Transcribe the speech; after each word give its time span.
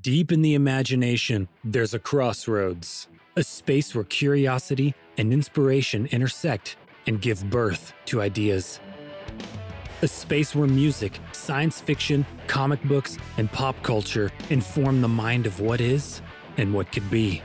Deep 0.00 0.30
in 0.30 0.42
the 0.42 0.54
imagination, 0.54 1.48
there's 1.64 1.92
a 1.92 1.98
crossroads, 1.98 3.08
a 3.34 3.42
space 3.42 3.96
where 3.96 4.04
curiosity 4.04 4.94
and 5.16 5.32
inspiration 5.32 6.06
intersect 6.12 6.76
and 7.08 7.20
give 7.20 7.50
birth 7.50 7.92
to 8.04 8.22
ideas. 8.22 8.78
A 10.02 10.06
space 10.06 10.54
where 10.54 10.68
music, 10.68 11.18
science 11.32 11.80
fiction, 11.80 12.24
comic 12.46 12.80
books, 12.84 13.18
and 13.38 13.50
pop 13.50 13.82
culture 13.82 14.30
inform 14.50 15.00
the 15.00 15.08
mind 15.08 15.46
of 15.46 15.58
what 15.58 15.80
is 15.80 16.22
and 16.58 16.72
what 16.72 16.92
could 16.92 17.10
be. 17.10 17.42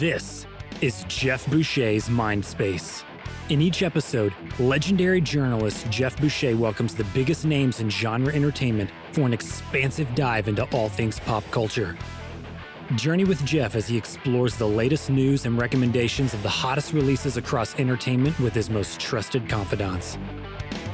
This 0.00 0.46
is 0.80 1.04
Geoff 1.06 1.46
Boucher's 1.46 2.10
Mind 2.10 2.44
Space. 2.44 3.04
In 3.50 3.60
each 3.60 3.82
episode, 3.82 4.32
legendary 4.60 5.20
journalist 5.20 5.90
Geoff 5.90 6.16
Boucher 6.20 6.56
welcomes 6.56 6.94
the 6.94 7.02
biggest 7.12 7.44
names 7.44 7.80
in 7.80 7.90
genre 7.90 8.32
entertainment 8.32 8.88
for 9.10 9.22
an 9.22 9.32
expansive 9.32 10.14
dive 10.14 10.46
into 10.46 10.62
all 10.66 10.88
things 10.88 11.18
pop 11.18 11.42
culture. 11.50 11.98
Journey 12.94 13.24
with 13.24 13.44
Geoff 13.44 13.74
as 13.74 13.88
he 13.88 13.96
explores 13.96 14.54
the 14.54 14.68
latest 14.68 15.10
news 15.10 15.46
and 15.46 15.58
recommendations 15.58 16.32
of 16.32 16.44
the 16.44 16.48
hottest 16.48 16.92
releases 16.92 17.36
across 17.36 17.76
entertainment 17.80 18.38
with 18.38 18.54
his 18.54 18.70
most 18.70 19.00
trusted 19.00 19.48
confidants. 19.48 20.16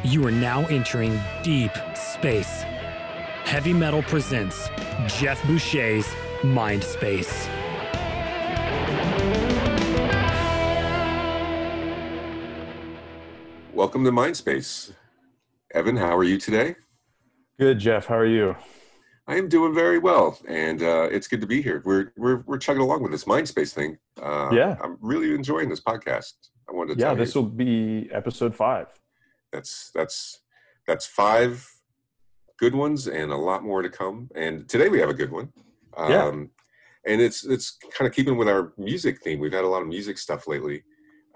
You 0.02 0.26
are 0.26 0.32
now 0.32 0.64
entering 0.68 1.20
deep 1.42 1.72
space. 1.94 2.62
Heavy 3.44 3.74
Metal 3.74 4.02
presents 4.02 4.70
Geoff 5.08 5.46
Boucher's 5.46 6.08
Mind 6.42 6.82
Space. 6.82 7.46
Welcome 13.76 14.04
to 14.04 14.10
Mindspace. 14.10 14.92
Evan, 15.74 15.96
how 15.98 16.16
are 16.16 16.24
you 16.24 16.38
today? 16.38 16.76
Good, 17.58 17.78
Geoff. 17.78 18.06
How 18.06 18.16
are 18.16 18.24
you? 18.24 18.56
I 19.28 19.36
am 19.36 19.50
doing 19.50 19.74
very 19.74 19.98
well, 19.98 20.38
and 20.48 20.82
uh, 20.82 21.08
it's 21.10 21.28
good 21.28 21.42
to 21.42 21.46
be 21.46 21.60
here. 21.60 21.82
We're 21.84 22.10
we're 22.16 22.42
we're 22.46 22.56
chugging 22.56 22.80
along 22.80 23.02
with 23.02 23.12
this 23.12 23.24
Mindspace 23.24 23.74
thing. 23.74 23.98
Uh, 24.18 24.48
Yeah. 24.50 24.76
I'm 24.82 24.96
really 25.02 25.34
enjoying 25.34 25.68
this 25.68 25.82
podcast. 25.82 26.32
I 26.70 26.72
wanted 26.72 26.94
to 26.96 27.00
Yeah, 27.04 27.12
this 27.12 27.34
you 27.34 27.42
will 27.42 27.50
be 27.50 28.08
episode 28.12 28.56
five. 28.56 28.86
that's 29.52 29.90
that's 29.94 30.40
that's 30.86 31.04
five 31.06 31.68
good 32.58 32.74
ones 32.74 33.08
and 33.08 33.30
a 33.30 33.36
lot 33.36 33.62
more 33.62 33.82
to 33.82 33.90
come. 33.90 34.30
And 34.34 34.66
today 34.70 34.88
we 34.88 35.00
have 35.00 35.10
a 35.10 35.14
good 35.14 35.30
one. 35.30 35.52
Um, 35.98 36.10
Yeah. 36.10 36.28
And 37.12 37.20
it's 37.20 37.44
it's 37.44 37.76
kind 37.92 38.08
of 38.08 38.14
keeping 38.16 38.38
with 38.38 38.48
our 38.48 38.72
music 38.78 39.22
theme. 39.22 39.38
We've 39.38 39.52
had 39.52 39.64
a 39.64 39.68
lot 39.68 39.82
of 39.82 39.88
music 39.88 40.16
stuff 40.16 40.48
lately, 40.48 40.82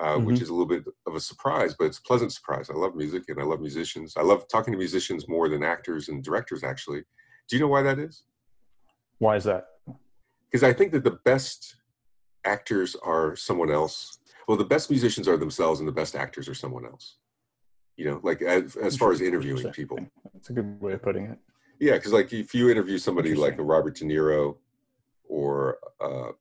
uh, 0.01 0.19
which 0.19 0.37
Mhm. 0.39 0.43
is 0.43 0.49
a 0.49 0.53
little 0.53 0.67
bit 0.67 0.85
of 1.07 1.15
a 1.15 1.21
surprise, 1.21 1.75
but 1.79 1.85
it's 1.85 1.99
a 1.99 2.03
pleasant 2.03 2.33
surprise. 2.33 2.71
I 2.71 2.75
love 2.75 2.97
music 2.97 3.25
and 3.29 3.39
I 3.39 3.45
love 3.45 3.61
musicians. 3.61 4.17
I 4.17 4.23
love 4.23 4.49
talking 4.49 4.73
to 4.73 4.79
musicians 4.79 5.29
more 5.29 5.49
than 5.49 5.63
actors 5.63 6.09
and 6.09 6.25
directors. 6.25 6.65
Actually, 6.65 7.05
do 7.49 7.57
you 7.57 7.61
know 7.61 7.69
why 7.69 7.83
that 7.83 7.99
is? 7.99 8.25
Why 9.19 9.37
is 9.37 9.45
that? 9.45 9.67
because 10.51 10.65
I 10.65 10.73
think 10.73 10.91
that 10.91 11.05
the 11.05 11.13
best 11.25 11.77
actors 12.45 12.97
are 12.97 13.37
someone 13.37 13.71
else. 13.71 14.19
Well, 14.49 14.57
the 14.57 14.65
best 14.65 14.91
musicians 14.91 15.29
are 15.29 15.37
themselves, 15.37 15.79
and 15.79 15.89
the 15.89 15.93
best 15.93 16.17
actors 16.17 16.49
are 16.49 16.55
someone 16.55 16.85
else. 16.85 17.19
You 17.97 18.07
know, 18.07 18.21
like 18.25 18.43
as, 18.43 18.75
as 18.77 18.97
far 18.97 19.13
as 19.13 19.21
interviewing 19.21 19.71
people. 19.71 19.99
That's 20.35 20.51
a 20.51 20.55
good 20.55 20.81
way 20.81 20.95
of 20.95 21.03
putting 21.03 21.27
it. 21.27 21.39
Yeah, 21.79 21.93
because 21.93 22.13
like 22.13 22.33
if 22.33 22.53
you 22.55 22.69
interview 22.69 22.99
somebody 22.99 23.35
like 23.35 23.59
a 23.59 23.63
Robert 23.63 23.95
De 23.97 24.05
Niro, 24.05 24.57
or 25.29 25.79
uh, 26.01 26.33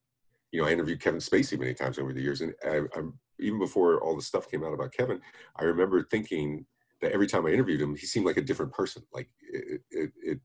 you 0.50 0.60
know, 0.60 0.66
I 0.66 0.72
interviewed 0.72 1.00
Kevin 1.00 1.20
Spacey 1.20 1.56
many 1.58 1.74
times 1.74 1.98
over 1.98 2.12
the 2.12 2.20
years, 2.20 2.40
and 2.40 2.52
I, 2.64 2.80
I'm 2.96 3.16
even 3.40 3.58
before 3.58 4.00
all 4.02 4.16
the 4.16 4.22
stuff 4.22 4.50
came 4.50 4.64
out 4.64 4.72
about 4.72 4.92
Kevin, 4.92 5.20
I 5.56 5.64
remember 5.64 6.02
thinking 6.02 6.66
that 7.00 7.12
every 7.12 7.26
time 7.26 7.46
I 7.46 7.50
interviewed 7.50 7.80
him, 7.80 7.96
he 7.96 8.06
seemed 8.06 8.26
like 8.26 8.36
a 8.36 8.42
different 8.42 8.72
person. 8.72 9.02
Like 9.12 9.28
it, 9.40 9.82
it, 9.90 10.12
it 10.22 10.40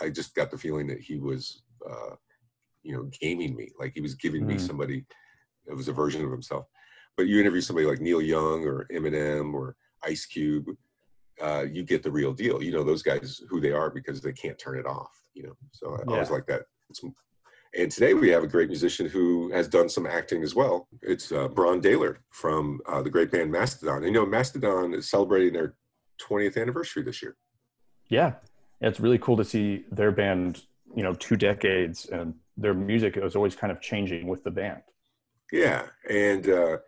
I 0.00 0.10
just 0.10 0.34
got 0.34 0.50
the 0.50 0.58
feeling 0.58 0.86
that 0.88 1.00
he 1.00 1.18
was, 1.18 1.62
uh, 1.88 2.16
you 2.82 2.92
know, 2.92 3.08
gaming 3.20 3.56
me. 3.56 3.70
Like 3.78 3.92
he 3.94 4.00
was 4.00 4.14
giving 4.14 4.46
me 4.46 4.56
Mm. 4.56 4.60
somebody 4.60 5.04
that 5.66 5.76
was 5.76 5.88
a 5.88 5.92
version 5.92 6.24
of 6.24 6.30
himself. 6.30 6.66
But 7.16 7.26
you 7.26 7.40
interview 7.40 7.60
somebody 7.60 7.86
like 7.86 8.00
Neil 8.00 8.20
Young 8.20 8.64
or 8.64 8.86
Eminem 8.92 9.54
or 9.54 9.76
Ice 10.04 10.26
Cube, 10.26 10.66
uh, 11.40 11.64
you 11.70 11.82
get 11.82 12.02
the 12.02 12.10
real 12.10 12.32
deal. 12.32 12.62
You 12.62 12.72
know 12.72 12.84
those 12.84 13.02
guys 13.02 13.40
who 13.48 13.60
they 13.60 13.72
are 13.72 13.90
because 13.90 14.20
they 14.20 14.32
can't 14.32 14.58
turn 14.58 14.78
it 14.78 14.86
off. 14.86 15.22
You 15.34 15.44
know, 15.44 15.56
so 15.72 15.96
I 15.96 16.04
always 16.12 16.30
like 16.30 16.46
that. 16.46 16.62
It's, 16.90 17.02
and 17.76 17.90
today 17.90 18.14
we 18.14 18.30
have 18.30 18.42
a 18.42 18.46
great 18.46 18.68
musician 18.68 19.06
who 19.06 19.50
has 19.52 19.68
done 19.68 19.88
some 19.88 20.06
acting 20.06 20.42
as 20.42 20.54
well. 20.54 20.88
It's 21.02 21.30
uh, 21.32 21.48
Brann 21.48 21.80
Dailor 21.80 22.16
from 22.30 22.80
uh, 22.86 23.02
the 23.02 23.10
great 23.10 23.30
band 23.30 23.52
Mastodon. 23.52 23.98
And, 23.98 24.06
you 24.06 24.12
know, 24.12 24.26
Mastodon 24.26 24.94
is 24.94 25.10
celebrating 25.10 25.52
their 25.52 25.74
20th 26.20 26.60
anniversary 26.60 27.02
this 27.02 27.22
year. 27.22 27.36
Yeah. 28.08 28.34
It's 28.80 29.00
really 29.00 29.18
cool 29.18 29.36
to 29.36 29.44
see 29.44 29.84
their 29.90 30.10
band, 30.10 30.62
you 30.94 31.02
know, 31.02 31.14
two 31.14 31.36
decades 31.36 32.06
and 32.06 32.34
their 32.56 32.74
music 32.74 33.16
is 33.16 33.36
always 33.36 33.54
kind 33.54 33.70
of 33.70 33.80
changing 33.80 34.26
with 34.26 34.42
the 34.44 34.50
band. 34.50 34.82
Yeah, 35.52 35.86
and 36.08 36.48
uh, 36.48 36.78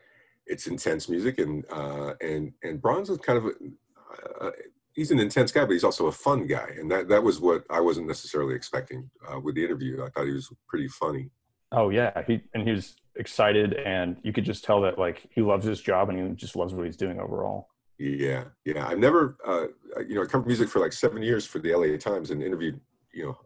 it's 0.46 0.66
intense 0.66 1.08
music, 1.08 1.38
and 1.38 1.64
uh, 1.70 2.14
and 2.20 2.52
and 2.62 2.80
Brann's 2.80 3.10
is 3.10 3.18
kind 3.18 3.38
of 3.38 3.44
a, 3.46 4.46
uh, 4.46 4.50
he's 4.98 5.12
an 5.12 5.20
intense 5.20 5.52
guy, 5.52 5.64
but 5.64 5.72
he's 5.72 5.84
also 5.84 6.08
a 6.08 6.12
fun 6.12 6.46
guy, 6.46 6.70
and 6.78 6.90
that 6.90 7.08
that 7.08 7.22
was 7.22 7.40
what 7.40 7.64
I 7.70 7.80
wasn't 7.80 8.08
necessarily 8.08 8.54
expecting 8.54 9.08
uh, 9.28 9.38
with 9.38 9.54
the 9.54 9.64
interview. 9.64 10.04
I 10.04 10.10
thought 10.10 10.26
he 10.26 10.32
was 10.32 10.52
pretty 10.68 10.88
funny. 10.88 11.30
Oh 11.72 11.90
yeah. 11.90 12.22
He 12.26 12.40
and 12.54 12.66
he 12.66 12.72
was 12.72 12.96
excited 13.16 13.74
and 13.74 14.16
you 14.22 14.32
could 14.32 14.44
just 14.44 14.64
tell 14.64 14.80
that 14.82 14.98
like 14.98 15.26
he 15.30 15.42
loves 15.42 15.64
his 15.64 15.80
job 15.80 16.08
and 16.08 16.18
he 16.18 16.34
just 16.34 16.56
loves 16.56 16.72
what 16.72 16.86
he's 16.86 16.96
doing 16.96 17.20
overall. 17.20 17.68
Yeah, 17.98 18.44
yeah. 18.64 18.86
I've 18.86 18.98
never, 18.98 19.36
uh, 19.44 19.66
you 20.06 20.14
know, 20.14 20.22
I 20.22 20.26
covered 20.26 20.46
music 20.46 20.68
for 20.68 20.78
like 20.78 20.92
seven 20.92 21.22
years 21.22 21.44
for 21.44 21.58
the 21.58 21.74
LA 21.74 21.96
Times 21.96 22.30
and 22.30 22.42
interviewed, 22.42 22.80
you 23.12 23.24
know, 23.26 23.38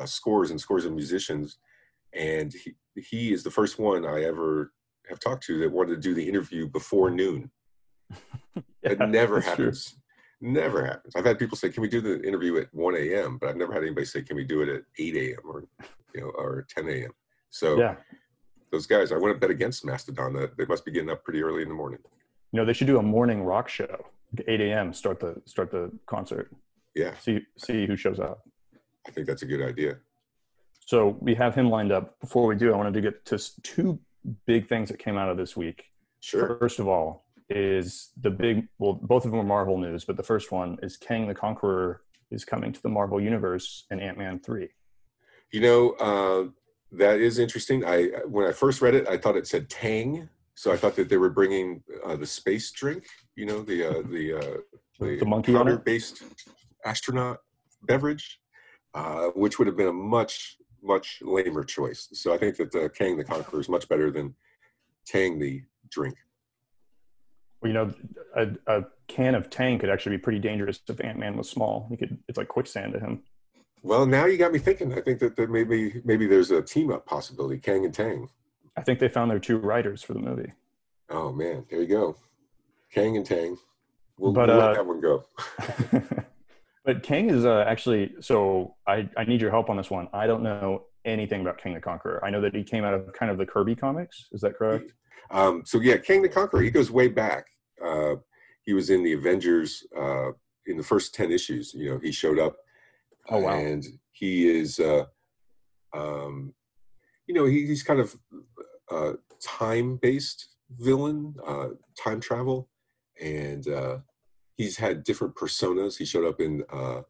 uh, 0.00 0.06
scores 0.06 0.50
and 0.50 0.60
scores 0.60 0.86
of 0.86 0.92
musicians. 0.92 1.58
And 2.14 2.52
he, 2.52 2.74
he 2.96 3.32
is 3.32 3.42
the 3.42 3.50
first 3.50 3.78
one 3.78 4.06
I 4.06 4.24
ever 4.24 4.72
have 5.10 5.20
talked 5.20 5.44
to 5.44 5.58
that 5.58 5.70
wanted 5.70 5.90
to 5.90 6.00
do 6.00 6.14
the 6.14 6.26
interview 6.26 6.66
before 6.66 7.10
noon. 7.10 7.50
Yeah, 8.82 8.92
it 8.92 9.00
never 9.08 9.40
happens. 9.40 9.90
true. 9.90 9.98
Never 10.40 10.84
happens. 10.84 11.14
I've 11.16 11.24
had 11.24 11.38
people 11.38 11.56
say, 11.56 11.68
"Can 11.68 11.82
we 11.82 11.88
do 11.88 12.00
the 12.00 12.22
interview 12.22 12.58
at 12.58 12.72
1 12.72 12.94
a.m.?" 12.96 13.38
But 13.38 13.48
I've 13.50 13.56
never 13.56 13.72
had 13.72 13.82
anybody 13.82 14.06
say, 14.06 14.22
"Can 14.22 14.36
we 14.36 14.44
do 14.44 14.62
it 14.62 14.68
at 14.68 14.82
8 14.98 15.16
a.m." 15.16 15.40
or 15.44 15.64
you 16.14 16.20
know, 16.20 16.28
or 16.30 16.66
10 16.70 16.88
a.m. 16.88 17.10
So 17.50 17.76
Yeah. 17.78 17.96
those 18.70 18.86
guys, 18.86 19.10
I 19.12 19.16
wouldn't 19.16 19.40
bet 19.40 19.50
against 19.50 19.84
Mastodon. 19.84 20.32
That 20.34 20.56
they 20.56 20.64
must 20.66 20.84
be 20.84 20.90
getting 20.92 21.10
up 21.10 21.24
pretty 21.24 21.42
early 21.42 21.62
in 21.62 21.68
the 21.68 21.74
morning. 21.74 21.98
You 22.52 22.60
know, 22.60 22.64
they 22.64 22.72
should 22.72 22.86
do 22.86 22.98
a 22.98 23.02
morning 23.02 23.42
rock 23.42 23.68
show. 23.68 24.06
8 24.46 24.60
a.m. 24.60 24.92
start 24.92 25.20
the 25.20 25.42
start 25.44 25.70
the 25.70 25.90
concert. 26.06 26.54
Yeah, 26.94 27.14
See 27.18 27.40
see 27.56 27.86
who 27.86 27.96
shows 27.96 28.20
up. 28.20 28.42
I 29.06 29.10
think 29.10 29.26
that's 29.26 29.42
a 29.42 29.46
good 29.46 29.62
idea. 29.62 29.98
So 30.86 31.16
we 31.20 31.34
have 31.34 31.54
him 31.54 31.68
lined 31.68 31.92
up. 31.92 32.18
Before 32.20 32.46
we 32.46 32.54
do, 32.56 32.72
I 32.72 32.76
wanted 32.76 32.94
to 32.94 33.00
get 33.00 33.24
to 33.26 33.38
two 33.62 33.98
big 34.46 34.68
things 34.68 34.88
that 34.90 34.98
came 34.98 35.16
out 35.16 35.28
of 35.28 35.36
this 35.36 35.56
week. 35.56 35.84
Sure. 36.20 36.56
First 36.58 36.78
of 36.78 36.88
all, 36.88 37.27
is 37.50 38.10
the 38.20 38.30
big 38.30 38.68
well, 38.78 38.94
both 38.94 39.24
of 39.24 39.30
them 39.30 39.40
are 39.40 39.44
Marvel 39.44 39.78
news, 39.78 40.04
but 40.04 40.16
the 40.16 40.22
first 40.22 40.52
one 40.52 40.78
is 40.82 40.96
Kang 40.96 41.26
the 41.26 41.34
Conqueror 41.34 42.02
is 42.30 42.44
coming 42.44 42.72
to 42.72 42.82
the 42.82 42.88
Marvel 42.88 43.20
universe 43.20 43.86
in 43.90 44.00
Ant 44.00 44.18
Man 44.18 44.38
three. 44.38 44.68
You 45.52 45.60
know, 45.60 45.90
uh, 45.92 46.50
that 46.92 47.20
is 47.20 47.38
interesting. 47.38 47.84
I 47.84 48.04
when 48.26 48.46
I 48.46 48.52
first 48.52 48.82
read 48.82 48.94
it, 48.94 49.08
I 49.08 49.16
thought 49.16 49.36
it 49.36 49.46
said 49.46 49.70
Tang, 49.70 50.28
so 50.54 50.72
I 50.72 50.76
thought 50.76 50.96
that 50.96 51.08
they 51.08 51.16
were 51.16 51.30
bringing 51.30 51.82
uh, 52.04 52.16
the 52.16 52.26
space 52.26 52.70
drink. 52.70 53.06
You 53.36 53.46
know, 53.46 53.62
the 53.62 53.84
uh, 53.84 54.02
the 54.10 54.34
uh, 54.34 54.56
With 54.98 55.20
the 55.20 55.26
monkey 55.26 55.54
on 55.54 55.82
based 55.84 56.22
astronaut 56.84 57.38
beverage, 57.82 58.40
uh, 58.94 59.28
which 59.34 59.58
would 59.58 59.68
have 59.68 59.76
been 59.76 59.88
a 59.88 59.92
much 59.92 60.58
much 60.82 61.18
lamer 61.22 61.64
choice. 61.64 62.08
So 62.12 62.34
I 62.34 62.38
think 62.38 62.56
that 62.56 62.74
uh, 62.74 62.88
Kang 62.90 63.16
the 63.16 63.24
Conqueror 63.24 63.60
is 63.60 63.68
much 63.68 63.88
better 63.88 64.10
than 64.10 64.34
Tang 65.06 65.38
the 65.38 65.62
drink. 65.90 66.16
Well, 67.60 67.68
you 67.68 67.74
know, 67.74 67.92
a, 68.36 68.48
a 68.66 68.84
can 69.08 69.34
of 69.34 69.50
Tang 69.50 69.78
could 69.78 69.90
actually 69.90 70.16
be 70.16 70.22
pretty 70.22 70.38
dangerous 70.38 70.80
if 70.88 71.02
Ant 71.02 71.18
Man 71.18 71.36
was 71.36 71.50
small. 71.50 71.86
He 71.90 71.96
could 71.96 72.18
it's 72.28 72.38
like 72.38 72.48
quicksand 72.48 72.92
to 72.92 73.00
him. 73.00 73.22
Well, 73.82 74.06
now 74.06 74.26
you 74.26 74.38
got 74.38 74.52
me 74.52 74.58
thinking. 74.58 74.92
I 74.92 75.00
think 75.00 75.18
that, 75.20 75.36
that 75.36 75.50
maybe 75.50 76.00
maybe 76.04 76.26
there's 76.26 76.50
a 76.50 76.62
team 76.62 76.92
up 76.92 77.06
possibility, 77.06 77.58
Kang 77.58 77.84
and 77.84 77.94
Tang. 77.94 78.28
I 78.76 78.82
think 78.82 79.00
they 79.00 79.08
found 79.08 79.30
their 79.30 79.40
two 79.40 79.58
writers 79.58 80.02
for 80.02 80.14
the 80.14 80.20
movie. 80.20 80.52
Oh 81.10 81.32
man, 81.32 81.64
there 81.70 81.80
you 81.80 81.86
go, 81.86 82.16
Kang 82.92 83.16
and 83.16 83.26
Tang. 83.26 83.56
We'll, 84.18 84.32
But, 84.32 84.48
we'll 84.48 84.60
uh, 84.60 84.66
let 84.66 84.74
that 84.74 84.86
one 84.86 85.00
go. 85.00 85.24
but 86.84 87.02
Kang 87.02 87.30
is 87.30 87.44
uh, 87.44 87.64
actually 87.66 88.14
so 88.20 88.74
I, 88.86 89.08
I 89.16 89.24
need 89.24 89.40
your 89.40 89.50
help 89.50 89.70
on 89.70 89.76
this 89.76 89.90
one. 89.90 90.08
I 90.12 90.26
don't 90.26 90.42
know 90.42 90.84
anything 91.04 91.40
about 91.40 91.58
Kang 91.58 91.74
the 91.74 91.80
Conqueror. 91.80 92.24
I 92.24 92.30
know 92.30 92.40
that 92.40 92.54
he 92.54 92.62
came 92.62 92.84
out 92.84 92.94
of 92.94 93.12
kind 93.12 93.30
of 93.30 93.38
the 93.38 93.46
Kirby 93.46 93.74
comics. 93.74 94.26
Is 94.32 94.40
that 94.42 94.56
correct? 94.56 94.92
Um, 95.30 95.62
so 95.64 95.80
yeah, 95.80 95.96
Kang 95.96 96.22
the 96.22 96.28
Conqueror. 96.28 96.62
He 96.62 96.70
goes 96.70 96.90
way 96.90 97.08
back. 97.08 97.46
Uh, 97.84 98.16
he 98.62 98.72
was 98.72 98.90
in 98.90 99.02
the 99.02 99.12
Avengers 99.12 99.86
uh, 99.96 100.30
in 100.66 100.76
the 100.76 100.82
first 100.82 101.14
ten 101.14 101.30
issues. 101.30 101.74
You 101.74 101.90
know, 101.90 101.98
he 101.98 102.12
showed 102.12 102.38
up. 102.38 102.56
Oh 103.30 103.40
wow! 103.40 103.58
And 103.58 103.84
he 104.12 104.48
is, 104.48 104.80
uh, 104.80 105.04
um, 105.94 106.54
you 107.26 107.34
know, 107.34 107.44
he, 107.44 107.66
he's 107.66 107.82
kind 107.82 108.00
of 108.00 108.16
uh, 108.90 109.12
time-based 109.42 110.48
villain, 110.78 111.34
uh, 111.46 111.68
time 112.02 112.20
travel, 112.20 112.68
and 113.20 113.68
uh, 113.68 113.98
he's 114.56 114.76
had 114.76 115.04
different 115.04 115.34
personas. 115.34 115.96
He 115.96 116.04
showed 116.04 116.26
up 116.26 116.40
in 116.40 116.64
uh, 116.72 117.02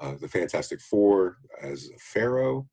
uh, 0.00 0.14
the 0.20 0.28
Fantastic 0.28 0.80
Four 0.80 1.38
as 1.62 1.90
Pharaoh, 1.98 2.68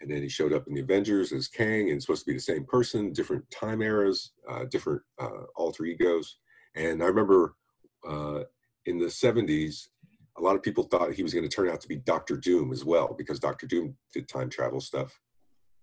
and 0.00 0.10
then 0.10 0.22
he 0.22 0.28
showed 0.28 0.52
up 0.52 0.66
in 0.66 0.74
the 0.74 0.80
Avengers 0.80 1.32
as 1.32 1.48
Kang, 1.48 1.90
and 1.90 2.00
supposed 2.00 2.24
to 2.24 2.30
be 2.30 2.34
the 2.34 2.40
same 2.40 2.64
person, 2.64 3.12
different 3.12 3.48
time 3.50 3.82
eras, 3.82 4.32
uh, 4.48 4.64
different 4.70 5.02
uh, 5.20 5.44
alter 5.56 5.84
egos. 5.84 6.38
And 6.76 7.02
I 7.02 7.06
remember 7.06 7.54
uh, 8.08 8.40
in 8.86 8.98
the 8.98 9.06
'70s, 9.06 9.88
a 10.36 10.42
lot 10.42 10.56
of 10.56 10.62
people 10.62 10.84
thought 10.84 11.12
he 11.12 11.22
was 11.22 11.34
going 11.34 11.48
to 11.48 11.54
turn 11.54 11.68
out 11.68 11.80
to 11.80 11.88
be 11.88 11.96
Doctor 11.96 12.36
Doom 12.36 12.72
as 12.72 12.84
well, 12.84 13.14
because 13.16 13.40
Doctor 13.40 13.66
Doom 13.66 13.96
did 14.12 14.28
time 14.28 14.48
travel 14.48 14.80
stuff. 14.80 15.18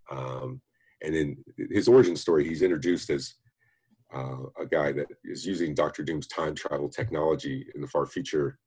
Um, 0.09 0.61
and 1.01 1.15
in 1.15 1.37
his 1.71 1.87
origin 1.87 2.15
story, 2.15 2.47
he's 2.47 2.61
introduced 2.61 3.09
as 3.09 3.35
uh, 4.13 4.43
a 4.59 4.65
guy 4.65 4.91
that 4.93 5.07
is 5.23 5.45
using 5.45 5.75
Doctor 5.75 6.03
Doom's 6.03 6.27
time 6.27 6.55
travel 6.55 6.89
technology 6.89 7.67
in 7.75 7.81
the 7.81 7.87
far 7.87 8.05
future 8.05 8.59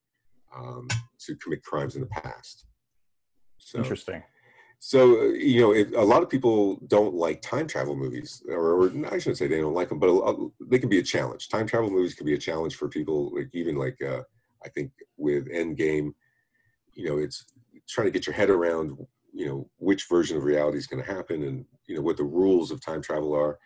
um, 0.55 0.89
to 1.21 1.35
commit 1.37 1.62
crimes 1.62 1.95
in 1.95 2.03
the 2.03 2.09
past. 2.09 2.67
So, 3.59 3.79
Interesting. 3.79 4.23
So 4.81 5.21
uh, 5.21 5.25
you 5.33 5.61
know, 5.61 5.75
if, 5.75 5.93
a 5.93 6.01
lot 6.01 6.23
of 6.23 6.31
people 6.31 6.77
don't 6.87 7.15
like 7.15 7.43
time 7.43 7.67
travel 7.67 7.97
movies, 7.97 8.43
or, 8.49 8.85
or 8.85 9.07
I 9.07 9.19
shouldn't 9.19 9.39
say 9.39 9.49
they 9.49 9.61
don't 9.61 9.75
like 9.75 9.89
them, 9.89 9.99
but 9.99 10.09
a, 10.09 10.49
they 10.61 10.79
can 10.79 10.89
be 10.89 11.01
a 11.01 11.03
challenge. 11.03 11.49
Time 11.49 11.67
travel 11.67 11.91
movies 11.91 12.15
can 12.15 12.27
be 12.27 12.35
a 12.35 12.39
challenge 12.39 12.77
for 12.77 12.89
people, 12.89 13.35
like 13.35 13.51
even 13.53 13.77
like 13.77 14.01
uh, 14.03 14.23
I 14.65 14.69
think 14.69 14.93
with 15.17 15.49
Endgame, 15.49 16.15
you 16.95 17.09
know, 17.09 17.19
it's 17.19 17.47
trying 17.89 18.07
to 18.07 18.11
get 18.13 18.27
your 18.27 18.35
head 18.35 18.51
around, 18.51 18.97
you 19.33 19.47
know, 19.47 19.69
which 19.79 20.09
version 20.09 20.37
of 20.37 20.45
reality 20.45 20.79
is 20.79 20.87
going 20.87 21.03
to 21.03 21.13
happen, 21.13 21.43
and 21.43 21.65
you 21.87 21.97
know 21.97 22.03
what 22.03 22.17
the 22.17 22.25
rules 22.25 22.71
of 22.71 22.81
time 22.81 23.03
travel 23.03 23.35
are 23.35 23.59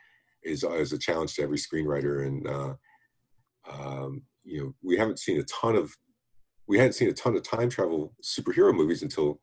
is 0.43 0.65
is 0.65 0.93
a 0.93 0.99
challenge 0.99 1.35
to 1.35 1.43
every 1.43 1.59
screenwriter. 1.59 2.27
And 2.27 2.47
uh, 2.49 2.75
um, 3.71 4.23
you 4.45 4.61
know, 4.61 4.75
we 4.83 4.97
haven't 4.97 5.19
seen 5.19 5.39
a 5.39 5.45
ton 5.45 5.77
of 5.77 5.95
we 6.67 6.79
hadn't 6.79 6.95
seen 6.95 7.09
a 7.09 7.13
ton 7.13 7.37
of 7.37 7.43
time 7.43 7.69
travel 7.69 8.15
superhero 8.23 8.75
movies 8.75 9.03
until 9.03 9.41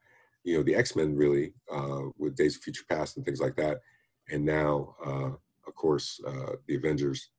you 0.49 0.57
know 0.57 0.63
the 0.63 0.75
X 0.75 0.95
Men 0.95 1.15
really 1.15 1.53
uh, 1.71 2.01
with 2.17 2.35
Days 2.35 2.55
of 2.55 2.63
Future 2.63 2.83
Past 2.89 3.17
and 3.17 3.25
things 3.25 3.39
like 3.39 3.55
that, 3.57 3.79
and 4.29 4.43
now 4.43 4.95
uh, 5.05 5.31
of 5.67 5.75
course 5.75 6.19
uh, 6.27 6.53
the 6.67 6.75
Avengers 6.75 7.29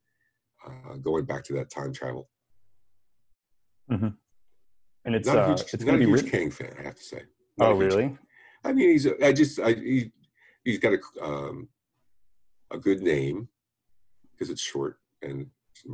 uh, 0.65 0.97
going 0.97 1.25
back 1.25 1.43
to 1.45 1.53
that 1.55 1.71
time 1.71 1.93
travel. 1.93 2.29
Mm-hmm. 3.91 4.09
And 5.05 5.15
it's 5.15 5.27
not 5.27 5.39
a 5.39 5.43
uh, 5.43 5.49
huge, 5.49 5.61
it's 5.61 5.73
not 5.73 5.83
a 5.83 5.85
going 5.87 6.01
to 6.01 6.07
be 6.07 6.11
huge 6.11 6.23
written. 6.25 6.39
Kang 6.39 6.51
fan, 6.51 6.75
I 6.79 6.83
have 6.83 6.95
to 6.95 7.03
say. 7.03 7.23
Not 7.59 7.71
Oh 7.71 7.75
really? 7.75 8.17
I 8.65 8.73
mean, 8.73 8.91
he's 8.91 9.07
I 9.07 9.33
just 9.33 9.59
I 9.59 9.73
he, 9.73 10.12
he's 10.62 10.79
got 10.79 10.93
a 10.93 11.25
um, 11.25 11.69
a 12.71 12.79
good 12.79 13.01
name 13.01 13.49
because 14.33 14.51
it's 14.51 14.62
short 14.62 14.99
and 15.23 15.47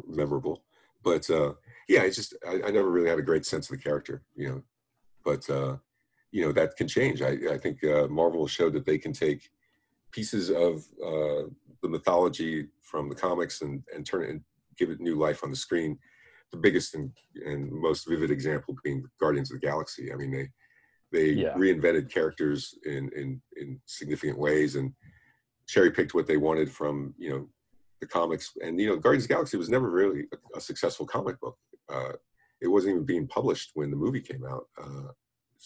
memorable. 0.06 0.64
But 1.02 1.30
uh, 1.30 1.54
yeah, 1.88 2.02
it's 2.02 2.16
just 2.16 2.34
I, 2.46 2.60
I 2.66 2.70
never 2.70 2.90
really 2.90 3.08
had 3.08 3.18
a 3.18 3.22
great 3.22 3.46
sense 3.46 3.70
of 3.70 3.76
the 3.76 3.82
character, 3.82 4.22
you 4.34 4.48
know. 4.48 4.62
But 5.24 5.48
uh, 5.48 5.76
you 6.32 6.44
know 6.44 6.52
that 6.52 6.76
can 6.76 6.88
change. 6.88 7.22
I 7.22 7.38
I 7.50 7.58
think 7.58 7.82
uh, 7.84 8.06
Marvel 8.08 8.46
showed 8.46 8.72
that 8.74 8.86
they 8.86 8.98
can 8.98 9.12
take 9.12 9.50
pieces 10.12 10.50
of 10.50 10.84
uh, 11.04 11.48
the 11.82 11.88
mythology 11.88 12.68
from 12.82 13.08
the 13.08 13.14
comics 13.14 13.62
and 13.62 13.82
and 13.94 14.04
turn 14.06 14.24
it 14.24 14.30
and 14.30 14.40
give 14.78 14.90
it 14.90 15.00
new 15.00 15.16
life 15.16 15.42
on 15.42 15.50
the 15.50 15.56
screen. 15.56 15.98
The 16.52 16.58
biggest 16.58 16.94
and, 16.94 17.10
and 17.44 17.70
most 17.72 18.08
vivid 18.08 18.30
example 18.30 18.76
being 18.84 19.04
Guardians 19.20 19.50
of 19.50 19.60
the 19.60 19.66
Galaxy. 19.66 20.12
I 20.12 20.16
mean, 20.16 20.30
they 20.30 20.48
they 21.12 21.34
Yeah. 21.34 21.54
reinvented 21.54 22.10
characters 22.12 22.78
in 22.84 23.10
in 23.14 23.40
in 23.56 23.80
significant 23.86 24.38
ways 24.38 24.76
and 24.76 24.92
cherry 25.66 25.90
picked 25.90 26.14
what 26.14 26.26
they 26.26 26.36
wanted 26.36 26.70
from 26.70 27.14
you 27.18 27.30
know 27.30 27.48
the 28.00 28.06
comics 28.06 28.52
and 28.62 28.80
you 28.80 28.88
know 28.88 28.96
guardians 28.96 29.24
of 29.24 29.28
the 29.28 29.34
galaxy 29.34 29.56
was 29.56 29.68
never 29.68 29.90
really 29.90 30.24
a, 30.32 30.58
a 30.58 30.60
successful 30.60 31.06
comic 31.06 31.38
book 31.40 31.56
uh, 31.88 32.12
it 32.60 32.68
wasn't 32.68 32.90
even 32.90 33.04
being 33.04 33.26
published 33.26 33.70
when 33.74 33.90
the 33.90 33.96
movie 33.96 34.20
came 34.20 34.44
out 34.44 34.66
uh, 34.80 35.08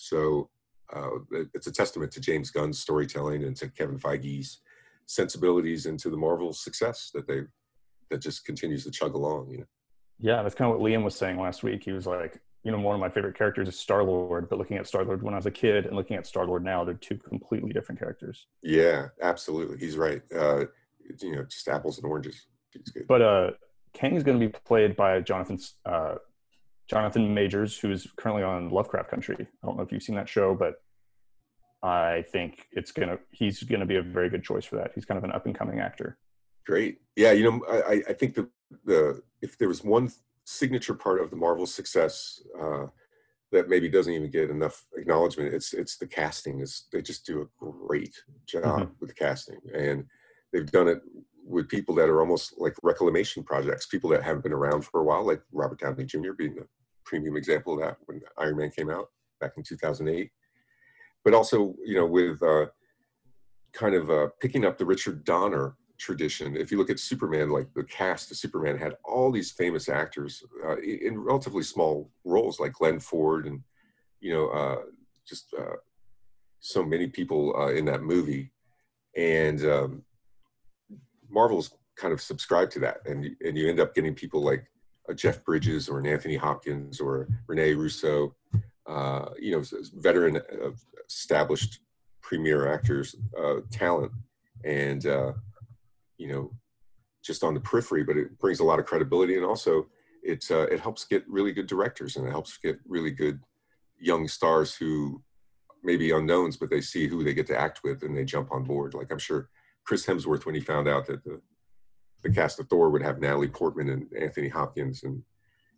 so 0.08 0.48
uh, 0.94 1.10
it's 1.54 1.66
a 1.66 1.72
testament 1.72 2.10
to 2.12 2.20
james 2.20 2.50
gunn's 2.50 2.78
storytelling 2.78 3.44
and 3.44 3.56
to 3.56 3.68
kevin 3.68 3.98
feige's 3.98 4.60
sensibilities 5.06 5.86
into 5.86 6.10
the 6.10 6.16
marvel 6.16 6.52
success 6.52 7.10
that 7.14 7.26
they 7.26 7.42
that 8.10 8.20
just 8.20 8.44
continues 8.44 8.84
to 8.84 8.90
chug 8.90 9.14
along 9.14 9.48
you 9.50 9.58
know? 9.58 9.64
Yeah, 10.20 10.42
that's 10.42 10.54
kind 10.54 10.70
of 10.70 10.78
what 10.78 10.86
Liam 10.86 11.02
was 11.02 11.16
saying 11.16 11.40
last 11.40 11.62
week. 11.62 11.82
He 11.82 11.92
was 11.92 12.06
like, 12.06 12.38
you 12.62 12.70
know, 12.70 12.78
one 12.78 12.94
of 12.94 13.00
my 13.00 13.08
favorite 13.08 13.36
characters 13.36 13.68
is 13.68 13.78
Star 13.78 14.04
Lord, 14.04 14.50
but 14.50 14.58
looking 14.58 14.76
at 14.76 14.86
Star 14.86 15.02
Lord 15.02 15.22
when 15.22 15.32
I 15.32 15.38
was 15.38 15.46
a 15.46 15.50
kid 15.50 15.86
and 15.86 15.96
looking 15.96 16.16
at 16.16 16.26
Star 16.26 16.46
Lord 16.46 16.62
now, 16.62 16.84
they're 16.84 16.94
two 16.94 17.16
completely 17.16 17.72
different 17.72 17.98
characters. 17.98 18.46
yeah 18.62 19.06
absolutely. 19.22 19.78
He's 19.78 19.96
right. 19.96 20.20
Uh, 20.34 20.66
you 21.20 21.34
know 21.34 21.42
just 21.44 21.66
apples 21.68 21.96
and 21.96 22.06
oranges. 22.06 22.46
But 23.08 23.22
uh, 23.22 23.50
Kang 23.94 24.14
is 24.14 24.22
going 24.22 24.38
to 24.38 24.46
be 24.46 24.52
played 24.52 24.94
by 24.94 25.20
Jonathan 25.20 25.58
uh, 25.86 26.16
Jonathan 26.94 27.32
Majors, 27.32 27.78
who 27.78 27.92
is 27.92 28.08
currently 28.16 28.42
on 28.42 28.68
Lovecraft 28.68 29.08
Country. 29.08 29.36
I 29.40 29.66
don't 29.66 29.76
know 29.76 29.84
if 29.84 29.92
you've 29.92 30.02
seen 30.02 30.16
that 30.16 30.28
show, 30.28 30.54
but 30.56 30.74
I 31.82 32.24
think 32.32 32.66
it's 32.72 32.90
gonna 32.90 33.18
he's 33.30 33.62
gonna 33.62 33.86
be 33.86 33.96
a 33.96 34.02
very 34.02 34.28
good 34.28 34.42
choice 34.42 34.64
for 34.64 34.76
that. 34.76 34.90
He's 34.94 35.04
kind 35.04 35.16
of 35.16 35.22
an 35.24 35.30
up 35.32 35.46
and 35.46 35.54
coming 35.54 35.78
actor. 35.78 36.18
Great. 36.66 36.98
Yeah, 37.16 37.30
you 37.32 37.44
know, 37.50 37.64
I, 37.70 38.02
I- 38.08 38.12
think 38.12 38.34
the 38.34 38.48
the 38.84 39.22
if 39.40 39.56
there 39.56 39.68
was 39.68 39.84
one 39.84 40.10
signature 40.44 40.94
part 40.94 41.20
of 41.20 41.30
the 41.30 41.36
Marvel 41.36 41.64
success 41.66 42.42
uh, 42.60 42.86
that 43.52 43.68
maybe 43.68 43.88
doesn't 43.88 44.12
even 44.12 44.30
get 44.30 44.50
enough 44.50 44.84
acknowledgement, 44.96 45.54
it's 45.54 45.72
it's 45.72 45.96
the 45.96 46.06
casting. 46.08 46.58
Is 46.60 46.88
they 46.92 47.00
just 47.02 47.24
do 47.24 47.42
a 47.42 47.64
great 47.64 48.14
job 48.46 48.64
Mhm. 48.64 48.90
with 49.00 49.10
the 49.10 49.14
casting, 49.14 49.60
and 49.72 50.04
they've 50.52 50.70
done 50.70 50.88
it 50.88 51.00
with 51.46 51.68
people 51.68 51.94
that 51.94 52.08
are 52.08 52.20
almost 52.20 52.54
like 52.58 52.74
reclamation 52.82 53.42
projects, 53.42 53.86
people 53.86 54.10
that 54.10 54.22
haven't 54.22 54.42
been 54.42 54.52
around 54.52 54.82
for 54.84 55.00
a 55.00 55.04
while, 55.04 55.24
like 55.26 55.40
Robert 55.52 55.80
Downey 55.80 56.04
Jr. 56.04 56.32
being 56.36 56.54
the 56.54 56.66
premium 57.04 57.36
example 57.36 57.74
of 57.74 57.80
that 57.80 57.96
when 58.06 58.20
Iron 58.38 58.56
Man 58.56 58.70
came 58.70 58.90
out 58.90 59.10
back 59.40 59.52
in 59.56 59.62
2008. 59.62 60.30
But 61.24 61.34
also, 61.34 61.74
you 61.84 61.96
know, 61.96 62.06
with 62.06 62.42
uh, 62.42 62.66
kind 63.72 63.94
of 63.94 64.10
uh, 64.10 64.28
picking 64.40 64.64
up 64.64 64.78
the 64.78 64.86
Richard 64.86 65.24
Donner 65.24 65.76
tradition. 66.00 66.56
If 66.56 66.72
you 66.72 66.78
look 66.78 66.90
at 66.90 66.98
Superman, 66.98 67.50
like 67.50 67.72
the 67.74 67.84
cast 67.84 68.30
of 68.30 68.38
Superman 68.38 68.78
had 68.78 68.96
all 69.04 69.30
these 69.30 69.52
famous 69.52 69.88
actors 69.88 70.42
uh, 70.66 70.78
in 70.78 71.18
relatively 71.18 71.62
small 71.62 72.10
roles, 72.24 72.58
like 72.58 72.72
Glenn 72.72 72.98
Ford, 72.98 73.46
and 73.46 73.60
you 74.20 74.32
know, 74.32 74.48
uh, 74.48 74.78
just 75.26 75.54
uh, 75.58 75.76
so 76.60 76.82
many 76.82 77.06
people 77.06 77.54
uh, 77.56 77.72
in 77.72 77.84
that 77.84 78.02
movie. 78.02 78.50
And 79.16 79.64
um, 79.64 80.02
Marvel's 81.28 81.74
kind 81.96 82.12
of 82.12 82.20
subscribed 82.20 82.72
to 82.72 82.80
that, 82.80 83.06
and 83.06 83.36
and 83.44 83.56
you 83.56 83.68
end 83.68 83.80
up 83.80 83.94
getting 83.94 84.14
people 84.14 84.42
like 84.42 84.69
a 85.10 85.14
Jeff 85.14 85.44
Bridges 85.44 85.88
or 85.88 85.98
an 85.98 86.06
Anthony 86.06 86.36
Hopkins 86.36 87.00
or 87.00 87.28
Rene 87.48 87.74
Russo, 87.74 88.34
uh, 88.88 89.26
you 89.38 89.52
know, 89.52 89.62
veteran, 89.94 90.36
uh, 90.36 90.70
established 91.08 91.80
premier 92.22 92.72
actors, 92.72 93.16
uh, 93.38 93.56
talent, 93.70 94.12
and 94.64 95.04
uh, 95.06 95.32
you 96.16 96.28
know, 96.28 96.52
just 97.24 97.42
on 97.42 97.54
the 97.54 97.60
periphery, 97.60 98.04
but 98.04 98.16
it 98.16 98.38
brings 98.38 98.60
a 98.60 98.64
lot 98.64 98.78
of 98.78 98.86
credibility, 98.86 99.36
and 99.36 99.44
also 99.44 99.86
it 100.22 100.44
uh, 100.50 100.66
it 100.74 100.80
helps 100.80 101.04
get 101.04 101.28
really 101.28 101.52
good 101.52 101.66
directors, 101.66 102.16
and 102.16 102.26
it 102.26 102.30
helps 102.30 102.56
get 102.58 102.78
really 102.86 103.10
good 103.10 103.40
young 103.98 104.28
stars 104.28 104.74
who 104.74 105.22
maybe 105.82 106.10
unknowns, 106.10 106.56
but 106.56 106.70
they 106.70 106.80
see 106.80 107.06
who 107.06 107.24
they 107.24 107.34
get 107.34 107.46
to 107.48 107.58
act 107.58 107.80
with, 107.82 108.02
and 108.02 108.16
they 108.16 108.24
jump 108.24 108.52
on 108.52 108.64
board. 108.64 108.94
Like 108.94 109.10
I'm 109.10 109.18
sure 109.18 109.48
Chris 109.84 110.06
Hemsworth, 110.06 110.46
when 110.46 110.54
he 110.54 110.60
found 110.60 110.88
out 110.88 111.06
that 111.06 111.24
the 111.24 111.40
the 112.22 112.30
cast 112.30 112.60
of 112.60 112.68
Thor 112.68 112.90
would 112.90 113.02
have 113.02 113.20
Natalie 113.20 113.48
Portman 113.48 113.88
and 113.90 114.06
Anthony 114.18 114.48
Hopkins 114.48 115.04
and 115.04 115.22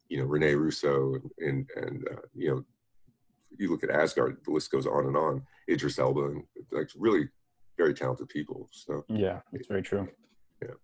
you 0.08 0.18
know 0.18 0.24
Rene 0.24 0.54
Russo 0.54 1.14
and 1.14 1.30
and, 1.38 1.70
and 1.76 2.08
uh, 2.08 2.20
you 2.34 2.50
know 2.50 2.64
you 3.58 3.70
look 3.70 3.84
at 3.84 3.90
Asgard, 3.90 4.38
the 4.44 4.50
list 4.50 4.70
goes 4.70 4.86
on 4.86 5.06
and 5.06 5.16
on. 5.16 5.42
Idris 5.68 5.98
Elba 5.98 6.24
and 6.24 6.44
like 6.70 6.90
really 6.96 7.28
very 7.76 7.94
talented 7.94 8.28
people. 8.28 8.68
So 8.72 9.04
Yeah, 9.08 9.40
it's 9.52 9.68
very 9.68 9.82
true. 9.82 10.08
Yeah. 10.62 10.74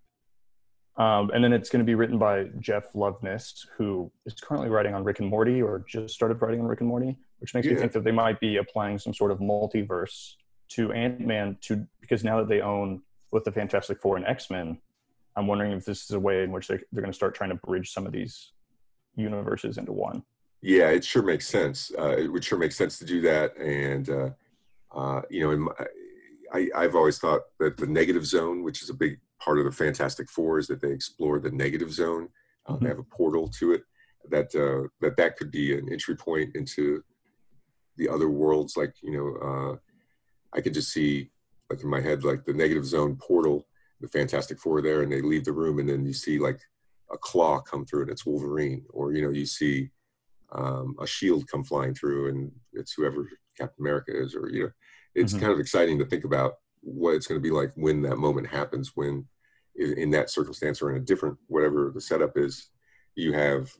Um, 0.96 1.30
and 1.32 1.42
then 1.42 1.52
it's 1.52 1.70
going 1.70 1.84
to 1.84 1.86
be 1.86 1.94
written 1.94 2.18
by 2.18 2.44
Jeff 2.58 2.92
Loveness, 2.92 3.66
who 3.76 4.10
is 4.26 4.34
currently 4.34 4.68
writing 4.68 4.94
on 4.94 5.04
Rick 5.04 5.20
and 5.20 5.28
Morty, 5.28 5.62
or 5.62 5.84
just 5.88 6.14
started 6.14 6.40
writing 6.42 6.60
on 6.60 6.66
Rick 6.66 6.80
and 6.80 6.88
Morty, 6.88 7.16
which 7.38 7.54
makes 7.54 7.66
me 7.66 7.76
think 7.76 7.92
that 7.92 8.04
they 8.04 8.12
might 8.12 8.40
be 8.40 8.56
applying 8.56 8.98
some 8.98 9.14
sort 9.14 9.30
of 9.30 9.38
multiverse 9.38 10.32
to 10.70 10.92
Ant 10.92 11.20
Man. 11.20 11.56
To 11.62 11.86
because 12.00 12.24
now 12.24 12.38
that 12.38 12.48
they 12.48 12.60
own 12.60 13.02
both 13.30 13.44
the 13.44 13.52
Fantastic 13.52 14.00
Four 14.00 14.16
and 14.16 14.26
X 14.26 14.50
Men, 14.50 14.78
I'm 15.38 15.46
wondering 15.46 15.72
if 15.72 15.84
this 15.84 16.04
is 16.04 16.10
a 16.10 16.20
way 16.20 16.42
in 16.42 16.50
which 16.50 16.66
they 16.68 16.78
they're 16.90 17.02
going 17.02 17.12
to 17.12 17.16
start 17.16 17.34
trying 17.34 17.50
to 17.50 17.56
bridge 17.56 17.92
some 17.92 18.06
of 18.06 18.12
these 18.12 18.52
universes 19.14 19.78
into 19.78 19.92
one. 19.92 20.22
yeah, 20.62 20.88
it 20.88 21.04
sure 21.04 21.22
makes 21.22 21.46
sense. 21.46 21.92
Uh, 21.96 22.16
it 22.16 22.28
would 22.32 22.44
sure 22.44 22.58
make 22.58 22.72
sense 22.72 22.98
to 22.98 23.04
do 23.04 23.20
that. 23.20 23.56
And 23.56 24.10
uh, 24.10 24.30
uh, 24.94 25.22
you 25.30 25.40
know, 25.40 25.50
in 25.52 25.60
my, 25.60 25.72
I, 26.52 26.68
I've 26.74 26.96
always 26.96 27.18
thought 27.18 27.42
that 27.60 27.76
the 27.76 27.86
negative 27.86 28.26
zone, 28.26 28.64
which 28.64 28.82
is 28.82 28.90
a 28.90 28.94
big 28.94 29.20
part 29.40 29.58
of 29.58 29.64
the 29.64 29.70
Fantastic 29.70 30.28
Four, 30.28 30.58
is 30.58 30.66
that 30.66 30.80
they 30.80 30.90
explore 30.90 31.38
the 31.38 31.50
negative 31.52 31.92
zone. 31.92 32.28
Uh, 32.66 32.72
Mm-hmm. 32.72 32.84
They 32.84 32.88
have 32.90 32.98
a 32.98 33.04
portal 33.04 33.48
to 33.60 33.72
it. 33.72 33.82
That 34.30 34.54
uh, 34.54 34.88
that 35.00 35.16
that 35.16 35.36
could 35.36 35.50
be 35.50 35.78
an 35.78 35.88
entry 35.90 36.16
point 36.16 36.56
into 36.56 37.02
the 37.96 38.08
other 38.08 38.28
worlds. 38.28 38.76
Like 38.76 38.94
you 39.02 39.12
know, 39.12 39.28
uh, 39.48 39.76
I 40.52 40.60
could 40.60 40.74
just 40.74 40.92
see 40.92 41.30
like 41.70 41.82
in 41.82 41.88
my 41.88 42.00
head 42.00 42.24
like 42.24 42.44
the 42.44 42.52
negative 42.52 42.84
zone 42.84 43.16
portal, 43.16 43.67
the 44.00 44.08
Fantastic 44.08 44.58
Four 44.58 44.80
there, 44.82 45.02
and 45.02 45.10
they 45.10 45.20
leave 45.22 45.44
the 45.44 45.52
room, 45.52 45.78
and 45.78 45.88
then 45.88 46.04
you 46.06 46.12
see 46.12 46.38
like 46.38 46.60
a 47.12 47.18
claw 47.18 47.60
come 47.60 47.84
through, 47.84 48.02
and 48.02 48.10
it's 48.10 48.26
Wolverine, 48.26 48.84
or 48.90 49.12
you 49.12 49.22
know, 49.22 49.30
you 49.30 49.46
see 49.46 49.90
um, 50.52 50.96
a 51.00 51.06
shield 51.06 51.46
come 51.50 51.64
flying 51.64 51.94
through, 51.94 52.28
and 52.28 52.52
it's 52.72 52.92
whoever 52.92 53.28
Captain 53.56 53.82
America 53.84 54.12
is, 54.14 54.34
or 54.34 54.48
you 54.50 54.64
know, 54.64 54.70
it's 55.14 55.34
Mhm. 55.34 55.40
kind 55.40 55.52
of 55.52 55.60
exciting 55.60 55.98
to 55.98 56.06
think 56.06 56.24
about 56.24 56.54
what 56.80 57.14
it's 57.14 57.26
going 57.26 57.40
to 57.40 57.42
be 57.42 57.50
like 57.50 57.72
when 57.74 58.02
that 58.02 58.16
moment 58.18 58.46
happens, 58.46 58.92
when 58.94 59.26
in, 59.76 59.92
in 59.98 60.10
that 60.10 60.30
circumstance 60.30 60.80
or 60.80 60.90
in 60.90 60.96
a 60.96 61.04
different 61.04 61.36
whatever 61.48 61.90
the 61.94 62.00
setup 62.00 62.36
is, 62.36 62.70
you 63.14 63.32
have 63.32 63.70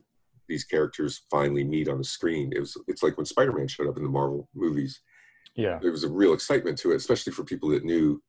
these 0.47 0.63
characters 0.63 1.21
finally 1.29 1.63
meet 1.63 1.87
on 1.87 1.97
the 1.97 2.03
screen. 2.03 2.51
It 2.53 2.59
was 2.59 2.75
it's 2.87 3.03
like 3.03 3.15
when 3.17 3.25
Spider-Man 3.25 3.67
showed 3.67 3.87
up 3.87 3.97
in 3.97 4.03
the 4.03 4.09
Marvel 4.09 4.49
movies. 4.53 5.01
Yeah. 5.55 5.79
There 5.81 5.91
was 5.91 6.03
a 6.03 6.09
real 6.09 6.33
excitement 6.33 6.77
to 6.79 6.91
it, 6.91 6.95
especially 6.95 7.33
for 7.33 7.43
people 7.43 7.69
that 7.69 7.83
knew, 7.85 8.21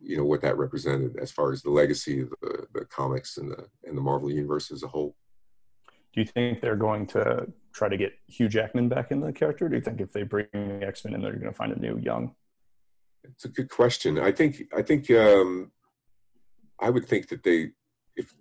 you 0.00 0.16
know, 0.16 0.24
what 0.24 0.40
that 0.42 0.56
represented 0.56 1.16
as 1.18 1.30
far 1.30 1.52
as 1.52 1.62
the 1.62 1.70
legacy 1.70 2.22
of 2.22 2.30
the, 2.40 2.66
the 2.72 2.84
comics 2.86 3.36
and 3.36 3.50
the 3.50 3.66
and 3.84 3.96
the 3.96 4.02
Marvel 4.02 4.30
universe 4.30 4.70
as 4.70 4.82
a 4.82 4.88
whole. 4.88 5.14
Do 6.12 6.20
you 6.20 6.26
think 6.26 6.60
they're 6.60 6.76
going 6.76 7.06
to 7.08 7.46
try 7.72 7.88
to 7.88 7.96
get 7.96 8.12
Hugh 8.26 8.48
Jackman 8.48 8.88
back 8.88 9.10
in 9.10 9.20
the 9.20 9.32
character? 9.32 9.68
Do 9.68 9.76
you 9.76 9.82
think 9.82 10.00
if 10.00 10.12
they 10.12 10.22
bring 10.22 10.46
the 10.52 10.84
X 10.86 11.04
Men 11.04 11.14
in, 11.14 11.22
they're 11.22 11.32
going 11.32 11.44
to 11.44 11.52
find 11.52 11.72
a 11.72 11.78
new 11.78 11.98
young? 11.98 12.34
It's 13.24 13.44
a 13.44 13.48
good 13.48 13.68
question. 13.68 14.18
I 14.18 14.32
think 14.32 14.62
I 14.76 14.82
think 14.82 15.10
um, 15.10 15.70
I 16.80 16.90
would 16.90 17.06
think 17.06 17.28
that 17.28 17.42
they 17.42 17.70
if 18.16 18.34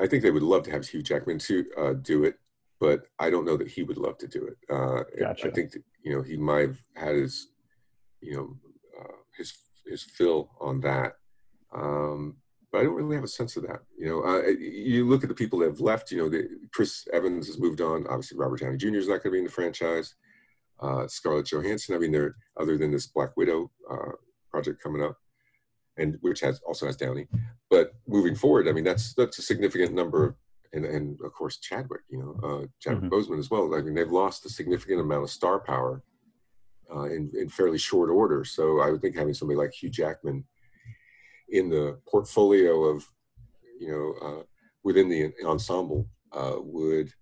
I 0.00 0.06
think 0.06 0.22
they 0.22 0.30
would 0.30 0.42
love 0.42 0.62
to 0.64 0.70
have 0.70 0.86
Hugh 0.86 1.02
Jackman 1.02 1.38
to 1.40 1.64
uh, 1.76 1.92
do 1.94 2.24
it, 2.24 2.36
but 2.80 3.06
I 3.18 3.30
don't 3.30 3.44
know 3.44 3.56
that 3.56 3.68
he 3.68 3.82
would 3.82 3.98
love 3.98 4.18
to 4.18 4.28
do 4.28 4.46
it. 4.46 4.56
Uh, 4.70 5.02
Gotcha. 5.18 5.48
I 5.48 5.50
think 5.50 5.72
that, 5.72 5.82
you 6.02 6.14
know 6.14 6.22
he 6.22 6.36
might 6.36 6.68
have 6.68 6.82
had 6.94 7.16
his 7.16 7.48
you 8.20 8.36
know 8.36 8.56
uh, 8.98 9.16
his 9.36 9.52
his 9.86 10.02
fill 10.02 10.50
on 10.60 10.80
that, 10.80 11.14
um, 11.74 12.36
but 12.72 12.80
I 12.80 12.84
don't 12.84 12.94
really 12.94 13.14
have 13.16 13.24
a 13.24 13.28
sense 13.28 13.56
of 13.56 13.62
that. 13.66 13.80
You 13.98 14.06
know, 14.06 14.24
uh, 14.24 14.42
you 14.48 15.06
look 15.06 15.22
at 15.22 15.28
the 15.28 15.34
people 15.34 15.58
that 15.60 15.66
have 15.68 15.80
left. 15.80 16.10
You 16.10 16.18
know, 16.18 16.28
the, 16.28 16.48
Chris 16.72 17.06
Evans 17.12 17.46
has 17.46 17.58
moved 17.58 17.80
on. 17.80 18.06
Obviously, 18.08 18.38
Robert 18.38 18.60
Downey 18.60 18.76
Jr. 18.76 18.96
is 18.96 19.08
not 19.08 19.22
going 19.22 19.30
to 19.30 19.30
be 19.32 19.38
in 19.38 19.44
the 19.44 19.50
franchise. 19.50 20.14
Uh, 20.80 21.06
Scarlett 21.06 21.46
Johansson. 21.46 21.94
I 21.94 21.98
mean, 21.98 22.12
there 22.12 22.34
other 22.60 22.76
than 22.76 22.90
this 22.90 23.06
Black 23.06 23.36
Widow 23.36 23.70
uh, 23.90 24.12
project 24.50 24.82
coming 24.82 25.02
up, 25.02 25.16
and 25.96 26.18
which 26.20 26.40
has 26.40 26.60
also 26.66 26.86
has 26.86 26.96
Downey. 26.96 27.28
But 27.70 27.92
moving 28.08 28.34
forward, 28.34 28.68
I 28.68 28.72
mean, 28.72 28.84
that's 28.84 29.14
that's 29.14 29.38
a 29.38 29.42
significant 29.42 29.94
number, 29.94 30.24
of, 30.26 30.34
and 30.72 30.84
and 30.84 31.18
of 31.24 31.32
course 31.32 31.58
Chadwick, 31.58 32.02
you 32.08 32.18
know, 32.18 32.40
uh, 32.42 32.66
Chadwick 32.80 33.10
Mhm. 33.10 33.14
Boseman 33.14 33.38
as 33.38 33.50
well. 33.50 33.72
I 33.74 33.82
mean, 33.82 33.94
they've 33.94 34.10
lost 34.10 34.44
a 34.46 34.48
significant 34.48 35.00
amount 35.00 35.22
of 35.22 35.30
star 35.30 35.60
power 35.60 36.02
uh, 36.94 37.04
in 37.04 37.30
in 37.34 37.48
fairly 37.48 37.78
short 37.78 38.10
order. 38.10 38.44
So 38.44 38.80
I 38.80 38.90
would 38.90 39.00
think 39.00 39.16
having 39.16 39.34
somebody 39.34 39.58
like 39.58 39.72
Hugh 39.72 39.90
Jackman 39.90 40.44
in 41.48 41.68
the 41.68 41.98
portfolio 42.08 42.84
of, 42.84 43.06
you 43.78 43.88
know, 43.90 44.26
uh, 44.26 44.42
within 44.82 45.08
the 45.08 45.32
ensemble 45.44 46.08
uh, 46.32 46.56
would 46.58 47.12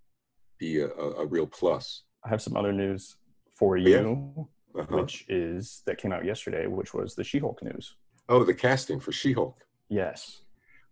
be 0.59 0.81
a, 0.81 0.88
a 0.88 1.26
real 1.26 1.47
plus. 1.47 2.02
I 2.25 2.28
have 2.28 2.40
some 2.42 2.57
other 2.57 2.73
news 2.73 3.16
for 3.54 3.76
Yeah. 3.76 4.00
you, 4.00 4.49
Uh-huh. 4.75 4.97
which 4.97 5.26
is 5.28 5.83
that 5.87 5.99
came 5.99 6.12
out 6.12 6.25
yesterday, 6.25 6.66
which 6.66 6.95
was 6.95 7.14
the 7.14 7.25
She-Hulk 7.25 7.62
news. 7.62 7.97
Oh, 8.28 8.45
the 8.45 8.54
casting 8.54 9.00
for 9.00 9.12
She-Hulk. 9.12 9.57
Yes. 9.88 10.42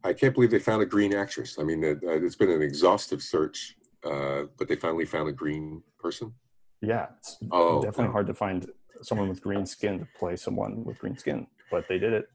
I 0.04 0.12
can't 0.12 0.34
believe 0.34 0.50
they 0.50 0.58
found 0.58 0.82
a 0.82 0.86
green 0.86 1.14
actress. 1.14 1.58
I 1.58 1.62
mean, 1.62 1.82
it, 1.84 1.98
it's 2.02 2.36
been 2.36 2.50
an 2.50 2.62
exhaustive 2.62 3.22
search, 3.22 3.76
uh, 4.04 4.42
but 4.58 4.66
they 4.68 4.76
finally 4.76 5.06
found 5.06 5.28
a 5.28 5.32
green 5.32 5.82
person. 5.98 6.34
Yeah, 6.82 7.06
it's 7.18 7.38
Oh, 7.50 7.82
definitely 7.82 8.08
oh. 8.08 8.12
hard 8.12 8.26
to 8.28 8.34
find 8.34 8.66
someone 9.02 9.28
with 9.28 9.42
green 9.42 9.66
skin 9.66 9.98
to 10.00 10.06
play 10.18 10.36
someone 10.36 10.84
with 10.84 10.98
green 10.98 11.16
skin, 11.16 11.46
but 11.70 11.86
they 11.88 11.98
did 11.98 12.12
it. 12.12 12.28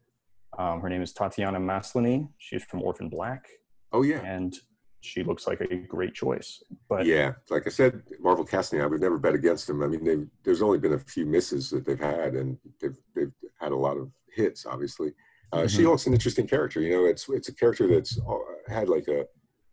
Um, 0.57 0.79
her 0.81 0.89
name 0.89 1.01
is 1.01 1.11
Tatiana 1.13 1.59
Maslany. 1.59 2.29
She's 2.37 2.63
from 2.63 2.81
Orphan 2.81 3.09
Black, 3.09 3.47
Oh 3.91 4.03
yeah, 4.03 4.21
and 4.21 4.55
she 5.01 5.21
looks 5.23 5.45
like 5.47 5.61
a 5.61 5.75
great 5.75 6.13
choice. 6.13 6.63
But 6.89 7.05
yeah. 7.05 7.33
Like 7.49 7.67
I 7.67 7.69
said, 7.69 8.01
Marvel 8.19 8.45
casting. 8.45 8.81
I 8.81 8.87
would 8.87 9.01
never 9.01 9.19
bet 9.19 9.35
against 9.35 9.67
them. 9.67 9.83
I 9.83 9.87
mean, 9.87 10.03
they've, 10.03 10.27
there's 10.43 10.61
only 10.63 10.79
been 10.79 10.93
a 10.93 10.99
few 10.99 11.25
misses 11.25 11.69
that 11.71 11.85
they've 11.85 11.99
had, 11.99 12.35
and 12.35 12.57
they've 12.81 12.97
they've 13.15 13.33
had 13.59 13.71
a 13.71 13.75
lot 13.75 13.97
of 13.97 14.09
hits. 14.33 14.65
Obviously, 14.65 15.13
uh, 15.51 15.57
Mhm. 15.63 15.69
She-Hulk's 15.69 16.07
an 16.07 16.13
interesting 16.13 16.47
character. 16.47 16.79
You 16.81 16.91
know, 16.95 17.05
it's 17.05 17.27
it's 17.29 17.49
a 17.49 17.53
character 17.55 17.87
that's 17.87 18.17
uh, 18.19 18.37
had 18.73 18.89
like 18.89 19.07
a, 19.07 19.21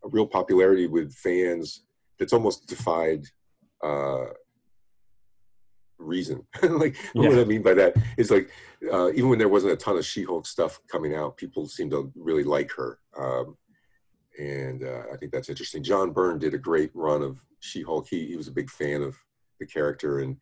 a 0.05 0.09
real 0.11 0.26
popularity 0.26 0.87
with 0.88 1.14
fans. 1.14 1.85
That's 2.19 2.33
almost 2.33 2.67
defied. 2.67 3.25
Uh, 3.83 4.26
reason. 6.02 6.47
Like 6.62 6.97
what 7.12 7.38
i 7.38 7.44
mean 7.44 7.62
by 7.62 7.75
that 7.75 7.94
is 8.16 8.30
like 8.30 8.50
uh, 8.92 9.11
even 9.12 9.30
when 9.30 9.38
there 9.38 9.49
wasn't 9.49 9.73
a 9.73 9.76
ton 9.76 9.97
of 9.97 10.04
she-hulk 10.04 10.47
stuff 10.47 10.80
coming 10.90 11.14
out 11.14 11.37
people 11.37 11.68
seemed 11.68 11.92
to 11.92 12.11
really 12.14 12.44
like 12.44 12.73
her. 12.73 12.99
Um, 13.18 13.56
and 14.38 14.82
uh, 14.82 15.02
i 15.12 15.16
think 15.16 15.32
that's 15.32 15.49
interesting. 15.49 15.82
John 15.82 16.12
byrne 16.12 16.38
did 16.38 16.54
a 16.54 16.59
great 16.59 16.90
run 16.94 17.23
of 17.23 17.38
she-hulk. 17.61 18.09
He, 18.09 18.26
he 18.26 18.37
was 18.37 18.49
a 18.49 18.52
big 18.52 18.71
fan 18.71 19.02
of 19.02 19.16
the 19.61 19.66
character 19.66 20.21
and 20.21 20.37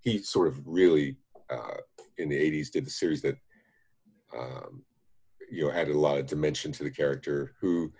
he 0.00 0.18
sort 0.18 0.48
of 0.48 0.60
really 0.66 1.16
uh, 1.50 1.76
in 2.18 2.28
the 2.28 2.36
80s 2.36 2.70
did 2.70 2.86
the 2.86 2.90
series 2.90 3.22
that 3.22 3.36
um, 4.36 4.82
you 5.50 5.64
know 5.64 5.72
added 5.72 5.94
a 5.94 5.98
lot 5.98 6.18
of 6.18 6.26
dimension 6.26 6.72
to 6.72 6.84
the 6.84 6.90
character 6.90 7.54
who 7.60 7.92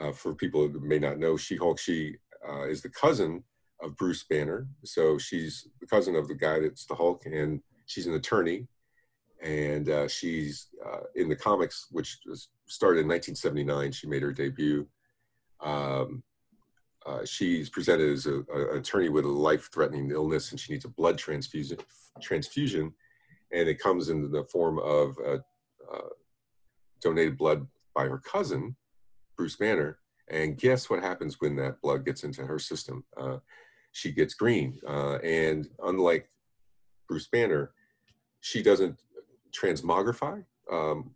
uh, 0.00 0.12
for 0.12 0.34
people 0.34 0.66
who 0.68 0.80
may 0.80 0.98
not 0.98 1.18
know 1.18 1.36
she-hulk 1.36 1.78
she 1.78 2.16
uh, 2.48 2.68
is 2.68 2.82
the 2.82 2.90
cousin 2.90 3.42
of 3.82 3.96
bruce 3.96 4.24
banner. 4.24 4.68
So 4.84 5.18
she's 5.18 5.68
the 5.80 5.86
cousin 5.86 6.16
of 6.16 6.28
the 6.28 6.34
guy 6.34 6.60
that's 6.60 6.86
the 6.86 6.94
hulk 6.94 7.26
and 7.26 7.60
she's 7.86 8.06
an 8.06 8.14
attorney. 8.14 8.66
And 9.42 9.88
uh, 9.88 10.08
she's 10.08 10.68
uh, 10.84 11.02
in 11.14 11.28
the 11.28 11.36
comics 11.36 11.86
which 11.92 12.18
started 12.66 13.00
in 13.00 13.08
1979 13.08 13.92
she 13.92 14.08
made 14.08 14.22
her 14.22 14.32
debut. 14.32 14.86
Um, 15.60 16.22
uh, 17.06 17.24
she's 17.24 17.70
presented 17.70 18.12
as 18.12 18.26
a, 18.26 18.42
a- 18.52 18.72
an 18.72 18.78
attorney 18.78 19.08
with 19.08 19.24
a 19.24 19.28
life-threatening 19.28 20.10
illness 20.10 20.50
and 20.50 20.58
she 20.60 20.72
needs 20.72 20.84
a 20.84 20.88
blood 20.88 21.16
transfusion 21.18 21.78
transfusion. 22.20 22.92
And 23.52 23.68
it 23.68 23.78
comes 23.78 24.08
in 24.08 24.30
the 24.30 24.44
form 24.44 24.78
of 24.80 25.16
uh, 25.24 25.38
uh, 25.92 26.08
donated 27.00 27.38
blood 27.38 27.66
by 27.94 28.04
her 28.06 28.18
cousin 28.18 28.76
bruce 29.36 29.56
banner. 29.56 29.98
And 30.30 30.58
guess 30.58 30.90
what 30.90 31.02
happens 31.02 31.40
when 31.40 31.56
that 31.56 31.80
blood 31.80 32.04
gets 32.04 32.24
into 32.24 32.44
her 32.44 32.58
system? 32.58 33.04
Uh, 33.16 33.38
she 33.92 34.12
gets 34.12 34.34
green. 34.34 34.78
Uh, 34.86 35.16
and 35.18 35.68
unlike 35.84 36.28
bruce 37.08 37.28
banner 37.28 37.72
she 38.40 38.62
doesn't 38.62 39.00
transmogrify 39.52 40.44
um, 40.70 41.10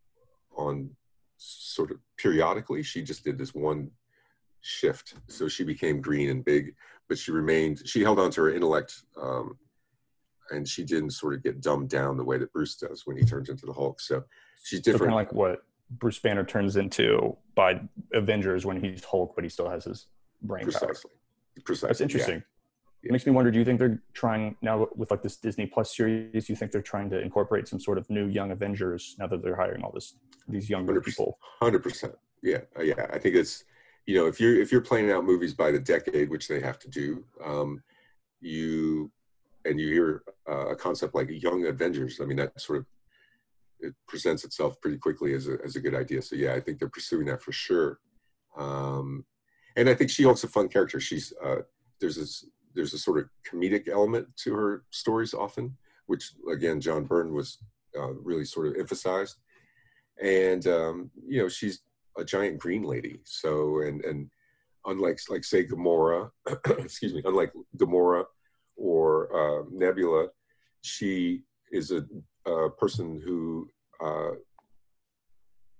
on 0.56 0.90
sort 1.36 1.90
of 1.90 1.98
periodically. 2.18 2.82
She 2.82 3.02
just 3.02 3.24
did 3.24 3.38
this 3.38 3.54
one 3.54 3.90
shift. 4.60 5.14
So 5.28 5.48
she 5.48 5.64
became 5.64 6.00
green 6.00 6.30
and 6.30 6.44
big 6.44 6.74
but 7.08 7.18
she 7.18 7.30
remained 7.30 7.82
she 7.84 8.02
held 8.02 8.18
on 8.18 8.30
to 8.30 8.40
her 8.40 8.54
intellect 8.54 9.02
um, 9.20 9.58
and 10.50 10.66
she 10.66 10.84
didn't 10.84 11.10
sort 11.10 11.34
of 11.34 11.42
get 11.42 11.60
dumbed 11.60 11.90
down 11.90 12.16
the 12.16 12.24
way 12.24 12.38
that 12.38 12.52
bruce 12.52 12.76
does 12.76 13.02
when 13.04 13.16
he 13.16 13.24
turns 13.24 13.48
into 13.48 13.66
the 13.66 13.72
hulk. 13.72 14.00
So 14.00 14.24
she's 14.64 14.78
so 14.78 14.92
kind 14.92 14.94
different. 14.94 15.12
of 15.12 15.16
like 15.16 15.32
what 15.32 15.62
Bruce 15.90 16.18
Banner 16.18 16.44
turns 16.44 16.76
into 16.76 17.36
by 17.54 17.80
Avengers 18.14 18.64
when 18.64 18.82
he's 18.82 19.04
Hulk, 19.04 19.34
but 19.34 19.44
he 19.44 19.50
still 19.50 19.68
has 19.68 19.84
his 19.84 20.06
brain 20.42 20.62
power. 20.62 20.72
precisely. 20.72 21.10
Precisely. 21.64 21.88
That's 21.88 22.00
interesting. 22.00 22.42
It 23.02 23.10
makes 23.10 23.26
me 23.26 23.32
wonder. 23.32 23.50
Do 23.50 23.58
you 23.58 23.64
think 23.64 23.80
they're 23.80 24.00
trying 24.12 24.56
now 24.62 24.88
with 24.94 25.10
like 25.10 25.22
this 25.22 25.36
Disney 25.36 25.66
Plus 25.66 25.96
series? 25.96 26.46
Do 26.46 26.52
you 26.52 26.56
think 26.56 26.70
they're 26.70 26.82
trying 26.82 27.10
to 27.10 27.20
incorporate 27.20 27.66
some 27.66 27.80
sort 27.80 27.98
of 27.98 28.08
new 28.08 28.26
young 28.26 28.52
Avengers 28.52 29.16
now 29.18 29.26
that 29.26 29.42
they're 29.42 29.56
hiring 29.56 29.82
all 29.82 29.90
this 29.92 30.14
these 30.48 30.70
younger 30.70 31.00
100%. 31.00 31.04
people? 31.04 31.38
Hundred 31.60 31.82
percent. 31.82 32.14
Yeah, 32.42 32.58
uh, 32.78 32.82
yeah. 32.82 33.06
I 33.12 33.18
think 33.18 33.34
it's 33.34 33.64
you 34.06 34.16
know 34.16 34.26
if 34.26 34.40
you're 34.40 34.60
if 34.60 34.70
you're 34.70 34.80
planning 34.80 35.10
out 35.10 35.24
movies 35.24 35.54
by 35.54 35.72
the 35.72 35.80
decade, 35.80 36.30
which 36.30 36.46
they 36.46 36.60
have 36.60 36.78
to 36.80 36.88
do, 36.88 37.24
um, 37.44 37.82
you 38.40 39.10
and 39.64 39.80
you 39.80 39.88
hear 39.88 40.22
uh, 40.48 40.68
a 40.68 40.76
concept 40.76 41.14
like 41.14 41.28
Young 41.30 41.66
Avengers. 41.66 42.20
I 42.20 42.24
mean, 42.24 42.36
that 42.36 42.60
sort 42.60 42.78
of 42.78 42.86
it 43.80 43.94
presents 44.06 44.44
itself 44.44 44.80
pretty 44.80 44.98
quickly 44.98 45.34
as 45.34 45.48
a 45.48 45.58
as 45.64 45.76
a 45.76 45.80
good 45.80 45.94
idea. 45.94 46.22
So 46.22 46.36
yeah, 46.36 46.54
I 46.54 46.60
think 46.60 46.78
they're 46.78 46.88
pursuing 46.88 47.26
that 47.26 47.42
for 47.42 47.52
sure. 47.52 47.98
Um, 48.56 49.24
and 49.76 49.88
I 49.88 49.94
think 49.94 50.10
she 50.10 50.22
Hulk's 50.22 50.44
a 50.44 50.48
fun 50.48 50.68
character. 50.68 51.00
She's 51.00 51.32
uh, 51.44 51.62
there's 52.00 52.16
this 52.16 52.44
there's 52.74 52.94
a 52.94 52.98
sort 52.98 53.18
of 53.18 53.28
comedic 53.48 53.88
element 53.88 54.28
to 54.44 54.54
her 54.54 54.84
stories 54.90 55.34
often, 55.34 55.76
which 56.06 56.32
again 56.50 56.80
John 56.80 57.04
Byrne 57.04 57.34
was 57.34 57.58
uh, 57.98 58.12
really 58.14 58.44
sort 58.44 58.68
of 58.68 58.76
emphasized 58.78 59.36
and 60.20 60.66
um, 60.66 61.10
you 61.26 61.42
know 61.42 61.48
she's 61.48 61.80
a 62.18 62.24
giant 62.24 62.58
green 62.58 62.82
lady. 62.82 63.20
So 63.24 63.80
and 63.80 64.04
and 64.04 64.30
unlike 64.86 65.20
like 65.28 65.44
say 65.44 65.66
Gamora, 65.66 66.30
excuse 66.78 67.14
me, 67.14 67.22
unlike 67.24 67.52
Gamora 67.76 68.24
or 68.76 69.60
uh, 69.60 69.64
Nebula, 69.70 70.28
she 70.82 71.42
is 71.70 71.90
a 71.90 72.04
a 72.46 72.70
person 72.70 73.20
who 73.24 73.68
uh, 74.04 74.32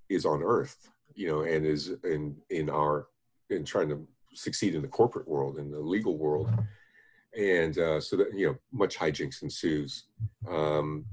is 0.09 0.25
on 0.25 0.43
Earth, 0.43 0.89
you 1.15 1.29
know, 1.29 1.43
and 1.43 1.67
is 1.67 1.93
in 2.05 2.37
in 2.51 2.71
our 2.71 3.09
in 3.51 3.65
trying 3.65 3.89
to 3.89 4.07
succeed 4.35 4.75
in 4.75 4.83
the 4.83 4.89
corporate 4.89 5.29
world, 5.29 5.59
in 5.59 5.71
the 5.71 5.79
legal 5.79 6.17
world, 6.17 6.49
and 7.37 7.79
uh, 7.79 8.01
so 8.01 8.17
that 8.17 8.35
you 8.35 8.47
know, 8.47 8.57
much 8.73 8.97
hijinks 8.97 9.43
ensues. 9.43 10.05
Um, 10.49 11.05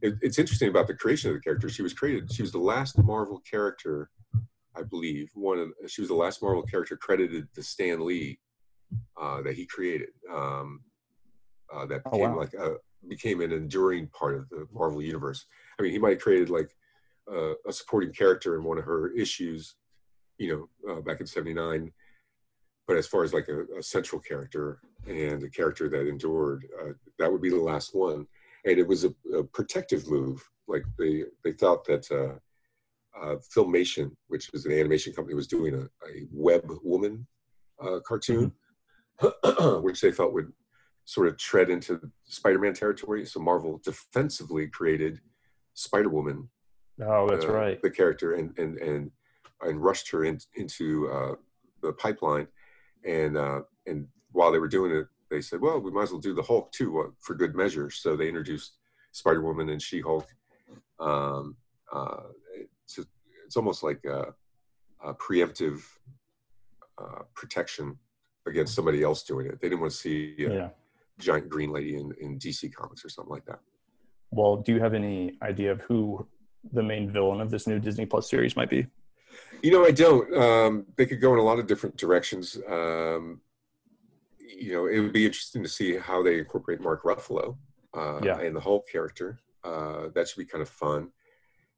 it, 0.00 0.14
it's 0.20 0.38
interesting 0.38 0.68
about 0.68 0.88
the 0.88 0.94
creation 0.94 1.30
of 1.30 1.36
the 1.36 1.40
character. 1.40 1.68
She 1.68 1.82
was 1.82 1.94
created. 1.94 2.32
She 2.32 2.42
was 2.42 2.52
the 2.52 2.58
last 2.58 2.98
Marvel 2.98 3.40
character, 3.48 4.10
I 4.76 4.82
believe. 4.82 5.30
One 5.34 5.58
of 5.58 5.90
she 5.90 6.00
was 6.00 6.08
the 6.08 6.14
last 6.14 6.42
Marvel 6.42 6.62
character 6.62 6.96
credited 6.96 7.48
to 7.54 7.62
Stan 7.62 8.04
Lee 8.04 8.38
uh, 9.20 9.42
that 9.42 9.54
he 9.54 9.66
created. 9.66 10.08
Um, 10.32 10.80
uh, 11.72 11.86
that 11.86 12.04
became 12.04 12.20
oh, 12.20 12.30
wow. 12.30 12.38
like 12.38 12.54
a 12.54 12.76
became 13.08 13.40
an 13.40 13.52
enduring 13.52 14.08
part 14.08 14.36
of 14.36 14.48
the 14.50 14.66
Marvel 14.72 15.02
universe. 15.02 15.46
I 15.78 15.82
mean, 15.82 15.92
he 15.92 15.98
might 15.98 16.14
have 16.14 16.20
created 16.20 16.50
like 16.50 16.70
uh, 17.30 17.54
a 17.66 17.72
supporting 17.72 18.12
character 18.12 18.56
in 18.56 18.64
one 18.64 18.78
of 18.78 18.84
her 18.84 19.12
issues, 19.12 19.76
you 20.38 20.68
know, 20.84 20.92
uh, 20.92 21.00
back 21.00 21.20
in 21.20 21.26
'79. 21.26 21.92
But 22.86 22.96
as 22.96 23.06
far 23.06 23.22
as 23.22 23.32
like 23.32 23.48
a, 23.48 23.62
a, 23.78 23.82
central 23.82 24.20
character 24.20 24.80
and 25.06 25.42
a 25.42 25.50
character 25.50 25.88
that 25.88 26.08
endured, 26.08 26.66
uh, 26.80 26.92
that 27.18 27.30
would 27.30 27.42
be 27.42 27.50
the 27.50 27.56
last 27.56 27.94
one. 27.94 28.26
And 28.64 28.78
it 28.78 28.86
was 28.86 29.04
a, 29.04 29.14
a 29.36 29.42
protective 29.42 30.08
move. 30.08 30.42
Like 30.68 30.84
they 30.98 31.24
they 31.44 31.52
thought 31.52 31.84
that 31.86 32.10
uh, 32.10 32.38
uh, 33.20 33.36
Filmation, 33.54 34.12
which 34.28 34.50
is 34.54 34.64
an 34.64 34.72
animation 34.72 35.12
company, 35.12 35.34
was 35.34 35.48
doing 35.48 35.74
a, 35.74 35.82
a 35.82 36.26
Web 36.32 36.70
Woman 36.82 37.26
uh, 37.82 37.98
cartoon, 38.06 38.52
mm-hmm. 39.20 39.80
which 39.82 40.00
they 40.00 40.12
felt 40.12 40.32
would 40.32 40.52
sort 41.04 41.26
of 41.26 41.36
tread 41.36 41.68
into 41.68 42.00
Spider-Man 42.24 42.74
territory. 42.74 43.26
So 43.26 43.40
Marvel 43.40 43.80
defensively 43.84 44.68
created 44.68 45.20
Spider-Woman. 45.74 46.48
Oh, 47.02 47.28
that's 47.28 47.44
uh, 47.44 47.52
right. 47.52 47.82
The 47.82 47.90
character 47.90 48.34
and 48.34 48.56
and 48.58 48.78
and 48.78 49.10
and 49.62 49.82
rushed 49.82 50.10
her 50.10 50.24
in, 50.24 50.38
into 50.54 51.10
uh, 51.10 51.34
the 51.82 51.92
pipeline, 51.94 52.46
and 53.04 53.36
uh, 53.36 53.62
and 53.86 54.06
while 54.32 54.52
they 54.52 54.58
were 54.58 54.68
doing 54.68 54.92
it, 54.92 55.06
they 55.30 55.40
said, 55.40 55.60
"Well, 55.60 55.80
we 55.80 55.90
might 55.90 56.04
as 56.04 56.12
well 56.12 56.20
do 56.20 56.34
the 56.34 56.42
Hulk 56.42 56.72
too 56.72 57.14
for 57.20 57.34
good 57.34 57.54
measure." 57.54 57.90
So 57.90 58.16
they 58.16 58.28
introduced 58.28 58.78
Spider-Woman 59.12 59.68
and 59.70 59.80
She-Hulk. 59.80 60.26
Um, 61.00 61.56
uh, 61.92 62.22
it's, 62.54 62.98
it's 63.44 63.56
almost 63.56 63.82
like 63.82 64.04
a, 64.04 64.34
a 65.04 65.14
preemptive 65.14 65.82
uh, 66.98 67.22
protection 67.34 67.98
against 68.46 68.74
somebody 68.74 69.02
else 69.02 69.22
doing 69.22 69.46
it. 69.46 69.60
They 69.60 69.68
didn't 69.68 69.80
want 69.80 69.92
to 69.92 69.98
see 69.98 70.34
yeah 70.38 70.70
giant 71.22 71.48
green 71.48 71.70
lady 71.70 71.96
in, 71.96 72.12
in 72.20 72.38
DC 72.38 72.72
Comics 72.74 73.04
or 73.04 73.08
something 73.08 73.30
like 73.30 73.44
that. 73.46 73.60
Well, 74.30 74.56
do 74.56 74.72
you 74.74 74.80
have 74.80 74.94
any 74.94 75.38
idea 75.42 75.72
of 75.72 75.80
who 75.82 76.26
the 76.72 76.82
main 76.82 77.10
villain 77.10 77.40
of 77.40 77.50
this 77.50 77.66
new 77.66 77.78
Disney 77.78 78.06
Plus 78.06 78.28
series 78.28 78.56
might 78.56 78.70
be? 78.70 78.86
You 79.62 79.70
know, 79.70 79.84
I 79.84 79.90
don't. 79.90 80.34
Um, 80.34 80.86
they 80.96 81.06
could 81.06 81.20
go 81.20 81.32
in 81.32 81.38
a 81.38 81.42
lot 81.42 81.58
of 81.58 81.66
different 81.66 81.96
directions. 81.96 82.58
Um, 82.68 83.40
you 84.56 84.72
know, 84.72 84.86
it 84.86 85.00
would 85.00 85.12
be 85.12 85.26
interesting 85.26 85.62
to 85.62 85.68
see 85.68 85.96
how 85.96 86.22
they 86.22 86.38
incorporate 86.38 86.80
Mark 86.80 87.02
Ruffalo 87.04 87.56
uh, 87.94 88.20
yeah. 88.22 88.38
and 88.40 88.54
the 88.54 88.60
Hulk 88.60 88.88
character. 88.90 89.40
Uh, 89.64 90.08
that 90.14 90.28
should 90.28 90.38
be 90.38 90.44
kind 90.44 90.62
of 90.62 90.68
fun. 90.68 91.08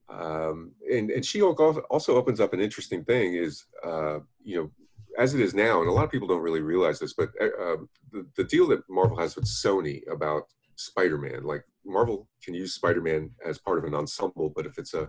Um, 0.08 0.72
and 0.90 1.10
and 1.10 1.24
She-Hulk 1.24 1.60
also 1.90 2.16
opens 2.16 2.40
up 2.40 2.52
an 2.52 2.60
interesting 2.60 3.04
thing. 3.04 3.34
Is 3.34 3.64
uh, 3.84 4.18
you 4.42 4.56
know 4.56 4.70
as 5.18 5.34
it 5.34 5.40
is 5.40 5.54
now, 5.54 5.80
and 5.80 5.88
a 5.88 5.92
lot 5.92 6.04
of 6.04 6.10
people 6.10 6.28
don't 6.28 6.42
really 6.42 6.60
realize 6.60 6.98
this, 6.98 7.14
but 7.14 7.30
uh, 7.40 7.62
um, 7.62 7.88
the, 8.12 8.26
the 8.36 8.44
deal 8.44 8.66
that 8.68 8.82
Marvel 8.88 9.18
has 9.18 9.36
with 9.36 9.44
Sony 9.44 10.02
about 10.10 10.44
Spider-Man, 10.76 11.44
like 11.44 11.64
Marvel 11.84 12.28
can 12.42 12.54
use 12.54 12.74
Spider-Man 12.74 13.30
as 13.46 13.58
part 13.58 13.78
of 13.78 13.84
an 13.84 13.94
ensemble, 13.94 14.52
but 14.54 14.66
if 14.66 14.78
it's 14.78 14.94
a 14.94 15.08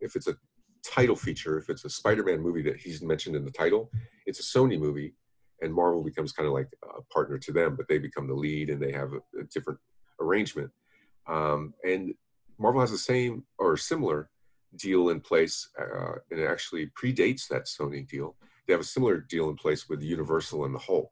if 0.00 0.16
it's 0.16 0.26
a 0.26 0.36
title 0.84 1.16
feature, 1.16 1.58
if 1.58 1.68
it's 1.68 1.84
a 1.84 1.90
Spider-Man 1.90 2.40
movie 2.40 2.62
that 2.62 2.76
he's 2.76 3.02
mentioned 3.02 3.36
in 3.36 3.44
the 3.44 3.50
title, 3.50 3.90
it's 4.26 4.40
a 4.40 4.58
Sony 4.58 4.78
movie, 4.78 5.14
and 5.62 5.72
Marvel 5.72 6.02
becomes 6.02 6.32
kind 6.32 6.46
of 6.46 6.52
like 6.52 6.68
a 6.82 7.02
partner 7.12 7.38
to 7.38 7.52
them, 7.52 7.76
but 7.76 7.88
they 7.88 7.98
become 7.98 8.26
the 8.26 8.34
lead 8.34 8.68
and 8.68 8.82
they 8.82 8.92
have 8.92 9.12
a, 9.12 9.40
a 9.40 9.44
different 9.52 9.78
arrangement. 10.20 10.70
Um, 11.26 11.74
and 11.84 12.14
Marvel 12.58 12.80
has 12.80 12.90
the 12.90 12.98
same 12.98 13.44
or 13.58 13.76
similar 13.76 14.30
deal 14.76 15.10
in 15.10 15.20
place, 15.20 15.68
uh, 15.80 16.14
and 16.30 16.40
it 16.40 16.46
actually 16.46 16.90
predates 17.00 17.46
that 17.48 17.66
Sony 17.66 18.08
deal 18.08 18.36
they 18.66 18.72
have 18.72 18.80
a 18.80 18.84
similar 18.84 19.18
deal 19.18 19.50
in 19.50 19.56
place 19.56 19.88
with 19.88 20.02
Universal 20.02 20.64
and 20.64 20.74
the 20.74 20.78
Hulk. 20.78 21.10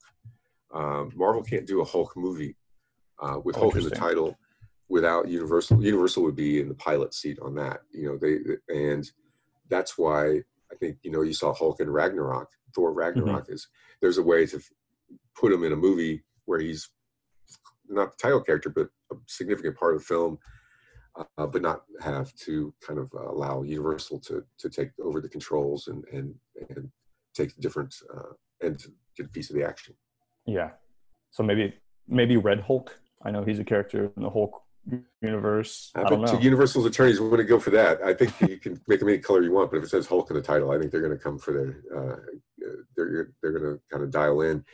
Um, 0.73 1.13
Marvel 1.17 1.43
can't 1.43 1.67
do 1.67 1.81
a 1.81 1.85
Hulk 1.85 2.17
movie 2.17 2.57
uh, 3.21 3.41
with 3.43 3.57
Hulk 3.57 3.77
in 3.77 3.85
the 3.85 3.91
title 3.91 4.39
without 4.89 5.29
Universal. 5.29 5.83
Universal 5.83 6.23
would 6.23 6.37
be 6.37 6.61
in 6.61 6.69
the 6.69 6.75
pilot 6.75 7.13
seat 7.13 7.39
on 7.43 7.55
that. 7.57 7.81
You 7.93 8.09
know, 8.09 8.19
they 8.19 8.39
and 8.75 9.11
that's 9.69 9.99
why 9.99 10.43
I 10.73 10.77
think 10.77 10.99
you 11.03 11.11
know 11.11 11.23
you 11.23 11.33
saw 11.33 11.53
Hulk 11.53 11.81
and 11.81 11.93
Ragnarok. 11.93 12.49
Thor 12.75 12.93
Ragnarok 12.93 13.45
mm-hmm. 13.45 13.53
is 13.53 13.69
there's 14.01 14.19
a 14.19 14.23
way 14.23 14.47
to 14.47 14.61
put 15.35 15.53
him 15.53 15.65
in 15.65 15.73
a 15.73 15.77
movie 15.77 16.23
where 16.45 16.61
he's 16.61 16.89
not 17.89 18.13
the 18.13 18.17
title 18.23 18.41
character, 18.41 18.71
but 18.71 18.89
a 19.13 19.17
significant 19.27 19.77
part 19.77 19.95
of 19.95 20.01
the 20.01 20.07
film, 20.07 20.39
uh, 21.17 21.47
but 21.47 21.63
not 21.63 21.83
have 22.01 22.33
to 22.37 22.73
kind 22.87 22.99
of 22.99 23.11
uh, 23.15 23.31
allow 23.31 23.63
Universal 23.63 24.21
to 24.21 24.45
to 24.59 24.69
take 24.69 24.91
over 25.03 25.21
the 25.21 25.29
controls 25.29 25.89
and 25.89 26.05
and 26.13 26.35
and 26.69 26.91
take 27.35 27.55
the 27.55 27.61
different 27.61 27.95
uh, 28.15 28.33
and 28.61 28.79
to 28.79 28.93
get 29.17 29.27
a 29.27 29.31
piece 29.31 29.51
of 29.51 29.57
the 29.57 29.65
action. 29.65 29.95
Yeah. 30.47 30.71
So 31.31 31.43
maybe 31.43 31.75
maybe 32.07 32.37
Red 32.37 32.61
Hulk. 32.61 32.99
I 33.23 33.31
know 33.31 33.45
he's 33.45 33.59
a 33.59 33.65
character 33.65 34.11
in 34.17 34.23
the 34.23 34.31
Hulk 34.31 34.63
universe. 35.23 35.91
I, 35.95 36.03
I 36.03 36.09
don't 36.09 36.23
know. 36.23 36.39
Universal's 36.39 36.87
attorneys 36.87 37.21
want 37.21 37.37
to 37.37 37.45
go 37.45 37.59
for 37.59 37.71
that. 37.71 38.03
I 38.03 38.15
think 38.15 38.33
you 38.41 38.59
can 38.59 38.81
make 38.89 39.01
them 39.01 39.09
any 39.09 39.19
color 39.19 39.43
you 39.43 39.53
want, 39.53 39.71
but 39.71 39.79
if 39.79 39.85
it 39.85 39.91
says 39.91 40.07
Hulk 40.07 40.31
in 40.31 40.37
the 40.37 40.43
title, 40.43 40.71
I 40.71 40.79
think 40.79 40.91
they're 40.91 41.01
going 41.01 41.17
to 41.17 41.23
come 41.23 41.39
for 41.39 41.53
their. 41.53 41.83
Uh, 41.97 42.17
they're 42.97 43.33
they're 43.43 43.53
going 43.53 43.75
to 43.75 43.81
kind 43.91 44.05
of 44.05 44.11
dial 44.11 44.43
in. 44.43 44.65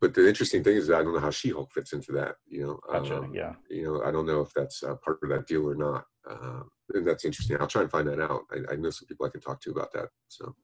But 0.00 0.14
the 0.14 0.28
interesting 0.28 0.64
thing 0.64 0.76
is, 0.76 0.90
I 0.90 1.02
don't 1.02 1.14
know 1.14 1.20
how 1.20 1.30
She-Hulk 1.30 1.72
fits 1.72 1.92
into 1.92 2.12
that. 2.12 2.34
You 2.48 2.66
know, 2.66 2.80
gotcha. 2.90 3.18
Um, 3.18 3.34
yeah. 3.34 3.52
You 3.70 3.84
know, 3.84 4.02
I 4.04 4.10
don't 4.10 4.26
know 4.26 4.40
if 4.40 4.52
that's 4.54 4.82
uh, 4.82 4.96
part 5.04 5.20
of 5.22 5.28
that 5.30 5.46
deal 5.46 5.68
or 5.68 5.74
not. 5.74 6.04
Uh, 6.28 6.62
and 6.94 7.06
that's 7.06 7.24
interesting. 7.24 7.56
I'll 7.60 7.68
try 7.68 7.82
and 7.82 7.90
find 7.90 8.08
that 8.08 8.20
out. 8.20 8.42
I, 8.50 8.72
I 8.72 8.76
know 8.76 8.90
some 8.90 9.06
people 9.06 9.26
I 9.26 9.30
can 9.30 9.40
talk 9.40 9.60
to 9.62 9.70
about 9.70 9.92
that. 9.92 10.08
So. 10.28 10.54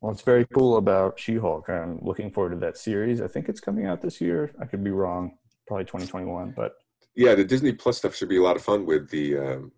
Well, 0.00 0.12
it's 0.12 0.22
very 0.22 0.46
cool 0.54 0.76
about 0.76 1.18
She-Hulk. 1.18 1.68
I'm 1.68 1.98
looking 2.02 2.30
forward 2.30 2.50
to 2.50 2.56
that 2.58 2.78
series. 2.78 3.20
I 3.20 3.28
think 3.28 3.48
it's 3.48 3.60
coming 3.60 3.86
out 3.86 4.00
this 4.00 4.20
year. 4.20 4.50
I 4.60 4.64
could 4.64 4.82
be 4.82 4.90
wrong. 4.90 5.36
Probably 5.66 5.84
2021, 5.84 6.54
but 6.56 6.72
yeah, 7.14 7.34
the 7.34 7.44
Disney 7.44 7.72
Plus 7.72 7.98
stuff 7.98 8.14
should 8.14 8.28
be 8.28 8.38
a 8.38 8.42
lot 8.42 8.56
of 8.56 8.62
fun. 8.62 8.86
With 8.86 9.10
the, 9.10 9.38
um, 9.38 9.72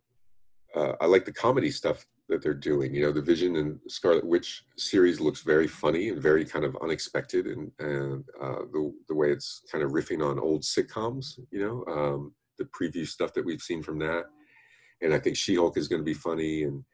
uh, 0.74 0.92
I 1.00 1.06
like 1.06 1.24
the 1.24 1.32
comedy 1.32 1.70
stuff 1.70 2.06
that 2.28 2.42
they're 2.42 2.54
doing. 2.54 2.94
You 2.94 3.02
know, 3.02 3.12
the 3.12 3.22
Vision 3.22 3.56
and 3.56 3.78
Scarlet 3.88 4.26
Witch 4.26 4.64
series 4.76 5.20
looks 5.20 5.42
very 5.42 5.66
funny 5.66 6.08
and 6.08 6.20
very 6.20 6.44
kind 6.44 6.64
of 6.64 6.76
unexpected, 6.82 7.46
and 7.46 7.70
and 7.78 8.24
uh, 8.40 8.64
the 8.72 8.92
the 9.08 9.14
way 9.14 9.30
it's 9.30 9.62
kind 9.70 9.84
of 9.84 9.92
riffing 9.92 10.24
on 10.24 10.38
old 10.38 10.62
sitcoms. 10.62 11.38
You 11.50 11.60
know, 11.60 11.92
um, 11.92 12.34
the 12.58 12.64
preview 12.64 13.06
stuff 13.06 13.32
that 13.34 13.44
we've 13.44 13.62
seen 13.62 13.82
from 13.82 13.98
that, 14.00 14.24
and 15.00 15.14
I 15.14 15.18
think 15.18 15.36
She-Hulk 15.36 15.76
is 15.76 15.88
going 15.88 16.00
to 16.00 16.04
be 16.04 16.14
funny, 16.14 16.64
and 16.64 16.84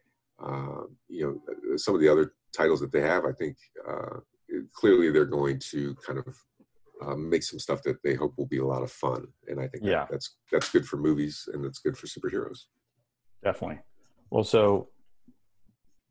uh, 0.42 0.82
you 1.08 1.26
know, 1.26 1.76
some 1.76 1.94
of 1.94 2.00
the 2.00 2.08
other 2.08 2.34
titles 2.56 2.80
that 2.80 2.92
they 2.92 3.02
have, 3.02 3.24
I 3.24 3.32
think 3.32 3.56
uh, 3.88 4.20
clearly 4.72 5.10
they're 5.10 5.24
going 5.24 5.58
to 5.70 5.94
kind 6.06 6.18
of 6.18 6.36
uh, 7.04 7.14
make 7.14 7.42
some 7.42 7.58
stuff 7.58 7.82
that 7.82 8.02
they 8.02 8.14
hope 8.14 8.34
will 8.36 8.46
be 8.46 8.58
a 8.58 8.64
lot 8.64 8.82
of 8.82 8.90
fun. 8.90 9.26
And 9.46 9.60
I 9.60 9.68
think 9.68 9.84
yeah. 9.84 10.00
that, 10.00 10.08
that's 10.10 10.36
that's 10.50 10.70
good 10.70 10.86
for 10.86 10.96
movies 10.96 11.48
and 11.52 11.64
that's 11.64 11.78
good 11.78 11.96
for 11.96 12.06
superheroes. 12.06 12.64
Definitely. 13.42 13.80
Well, 14.30 14.44
so 14.44 14.88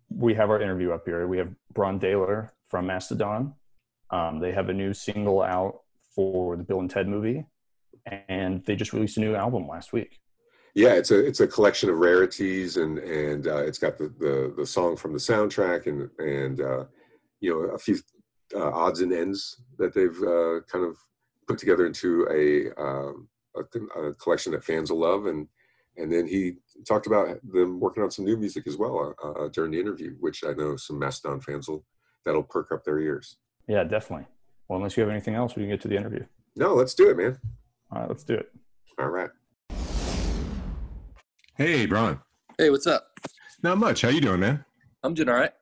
we 0.09 0.33
have 0.35 0.49
our 0.49 0.61
interview 0.61 0.91
up 0.91 1.03
here. 1.05 1.27
We 1.27 1.37
have 1.37 1.53
Brann 1.73 1.99
Dailor 1.99 2.49
from 2.69 2.87
Mastodon. 2.87 3.53
Um, 4.09 4.39
they 4.39 4.51
have 4.53 4.69
a 4.69 4.73
new 4.73 4.93
single 4.93 5.41
out 5.41 5.81
for 6.15 6.55
the 6.55 6.63
Bill 6.63 6.79
and 6.79 6.89
Ted 6.89 7.07
movie, 7.07 7.45
and 8.29 8.63
they 8.65 8.75
just 8.75 8.93
released 8.93 9.17
a 9.17 9.19
new 9.19 9.35
album 9.35 9.67
last 9.67 9.91
week 9.91 10.19
yeah, 10.77 10.93
it's 10.93 11.09
a 11.09 11.25
it's 11.25 11.39
a 11.39 11.47
collection 11.47 11.89
of 11.89 11.97
rarities, 11.97 12.77
and 12.77 12.99
and 12.99 13.47
uh, 13.47 13.63
it's 13.63 13.79
got 13.79 13.97
the, 13.97 14.13
the 14.19 14.53
the 14.55 14.65
song 14.65 14.95
from 14.95 15.11
the 15.11 15.17
soundtrack, 15.17 15.87
and 15.87 16.07
and 16.19 16.61
uh, 16.61 16.85
you 17.39 17.49
know 17.49 17.73
a 17.73 17.79
few 17.79 17.97
uh, 18.55 18.71
odds 18.71 19.01
and 19.01 19.13
ends 19.13 19.61
that 19.77 19.93
they've 19.93 20.21
uh, 20.21 20.61
kind 20.71 20.85
of 20.85 20.97
put 21.47 21.57
together 21.57 21.85
into 21.85 22.27
a, 22.31 22.71
um, 22.81 23.27
a, 23.55 23.99
a 24.01 24.13
collection 24.15 24.51
that 24.51 24.63
fans 24.63 24.91
will 24.91 24.99
love, 24.99 25.25
and 25.25 25.47
and 25.97 26.11
then 26.11 26.27
he 26.27 26.53
talked 26.87 27.07
about 27.07 27.39
them 27.51 27.79
working 27.79 28.03
on 28.03 28.11
some 28.11 28.23
new 28.23 28.37
music 28.37 28.67
as 28.67 28.77
well 28.77 29.15
uh, 29.23 29.31
uh, 29.31 29.47
during 29.49 29.71
the 29.71 29.79
interview, 29.79 30.15
which 30.19 30.43
I 30.43 30.53
know 30.53 30.75
some 30.77 30.99
Mastodon 30.99 31.41
fans 31.41 31.67
will 31.67 31.83
that'll 32.23 32.43
perk 32.43 32.71
up 32.71 32.83
their 32.83 32.99
ears. 32.99 33.37
Yeah, 33.67 33.83
definitely. 33.83 34.27
Well, 34.67 34.77
unless 34.77 34.95
you 34.95 35.01
have 35.01 35.09
anything 35.09 35.33
else, 35.33 35.55
we 35.55 35.63
can 35.63 35.69
get 35.69 35.81
to 35.81 35.87
the 35.87 35.97
interview. 35.97 36.25
No, 36.55 36.75
let's 36.75 36.93
do 36.93 37.09
it, 37.09 37.17
man. 37.17 37.39
All 37.91 38.01
right, 38.01 38.09
let's 38.09 38.23
do 38.23 38.35
it. 38.35 38.51
All 38.99 39.07
right. 39.07 39.29
Hey, 41.57 41.85
Brann. 41.85 42.19
Hey, 42.57 42.69
what's 42.69 42.85
up? 42.85 43.17
Not 43.63 43.77
much. 43.77 44.01
How 44.01 44.09
you 44.09 44.21
doing, 44.21 44.39
man? 44.39 44.63
I'm 45.03 45.13
doing 45.13 45.29
all 45.29 45.35
right. 45.35 45.53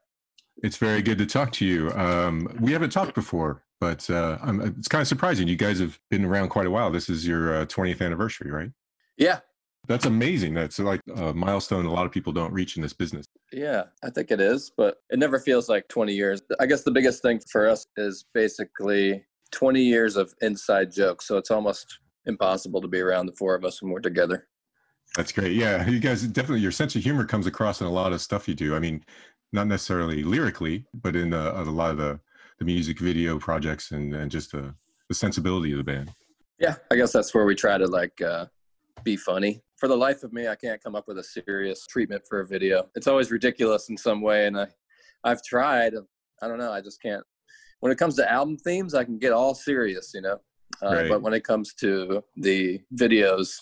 It's 0.63 0.77
very 0.77 1.01
good 1.01 1.17
to 1.17 1.25
talk 1.25 1.51
to 1.53 1.65
you. 1.65 1.91
Um, 1.91 2.47
we 2.59 2.71
haven't 2.71 2.91
talked 2.91 3.13
before, 3.13 3.63
but 3.79 4.09
uh, 4.09 4.37
it's 4.77 4.87
kind 4.87 5.01
of 5.01 5.07
surprising. 5.07 5.47
You 5.47 5.55
guys 5.55 5.79
have 5.79 5.99
been 6.09 6.25
around 6.25 6.49
quite 6.49 6.65
a 6.65 6.71
while. 6.71 6.91
This 6.91 7.09
is 7.09 7.27
your 7.27 7.55
uh, 7.61 7.65
20th 7.65 8.01
anniversary, 8.01 8.51
right? 8.51 8.71
Yeah, 9.17 9.39
That's 9.87 10.05
amazing. 10.05 10.53
That's 10.53 10.79
like 10.79 11.01
a 11.15 11.33
milestone 11.33 11.85
a 11.85 11.91
lot 11.91 12.05
of 12.05 12.11
people 12.11 12.33
don't 12.33 12.53
reach 12.53 12.75
in 12.77 12.81
this 12.81 12.93
business. 12.93 13.25
Yeah, 13.51 13.83
I 14.03 14.09
think 14.09 14.31
it 14.31 14.41
is, 14.41 14.71
but 14.75 14.97
it 15.09 15.19
never 15.19 15.39
feels 15.39 15.69
like 15.69 15.87
20 15.89 16.13
years. 16.13 16.41
I 16.59 16.65
guess 16.65 16.83
the 16.83 16.91
biggest 16.91 17.21
thing 17.21 17.39
for 17.51 17.67
us 17.69 17.85
is 17.97 18.25
basically 18.33 19.25
20 19.51 19.81
years 19.81 20.15
of 20.15 20.33
inside 20.41 20.91
jokes. 20.91 21.27
So 21.27 21.37
it's 21.37 21.51
almost 21.51 21.99
impossible 22.25 22.81
to 22.81 22.87
be 22.87 22.99
around 22.99 23.27
the 23.27 23.33
four 23.33 23.55
of 23.55 23.63
us 23.63 23.81
when 23.81 23.91
we're 23.91 23.99
together. 23.99 24.47
That's 25.15 25.31
great. 25.31 25.53
Yeah, 25.53 25.87
you 25.87 25.99
guys 25.99 26.23
definitely 26.23 26.61
your 26.61 26.71
sense 26.71 26.95
of 26.95 27.03
humor 27.03 27.25
comes 27.25 27.45
across 27.45 27.79
in 27.79 27.87
a 27.87 27.91
lot 27.91 28.11
of 28.11 28.21
stuff 28.21 28.47
you 28.47 28.55
do. 28.55 28.75
I 28.75 28.79
mean, 28.79 29.03
not 29.51 29.67
necessarily 29.67 30.23
lyrically, 30.23 30.85
but 30.93 31.15
in 31.15 31.33
a, 31.33 31.51
a 31.51 31.63
lot 31.63 31.91
of 31.91 31.97
the 31.97 32.19
the 32.59 32.65
music 32.65 32.99
video 32.99 33.37
projects 33.37 33.91
and 33.91 34.13
and 34.13 34.31
just 34.31 34.51
the 34.51 34.73
the 35.09 35.15
sensibility 35.15 35.71
of 35.71 35.77
the 35.77 35.83
band. 35.83 36.11
Yeah, 36.59 36.75
I 36.91 36.95
guess 36.95 37.11
that's 37.11 37.33
where 37.33 37.45
we 37.45 37.55
try 37.55 37.77
to 37.77 37.85
like 37.85 38.21
uh, 38.21 38.45
be 39.03 39.17
funny. 39.17 39.61
For 39.77 39.87
the 39.87 39.97
life 39.97 40.23
of 40.23 40.31
me, 40.31 40.47
I 40.47 40.55
can't 40.55 40.81
come 40.81 40.95
up 40.95 41.05
with 41.07 41.17
a 41.19 41.23
serious 41.23 41.85
treatment 41.85 42.23
for 42.27 42.39
a 42.39 42.47
video. 42.47 42.89
It's 42.95 43.07
always 43.07 43.29
ridiculous 43.29 43.89
in 43.89 43.97
some 43.97 44.21
way, 44.21 44.47
and 44.47 44.57
I, 44.57 44.67
I've 45.23 45.43
tried. 45.43 45.93
I 46.41 46.47
don't 46.47 46.57
know. 46.57 46.71
I 46.71 46.81
just 46.81 47.01
can't. 47.01 47.23
When 47.81 47.91
it 47.91 47.97
comes 47.97 48.15
to 48.15 48.31
album 48.31 48.57
themes, 48.57 48.93
I 48.93 49.03
can 49.03 49.19
get 49.19 49.33
all 49.33 49.53
serious, 49.53 50.11
you 50.13 50.21
know. 50.21 50.39
Uh, 50.81 50.95
Right. 50.95 51.09
But 51.09 51.21
when 51.21 51.33
it 51.33 51.43
comes 51.43 51.73
to 51.75 52.23
the 52.37 52.81
videos, 52.95 53.61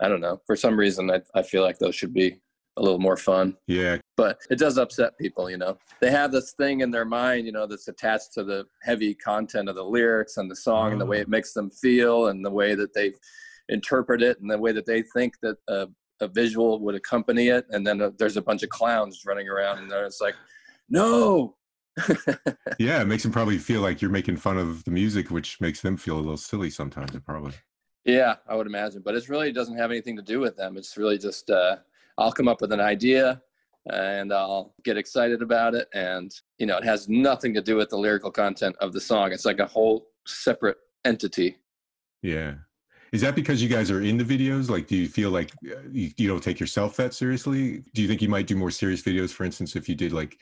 I 0.00 0.08
don't 0.08 0.20
know. 0.20 0.40
For 0.46 0.56
some 0.56 0.76
reason, 0.76 1.10
I, 1.10 1.20
I 1.34 1.42
feel 1.42 1.62
like 1.62 1.78
those 1.78 1.94
should 1.94 2.14
be 2.14 2.40
a 2.76 2.82
little 2.82 3.00
more 3.00 3.16
fun. 3.16 3.56
Yeah, 3.66 3.98
But 4.18 4.40
it 4.50 4.58
does 4.58 4.78
upset 4.78 5.16
people, 5.16 5.48
you 5.48 5.58
know. 5.58 5.78
They 6.00 6.10
have 6.10 6.32
this 6.32 6.52
thing 6.54 6.80
in 6.80 6.90
their 6.90 7.04
mind, 7.04 7.46
you 7.46 7.52
know, 7.52 7.68
that's 7.68 7.86
attached 7.86 8.32
to 8.34 8.42
the 8.42 8.66
heavy 8.82 9.14
content 9.14 9.68
of 9.68 9.76
the 9.76 9.84
lyrics 9.84 10.38
and 10.38 10.50
the 10.50 10.56
song 10.56 10.90
and 10.90 11.00
the 11.00 11.06
way 11.06 11.20
it 11.20 11.28
makes 11.28 11.52
them 11.52 11.70
feel 11.70 12.26
and 12.26 12.44
the 12.44 12.50
way 12.50 12.74
that 12.74 12.92
they 12.92 13.12
interpret 13.68 14.20
it 14.20 14.40
and 14.40 14.50
the 14.50 14.58
way 14.58 14.72
that 14.72 14.86
they 14.86 15.02
think 15.02 15.34
that 15.42 15.56
a, 15.68 15.86
a 16.20 16.26
visual 16.26 16.80
would 16.80 16.96
accompany 16.96 17.46
it. 17.46 17.64
And 17.70 17.86
then 17.86 18.02
uh, 18.02 18.10
there's 18.18 18.36
a 18.36 18.42
bunch 18.42 18.64
of 18.64 18.70
clowns 18.70 19.22
running 19.24 19.48
around 19.48 19.78
and 19.78 19.92
it's 19.92 20.20
like, 20.20 20.34
no. 20.90 21.54
yeah. 22.80 23.00
It 23.00 23.06
makes 23.06 23.22
them 23.22 23.30
probably 23.30 23.58
feel 23.58 23.82
like 23.82 24.02
you're 24.02 24.10
making 24.10 24.38
fun 24.38 24.58
of 24.58 24.82
the 24.82 24.90
music, 24.90 25.30
which 25.30 25.60
makes 25.60 25.80
them 25.80 25.96
feel 25.96 26.16
a 26.16 26.18
little 26.18 26.36
silly 26.36 26.70
sometimes. 26.70 27.12
Probably. 27.24 27.52
Yeah, 28.04 28.34
I 28.48 28.56
would 28.56 28.66
imagine, 28.66 29.02
but 29.04 29.14
it 29.14 29.28
really 29.28 29.52
doesn't 29.52 29.76
have 29.76 29.92
anything 29.92 30.16
to 30.16 30.22
do 30.22 30.40
with 30.40 30.56
them. 30.56 30.76
It's 30.76 30.96
really 30.96 31.18
just 31.18 31.50
uh, 31.50 31.76
I'll 32.16 32.32
come 32.32 32.48
up 32.48 32.60
with 32.60 32.72
an 32.72 32.80
idea 32.80 33.42
and 33.90 34.32
I'll 34.32 34.74
get 34.84 34.96
excited 34.96 35.42
about 35.42 35.74
it, 35.74 35.88
and 35.94 36.32
you 36.58 36.66
know, 36.66 36.76
it 36.78 36.84
has 36.84 37.08
nothing 37.08 37.54
to 37.54 37.62
do 37.62 37.76
with 37.76 37.90
the 37.90 37.98
lyrical 37.98 38.30
content 38.30 38.76
of 38.80 38.92
the 38.92 39.00
song. 39.00 39.32
It's 39.32 39.44
like 39.44 39.58
a 39.58 39.66
whole 39.66 40.08
separate 40.26 40.76
entity. 41.04 41.56
Yeah. 42.22 42.54
Is 43.12 43.22
that 43.22 43.34
because 43.34 43.62
you 43.62 43.68
guys 43.70 43.90
are 43.90 44.02
in 44.02 44.18
the 44.18 44.24
videos? 44.24 44.68
Like, 44.68 44.86
do 44.86 44.96
you 44.96 45.08
feel 45.08 45.30
like 45.30 45.50
uh, 45.64 45.80
you, 45.90 46.10
you 46.18 46.28
don't 46.28 46.42
take 46.42 46.60
yourself 46.60 46.94
that 46.96 47.14
seriously? 47.14 47.82
Do 47.94 48.02
you 48.02 48.08
think 48.08 48.20
you 48.20 48.28
might 48.28 48.46
do 48.46 48.54
more 48.54 48.70
serious 48.70 49.02
videos, 49.02 49.30
for 49.30 49.44
instance, 49.44 49.76
if 49.76 49.88
you 49.88 49.94
did 49.94 50.12
like 50.12 50.38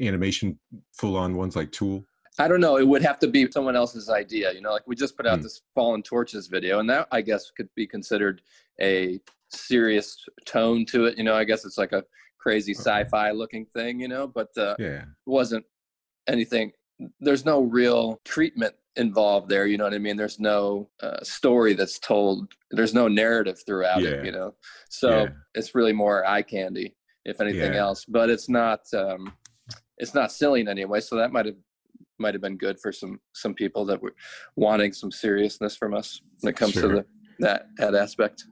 animation 0.00 0.58
full 0.92 1.16
on 1.16 1.36
ones 1.36 1.56
like 1.56 1.72
Tool? 1.72 2.04
I 2.38 2.46
don't 2.46 2.60
know. 2.60 2.78
It 2.78 2.86
would 2.86 3.02
have 3.02 3.18
to 3.20 3.28
be 3.28 3.50
someone 3.50 3.74
else's 3.74 4.10
idea. 4.10 4.52
You 4.52 4.60
know, 4.60 4.70
like 4.70 4.86
we 4.86 4.94
just 4.94 5.16
put 5.16 5.26
out 5.26 5.38
Hmm. 5.38 5.42
this 5.42 5.62
Fallen 5.74 6.02
Torches 6.02 6.46
video, 6.46 6.78
and 6.78 6.88
that 6.90 7.08
I 7.10 7.20
guess 7.20 7.50
could 7.50 7.68
be 7.74 7.86
considered 7.86 8.42
a 8.80 9.20
serious 9.48 10.24
tone 10.44 10.84
to 10.86 11.06
it. 11.06 11.18
You 11.18 11.24
know, 11.24 11.34
I 11.34 11.44
guess 11.44 11.64
it's 11.64 11.78
like 11.78 11.92
a 11.92 12.04
crazy 12.44 12.74
sci-fi 12.74 13.30
looking 13.32 13.64
thing. 13.74 13.98
You 14.00 14.08
know, 14.08 14.26
but 14.28 14.50
uh, 14.56 14.76
Yeah. 14.78 15.04
wasn't 15.26 15.64
anything 16.28 16.72
there's 17.20 17.44
no 17.44 17.60
real 17.60 18.20
treatment 18.24 18.74
involved 18.96 19.48
there 19.48 19.66
you 19.66 19.76
know 19.76 19.82
what 19.84 19.92
i 19.92 19.98
mean 19.98 20.16
there's 20.16 20.38
no 20.38 20.88
uh, 21.02 21.20
story 21.22 21.74
that's 21.74 21.98
told 21.98 22.36
there's 22.70 22.94
no 22.94 23.08
narrative 23.08 23.58
throughout 23.66 24.00
Yeah. 24.00 24.10
it 24.10 24.24
you 24.26 24.32
know 24.32 24.54
so 24.88 25.08
Yeah. 25.24 25.30
it's 25.58 25.74
really 25.74 25.92
more 25.92 26.24
eye 26.34 26.42
candy 26.54 26.94
if 27.26 27.40
anything 27.40 27.74
Yeah. 27.74 27.80
else 27.86 28.04
but 28.18 28.30
it's 28.30 28.48
not 28.48 28.80
um 28.94 29.22
it's 29.98 30.14
not 30.14 30.30
silly 30.40 30.60
in 30.60 30.68
any 30.68 30.84
way 30.92 31.00
so 31.00 31.16
that 31.16 31.32
might 31.32 31.46
have 31.50 31.56
might 32.22 32.32
have 32.36 32.40
been 32.46 32.56
good 32.66 32.76
for 32.80 32.92
some 33.00 33.14
some 33.42 33.54
people 33.62 33.84
that 33.86 34.00
were 34.00 34.14
wanting 34.56 34.92
some 34.92 35.10
seriousness 35.10 35.76
from 35.76 35.92
us 36.00 36.08
when 36.40 36.52
it 36.52 36.56
comes 36.56 36.72
Sure. 36.74 36.82
to 36.82 36.88
the 36.96 37.02
that 37.40 37.66
that 37.78 37.94
aspect 37.96 38.44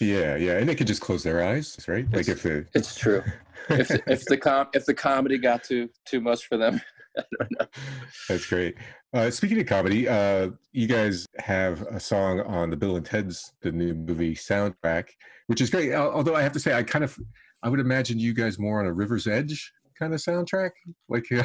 Yeah. 0.00 0.36
Yeah. 0.36 0.58
And 0.58 0.68
they 0.68 0.74
could 0.74 0.86
just 0.86 1.00
close 1.00 1.22
their 1.22 1.44
eyes, 1.44 1.78
right? 1.88 2.06
Like 2.12 2.28
if 2.28 2.46
it, 2.46 2.68
it's 2.74 2.94
true 2.94 3.22
if 3.70 3.88
the, 3.88 4.02
if 4.06 4.24
the 4.26 4.36
com 4.36 4.68
if 4.74 4.84
the 4.84 4.94
comedy 4.94 5.38
got 5.38 5.64
too 5.64 5.88
too 6.04 6.20
much 6.20 6.46
for 6.46 6.56
them 6.56 6.80
That's 8.28 8.46
great. 8.46 8.76
Uh, 9.12 9.30
speaking 9.30 9.60
of 9.60 9.66
comedy, 9.66 10.08
uh, 10.08 10.50
you 10.72 10.86
guys 10.86 11.26
have 11.38 11.82
a 11.82 12.00
song 12.00 12.40
on 12.40 12.70
the 12.70 12.76
Bill 12.76 12.96
and 12.96 13.06
Ted's 13.06 13.52
the 13.62 13.70
new 13.70 13.94
movie 13.94 14.34
soundtrack, 14.34 15.10
which 15.46 15.60
is 15.60 15.70
great. 15.70 15.94
Although 15.94 16.34
I 16.34 16.42
have 16.42 16.52
to 16.52 16.60
say, 16.60 16.74
I 16.74 16.82
kind 16.82 17.04
of, 17.04 17.16
I 17.62 17.68
would 17.68 17.80
imagine 17.80 18.18
you 18.18 18.34
guys 18.34 18.58
more 18.58 18.80
on 18.80 18.86
a 18.86 18.92
River's 18.92 19.26
Edge 19.26 19.72
kind 19.96 20.12
of 20.12 20.20
soundtrack. 20.20 20.70
Like, 21.08 21.24
uh, 21.32 21.44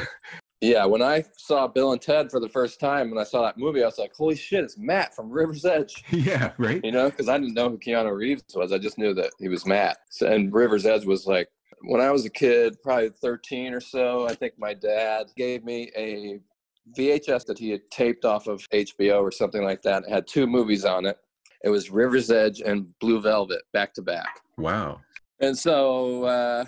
Yeah, 0.61 0.83
when 0.85 1.01
I 1.01 1.23
saw 1.37 1.67
Bill 1.67 1.93
and 1.93 2.01
Ted 2.01 2.29
for 2.29 2.41
the 2.41 2.49
first 2.49 2.81
time, 2.81 3.09
when 3.09 3.17
I 3.17 3.23
saw 3.23 3.43
that 3.43 3.57
movie, 3.57 3.81
I 3.81 3.85
was 3.85 3.97
like, 3.97 4.13
"Holy 4.13 4.35
shit, 4.35 4.63
it's 4.63 4.77
Matt 4.77 5.15
from 5.15 5.29
River's 5.29 5.63
Edge!" 5.63 6.03
yeah, 6.11 6.51
right. 6.57 6.81
You 6.83 6.91
know, 6.91 7.09
because 7.09 7.29
I 7.29 7.37
didn't 7.37 7.53
know 7.53 7.69
who 7.69 7.77
Keanu 7.77 8.13
Reeves 8.13 8.43
was. 8.53 8.73
I 8.73 8.77
just 8.77 8.97
knew 8.97 9.13
that 9.13 9.31
he 9.39 9.47
was 9.47 9.65
Matt. 9.65 9.99
So, 10.09 10.27
and 10.27 10.53
River's 10.53 10.85
Edge 10.85 11.05
was 11.05 11.25
like 11.25 11.47
when 11.83 12.01
I 12.01 12.11
was 12.11 12.25
a 12.25 12.29
kid, 12.29 12.77
probably 12.83 13.09
13 13.09 13.73
or 13.73 13.79
so. 13.79 14.27
I 14.27 14.35
think 14.35 14.53
my 14.57 14.73
dad 14.73 15.27
gave 15.37 15.63
me 15.63 15.91
a 15.95 16.39
VHS 16.97 17.45
that 17.45 17.59
he 17.59 17.69
had 17.69 17.81
taped 17.91 18.25
off 18.25 18.47
of 18.47 18.67
HBO 18.73 19.21
or 19.21 19.31
something 19.31 19.63
like 19.63 19.81
that. 19.83 20.03
It 20.03 20.09
had 20.09 20.27
two 20.27 20.47
movies 20.47 20.85
on 20.85 21.05
it. 21.05 21.17
It 21.63 21.69
was 21.69 21.89
River's 21.89 22.31
Edge 22.31 22.61
and 22.61 22.87
Blue 22.99 23.21
Velvet 23.21 23.61
back 23.73 23.93
to 23.95 24.01
back. 24.01 24.39
Wow. 24.57 25.01
And 25.39 25.57
so 25.57 26.23
uh, 26.23 26.65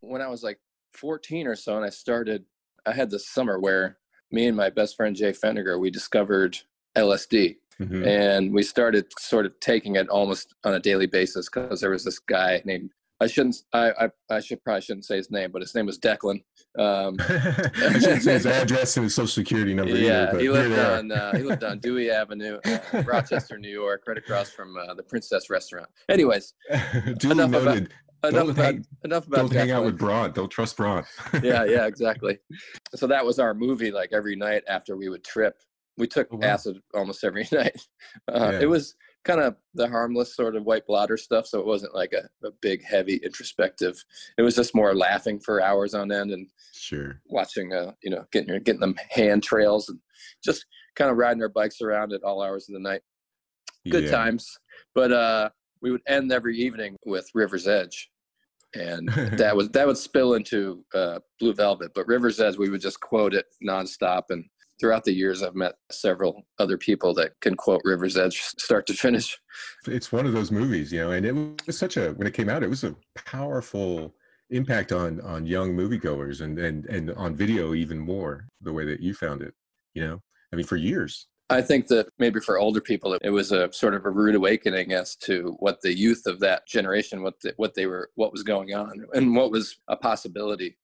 when 0.00 0.22
I 0.22 0.28
was 0.28 0.42
like 0.42 0.58
14 0.94 1.46
or 1.46 1.56
so, 1.56 1.76
and 1.76 1.84
I 1.84 1.90
started, 1.90 2.44
I 2.86 2.92
had 2.92 3.10
this 3.10 3.28
summer 3.28 3.58
where 3.58 3.98
me 4.30 4.46
and 4.46 4.56
my 4.56 4.70
best 4.70 4.96
friend 4.96 5.14
Jay 5.14 5.32
Fenniger, 5.32 5.78
we 5.78 5.90
discovered 5.90 6.58
LSD. 6.96 7.56
Mhm. 7.80 8.06
And 8.06 8.52
we 8.52 8.62
started 8.62 9.06
sort 9.18 9.46
of 9.46 9.58
taking 9.60 9.96
it 9.96 10.08
almost 10.08 10.54
on 10.64 10.74
a 10.74 10.80
daily 10.80 11.06
basis 11.06 11.48
because 11.48 11.80
there 11.80 11.90
was 11.90 12.04
this 12.04 12.18
guy 12.18 12.62
named, 12.64 12.90
I 13.20 13.26
shouldn't, 13.26 13.56
I, 13.72 13.90
I, 13.92 14.08
I 14.30 14.40
should 14.40 14.62
probably 14.62 14.82
shouldn't 14.82 15.04
say 15.06 15.16
his 15.16 15.30
name, 15.30 15.50
but 15.52 15.62
his 15.62 15.74
name 15.74 15.86
was 15.86 15.98
Declan. 15.98 16.42
Um, 16.78 17.16
I 17.20 17.98
shouldn't 18.00 18.22
say 18.22 18.34
his 18.34 18.46
address 18.46 18.96
and 18.96 19.04
his 19.04 19.14
social 19.14 19.26
security 19.28 19.74
number. 19.74 19.96
yeah, 19.96 20.30
but 20.32 20.40
he 20.40 20.48
lived 20.48 20.78
on 20.78 21.12
uh, 21.12 21.32
he 21.36 21.42
lived 21.42 21.64
on 21.64 21.78
Dewey 21.80 22.10
Avenue, 22.10 22.58
uh, 22.64 23.02
Rochester, 23.04 23.58
New 23.58 23.68
York, 23.70 24.04
right 24.06 24.16
across 24.18 24.50
from 24.50 24.76
uh, 24.76 24.94
the 24.94 25.02
Princess 25.02 25.50
Restaurant. 25.50 25.88
Anyways, 26.08 26.54
Duly 27.18 27.32
enough 27.32 27.50
about- 27.50 27.64
noted. 27.64 27.92
Enough 28.24 28.32
Don't 28.46 28.50
about 28.50 28.64
hang- 28.64 28.86
enough 29.04 29.26
about 29.26 29.36
Don't 29.36 29.52
hang 29.52 29.70
out 29.70 29.84
with 29.84 29.98
Broad. 29.98 30.34
Don't 30.34 30.50
trust 30.50 30.76
Broad. 30.76 31.04
yeah, 31.42 31.64
yeah, 31.64 31.86
exactly. 31.92 32.38
So 32.94 33.06
that 33.06 33.24
was 33.24 33.38
our 33.38 33.54
movie. 33.54 33.90
Like 33.90 34.10
every 34.12 34.36
night 34.36 34.62
after 34.68 34.96
we 34.96 35.08
would 35.08 35.24
trip, 35.24 35.56
we 35.98 36.06
took 36.06 36.28
Oh, 36.32 36.36
wow. 36.36 36.46
acid 36.48 36.78
almost 36.94 37.24
every 37.24 37.46
night. 37.52 37.80
Uh, 38.28 38.50
Yeah. 38.52 38.60
It 38.60 38.68
was 38.68 38.94
kind 39.24 39.40
of 39.40 39.54
the 39.74 39.88
harmless 39.88 40.34
sort 40.34 40.56
of 40.56 40.64
white 40.64 40.84
blotter 40.86 41.16
stuff, 41.16 41.46
so 41.46 41.60
it 41.60 41.66
wasn't 41.66 41.94
like 41.94 42.12
a, 42.12 42.28
a 42.46 42.50
big, 42.60 42.82
heavy, 42.84 43.16
introspective. 43.18 44.02
It 44.36 44.42
was 44.42 44.56
just 44.56 44.74
more 44.74 44.94
laughing 44.96 45.38
for 45.38 45.62
hours 45.62 45.94
on 45.94 46.10
end 46.10 46.32
and 46.32 46.48
Sure. 46.74 47.20
watching, 47.26 47.72
uh, 47.72 47.92
you 48.02 48.10
know, 48.10 48.24
getting 48.32 48.60
getting 48.64 48.80
them 48.80 48.96
hand 49.10 49.42
trails 49.44 49.88
and 49.88 49.98
just 50.44 50.66
kind 50.96 51.08
of 51.10 51.16
riding 51.18 51.40
our 51.42 51.48
bikes 51.48 51.80
around 51.80 52.12
at 52.12 52.24
all 52.24 52.42
hours 52.42 52.68
of 52.68 52.72
the 52.74 52.80
night. 52.80 53.02
Good 53.88 54.04
Yeah. 54.04 54.10
times, 54.10 54.58
but 54.94 55.12
uh, 55.12 55.50
we 55.80 55.90
would 55.92 56.02
end 56.08 56.32
every 56.32 56.56
evening 56.58 56.96
with 57.04 57.28
River's 57.34 57.66
Edge. 57.68 58.10
And 58.74 59.08
that 59.36 59.56
was 59.56 59.68
that 59.70 59.86
would 59.86 59.98
spill 59.98 60.34
into 60.34 60.84
uh, 60.94 61.20
Blue 61.38 61.54
Velvet, 61.54 61.92
but 61.94 62.06
River's 62.06 62.40
Edge 62.40 62.56
we 62.56 62.70
would 62.70 62.80
just 62.80 63.00
quote 63.00 63.34
it 63.34 63.46
nonstop. 63.66 64.24
And 64.30 64.44
throughout 64.80 65.04
the 65.04 65.12
years, 65.12 65.42
I've 65.42 65.54
met 65.54 65.74
several 65.90 66.42
other 66.58 66.76
people 66.76 67.14
that 67.14 67.32
can 67.40 67.54
quote 67.54 67.80
River's 67.84 68.16
Edge 68.16 68.40
start 68.58 68.86
to 68.88 68.94
finish. 68.94 69.38
it's 69.86 70.10
one 70.10 70.26
of 70.26 70.32
those 70.32 70.50
movies, 70.50 70.92
you 70.92 71.00
know, 71.00 71.12
and 71.12 71.26
it 71.26 71.66
was 71.66 71.78
such 71.78 71.96
a 71.96 72.12
when 72.12 72.26
it 72.26 72.34
came 72.34 72.48
out, 72.48 72.62
it 72.62 72.70
was 72.70 72.84
a 72.84 72.96
powerful 73.14 74.14
impact 74.50 74.92
on 74.92 75.20
on 75.22 75.46
young 75.46 75.74
moviegoers 75.74 76.40
and 76.40 76.58
and 76.58 76.86
and 76.86 77.10
on 77.12 77.34
video 77.34 77.74
even 77.74 77.98
more 77.98 78.46
the 78.60 78.72
way 78.72 78.84
that 78.84 79.00
you 79.00 79.14
found 79.14 79.42
it. 79.42 79.54
You 79.94 80.06
know, 80.06 80.22
I 80.52 80.56
mean, 80.56 80.66
for 80.66 80.76
years. 80.76 81.26
I 81.52 81.62
think 81.62 81.88
that 81.88 82.08
maybe 82.18 82.40
for 82.40 82.58
older 82.58 82.80
people, 82.80 83.14
it 83.20 83.30
was 83.30 83.52
a 83.52 83.72
sort 83.72 83.94
of 83.94 84.04
a 84.04 84.10
rude 84.10 84.34
awakening 84.34 84.92
as 84.92 85.16
to 85.16 85.56
what 85.58 85.80
the 85.82 85.96
youth 85.96 86.26
of 86.26 86.40
that 86.40 86.66
generation, 86.66 87.22
what 87.22 87.40
the, 87.40 87.54
what 87.56 87.74
they 87.74 87.86
were, 87.86 88.10
what 88.14 88.32
was 88.32 88.42
going 88.42 88.74
on, 88.74 89.04
and 89.12 89.36
what 89.36 89.50
was 89.50 89.76
a 89.88 89.96
possibility. 89.96 90.78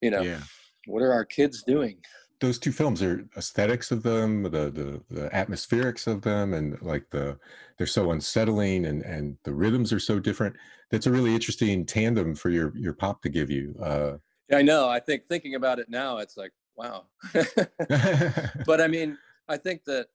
You 0.00 0.10
know, 0.10 0.22
Yeah. 0.22 0.40
what 0.86 1.02
are 1.02 1.12
our 1.12 1.24
kids 1.24 1.62
doing? 1.62 1.98
Those 2.40 2.58
two 2.58 2.72
films 2.72 3.02
are 3.02 3.24
aesthetics 3.36 3.92
of 3.92 4.02
them, 4.02 4.42
the 4.42 4.70
the 4.70 5.02
the 5.08 5.28
atmospherics 5.30 6.08
of 6.08 6.22
them, 6.22 6.54
and 6.54 6.80
like 6.82 7.08
the 7.10 7.38
they're 7.78 7.86
so 7.86 8.10
unsettling, 8.10 8.86
and 8.86 9.02
and 9.02 9.36
the 9.44 9.54
rhythms 9.54 9.92
are 9.92 10.00
so 10.00 10.18
different. 10.18 10.56
That's 10.90 11.06
a 11.06 11.12
really 11.12 11.34
interesting 11.34 11.86
tandem 11.86 12.34
for 12.34 12.50
your 12.50 12.76
your 12.76 12.94
pop 12.94 13.22
to 13.22 13.28
give 13.28 13.48
you. 13.48 13.76
Uh, 13.80 14.16
yeah, 14.48 14.56
I 14.58 14.62
know. 14.62 14.88
I 14.88 14.98
think 14.98 15.26
thinking 15.28 15.54
about 15.54 15.78
it 15.78 15.88
now, 15.88 16.18
it's 16.18 16.36
like, 16.36 16.50
wow. 16.76 17.04
but 18.66 18.80
I 18.80 18.88
mean, 18.88 19.16
I 19.48 19.56
think 19.56 19.84
that 19.84 20.08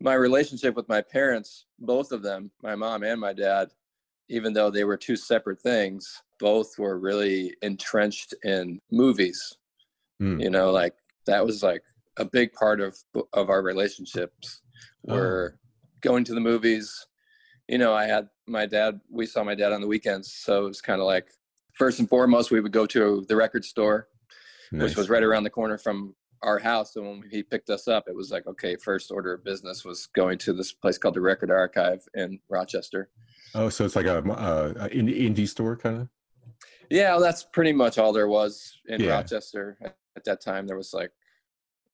my 0.00 0.14
relationship 0.14 0.74
with 0.74 0.88
my 0.88 1.00
parents, 1.00 1.66
both 1.78 2.12
of 2.12 2.22
them, 2.22 2.50
my 2.62 2.74
mom 2.74 3.02
and 3.02 3.20
my 3.20 3.32
dad, 3.32 3.68
even 4.28 4.52
though 4.52 4.70
they 4.70 4.84
were 4.84 4.96
two 4.96 5.16
separate 5.16 5.60
things, 5.60 6.22
both 6.38 6.78
were 6.78 6.98
really 6.98 7.54
entrenched 7.62 8.34
in 8.44 8.80
movies. 8.90 9.56
Mm. 10.20 10.42
You 10.42 10.50
know, 10.50 10.70
like 10.70 10.94
that 11.26 11.44
was 11.44 11.62
like 11.62 11.82
a 12.18 12.24
big 12.24 12.52
part 12.52 12.80
of 12.80 12.96
of 13.32 13.50
our 13.50 13.62
relationships 13.62 14.62
Oh. 15.08 15.14
were 15.14 15.58
going 16.00 16.24
to 16.24 16.34
the 16.34 16.40
movies. 16.40 17.06
You 17.68 17.78
know, 17.78 17.94
I 17.94 18.06
had 18.06 18.28
my 18.46 18.66
dad. 18.66 19.00
We 19.10 19.26
saw 19.26 19.44
my 19.44 19.54
dad 19.54 19.72
on 19.72 19.80
the 19.80 19.86
weekends, 19.86 20.32
so 20.34 20.64
it 20.64 20.68
was 20.68 20.80
kind 20.80 21.00
of 21.00 21.06
like 21.06 21.28
first 21.74 21.98
and 22.00 22.08
foremost 22.08 22.50
we 22.50 22.60
would 22.60 22.72
go 22.72 22.86
to 22.86 23.24
the 23.28 23.36
record 23.36 23.64
store, 23.64 24.08
Nice. 24.72 24.82
which 24.82 24.96
was 24.96 25.08
right 25.08 25.22
around 25.22 25.44
the 25.44 25.50
corner 25.50 25.78
from 25.78 26.14
our 26.42 26.58
house. 26.58 26.96
And 26.96 27.06
when 27.06 27.24
he 27.30 27.42
picked 27.42 27.70
us 27.70 27.88
up, 27.88 28.04
it 28.08 28.14
was 28.14 28.30
like 28.30 28.46
okay, 28.46 28.76
first 28.76 29.10
order 29.10 29.34
of 29.34 29.44
business 29.44 29.84
was 29.84 30.06
going 30.06 30.38
to 30.38 30.52
this 30.52 30.72
place 30.72 30.98
called 30.98 31.14
the 31.14 31.20
Record 31.20 31.50
Archive 31.50 32.02
in 32.14 32.38
Rochester. 32.48 33.08
Oh, 33.54 33.68
so 33.68 33.84
it's 33.84 33.96
like 33.96 34.06
a, 34.06 34.18
a, 34.18 34.70
a 34.84 34.88
indie, 34.90 35.22
indie 35.22 35.48
store 35.48 35.76
kind 35.76 36.02
of. 36.02 36.08
Yeah, 36.90 37.12
well, 37.12 37.20
that's 37.20 37.44
pretty 37.44 37.72
much 37.72 37.98
all 37.98 38.12
there 38.12 38.28
was 38.28 38.78
in 38.86 39.00
Yeah. 39.00 39.12
Rochester 39.12 39.76
at, 39.82 39.96
at 40.16 40.24
that 40.24 40.40
time. 40.40 40.66
There 40.66 40.76
was 40.76 40.92
like, 40.92 41.10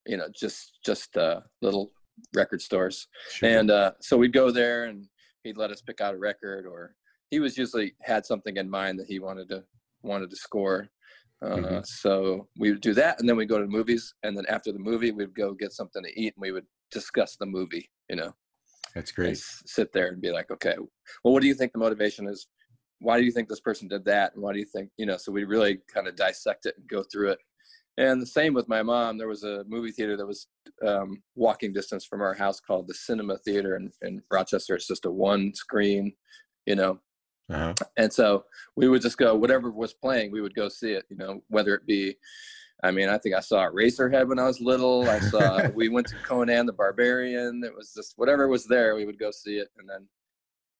you 0.06 0.16
know, 0.16 0.28
just 0.34 0.78
just 0.84 1.16
uh, 1.16 1.40
little 1.62 1.92
record 2.34 2.60
stores, 2.60 3.08
and 3.42 3.70
uh, 3.70 3.92
so 4.00 4.16
we'd 4.18 4.32
go 4.32 4.50
there, 4.50 4.84
and 4.84 5.06
he'd 5.44 5.56
let 5.56 5.70
us 5.70 5.80
pick 5.80 6.00
out 6.00 6.14
a 6.14 6.18
record, 6.18 6.66
or 6.66 6.94
he 7.30 7.40
was 7.40 7.56
usually 7.56 7.94
had 8.02 8.26
something 8.26 8.56
in 8.56 8.68
mind 8.68 8.98
that 8.98 9.06
he 9.06 9.18
wanted 9.18 9.48
to 9.48 9.64
wanted 10.02 10.28
to 10.30 10.36
score. 10.36 10.88
Uh, 11.42 11.56
Mhm. 11.56 11.86
So 11.86 12.48
we 12.56 12.70
would 12.70 12.80
do 12.80 12.94
that, 12.94 13.18
and 13.18 13.28
then 13.28 13.36
we'd 13.36 13.48
go 13.48 13.58
to 13.58 13.64
the 13.64 13.70
movies, 13.70 14.14
and 14.22 14.36
then 14.36 14.46
after 14.48 14.70
the 14.72 14.78
movie, 14.78 15.10
we'd 15.10 15.34
go 15.34 15.52
get 15.54 15.72
something 15.72 16.02
to 16.02 16.20
eat, 16.20 16.34
and 16.36 16.40
we 16.42 16.52
would 16.52 16.66
discuss 16.90 17.36
the 17.36 17.46
movie. 17.46 17.90
You 18.08 18.16
know, 18.16 18.34
that's 18.94 19.10
great. 19.12 19.32
s- 19.32 19.62
sit 19.66 19.92
there 19.92 20.08
and 20.08 20.20
be 20.20 20.30
like, 20.32 20.50
okay, 20.50 20.76
well, 20.78 21.32
what 21.34 21.40
do 21.42 21.48
you 21.48 21.54
think 21.54 21.72
the 21.72 21.78
motivation 21.78 22.28
is? 22.28 22.46
Why 23.00 23.18
do 23.18 23.24
you 23.24 23.32
think 23.32 23.48
this 23.48 23.60
person 23.60 23.88
did 23.88 24.04
that? 24.04 24.34
And 24.34 24.42
why 24.42 24.52
do 24.52 24.60
you 24.60 24.66
think, 24.66 24.90
you 24.96 25.06
know, 25.06 25.16
so 25.16 25.32
we 25.32 25.42
really 25.44 25.78
kind 25.92 26.06
of 26.06 26.14
dissect 26.14 26.66
it 26.66 26.76
and 26.78 26.86
go 26.88 27.02
through 27.02 27.30
it. 27.32 27.38
And 27.96 28.22
the 28.22 28.26
same 28.26 28.54
with 28.54 28.68
my 28.68 28.82
mom. 28.82 29.18
There 29.18 29.28
was 29.28 29.42
a 29.42 29.64
movie 29.66 29.90
theater 29.90 30.16
that 30.16 30.26
was 30.26 30.46
um, 30.86 31.22
walking 31.34 31.72
distance 31.72 32.04
from 32.06 32.20
our 32.22 32.32
house 32.32 32.60
called 32.60 32.86
the 32.86 32.94
Cinema 32.94 33.38
Theater 33.38 33.76
in, 33.76 33.90
in 34.02 34.22
Rochester. 34.30 34.76
It's 34.76 34.86
just 34.86 35.04
a 35.04 35.10
one 35.10 35.52
screen, 35.54 36.14
you 36.66 36.76
know, 36.76 37.00
Uh-huh. 37.52 37.74
and 37.96 38.12
so 38.12 38.44
we 38.76 38.88
would 38.88 39.02
just 39.02 39.18
go 39.18 39.34
whatever 39.34 39.70
was 39.70 39.92
playing 39.92 40.30
we 40.32 40.40
would 40.40 40.54
go 40.54 40.68
see 40.68 40.92
it 40.92 41.04
you 41.10 41.16
know 41.16 41.42
whether 41.48 41.74
it 41.74 41.84
be 41.86 42.16
i 42.82 42.90
mean 42.90 43.08
i 43.08 43.18
think 43.18 43.34
i 43.34 43.40
saw 43.40 43.66
Eraserhead 43.68 44.26
when 44.28 44.38
i 44.38 44.46
was 44.46 44.60
little. 44.60 45.08
I 45.08 45.20
saw 45.20 45.68
we 45.74 45.88
went 45.88 46.06
to 46.08 46.16
conan 46.24 46.66
the 46.66 46.72
barbarian. 46.72 47.62
It 47.64 47.74
was 47.74 47.92
just 47.94 48.14
whatever 48.16 48.48
was 48.48 48.64
there 48.66 48.94
we 48.96 49.04
would 49.06 49.18
go 49.18 49.30
see 49.30 49.56
it. 49.58 49.68
And 49.78 49.88
then 49.88 50.06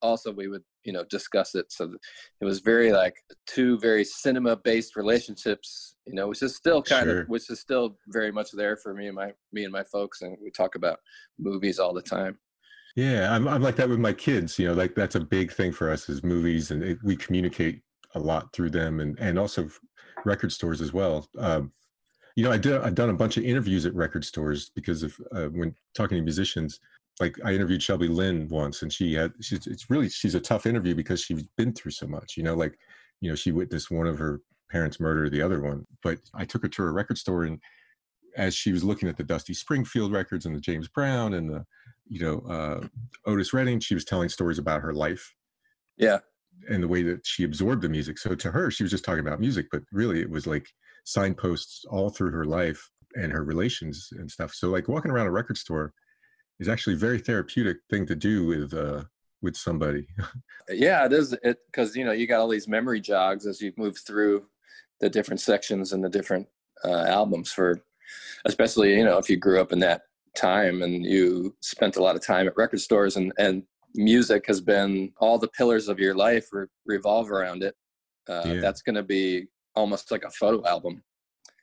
also 0.01 0.33
we 0.33 0.49
would 0.49 0.65
you 0.85 0.93
know 0.93 1.05
discuss 1.11 1.55
it. 1.55 1.67
So 1.71 1.95
it 2.41 2.45
was 2.45 2.59
very 2.61 2.91
like 2.93 3.15
two 3.47 3.79
very 3.79 4.05
cinema 4.05 4.57
based 4.57 4.97
relationships 4.97 5.95
you 6.07 6.15
know 6.15 6.27
which 6.29 6.43
is 6.43 6.57
still 6.57 6.83
kind 6.83 7.05
Sure. 7.07 7.21
of 7.21 7.29
which 7.29 7.49
is 7.51 7.61
still 7.61 7.97
very 8.09 8.33
much 8.33 8.51
there 8.53 8.77
for 8.77 8.93
me 8.95 9.07
and 9.07 9.15
my 9.15 9.33
me 9.53 9.63
and 9.65 9.73
my 9.73 9.85
folks. 9.85 10.23
And 10.23 10.37
we 10.43 10.51
talk 10.51 10.75
about 10.75 10.99
movies 11.39 11.79
all 11.79 11.95
the 11.95 12.03
time 12.03 12.39
Yeah, 12.97 13.35
I'm 13.35 13.49
I'm 13.49 13.63
like 13.63 13.77
that 13.77 13.89
with 13.89 13.99
my 13.99 14.13
kids. 14.13 14.59
You 14.59 14.69
know, 14.69 14.75
like 14.75 14.95
that's 14.95 15.15
a 15.15 15.21
big 15.21 15.53
thing 15.53 15.73
for 15.73 15.91
us 15.91 16.09
is 16.09 16.23
movies, 16.23 16.71
and 16.71 16.83
it, 16.83 16.99
we 17.03 17.17
communicate 17.17 17.81
a 18.15 18.19
lot 18.19 18.53
through 18.53 18.71
them, 18.71 19.01
and 19.01 19.19
and 19.19 19.39
also 19.39 19.69
record 20.25 20.53
stores 20.53 20.81
as 20.81 20.93
well. 20.93 21.27
Um, 21.39 21.73
you 22.37 22.45
know, 22.45 22.53
I 22.53 22.59
did 22.59 22.75
I've 22.75 22.95
done 22.95 23.11
a 23.11 23.15
bunch 23.15 23.37
of 23.37 23.45
interviews 23.45 23.87
at 23.87 23.95
record 23.95 24.25
stores 24.25 24.71
because 24.75 25.03
of 25.03 25.17
uh, 25.35 25.47
when 25.47 25.75
talking 25.95 26.17
to 26.19 26.23
musicians. 26.23 26.81
Like 27.21 27.39
I 27.45 27.53
interviewed 27.55 27.83
Shelby 27.83 28.09
Lynne 28.09 28.49
once, 28.49 28.83
and 28.83 28.93
she 28.93 29.15
had 29.15 29.33
she's 29.41 29.67
it's 29.67 29.91
really 29.91 30.09
she's 30.09 30.35
a 30.35 30.41
tough 30.41 30.67
interview 30.67 30.95
because 30.95 31.21
she's 31.23 31.45
been 31.57 31.73
through 31.73 31.93
so 31.93 32.07
much. 32.07 32.37
You 32.37 32.43
know, 32.43 32.55
like 32.55 32.79
you 33.21 33.31
know 33.31 33.37
she 33.37 33.53
witnessed 33.53 33.91
one 33.91 34.07
of 34.07 34.19
her 34.19 34.41
parents 34.71 35.01
murder 35.01 35.29
the 35.31 35.43
other 35.43 35.63
one. 35.63 35.87
But 36.03 36.19
I 36.35 36.45
took 36.45 36.63
her 36.63 36.69
to 36.69 36.83
a 36.83 36.91
record 36.91 37.19
store, 37.19 37.45
and 37.45 37.59
as 38.37 38.55
she 38.55 38.73
was 38.73 38.85
looking 38.85 39.09
at 39.09 39.17
the 39.17 39.25
Dusty 39.25 39.55
Springfield 39.55 40.13
records 40.13 40.47
and 40.47 40.57
the 40.57 40.61
James 40.61 40.89
Brown 40.89 41.35
and 41.35 41.51
the 41.51 41.65
you 42.09 42.21
know 42.21 42.39
uh, 42.51 42.87
Otis 43.27 43.53
Redding, 43.53 43.81
she 43.81 43.95
was 43.95 44.05
telling 44.05 44.29
stories 44.29 44.59
about 44.59 44.83
her 44.83 44.93
life 44.93 45.33
yeah 45.97 46.19
and 46.69 46.83
the 46.83 46.89
way 46.89 47.03
that 47.03 47.27
she 47.27 47.45
absorbed 47.45 47.83
the 47.83 47.89
music. 47.89 48.19
So 48.19 48.35
to 48.35 48.51
her, 48.51 48.71
she 48.71 48.85
was 48.85 48.91
just 48.91 49.05
talking 49.05 49.21
about 49.27 49.41
music, 49.41 49.67
but 49.73 49.83
really 49.93 50.21
it 50.21 50.31
was 50.31 50.47
like 50.47 50.69
signposts 51.05 51.85
all 51.91 52.11
through 52.11 52.31
her 52.31 52.45
life 52.45 52.89
and 53.15 53.33
her 53.33 53.45
relations 53.45 54.09
and 54.13 54.31
stuff. 54.31 54.55
So 54.55 54.69
like 54.69 54.89
walking 54.89 55.11
around 55.11 55.27
a 55.27 55.33
record 55.33 55.57
store 55.57 55.93
is 56.61 56.69
actually 56.69 56.95
a 56.95 56.99
very 56.99 57.19
therapeutic 57.19 57.79
thing 57.91 58.07
to 58.07 58.15
do 58.15 58.47
with 58.47 58.75
uh, 58.75 59.05
with 59.41 59.57
somebody. 59.57 60.07
Yeah, 60.71 61.05
it 61.05 61.13
is. 61.13 61.33
It 61.43 61.59
because 61.67 61.97
you 61.97 62.05
know 62.05 62.13
you 62.13 62.29
got 62.29 62.39
all 62.39 62.49
these 62.49 62.69
memory 62.69 63.01
jogs 63.01 63.47
as 63.47 63.61
you 63.61 63.73
move 63.77 63.99
through 63.99 64.47
the 65.01 65.11
different 65.11 65.41
sections 65.41 65.93
and 65.93 66.03
the 66.03 66.09
different 66.09 66.47
uh, 66.85 67.05
albums 67.09 67.51
for, 67.51 67.83
especially 68.45 68.97
you 68.97 69.05
know 69.05 69.19
if 69.19 69.29
you 69.29 69.37
grew 69.37 69.61
up 69.61 69.73
in 69.73 69.81
that 69.81 70.03
time 70.37 70.83
and 70.83 71.05
you 71.05 71.55
spent 71.61 71.97
a 71.97 72.03
lot 72.03 72.17
of 72.17 72.25
time 72.25 72.47
at 72.47 72.57
record 72.57 72.81
stores 72.81 73.17
and 73.17 73.33
and 73.39 73.65
music 73.95 74.45
has 74.47 74.61
been 74.61 75.13
all 75.19 75.39
the 75.39 75.49
pillars 75.49 75.89
of 75.89 75.99
your 75.99 76.15
life 76.15 76.49
re- 76.53 76.67
revolve 76.87 77.31
around 77.31 77.63
it. 77.63 77.75
Uh, 78.29 78.43
Yeah. 78.47 78.61
That's 78.61 78.83
going 78.83 78.95
to 78.95 79.03
be 79.03 79.49
almost 79.75 80.11
like 80.11 80.25
a 80.25 80.31
photo 80.31 80.67
album. 80.67 81.03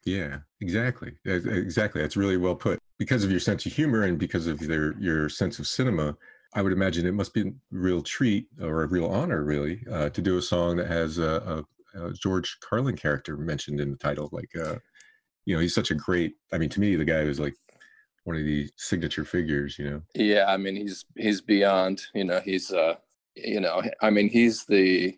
Yeah, 0.06 0.40
exactly. 0.62 1.14
Exactly. 1.26 2.02
That's 2.02 2.18
really 2.18 2.38
well 2.38 2.56
put. 2.56 2.80
Because 2.98 3.24
of 3.24 3.32
your 3.32 3.40
sense 3.40 3.66
of 3.66 3.74
humor 3.74 4.04
and 4.04 4.18
because 4.18 4.48
of 4.48 4.60
their 4.60 4.98
your 5.00 5.30
sense 5.30 5.60
of 5.60 5.68
cinema, 5.68 6.16
I 6.54 6.62
would 6.62 6.74
imagine 6.74 7.06
it 7.06 7.14
must 7.14 7.34
be 7.34 7.42
a 7.42 7.52
real 7.72 8.02
treat 8.02 8.48
or 8.62 8.84
a 8.84 8.88
real 8.88 9.06
honor, 9.06 9.44
really, 9.44 9.84
uh, 9.92 10.10
to 10.10 10.22
do 10.22 10.38
a 10.38 10.42
song 10.42 10.78
that 10.78 10.88
has 10.88 11.18
a, 11.18 11.66
a, 11.96 12.06
a 12.06 12.14
George 12.14 12.58
Carlin 12.62 12.96
character 12.96 13.38
mentioned 13.38 13.80
in 13.80 13.92
the 13.92 13.98
title. 13.98 14.30
Like, 14.32 14.50
uh, 14.56 14.76
you 15.46 15.56
know, 15.56 15.62
he's 15.62 15.76
such 15.76 15.92
a 15.92 15.96
great. 15.96 16.36
I 16.52 16.58
mean, 16.58 16.70
to 16.70 16.80
me, 16.80 16.96
the 16.96 17.06
guy 17.06 17.24
was 17.26 17.40
like 17.40 17.56
one 18.24 18.36
of 18.38 18.44
the 18.46 18.70
signature 18.78 19.26
figures. 19.26 19.78
You 19.80 19.90
know. 19.90 20.02
Yeah, 20.16 20.46
I 20.48 20.58
mean 20.58 20.76
he's 20.76 21.06
he's 21.18 21.42
beyond. 21.42 22.02
You 22.14 22.26
know 22.26 22.40
he's 22.40 22.72
uh 22.72 22.96
you 23.36 23.60
know 23.60 23.82
I 24.02 24.10
mean 24.10 24.30
he's 24.30 24.66
the 24.66 25.18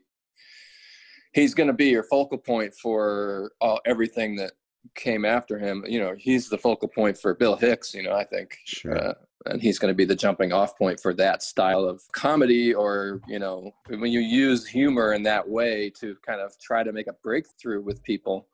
he's 1.34 1.54
going 1.54 1.68
to 1.68 1.74
be 1.74 1.90
your 1.90 2.04
focal 2.04 2.38
point 2.38 2.74
for 2.76 3.52
all, 3.62 3.80
everything 3.86 4.36
that 4.38 4.54
came 4.96 5.26
after 5.26 5.58
him. 5.60 5.84
You 5.88 6.00
know 6.00 6.16
he's 6.18 6.50
the 6.50 6.58
focal 6.58 6.88
point 6.88 7.18
for 7.18 7.34
Bill 7.34 7.56
Hicks. 7.56 7.94
You 7.94 8.04
know 8.04 8.14
I 8.14 8.24
think, 8.26 8.58
Sure. 8.66 8.98
uh, 8.98 9.14
and 9.48 9.62
he's 9.62 9.80
going 9.80 9.92
to 9.92 9.96
be 9.96 10.06
the 10.06 10.16
jumping 10.16 10.54
off 10.54 10.78
point 10.78 11.00
for 11.00 11.14
that 11.16 11.42
style 11.42 11.84
of 11.86 12.02
comedy, 12.12 12.74
or 12.74 13.22
you 13.28 13.40
know 13.40 13.72
when 13.88 14.12
you 14.12 14.20
use 14.20 14.68
humor 14.68 15.14
in 15.14 15.24
that 15.24 15.48
way 15.48 15.90
to 16.00 16.16
kind 16.26 16.42
of 16.42 16.58
try 16.60 16.84
to 16.84 16.92
make 16.94 17.08
a 17.08 17.14
breakthrough 17.24 17.82
with 17.82 18.04
people. 18.04 18.48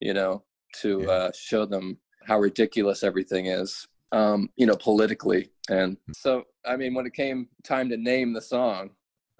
You 0.00 0.12
know 0.14 0.42
to 0.80 1.02
Yeah. 1.02 1.08
uh, 1.08 1.32
show 1.32 1.64
them 1.64 1.98
how 2.26 2.38
ridiculous 2.38 3.02
everything 3.02 3.46
is 3.46 3.86
um, 4.12 4.48
you 4.56 4.64
know, 4.64 4.76
politically. 4.76 5.48
And 5.68 5.96
so, 6.14 6.44
I 6.64 6.76
mean, 6.76 6.94
when 6.94 7.04
it 7.04 7.14
came 7.14 7.48
time 7.64 7.88
to 7.88 7.96
name 7.96 8.32
the 8.32 8.40
song, 8.40 8.90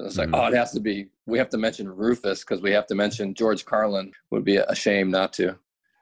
it 0.01 0.03
was 0.03 0.19
like, 0.19 0.29
Mhm. 0.31 0.37
oh, 0.37 0.47
it 0.49 0.55
has 0.57 0.73
to 0.73 0.81
be, 0.81 1.07
we 1.27 1.39
have 1.39 1.49
to 1.51 1.59
mention 1.59 1.89
Rufus 1.89 2.41
because 2.41 2.61
we 2.61 2.73
have 2.73 2.89
to 2.89 2.97
mention 2.97 3.35
George 3.35 3.65
Carlin. 3.65 4.11
Would 4.31 4.43
be 4.45 4.57
a 4.57 4.75
shame 4.75 5.13
not 5.13 5.33
to. 5.35 5.57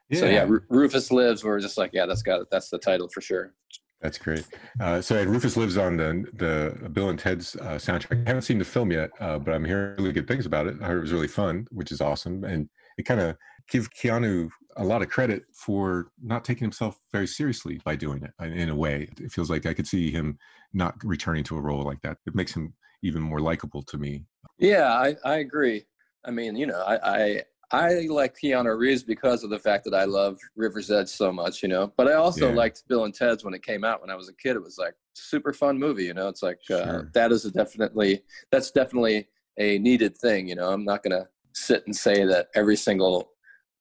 Yeah. 0.08 0.20
So, 0.20 0.26
yeah, 0.26 0.44
Ru- 0.48 0.64
Rufus 0.70 1.10
Lives, 1.12 1.44
we're 1.44 1.60
just 1.60 1.76
like, 1.76 1.90
yeah, 1.92 2.06
that's 2.06 2.22
got 2.22 2.40
it. 2.40 2.48
That's 2.50 2.70
the 2.70 2.78
title 2.78 3.10
for 3.10 3.20
sure. 3.20 3.52
That's 4.00 4.16
great. 4.16 4.46
Uh, 4.80 5.02
so 5.02 5.16
and 5.16 5.30
Rufus 5.30 5.56
lives 5.58 5.76
on 5.76 5.96
the 5.98 6.24
the 6.32 6.88
Bill 6.88 7.10
and 7.10 7.18
Ted's 7.18 7.54
uh, 7.56 7.74
soundtrack. 7.76 8.24
I 8.24 8.28
haven't 8.28 8.42
seen 8.42 8.58
the 8.58 8.64
film 8.64 8.90
yet, 8.90 9.10
uh, 9.20 9.38
but 9.38 9.52
I'm 9.54 9.64
hearing 9.66 9.96
really 9.98 10.12
good 10.12 10.26
things 10.26 10.46
about 10.46 10.66
it. 10.66 10.76
I 10.80 10.86
heard 10.86 10.96
it 10.98 11.02
was 11.02 11.12
really 11.12 11.28
fun, 11.28 11.68
which 11.70 11.92
is 11.92 12.00
awesome, 12.00 12.42
and 12.44 12.68
it 12.98 13.02
kind 13.04 13.20
of 13.20 13.36
give 13.70 13.90
Keanu 13.92 14.48
a 14.76 14.84
lot 14.84 15.02
of 15.02 15.08
credit 15.08 15.44
for 15.54 16.10
not 16.22 16.44
taking 16.44 16.64
himself 16.64 16.98
very 17.12 17.26
seriously 17.26 17.80
by 17.84 17.96
doing 17.96 18.22
it. 18.22 18.32
In 18.44 18.68
a 18.68 18.74
way, 18.76 19.08
it 19.20 19.32
feels 19.32 19.50
like 19.50 19.66
I 19.66 19.74
could 19.74 19.86
see 19.86 20.10
him 20.10 20.38
not 20.72 20.94
returning 21.04 21.44
to 21.44 21.56
a 21.56 21.60
role 21.60 21.82
like 21.82 22.00
that. 22.02 22.18
It 22.26 22.34
makes 22.34 22.54
him 22.54 22.74
even 23.02 23.22
more 23.22 23.40
likable 23.40 23.82
to 23.82 23.98
me. 23.98 24.24
Yeah, 24.58 24.92
I, 24.92 25.16
I 25.24 25.36
agree. 25.38 25.84
I 26.24 26.30
mean, 26.30 26.56
you 26.56 26.66
know, 26.66 26.80
I, 26.82 26.98
I 27.16 27.42
I 27.74 28.06
like 28.10 28.36
Keanu 28.36 28.76
Reeves 28.78 29.02
because 29.02 29.42
of 29.42 29.50
the 29.50 29.58
fact 29.58 29.84
that 29.84 29.94
I 29.94 30.04
love 30.04 30.38
River's 30.56 30.90
Edge 30.90 31.08
so 31.08 31.32
much, 31.32 31.62
you 31.62 31.70
know. 31.70 31.92
But 31.96 32.06
I 32.06 32.14
also 32.14 32.50
Yeah. 32.50 32.56
liked 32.56 32.82
Bill 32.86 33.04
and 33.06 33.14
Ted's 33.14 33.44
when 33.44 33.54
it 33.54 33.62
came 33.62 33.82
out 33.82 34.02
when 34.02 34.10
I 34.10 34.14
was 34.14 34.28
a 34.28 34.34
kid. 34.34 34.56
It 34.56 34.62
was 34.62 34.76
like 34.78 34.94
super 35.14 35.52
fun 35.54 35.78
movie, 35.78 36.04
you 36.04 36.14
know. 36.14 36.28
It's 36.28 36.42
like 36.42 36.60
uh, 36.70 36.74
Sure. 36.84 37.10
that 37.14 37.32
is 37.32 37.44
a 37.46 37.50
definitely 37.50 38.22
that's 38.50 38.70
definitely 38.70 39.28
a 39.58 39.78
needed 39.78 40.16
thing, 40.18 40.48
you 40.48 40.54
know. 40.54 40.70
I'm 40.70 40.84
not 40.84 41.02
gonna 41.02 41.28
sit 41.54 41.82
and 41.86 41.96
say 41.96 42.24
that 42.26 42.48
every 42.54 42.76
single 42.76 43.31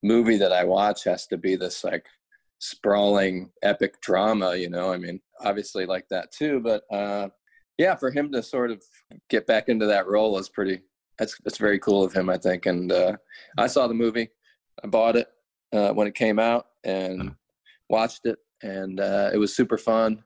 movie 0.03 0.37
that 0.37 0.51
I 0.51 0.63
watch 0.63 1.03
has 1.05 1.27
to 1.27 1.37
be 1.37 1.55
this 1.55 1.83
like 1.83 2.05
sprawling 2.59 3.51
epic 3.63 3.99
drama, 4.01 4.55
you 4.55 4.69
know. 4.69 4.91
I 4.93 4.97
mean, 4.97 5.19
obviously 5.41 5.85
like 5.85 6.07
that 6.09 6.31
too, 6.31 6.59
but 6.59 6.83
uh 6.91 7.29
yeah, 7.77 7.95
for 7.95 8.11
him 8.11 8.31
to 8.31 8.43
sort 8.43 8.69
of 8.71 8.83
get 9.29 9.47
back 9.47 9.67
into 9.69 9.85
that 9.87 10.07
role 10.07 10.37
is 10.37 10.49
pretty 10.49 10.81
that's 11.17 11.37
that's 11.43 11.57
very 11.57 11.79
cool 11.79 12.03
of 12.03 12.13
him, 12.13 12.29
I 12.29 12.37
think. 12.37 12.65
And 12.65 12.91
uh 12.91 13.17
I 13.57 13.67
saw 13.67 13.87
the 13.87 13.93
movie. 13.93 14.29
I 14.83 14.87
bought 14.87 15.15
it 15.15 15.27
uh 15.73 15.91
when 15.93 16.07
it 16.07 16.15
came 16.15 16.39
out 16.39 16.67
and 16.83 17.21
Mhm. 17.21 17.35
watched 17.89 18.25
it 18.25 18.39
and 18.61 18.99
uh 18.99 19.31
it 19.33 19.37
was 19.37 19.55
super 19.55 19.77
fun. 19.77 20.23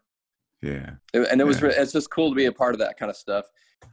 Yeah. 0.61 0.91
and 1.13 1.39
it 1.39 1.45
was 1.45 1.61
Yeah. 1.61 1.67
re- 1.67 1.75
it's 1.77 1.91
just 1.93 2.09
cool 2.09 2.29
to 2.29 2.35
be 2.35 2.45
a 2.45 2.51
part 2.51 2.73
of 2.75 2.79
that 2.79 2.97
kind 2.97 3.09
of 3.09 3.15
stuff 3.17 3.45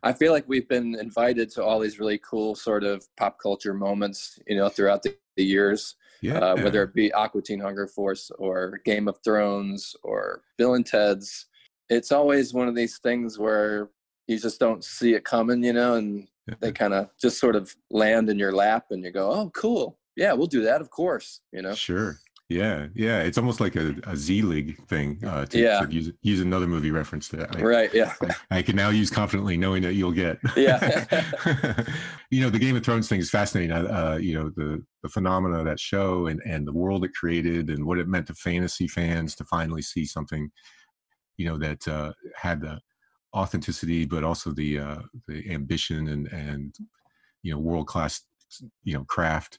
i 0.02 0.12
feel 0.12 0.32
like 0.32 0.44
we've 0.48 0.68
been 0.68 0.94
invited 0.98 1.50
to 1.50 1.62
all 1.64 1.78
these 1.80 1.98
really 1.98 2.18
cool 2.18 2.54
sort 2.54 2.84
of 2.84 3.04
pop 3.16 3.38
culture 3.38 3.74
moments 3.74 4.38
you 4.46 4.56
know 4.56 4.68
throughout 4.68 5.02
the, 5.02 5.14
the 5.36 5.44
years 5.44 5.96
Yeah. 6.20 6.38
uh, 6.38 6.56
whether 6.56 6.82
it 6.82 6.94
be 6.94 7.12
aqua 7.12 7.42
teen 7.42 7.60
hunger 7.60 7.86
force 7.86 8.30
or 8.38 8.80
game 8.84 9.08
of 9.08 9.18
thrones 9.24 9.94
or 10.02 10.42
bill 10.58 10.74
and 10.74 10.86
ted's 10.86 11.46
it's 11.88 12.12
always 12.12 12.54
one 12.54 12.68
of 12.68 12.74
these 12.74 12.98
things 12.98 13.38
where 13.38 13.90
you 14.28 14.38
just 14.38 14.58
don't 14.60 14.82
see 14.84 15.14
it 15.14 15.24
coming 15.24 15.62
you 15.64 15.72
know 15.72 15.94
and 15.94 16.28
they 16.60 16.72
kind 16.72 16.94
of 16.94 17.08
just 17.20 17.38
sort 17.38 17.54
of 17.56 17.74
land 17.90 18.28
in 18.28 18.38
your 18.38 18.52
lap 18.52 18.86
and 18.90 19.04
you 19.04 19.10
go 19.10 19.30
oh 19.30 19.50
cool 19.54 19.98
yeah 20.16 20.32
we'll 20.32 20.46
do 20.46 20.62
that 20.62 20.80
of 20.80 20.90
course 20.90 21.40
you 21.52 21.62
know 21.62 21.74
Sure. 21.74 22.18
Yeah, 22.52 22.86
yeah. 22.94 23.22
It's 23.22 23.38
almost 23.38 23.60
like 23.60 23.76
a, 23.76 23.94
a 24.06 24.16
Z 24.16 24.42
League 24.42 24.78
thing. 24.86 25.18
Uh, 25.24 25.46
to, 25.46 25.58
Yeah. 25.58 25.80
to 25.80 25.92
use 25.92 26.12
use 26.22 26.40
another 26.40 26.66
movie 26.66 26.90
reference 26.90 27.28
to 27.30 27.36
that. 27.36 27.56
I, 27.56 27.62
right 27.62 27.94
yeah 27.94 28.14
I 28.50 28.62
can 28.62 28.76
now 28.76 28.90
use 28.90 29.10
confidently, 29.10 29.56
knowing 29.56 29.82
that 29.82 29.94
you'll 29.94 30.12
get. 30.12 30.38
Yeah. 30.56 30.78
you 32.30 32.40
know, 32.40 32.50
the 32.50 32.58
Game 32.58 32.76
of 32.76 32.84
Thrones 32.84 33.08
thing 33.08 33.20
is 33.20 33.30
fascinating. 33.30 33.72
Uh, 33.72 34.18
you 34.20 34.34
know, 34.34 34.50
the 34.56 34.84
the 35.02 35.08
phenomena 35.08 35.58
of 35.58 35.64
that 35.64 35.80
show 35.80 36.26
and 36.26 36.40
and 36.46 36.66
the 36.66 36.72
world 36.72 37.04
it 37.04 37.12
created 37.14 37.70
and 37.70 37.84
what 37.84 37.98
it 37.98 38.08
meant 38.08 38.26
to 38.28 38.34
fantasy 38.34 38.86
fans 38.88 39.34
to 39.36 39.44
finally 39.44 39.82
see 39.82 40.04
something, 40.04 40.50
you 41.36 41.46
know, 41.46 41.58
that 41.58 41.86
uh, 41.88 42.12
had 42.36 42.60
the 42.60 42.78
authenticity, 43.34 44.04
but 44.04 44.24
also 44.24 44.50
the 44.52 44.78
uh, 44.78 44.98
the 45.26 45.50
ambition 45.50 46.08
and 46.08 46.28
and 46.28 46.74
you 47.42 47.52
know 47.52 47.58
world 47.58 47.86
class 47.86 48.20
you 48.84 48.94
know 48.94 49.04
craft 49.04 49.58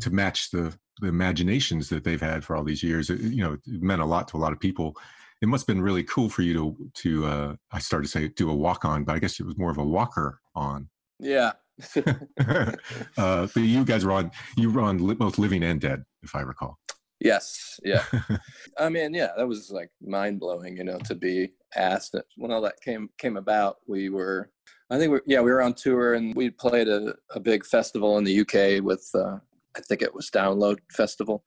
to 0.00 0.10
match 0.10 0.50
the 0.50 0.76
the 1.00 1.08
imaginations 1.08 1.88
that 1.88 2.04
they've 2.04 2.20
had 2.20 2.44
for 2.44 2.56
all 2.56 2.64
these 2.64 2.82
years. 2.82 3.10
It, 3.10 3.20
you 3.20 3.42
know, 3.42 3.54
it 3.54 3.82
meant 3.82 4.02
a 4.02 4.06
lot 4.06 4.28
to 4.28 4.36
a 4.36 4.38
lot 4.38 4.52
of 4.52 4.60
people. 4.60 4.94
It 5.42 5.48
must 5.48 5.66
have 5.66 5.74
been 5.74 5.82
really 5.82 6.02
cool 6.04 6.28
for 6.28 6.42
you 6.42 6.54
to 6.54 6.90
to 7.02 7.26
uh, 7.26 7.56
I 7.72 7.78
started 7.78 8.06
to 8.06 8.10
say 8.10 8.28
do 8.28 8.50
a 8.50 8.54
walk 8.54 8.84
on, 8.84 9.04
but 9.04 9.14
I 9.14 9.18
guess 9.18 9.38
it 9.38 9.46
was 9.46 9.58
more 9.58 9.70
of 9.70 9.78
a 9.78 9.84
walker 9.84 10.40
on. 10.54 10.88
yeah 11.18 11.52
uh, 11.96 12.72
but 13.16 13.56
you 13.56 13.84
guys 13.84 14.04
were 14.04 14.12
on 14.12 14.30
you 14.56 14.70
were 14.70 14.80
on 14.80 14.98
both 15.16 15.38
living 15.38 15.62
and 15.62 15.80
dead, 15.80 16.04
if 16.22 16.34
I 16.34 16.40
recall. 16.40 16.78
Yes, 17.20 17.80
yeah. 17.82 18.02
I 18.78 18.88
mean, 18.88 19.14
yeah, 19.14 19.30
that 19.36 19.48
was 19.48 19.70
like 19.70 19.90
mind 20.02 20.40
blowing, 20.40 20.76
you 20.76 20.84
know, 20.84 20.98
to 21.04 21.14
be 21.14 21.52
asked 21.74 22.14
when 22.36 22.52
all 22.52 22.60
that 22.62 22.80
came 22.80 23.08
came 23.18 23.36
about. 23.36 23.76
We 23.86 24.10
were, 24.10 24.50
I 24.90 24.98
think, 24.98 25.12
we 25.12 25.20
yeah, 25.26 25.40
we 25.40 25.50
were 25.50 25.62
on 25.62 25.74
tour 25.74 26.14
and 26.14 26.34
we 26.34 26.50
played 26.50 26.88
a, 26.88 27.14
a 27.30 27.40
big 27.40 27.64
festival 27.64 28.18
in 28.18 28.24
the 28.24 28.40
UK 28.40 28.82
with, 28.82 29.08
uh, 29.14 29.38
I 29.76 29.80
think 29.80 30.02
it 30.02 30.14
was 30.14 30.30
Download 30.30 30.78
Festival. 30.90 31.44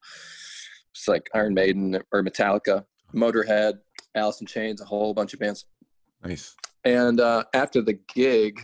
It's 0.92 1.08
like 1.08 1.28
Iron 1.34 1.54
Maiden 1.54 2.00
or 2.12 2.22
Metallica, 2.22 2.84
Motorhead, 3.14 3.78
Alice 4.14 4.40
in 4.40 4.46
Chains, 4.46 4.80
a 4.80 4.84
whole 4.84 5.14
bunch 5.14 5.34
of 5.34 5.40
bands. 5.40 5.66
nice. 6.24 6.54
And 6.84 7.20
uh, 7.20 7.44
after 7.52 7.82
the 7.82 7.98
gig, 8.14 8.60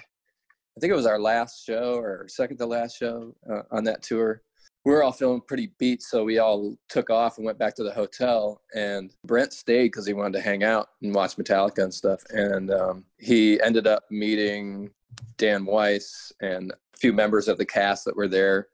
I 0.77 0.81
think 0.81 0.91
it 0.91 0.97
was 0.97 1.07
our 1.07 1.19
last 1.19 1.65
show 1.65 1.95
or 1.95 2.27
second 2.29 2.59
to 2.59 2.67
last 2.67 2.99
show 2.99 3.35
uh, 3.51 3.63
on 3.71 3.85
that 3.85 4.03
tour. 4.03 4.43
We 4.85 4.93
were 4.93 5.03
all 5.03 5.13
feeling 5.13 5.41
pretty 5.41 5.73
beat, 5.79 6.01
so 6.03 6.23
we 6.23 6.39
all 6.39 6.77
took 6.89 7.11
off 7.11 7.39
and 7.39 7.45
went 7.45 7.59
back 7.59 7.75
to 7.77 7.83
the 7.83 7.93
hotel. 7.93 8.63
And 8.75 9.13
Brent 9.25 9.53
stayed 9.53 9.87
because 9.87 10.07
he 10.07 10.13
wanted 10.13 10.39
to 10.39 10.45
hang 10.45 10.63
out 10.63 10.91
and 11.03 11.15
watch 11.15 11.37
Metallica 11.37 11.83
and 11.83 11.93
stuff. 11.93 12.23
And 12.31 12.71
um, 12.71 13.05
he 13.19 13.61
ended 13.63 13.87
up 13.87 14.05
meeting 14.11 14.91
Dan 15.39 15.65
Weiss 15.65 16.33
and 16.41 16.71
a 16.71 16.97
few 16.97 17.13
members 17.13 17.49
of 17.49 17.59
the 17.59 17.67
cast 17.67 18.05
that 18.05 18.17
were 18.17 18.29
there 18.29 18.69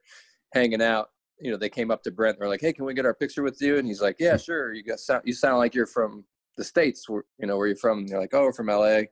hanging 0.52 0.82
out. 0.82 1.10
You 1.40 1.50
know, 1.50 1.56
they 1.56 1.68
came 1.68 1.90
up 1.90 2.02
to 2.04 2.10
Brent. 2.10 2.38
They're 2.38 2.48
like, 2.48 2.60
"Hey, 2.60 2.72
can 2.72 2.84
we 2.84 2.94
get 2.94 3.06
our 3.06 3.14
picture 3.14 3.42
with 3.42 3.60
you?" 3.60 3.78
And 3.78 3.86
he's 3.86 4.00
like, 4.00 4.16
"Yeah, 4.18 4.36
sure. 4.36 4.72
You 4.72 4.82
got 4.82 5.00
sound. 5.00 5.22
You 5.24 5.32
sound 5.32 5.58
like 5.58 5.74
you're 5.74 5.86
from 5.86 6.24
the 6.56 6.64
states. 6.64 7.08
Where, 7.08 7.24
you 7.38 7.46
know, 7.46 7.56
where 7.56 7.66
you're 7.66 7.76
from?" 7.76 7.98
And 7.98 8.08
they're 8.08 8.20
like, 8.20 8.34
"Oh, 8.34 8.42
we're 8.42 8.52
from 8.52 8.68
LA." 8.68 9.02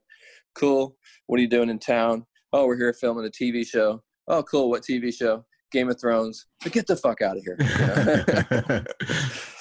Cool. 0.55 0.95
What 1.27 1.39
are 1.39 1.41
you 1.41 1.49
doing 1.49 1.69
in 1.69 1.79
town? 1.79 2.25
Oh, 2.53 2.65
we're 2.67 2.77
here 2.77 2.93
filming 2.93 3.25
a 3.25 3.29
TV 3.29 3.65
show. 3.65 4.03
Oh, 4.27 4.43
cool. 4.43 4.69
What 4.69 4.83
TV 4.83 5.13
show? 5.13 5.45
Game 5.71 5.89
of 5.89 5.99
Thrones. 5.99 6.47
But 6.61 6.73
get 6.73 6.87
the 6.87 6.97
fuck 6.97 7.21
out 7.21 7.37
of 7.37 7.43
here. 7.43 7.57
you 7.59 7.67
know? 8.67 8.83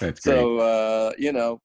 That's 0.01 0.23
so 0.23 0.59
uh, 0.59 1.13
you 1.19 1.33
know, 1.33 1.61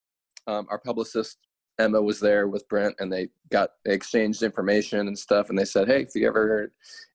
um, 0.47 0.67
our 0.69 0.79
publicist 0.79 1.37
Emma 1.79 2.01
was 2.01 2.19
there 2.19 2.47
with 2.47 2.67
Brent, 2.69 2.95
and 2.99 3.11
they 3.11 3.29
got 3.51 3.71
they 3.83 3.93
exchanged 3.93 4.43
information 4.43 5.07
and 5.07 5.17
stuff. 5.17 5.49
And 5.49 5.57
they 5.57 5.65
said, 5.65 5.87
"Hey, 5.87 6.01
if 6.03 6.09
you 6.15 6.27
ever 6.27 6.71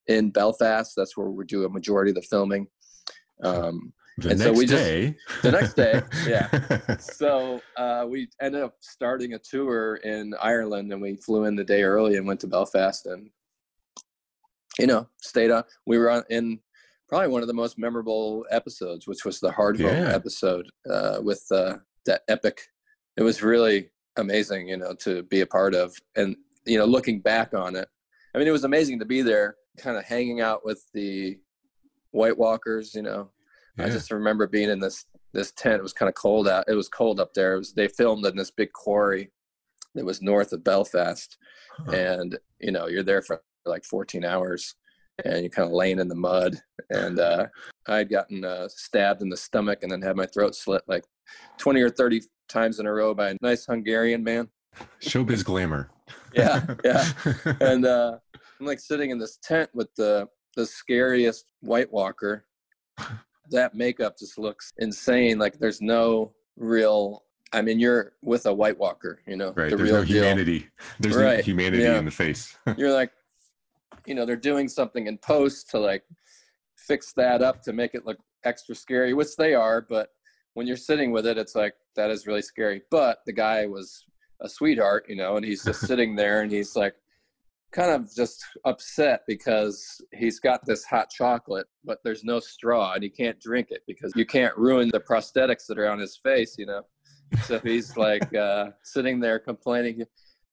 in 0.06 0.30
Belfast, 0.30 0.92
that's 0.96 1.16
where 1.16 1.30
we 1.30 1.44
do 1.44 1.64
a 1.64 1.68
majority 1.68 2.10
of 2.10 2.16
the 2.16 2.22
filming." 2.22 2.66
Um, 3.42 3.92
the 4.18 4.30
and 4.30 4.38
next 4.38 4.52
so 4.52 4.58
we 4.58 4.66
just- 4.66 5.14
the 5.42 5.50
next 5.52 5.74
day, 5.74 6.02
yeah. 6.28 6.96
so 6.98 7.60
uh, 7.76 8.04
we 8.08 8.28
ended 8.40 8.62
up 8.62 8.74
starting 8.80 9.34
a 9.34 9.38
tour 9.38 9.96
in 9.96 10.34
Ireland, 10.42 10.92
and 10.92 11.00
we 11.00 11.16
flew 11.16 11.44
in 11.44 11.56
the 11.56 11.64
day 11.64 11.82
early 11.82 12.16
and 12.16 12.26
went 12.26 12.40
to 12.40 12.46
Belfast, 12.46 13.06
and 13.06 13.30
you 14.78 14.86
know, 14.86 15.08
stayed 15.20 15.50
on. 15.50 15.64
We 15.86 15.98
were 15.98 16.10
on 16.10 16.22
in 16.30 16.58
probably 17.08 17.28
one 17.28 17.42
of 17.42 17.48
the 17.48 17.54
most 17.54 17.78
memorable 17.78 18.44
episodes, 18.50 19.06
which 19.06 19.24
was 19.24 19.40
the 19.40 19.50
Hardhome 19.50 19.80
Yeah. 19.80 20.14
episode 20.14 20.66
uh, 20.88 21.20
with 21.22 21.44
uh, 21.50 21.76
that 22.06 22.22
epic. 22.28 22.60
It 23.16 23.22
was 23.22 23.42
really 23.42 23.90
amazing, 24.16 24.68
you 24.68 24.76
know, 24.76 24.94
to 25.00 25.22
be 25.24 25.40
a 25.40 25.46
part 25.46 25.74
of, 25.74 25.94
and 26.16 26.36
you 26.66 26.78
know, 26.78 26.84
looking 26.84 27.20
back 27.20 27.54
on 27.54 27.74
it, 27.74 27.88
I 28.34 28.38
mean, 28.38 28.46
it 28.48 28.52
was 28.52 28.64
amazing 28.64 28.98
to 29.00 29.04
be 29.04 29.22
there, 29.22 29.56
kind 29.78 29.96
of 29.96 30.04
hanging 30.04 30.40
out 30.40 30.64
with 30.64 30.84
the 30.94 31.38
White 32.12 32.36
Walkers, 32.38 32.94
you 32.94 33.02
know, 33.02 33.30
I 33.78 33.88
just 33.88 34.10
remember 34.10 34.46
being 34.46 34.68
in 34.70 34.80
this 34.80 35.06
this 35.32 35.52
tent. 35.52 35.78
It 35.78 35.82
was 35.82 35.92
kind 35.92 36.08
of 36.08 36.14
cold 36.14 36.48
out. 36.48 36.64
It 36.68 36.74
was 36.74 36.88
cold 36.88 37.20
up 37.20 37.32
there. 37.34 37.54
It 37.54 37.58
was 37.58 37.72
they 37.72 37.88
filmed 37.88 38.26
in 38.26 38.36
this 38.36 38.50
big 38.50 38.72
quarry 38.72 39.30
that 39.94 40.04
was 40.04 40.20
north 40.22 40.52
of 40.52 40.64
Belfast, 40.64 41.36
Huh. 41.78 41.92
and 41.92 42.38
you 42.58 42.72
know 42.72 42.88
you're 42.88 43.02
there 43.04 43.22
for 43.22 43.40
like 43.64 43.84
14 43.84 44.24
hours, 44.24 44.74
and 45.24 45.40
you're 45.40 45.50
kind 45.50 45.66
of 45.66 45.72
laying 45.72 45.98
in 46.00 46.08
the 46.08 46.14
mud. 46.14 46.56
And 46.90 47.18
uh, 47.20 47.46
I 47.86 47.98
had 47.98 48.10
gotten 48.10 48.44
uh, 48.44 48.68
stabbed 48.68 49.22
in 49.22 49.28
the 49.28 49.36
stomach 49.36 49.78
and 49.82 49.90
then 49.90 50.02
had 50.02 50.16
my 50.16 50.26
throat 50.26 50.54
slit 50.54 50.82
like 50.88 51.04
20 51.58 51.80
or 51.80 51.90
30 51.90 52.22
times 52.48 52.80
in 52.80 52.86
a 52.86 52.92
row 52.92 53.14
by 53.14 53.30
a 53.30 53.36
nice 53.40 53.64
Hungarian 53.66 54.24
man. 54.24 54.48
Showbiz 55.00 55.44
glamour. 55.44 55.90
Yeah, 56.34 56.66
yeah. 56.84 57.06
and 57.60 57.86
uh, 57.86 58.18
I'm 58.58 58.66
like 58.66 58.80
sitting 58.80 59.10
in 59.10 59.18
this 59.18 59.38
tent 59.42 59.70
with 59.74 59.94
the 59.96 60.28
the 60.56 60.66
scariest 60.66 61.52
White 61.60 61.92
Walker. 61.92 62.44
That 63.50 63.74
makeup 63.74 64.18
just 64.18 64.38
looks 64.38 64.72
insane. 64.78 65.38
Like 65.38 65.58
there's 65.58 65.80
no 65.80 66.32
real. 66.56 67.24
I 67.52 67.62
mean, 67.62 67.80
you're 67.80 68.12
with 68.22 68.46
a 68.46 68.54
White 68.54 68.78
Walker, 68.78 69.20
you 69.26 69.36
know, 69.36 69.52
right. 69.56 69.70
the 69.70 69.76
There's 69.76 69.90
real 69.90 70.00
no 70.00 70.04
deal. 70.04 70.16
humanity. 70.18 70.68
There's 71.00 71.16
no 71.16 71.36
humanity 71.38 71.82
yeah. 71.82 71.98
in 71.98 72.04
the 72.04 72.10
face. 72.12 72.56
You're 72.76 72.92
like, 72.92 73.10
you 74.06 74.14
know, 74.14 74.24
they're 74.24 74.36
doing 74.36 74.68
something 74.68 75.08
in 75.08 75.18
post 75.18 75.68
to 75.70 75.80
like 75.80 76.04
fix 76.76 77.12
that 77.14 77.42
up 77.42 77.60
to 77.62 77.72
make 77.72 77.94
it 77.94 78.06
look 78.06 78.18
extra 78.44 78.76
scary, 78.76 79.14
which 79.14 79.34
they 79.36 79.54
are. 79.54 79.80
But 79.80 80.10
when 80.54 80.68
you're 80.68 80.76
sitting 80.76 81.10
with 81.10 81.26
it, 81.26 81.38
it's 81.38 81.56
like 81.56 81.74
that 81.96 82.10
is 82.10 82.26
really 82.26 82.42
scary. 82.42 82.82
But 82.90 83.18
the 83.26 83.32
guy 83.32 83.66
was 83.66 84.04
a 84.40 84.48
sweetheart, 84.48 85.06
you 85.08 85.16
know, 85.16 85.36
and 85.36 85.44
he's 85.44 85.64
just 85.64 85.80
sitting 85.86 86.14
there 86.14 86.42
and 86.42 86.52
he's 86.52 86.76
like 86.76 86.94
kind 87.72 87.90
of 87.90 88.12
just 88.14 88.44
upset 88.64 89.22
because 89.26 90.00
he's 90.12 90.40
got 90.40 90.64
this 90.66 90.84
hot 90.84 91.10
chocolate, 91.10 91.66
but 91.84 91.98
there's 92.04 92.24
no 92.24 92.40
straw 92.40 92.92
and 92.94 93.02
he 93.02 93.10
can't 93.10 93.40
drink 93.40 93.68
it 93.70 93.82
because 93.86 94.12
you 94.16 94.26
can't 94.26 94.56
ruin 94.56 94.90
the 94.92 95.00
prosthetics 95.00 95.66
that 95.68 95.78
are 95.78 95.88
on 95.88 95.98
his 95.98 96.16
face, 96.22 96.56
you 96.58 96.66
know. 96.66 96.82
So 97.44 97.60
he's 97.60 97.96
like 97.96 98.34
uh, 98.34 98.70
sitting 98.82 99.20
there 99.20 99.38
complaining, 99.38 100.04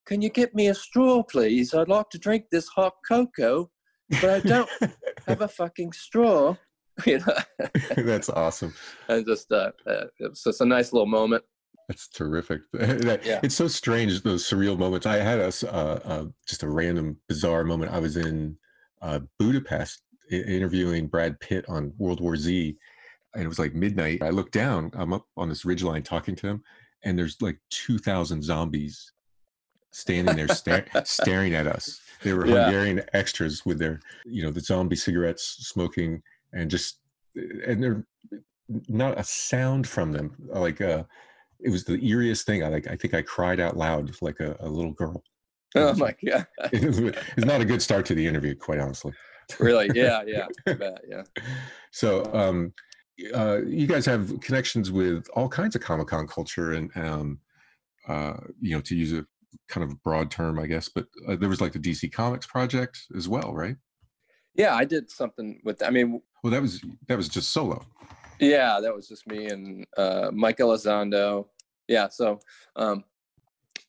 Can 0.06 0.22
you 0.22 0.30
get 0.30 0.54
me 0.54 0.68
a 0.68 0.76
straw, 0.76 1.24
please? 1.24 1.74
I'd 1.74 1.90
like 1.90 2.10
to 2.12 2.20
drink 2.20 2.46
this 2.52 2.68
hot 2.68 2.94
cocoa, 3.08 3.70
but 4.10 4.30
I 4.30 4.40
don't 4.42 4.70
have 5.28 5.42
a 5.42 5.48
fucking 5.48 5.94
straw. 5.94 6.56
You 7.06 7.20
know, 7.20 7.70
That's 7.96 8.28
awesome. 8.28 8.74
and 9.08 9.24
just 9.24 9.52
uh, 9.52 9.70
uh, 9.86 10.06
it 10.20 10.32
was 10.32 10.42
just 10.42 10.62
a 10.62 10.66
nice 10.66 10.92
little 10.92 11.06
moment. 11.06 11.44
That's 11.88 12.08
terrific. 12.10 12.62
Yeah. 12.74 13.40
It's 13.44 13.56
so 13.56 13.68
strange 13.68 14.22
those 14.22 14.48
surreal 14.48 14.78
moments. 14.78 15.06
I 15.06 15.18
had 15.18 15.40
a 15.40 15.52
uh, 15.74 16.00
uh, 16.06 16.26
just 16.48 16.64
a 16.64 16.70
random 16.70 17.18
bizarre 17.28 17.64
moment. 17.64 17.92
I 17.94 18.00
was 18.00 18.18
in 18.18 18.58
uh, 19.02 19.20
Budapest 19.40 20.02
interviewing 20.30 21.08
Brad 21.08 21.40
Pitt 21.40 21.66
on 21.70 21.94
World 21.98 22.20
War 22.20 22.36
Z, 22.36 22.76
and 23.34 23.44
it 23.44 23.48
was 23.48 23.60
like 23.60 23.74
midnight. 23.74 24.22
I 24.22 24.30
look 24.30 24.52
down. 24.52 24.92
I'm 24.96 25.14
up 25.14 25.26
on 25.38 25.48
this 25.50 25.64
ridgeline 25.64 26.04
talking 26.04 26.36
to 26.36 26.48
him, 26.48 26.64
and 27.04 27.18
there's 27.18 27.42
like 27.42 27.60
two 27.70 27.98
thousand 27.98 28.44
zombies 28.44 29.14
standing 29.92 30.36
there 30.36 30.48
sta- 30.50 30.84
staring 31.06 31.56
at 31.56 31.68
us. 31.68 32.02
They 32.24 32.34
were 32.34 32.46
Yeah. 32.46 32.64
Hungarian 32.66 33.02
extras 33.14 33.66
with 33.66 33.80
their, 33.80 34.00
you 34.26 34.44
know, 34.44 34.52
the 34.52 34.60
zombie 34.60 34.96
cigarettes 34.98 35.44
smoking, 35.62 36.22
and 36.54 36.70
just 36.70 37.00
and 37.36 37.82
they're 37.82 38.06
not 38.90 39.18
a 39.20 39.24
sound 39.24 39.88
from 39.88 40.12
them. 40.12 40.36
Like 40.50 40.82
uh, 40.82 41.04
it 41.60 41.70
was 41.70 41.84
the 41.84 41.98
eeriest 41.98 42.46
thing. 42.46 42.64
I 42.64 42.68
like. 42.68 42.88
I 42.88 42.96
think 42.96 43.14
I 43.14 43.22
cried 43.22 43.60
out 43.60 43.78
loud 43.78 44.12
like 44.22 44.40
a, 44.40 44.56
a 44.60 44.70
little 44.70 44.94
girl. 44.94 45.24
Oh 45.76 45.94
my 45.96 46.16
god! 46.26 46.48
It's 46.72 47.46
not 47.46 47.62
a 47.62 47.66
good 47.66 47.82
start 47.82 48.06
to 48.08 48.16
the 48.16 48.26
interview, 48.26 48.56
quite 48.56 48.80
honestly. 48.80 49.14
Really? 49.60 49.90
Yeah, 49.94 50.24
yeah, 50.28 50.48
bet, 50.66 51.02
yeah. 51.10 51.24
So, 51.92 52.26
um, 52.34 52.74
uh, 53.34 53.60
you 53.66 53.88
guys 53.88 54.06
have 54.06 54.40
connections 54.42 54.92
with 54.92 55.28
all 55.34 55.50
kinds 55.50 55.76
of 55.76 55.82
Comic 55.82 56.08
Con 56.08 56.28
culture, 56.28 56.74
and 56.74 56.92
um, 56.96 57.40
uh, 58.08 58.34
you 58.62 58.76
know, 58.76 58.82
to 58.82 58.96
use 58.96 59.14
a 59.14 59.26
kind 59.70 59.84
of 59.84 60.02
broad 60.04 60.30
term, 60.32 60.60
I 60.60 60.68
guess, 60.68 60.90
but 60.90 61.06
uh, 61.28 61.36
there 61.36 61.50
was 61.50 61.62
like 61.62 61.74
the 61.74 61.80
DC 61.80 62.12
Comics 62.12 62.46
project 62.46 63.00
as 63.16 63.28
well, 63.28 63.54
right? 63.54 63.76
Yeah, 64.56 64.76
I 64.76 64.86
did 64.86 65.10
something 65.10 65.62
with. 65.64 65.84
I 65.84 65.90
mean, 65.90 66.22
well, 66.44 66.52
that 66.52 66.62
was 66.62 66.84
that 67.08 67.18
was 67.18 67.30
just 67.30 67.52
solo. 67.52 67.86
Yeah, 68.40 68.80
that 68.82 68.96
was 68.96 69.08
just 69.08 69.28
me 69.28 69.48
and 69.48 69.86
uh, 69.98 70.30
Mike 70.32 70.58
Elizondo. 70.58 71.48
Yeah, 71.88 72.10
so 72.10 72.40
um, 72.76 73.04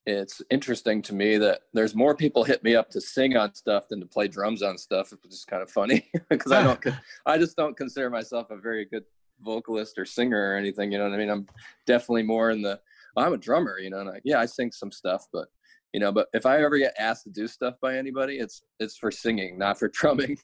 it's 0.06 0.40
interesting 0.50 1.02
to 1.02 1.14
me 1.14 1.36
that 1.38 1.62
there's 1.74 1.94
more 1.94 2.14
people 2.14 2.44
hit 2.44 2.62
me 2.62 2.74
up 2.74 2.90
to 2.90 3.00
sing 3.00 3.36
on 3.36 3.54
stuff 3.54 3.88
than 3.88 4.00
to 4.00 4.06
play 4.06 4.28
drums 4.28 4.62
on 4.62 4.78
stuff, 4.78 5.10
which 5.10 5.32
is 5.32 5.44
kind 5.44 5.62
of 5.62 5.70
funny 5.70 6.10
because 6.30 6.52
I 6.52 6.62
don't, 6.62 6.84
I 7.26 7.38
just 7.38 7.56
don't 7.56 7.76
consider 7.76 8.08
myself 8.08 8.50
a 8.50 8.56
very 8.56 8.84
good 8.84 9.04
vocalist 9.40 9.98
or 9.98 10.04
singer 10.04 10.52
or 10.52 10.56
anything. 10.56 10.92
You 10.92 10.98
know 10.98 11.04
what 11.04 11.14
I 11.14 11.18
mean? 11.18 11.30
I'm 11.30 11.46
definitely 11.86 12.22
more 12.22 12.50
in 12.50 12.62
the, 12.62 12.80
I'm 13.16 13.32
a 13.32 13.38
drummer, 13.38 13.78
you 13.78 13.90
know, 13.90 14.00
and 14.00 14.10
I, 14.10 14.20
yeah, 14.24 14.40
I 14.40 14.46
sing 14.46 14.70
some 14.72 14.92
stuff, 14.92 15.26
but 15.32 15.48
you 15.92 16.00
know, 16.00 16.12
but 16.12 16.28
if 16.32 16.46
I 16.46 16.62
ever 16.62 16.78
get 16.78 16.94
asked 16.98 17.24
to 17.24 17.30
do 17.30 17.48
stuff 17.48 17.74
by 17.80 17.96
anybody, 17.96 18.38
it's 18.38 18.62
it's 18.78 18.96
for 18.96 19.10
singing, 19.10 19.58
not 19.58 19.78
for 19.78 19.88
drumming. 19.88 20.38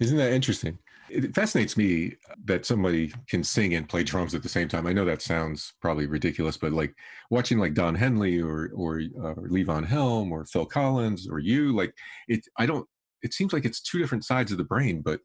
Isn't 0.00 0.18
that 0.18 0.32
interesting? 0.32 0.78
It 1.08 1.34
fascinates 1.34 1.76
me 1.76 2.16
that 2.44 2.66
somebody 2.66 3.12
can 3.28 3.44
sing 3.44 3.74
and 3.74 3.88
play 3.88 4.02
drums 4.02 4.34
at 4.34 4.42
the 4.42 4.48
same 4.48 4.68
time. 4.68 4.86
I 4.86 4.92
know 4.92 5.04
that 5.04 5.22
sounds 5.22 5.74
probably 5.80 6.06
ridiculous, 6.06 6.56
but 6.56 6.72
like 6.72 6.94
watching 7.30 7.58
like 7.58 7.74
Don 7.74 7.94
Henley 7.94 8.40
or 8.40 8.70
or, 8.74 9.00
uh, 9.18 9.34
or 9.34 9.48
Levon 9.48 9.86
Helm 9.86 10.32
or 10.32 10.44
Phil 10.46 10.66
Collins 10.66 11.28
or 11.28 11.38
you, 11.38 11.74
like 11.74 11.94
it. 12.28 12.44
I 12.58 12.66
don't. 12.66 12.86
It 13.22 13.34
seems 13.34 13.52
like 13.52 13.64
it's 13.64 13.80
two 13.80 13.98
different 13.98 14.24
sides 14.24 14.52
of 14.52 14.58
the 14.58 14.64
brain, 14.64 15.00
but 15.00 15.20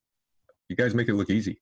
you 0.69 0.75
guys 0.75 0.95
make 0.95 1.09
it 1.09 1.15
look 1.15 1.29
easy. 1.29 1.59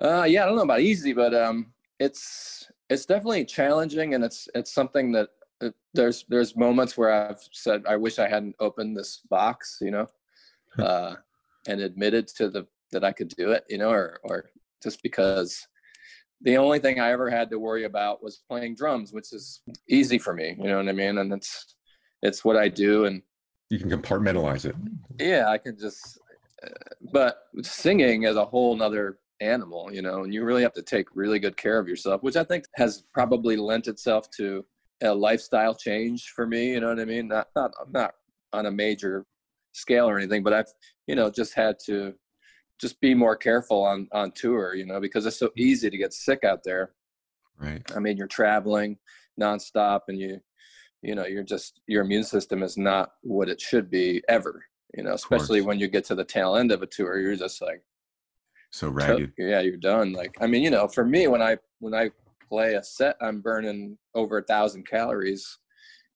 Uh, 0.00 0.24
yeah, 0.28 0.42
I 0.42 0.46
don't 0.46 0.56
know 0.56 0.62
about 0.62 0.80
easy, 0.80 1.12
but 1.12 1.34
um, 1.34 1.72
it's 1.98 2.70
it's 2.90 3.06
definitely 3.06 3.44
challenging, 3.44 4.14
and 4.14 4.24
it's 4.24 4.48
it's 4.54 4.74
something 4.74 5.12
that 5.12 5.28
uh, 5.62 5.70
there's 5.94 6.24
there's 6.28 6.56
moments 6.56 6.98
where 6.98 7.12
I've 7.12 7.48
said 7.52 7.84
I 7.88 7.96
wish 7.96 8.18
I 8.18 8.28
hadn't 8.28 8.56
opened 8.60 8.96
this 8.96 9.22
box, 9.30 9.78
you 9.80 9.90
know, 9.90 10.06
uh, 10.78 11.14
and 11.66 11.80
admitted 11.80 12.28
to 12.28 12.48
the 12.48 12.66
that 12.92 13.04
I 13.04 13.12
could 13.12 13.28
do 13.28 13.52
it, 13.52 13.64
you 13.68 13.78
know, 13.78 13.90
or 13.90 14.20
or 14.24 14.50
just 14.82 15.02
because 15.02 15.66
the 16.42 16.56
only 16.56 16.78
thing 16.78 17.00
I 17.00 17.10
ever 17.10 17.30
had 17.30 17.50
to 17.50 17.58
worry 17.58 17.84
about 17.84 18.22
was 18.22 18.42
playing 18.48 18.76
drums, 18.76 19.12
which 19.12 19.32
is 19.32 19.62
easy 19.88 20.18
for 20.18 20.34
me, 20.34 20.54
you 20.58 20.68
know 20.68 20.76
what 20.76 20.88
I 20.88 20.92
mean? 20.92 21.18
And 21.18 21.32
it's 21.32 21.76
it's 22.22 22.44
what 22.44 22.56
I 22.56 22.68
do 22.68 23.06
and 23.06 23.22
you 23.70 23.78
can 23.78 23.90
compartmentalize 23.90 24.64
it. 24.64 24.76
Yeah, 25.18 25.48
I 25.48 25.58
can 25.58 25.76
just 25.78 26.18
uh, 26.64 26.68
but 27.12 27.38
singing 27.62 28.24
is 28.24 28.36
a 28.36 28.44
whole 28.44 28.76
nother 28.76 29.18
animal, 29.40 29.92
you 29.92 30.02
know, 30.02 30.24
and 30.24 30.32
you 30.32 30.44
really 30.44 30.62
have 30.62 30.72
to 30.74 30.82
take 30.82 31.06
really 31.14 31.38
good 31.38 31.56
care 31.56 31.78
of 31.78 31.88
yourself, 31.88 32.22
which 32.22 32.36
I 32.36 32.44
think 32.44 32.64
has 32.76 33.04
probably 33.12 33.56
lent 33.56 33.88
itself 33.88 34.30
to 34.38 34.64
a 35.02 35.12
lifestyle 35.12 35.74
change 35.74 36.32
for 36.34 36.46
me, 36.46 36.72
you 36.72 36.80
know 36.80 36.88
what 36.88 37.00
I 37.00 37.04
mean? 37.04 37.28
Not 37.28 37.48
not 37.54 37.72
I'm 37.80 37.92
not 37.92 38.14
on 38.52 38.66
a 38.66 38.70
major 38.70 39.26
scale 39.76 40.08
or 40.08 40.18
anything, 40.18 40.42
but 40.42 40.52
I've, 40.52 40.72
you 41.06 41.14
know, 41.14 41.30
just 41.30 41.54
had 41.54 41.76
to 41.86 42.14
just 42.80 43.00
be 43.00 43.14
more 43.14 43.36
careful 43.36 43.82
on 43.82 44.08
on 44.12 44.30
tour 44.32 44.74
you 44.74 44.84
know 44.84 45.00
because 45.00 45.24
it's 45.26 45.38
so 45.38 45.50
easy 45.56 45.88
to 45.90 45.96
get 45.96 46.12
sick 46.12 46.44
out 46.44 46.62
there. 46.64 46.92
Right. 47.58 47.82
I 47.94 48.00
mean 48.00 48.16
you're 48.16 48.26
traveling 48.26 48.98
nonstop 49.40 50.02
and 50.08 50.18
you 50.18 50.40
you 51.02 51.14
know 51.14 51.26
you're 51.26 51.42
just 51.42 51.80
your 51.86 52.02
immune 52.02 52.24
system 52.24 52.62
is 52.62 52.76
not 52.76 53.12
what 53.22 53.48
it 53.48 53.60
should 53.60 53.90
be 53.90 54.22
ever 54.28 54.64
you 54.96 55.02
know 55.02 55.14
especially 55.14 55.60
when 55.60 55.78
you 55.78 55.88
get 55.88 56.04
to 56.06 56.14
the 56.14 56.24
tail 56.24 56.56
end 56.56 56.72
of 56.72 56.82
a 56.82 56.86
tour 56.86 57.18
you're 57.18 57.36
just 57.36 57.60
like 57.62 57.82
so 58.70 58.88
ragged. 58.88 59.32
Yeah 59.38 59.60
you're 59.60 59.76
done 59.76 60.12
like 60.12 60.34
i 60.40 60.46
mean 60.46 60.62
you 60.62 60.70
know 60.70 60.88
for 60.88 61.04
me 61.04 61.28
when 61.28 61.42
i 61.42 61.56
when 61.80 61.94
i 61.94 62.10
play 62.48 62.74
a 62.74 62.82
set 62.82 63.16
i'm 63.20 63.40
burning 63.40 63.96
over 64.14 64.38
a 64.38 64.42
thousand 64.42 64.86
calories 64.86 65.58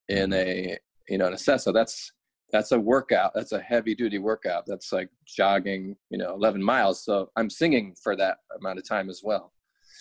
in 0.09 0.31
mm-hmm. 0.31 0.71
a 0.71 0.79
you 1.09 1.19
know 1.19 1.27
in 1.27 1.35
a 1.35 1.39
set 1.39 1.61
so 1.61 1.73
that's 1.73 2.13
that's 2.53 2.73
a 2.73 2.79
workout 2.79 3.33
that's 3.35 3.53
a 3.53 3.61
heavy 3.61 3.95
duty 3.95 4.19
workout 4.19 4.65
that's 4.67 4.93
like 4.93 5.09
jogging 5.27 5.97
you 6.11 6.19
know 6.19 6.35
11 6.35 6.63
miles 6.63 7.05
so 7.05 7.31
i'm 7.37 7.51
singing 7.51 7.95
for 8.03 8.17
that 8.17 8.39
amount 8.59 8.79
of 8.79 8.89
time 8.89 9.09
as 9.09 9.23
well. 9.23 9.53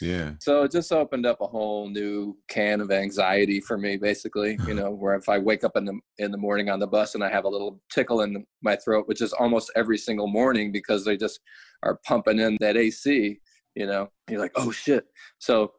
Yeah. 0.01 0.31
So 0.39 0.63
it 0.63 0.71
just 0.71 0.93
opened 0.93 1.25
up 1.25 1.41
a 1.41 1.47
whole 1.47 1.89
new 1.89 2.37
can 2.47 2.79
of 2.79 2.89
anxiety 2.89 3.59
for 3.59 3.77
me 3.77 3.97
basically 3.97 4.57
you 4.65 4.73
know 4.79 4.91
where 4.91 5.15
if 5.15 5.27
i 5.27 5.37
wake 5.37 5.63
up 5.63 5.75
in 5.75 5.83
the 5.85 5.99
in 6.19 6.31
the 6.31 6.37
morning 6.37 6.69
on 6.69 6.79
the 6.79 6.87
bus 6.87 7.15
and 7.15 7.23
i 7.23 7.29
have 7.29 7.43
a 7.43 7.49
little 7.49 7.81
tickle 7.91 8.21
in 8.21 8.45
my 8.61 8.77
throat 8.77 9.07
which 9.07 9.21
is 9.21 9.33
almost 9.33 9.71
every 9.75 9.97
single 9.97 10.27
morning 10.27 10.71
because 10.71 11.03
they 11.03 11.17
just 11.17 11.41
are 11.83 11.99
pumping 12.05 12.39
in 12.39 12.57
that 12.61 12.77
ac 12.77 13.41
you 13.75 13.85
know 13.85 14.09
you're 14.29 14.39
like 14.39 14.51
oh 14.55 14.71
shit. 14.71 15.05
So 15.39 15.73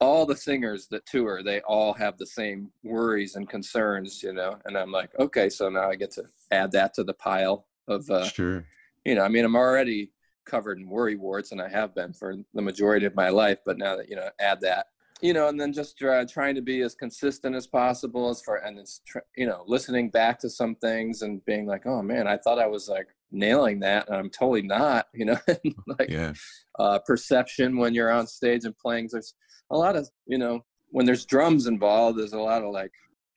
all 0.00 0.24
the 0.24 0.36
singers 0.36 0.86
that 0.88 1.04
tour 1.06 1.42
they 1.42 1.60
all 1.62 1.92
have 1.92 2.16
the 2.16 2.26
same 2.26 2.70
worries 2.82 3.36
and 3.36 3.48
concerns 3.48 4.22
you 4.22 4.32
know 4.32 4.56
and 4.64 4.76
i'm 4.76 4.90
like 4.90 5.10
okay 5.18 5.48
so 5.48 5.68
now 5.68 5.88
i 5.90 5.94
get 5.94 6.10
to 6.10 6.24
add 6.50 6.72
that 6.72 6.94
to 6.94 7.04
the 7.04 7.14
pile 7.14 7.66
of 7.88 8.08
uh 8.10 8.24
sure 8.24 8.64
you 9.04 9.14
know 9.14 9.22
i 9.22 9.28
mean 9.28 9.44
i'm 9.44 9.56
already 9.56 10.10
covered 10.46 10.78
in 10.78 10.88
worry 10.88 11.16
warts 11.16 11.52
and 11.52 11.60
i 11.60 11.68
have 11.68 11.94
been 11.94 12.12
for 12.12 12.36
the 12.54 12.62
majority 12.62 13.06
of 13.06 13.14
my 13.14 13.28
life 13.28 13.58
but 13.64 13.78
now 13.78 13.96
that 13.96 14.08
you 14.08 14.16
know 14.16 14.28
add 14.40 14.60
that 14.60 14.86
you 15.20 15.34
know 15.34 15.48
and 15.48 15.60
then 15.60 15.72
just 15.72 16.02
uh, 16.02 16.24
trying 16.24 16.54
to 16.54 16.62
be 16.62 16.80
as 16.80 16.94
consistent 16.94 17.54
as 17.54 17.66
possible 17.66 18.30
as 18.30 18.40
far 18.40 18.56
and 18.56 18.78
it's 18.78 19.00
tr- 19.06 19.18
you 19.36 19.46
know 19.46 19.64
listening 19.66 20.08
back 20.08 20.38
to 20.38 20.48
some 20.48 20.74
things 20.76 21.22
and 21.22 21.44
being 21.44 21.66
like 21.66 21.86
oh 21.86 22.02
man 22.02 22.26
i 22.26 22.36
thought 22.38 22.58
i 22.58 22.66
was 22.66 22.88
like 22.88 23.08
nailing 23.32 23.78
that 23.78 24.08
and 24.08 24.16
i'm 24.16 24.30
totally 24.30 24.62
not 24.62 25.06
you 25.14 25.24
know 25.24 25.38
like 25.98 26.08
yeah. 26.08 26.32
uh 26.78 26.98
perception 27.00 27.76
when 27.76 27.94
you're 27.94 28.10
on 28.10 28.26
stage 28.26 28.64
and 28.64 28.76
playing 28.78 29.08
there's 29.12 29.34
a 29.70 29.76
lot 29.76 29.96
of 29.96 30.08
you 30.26 30.38
know 30.38 30.64
when 30.90 31.06
there's 31.06 31.24
drums 31.24 31.66
involved 31.66 32.18
there's 32.18 32.32
a 32.32 32.38
lot 32.38 32.62
of 32.62 32.72
like 32.72 32.92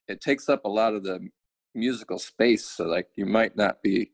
it 0.08 0.20
takes 0.20 0.48
up 0.48 0.64
a 0.64 0.68
lot 0.68 0.94
of 0.94 1.02
the 1.02 1.26
musical 1.74 2.18
space 2.18 2.64
so 2.64 2.84
like 2.84 3.08
you 3.16 3.26
might 3.26 3.56
not 3.56 3.82
be 3.82 4.10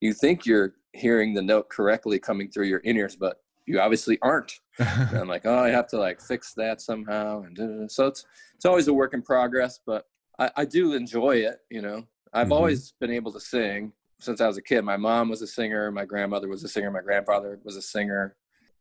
you 0.00 0.12
think 0.12 0.46
you're 0.46 0.74
hearing 0.92 1.34
the 1.34 1.42
note 1.42 1.68
correctly 1.68 2.18
coming 2.18 2.50
through 2.50 2.66
your 2.66 2.80
in-ears 2.80 3.16
but 3.16 3.38
you 3.64 3.80
obviously 3.80 4.18
aren't. 4.22 4.52
And 4.78 5.18
i'm 5.18 5.28
like 5.28 5.44
oh 5.44 5.58
i 5.58 5.68
have 5.68 5.86
to 5.88 5.98
like 5.98 6.20
fix 6.20 6.54
that 6.54 6.80
somehow 6.80 7.42
and 7.42 7.90
so 7.90 8.06
it's 8.06 8.24
it's 8.54 8.64
always 8.64 8.88
a 8.88 8.94
work 8.94 9.12
in 9.14 9.22
progress 9.22 9.80
but 9.86 10.06
i, 10.38 10.50
I 10.56 10.64
do 10.64 10.94
enjoy 10.94 11.36
it 11.36 11.58
you 11.70 11.82
know. 11.82 12.06
I've 12.34 12.44
mm-hmm. 12.44 12.54
always 12.54 12.94
been 12.98 13.10
able 13.10 13.30
to 13.32 13.40
sing. 13.40 13.92
Since 14.18 14.40
i 14.40 14.46
was 14.46 14.56
a 14.56 14.62
kid 14.62 14.82
my 14.82 14.96
mom 14.96 15.28
was 15.28 15.42
a 15.42 15.46
singer 15.46 15.90
my 15.90 16.04
grandmother 16.04 16.48
was 16.48 16.64
a 16.64 16.68
singer 16.68 16.90
my 16.90 17.02
grandfather 17.02 17.58
was 17.64 17.76
a 17.76 17.82
singer 17.82 18.36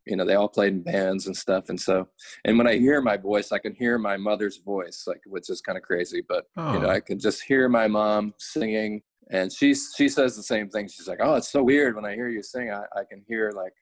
you 0.05 0.15
know 0.15 0.25
they 0.25 0.35
all 0.35 0.49
played 0.49 0.73
in 0.73 0.81
bands 0.81 1.27
and 1.27 1.35
stuff 1.35 1.69
and 1.69 1.79
so 1.79 2.07
and 2.45 2.57
when 2.57 2.67
i 2.67 2.77
hear 2.77 3.01
my 3.01 3.17
voice 3.17 3.51
i 3.51 3.59
can 3.59 3.73
hear 3.73 3.97
my 3.97 4.17
mother's 4.17 4.57
voice 4.57 5.03
like 5.07 5.21
which 5.25 5.49
is 5.49 5.61
kind 5.61 5.77
of 5.77 5.83
crazy 5.83 6.23
but 6.27 6.45
oh. 6.57 6.73
you 6.73 6.79
know 6.79 6.87
oh. 6.87 6.91
i 6.91 6.99
can 6.99 7.19
just 7.19 7.43
hear 7.43 7.69
my 7.69 7.87
mom 7.87 8.33
singing 8.39 9.01
and 9.31 9.51
she 9.51 9.73
she 9.73 10.09
says 10.09 10.35
the 10.35 10.43
same 10.43 10.69
thing 10.69 10.87
she's 10.87 11.07
like 11.07 11.19
oh 11.21 11.35
it's 11.35 11.51
so 11.51 11.63
weird 11.63 11.95
when 11.95 12.05
i 12.05 12.13
hear 12.13 12.29
you 12.29 12.41
sing 12.41 12.71
i, 12.71 12.81
I 12.97 13.03
can 13.09 13.23
hear 13.27 13.51
like 13.55 13.73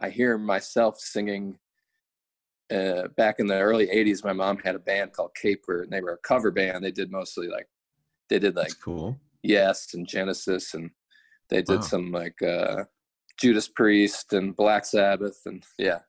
i 0.00 0.10
hear 0.10 0.36
myself 0.38 0.98
singing 0.98 1.58
uh, 2.72 3.08
back 3.16 3.36
in 3.38 3.46
the 3.46 3.58
early 3.58 3.86
80s 3.86 4.24
my 4.24 4.32
mom 4.32 4.58
had 4.58 4.74
a 4.74 4.78
band 4.78 5.12
called 5.12 5.34
caper 5.40 5.82
and 5.82 5.92
they 5.92 6.00
were 6.00 6.14
a 6.14 6.28
cover 6.28 6.50
band 6.50 6.82
they 6.82 6.90
did 6.90 7.10
mostly 7.10 7.46
like 7.46 7.68
they 8.30 8.38
did 8.38 8.56
like 8.56 8.68
That's 8.68 8.82
cool 8.82 9.18
yes 9.42 9.92
and 9.94 10.08
genesis 10.08 10.72
and 10.74 10.90
they 11.50 11.60
did 11.60 11.80
wow. 11.80 11.82
some 11.82 12.10
like 12.10 12.40
uh 12.42 12.84
Judas 13.38 13.68
Priest 13.68 14.32
and 14.32 14.56
Black 14.56 14.84
Sabbath 14.84 15.40
and 15.46 15.64
yeah. 15.78 16.00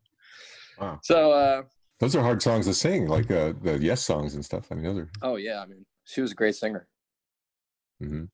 Wow. 0.80 1.00
So 1.04 1.32
uh 1.32 1.64
those 2.00 2.16
are 2.16 2.22
hard 2.22 2.42
songs 2.42 2.66
to 2.68 2.74
sing, 2.74 3.08
like 3.08 3.32
uh 3.32 3.54
the 3.62 3.78
Yes 3.80 4.02
songs 4.02 4.36
and 4.36 4.44
stuff. 4.44 4.68
I 4.72 4.76
mean, 4.76 4.84
those 4.84 4.98
are. 5.00 5.10
Oh 5.22 5.36
yeah, 5.36 5.62
I 5.62 5.66
mean, 5.66 5.86
she 6.06 6.22
was 6.22 6.32
a 6.32 6.36
great 6.36 6.56
singer. 6.56 6.88
Mm-hmm. 8.02 8.26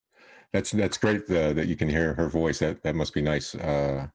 That's 0.54 0.72
that's 0.72 0.98
great 0.98 1.30
uh, 1.30 1.54
that 1.54 1.68
you 1.68 1.76
can 1.76 1.88
hear 1.88 2.14
her 2.14 2.28
voice. 2.28 2.60
That 2.60 2.84
that 2.84 2.96
must 2.96 3.14
be 3.14 3.22
nice. 3.22 3.56
Uh, 3.56 4.08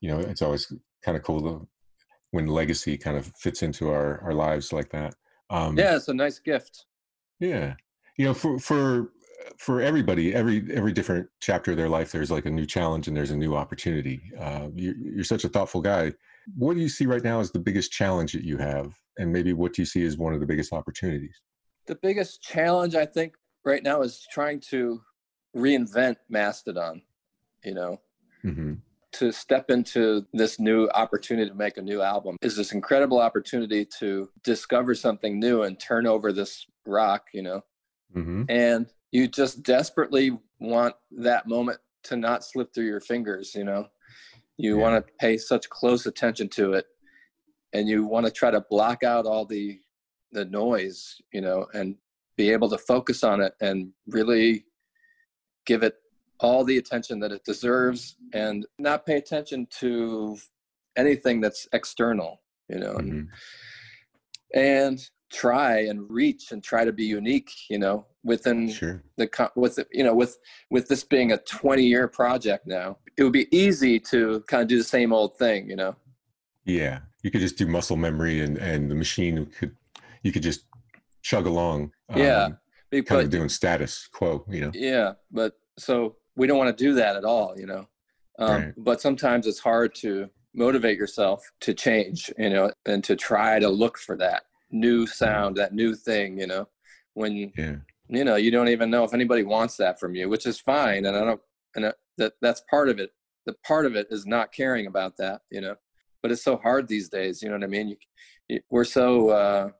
you 0.00 0.08
know, 0.08 0.18
it's 0.18 0.42
always 0.42 0.72
kind 1.04 1.16
of 1.16 1.22
cool 1.22 1.40
to, 1.42 1.68
when 2.32 2.46
legacy 2.46 2.98
kind 2.98 3.16
of 3.16 3.26
fits 3.36 3.62
into 3.62 3.90
our 3.90 4.20
our 4.22 4.34
lives 4.34 4.72
like 4.72 4.90
that. 4.90 5.14
Um, 5.50 5.78
yeah, 5.78 5.94
it's 5.94 6.08
a 6.08 6.14
nice 6.14 6.38
gift. 6.38 6.86
Yeah, 7.38 7.74
you 8.16 8.24
know, 8.24 8.34
for 8.34 8.58
for 8.58 9.12
for 9.58 9.80
everybody, 9.80 10.34
every 10.34 10.64
every 10.72 10.92
different 10.92 11.28
chapter 11.40 11.72
of 11.72 11.76
their 11.76 11.88
life, 11.88 12.12
there's 12.12 12.30
like 12.30 12.46
a 12.46 12.50
new 12.50 12.66
challenge 12.66 13.08
and 13.08 13.16
there's 13.16 13.30
a 13.30 13.36
new 13.36 13.54
opportunity. 13.54 14.20
Uh, 14.38 14.68
you, 14.74 14.94
you're 14.98 15.24
such 15.24 15.44
a 15.44 15.48
thoughtful 15.48 15.80
guy. 15.80 16.12
What 16.56 16.74
do 16.74 16.80
you 16.80 16.88
see 16.88 17.06
right 17.06 17.22
now 17.22 17.40
as 17.40 17.50
the 17.50 17.58
biggest 17.58 17.92
challenge 17.92 18.32
that 18.32 18.44
you 18.44 18.58
have, 18.58 18.94
and 19.18 19.32
maybe 19.32 19.52
what 19.52 19.72
do 19.74 19.82
you 19.82 19.86
see 19.86 20.04
as 20.04 20.16
one 20.16 20.34
of 20.34 20.40
the 20.40 20.46
biggest 20.46 20.72
opportunities? 20.72 21.40
The 21.86 21.94
biggest 21.96 22.42
challenge 22.42 22.94
I 22.94 23.06
think 23.06 23.34
right 23.64 23.82
now 23.82 24.02
is 24.02 24.26
trying 24.32 24.60
to 24.70 25.00
reinvent 25.56 26.16
Mastodon. 26.28 27.02
You 27.64 27.74
know, 27.74 28.00
mm-hmm. 28.44 28.74
to 29.12 29.32
step 29.32 29.70
into 29.70 30.26
this 30.32 30.58
new 30.58 30.88
opportunity 30.94 31.48
to 31.48 31.56
make 31.56 31.76
a 31.76 31.82
new 31.82 32.02
album 32.02 32.36
is 32.42 32.56
this 32.56 32.72
incredible 32.72 33.20
opportunity 33.20 33.86
to 34.00 34.28
discover 34.42 34.94
something 34.94 35.38
new 35.38 35.62
and 35.62 35.78
turn 35.78 36.06
over 36.06 36.32
this 36.32 36.66
rock. 36.86 37.26
You 37.32 37.42
know, 37.42 37.62
Mm-hmm. 38.16 38.42
and 38.50 38.86
you 39.12 39.28
just 39.28 39.62
desperately 39.62 40.36
want 40.58 40.94
that 41.10 41.46
moment 41.46 41.78
to 42.04 42.16
not 42.16 42.44
slip 42.44 42.74
through 42.74 42.86
your 42.86 43.00
fingers 43.00 43.54
you 43.54 43.64
know 43.64 43.86
you 44.58 44.76
yeah. 44.76 44.82
want 44.82 45.06
to 45.06 45.12
pay 45.20 45.36
such 45.36 45.68
close 45.68 46.06
attention 46.06 46.48
to 46.48 46.72
it 46.72 46.86
and 47.72 47.88
you 47.88 48.04
want 48.04 48.26
to 48.26 48.32
try 48.32 48.50
to 48.50 48.64
block 48.68 49.02
out 49.04 49.26
all 49.26 49.44
the 49.44 49.78
the 50.32 50.44
noise 50.46 51.20
you 51.32 51.40
know 51.40 51.66
and 51.74 51.94
be 52.36 52.50
able 52.50 52.68
to 52.68 52.78
focus 52.78 53.22
on 53.22 53.40
it 53.40 53.54
and 53.60 53.92
really 54.06 54.64
give 55.66 55.82
it 55.82 55.96
all 56.40 56.64
the 56.64 56.78
attention 56.78 57.20
that 57.20 57.30
it 57.30 57.44
deserves 57.44 58.16
and 58.32 58.66
not 58.78 59.06
pay 59.06 59.16
attention 59.16 59.66
to 59.70 60.36
anything 60.96 61.40
that's 61.40 61.68
external 61.72 62.42
you 62.68 62.78
know 62.78 62.94
Mhm. 62.94 63.08
and, 63.10 63.28
and 64.54 65.08
try 65.32 65.78
and 65.80 66.08
reach 66.10 66.52
and 66.52 66.62
try 66.62 66.84
to 66.84 66.92
be 66.92 67.04
unique 67.04 67.50
you 67.70 67.78
know 67.78 68.06
within 68.22 68.70
Sure. 68.70 69.02
the 69.16 69.50
with 69.56 69.78
you 69.90 70.04
know 70.04 70.14
with 70.14 70.38
with 70.70 70.88
this 70.88 71.02
being 71.04 71.32
a 71.32 71.38
20 71.38 71.82
year 71.82 72.06
project 72.06 72.66
now 72.66 72.98
it 73.16 73.22
would 73.24 73.32
be 73.32 73.48
easy 73.56 73.98
to 73.98 74.44
kind 74.46 74.62
of 74.62 74.68
do 74.68 74.78
the 74.78 74.84
same 74.84 75.12
old 75.12 75.36
thing 75.38 75.68
you 75.68 75.76
know 75.76 75.96
Yeah. 76.64 77.00
You 77.24 77.30
could 77.30 77.40
just 77.40 77.56
do 77.56 77.66
muscle 77.68 77.96
memory 77.96 78.40
and, 78.40 78.58
and 78.58 78.90
the 78.90 78.96
machine 78.96 79.46
could, 79.56 79.76
you 80.24 80.32
could 80.32 80.42
just 80.42 80.64
chug 81.22 81.46
along. 81.46 81.92
Yeah, 82.16 82.44
um, 82.46 82.58
Be- 82.90 83.02
Kind 83.02 83.20
of 83.22 83.30
doing 83.30 83.48
status 83.48 84.08
quo, 84.12 84.44
you 84.48 84.60
know? 84.62 84.70
yeah 84.74 85.12
but 85.30 85.52
so 85.78 86.16
we 86.36 86.46
don't 86.46 86.58
want 86.58 86.76
to 86.76 86.84
do 86.84 86.94
that 86.94 87.16
at 87.16 87.24
all 87.24 87.54
you 87.58 87.66
know 87.66 87.86
um, 88.38 88.50
Right. 88.62 88.74
but 88.76 89.00
sometimes 89.00 89.46
it's 89.46 89.60
hard 89.60 89.94
to 89.96 90.28
motivate 90.54 90.98
yourself 90.98 91.38
to 91.60 91.72
change 91.74 92.30
you 92.38 92.50
know 92.50 92.70
and 92.86 93.02
to 93.04 93.14
try 93.16 93.58
to 93.58 93.68
look 93.68 93.96
for 93.98 94.16
that 94.18 94.42
new 94.72 95.06
sound 95.06 95.56
that 95.56 95.74
new 95.74 95.94
thing 95.94 96.38
you 96.40 96.46
know? 96.46 96.66
When 97.14 97.52
Yeah. 97.56 97.76
you 98.08 98.24
know 98.24 98.36
you 98.36 98.50
don't 98.50 98.68
even 98.68 98.90
know 98.90 99.04
if 99.04 99.14
anybody 99.14 99.42
wants 99.44 99.76
that 99.76 100.00
from 100.00 100.14
you 100.14 100.28
which 100.28 100.46
is 100.46 100.58
fine 100.58 101.06
and 101.06 101.16
i 101.16 101.20
don't 101.24 101.40
and 101.76 101.84
that- 101.84 101.98
that 102.18 102.32
that's 102.42 102.62
part 102.68 102.88
of 102.90 102.98
it. 102.98 103.10
The 103.46 103.54
part 103.66 103.86
of 103.86 103.96
it 103.96 104.06
is 104.10 104.26
not 104.26 104.52
caring 104.52 104.86
about 104.86 105.16
that 105.18 105.42
you 105.50 105.60
know? 105.60 105.76
But 106.22 106.30
it's 106.32 106.44
so 106.44 106.56
hard 106.56 106.86
these 106.88 107.08
days 107.08 107.42
you 107.42 107.48
know 107.48 107.56
what 107.56 107.64
i 107.64 107.68
mean? 107.68 107.88
You, 107.88 107.96
you, 108.48 108.60
we're 108.70 108.84
so 108.84 109.30
uh 109.30 109.70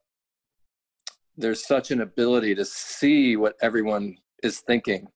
there's 1.37 1.65
such 1.65 1.91
an 1.91 2.01
ability 2.01 2.53
to 2.55 2.65
see 2.65 3.35
what 3.37 3.55
everyone 3.61 4.17
is 4.43 4.59
thinking 4.59 5.07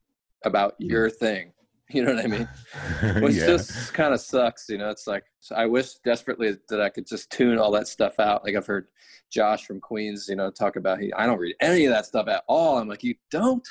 about 0.46 0.76
your 0.80 1.10
thing 1.10 1.54
you 1.94 2.04
know 2.04 2.14
what 2.14 2.24
i 2.24 2.28
mean? 2.28 2.48
Which 3.24 3.36
yeah. 3.36 3.48
just 3.48 3.94
kind 3.94 4.14
of 4.14 4.20
sucks 4.20 4.68
you 4.70 4.78
know? 4.78 4.90
It's 4.90 5.08
like 5.08 5.24
i 5.56 5.66
wish 5.66 5.94
desperately 6.04 6.58
that 6.70 6.82
i 6.82 6.90
could 6.90 7.08
just 7.08 7.32
tune 7.32 7.58
all 7.58 7.72
that 7.72 7.88
stuff 7.88 8.20
out. 8.20 8.44
Like 8.44 8.56
i've 8.56 8.66
heard 8.66 8.88
josh 9.32 9.66
from 9.66 9.80
queens 9.82 10.28
you 10.30 10.38
know 10.38 10.50
talk 10.50 10.78
about 10.78 11.02
he 11.02 11.12
i 11.14 11.26
don't 11.26 11.40
read 11.40 11.56
any 11.60 11.86
of 11.86 11.94
that 11.94 12.06
stuff 12.06 12.28
at 12.28 12.44
all. 12.48 12.78
I'm 12.78 12.88
like 12.88 13.04
you 13.04 13.16
don't? 13.32 13.68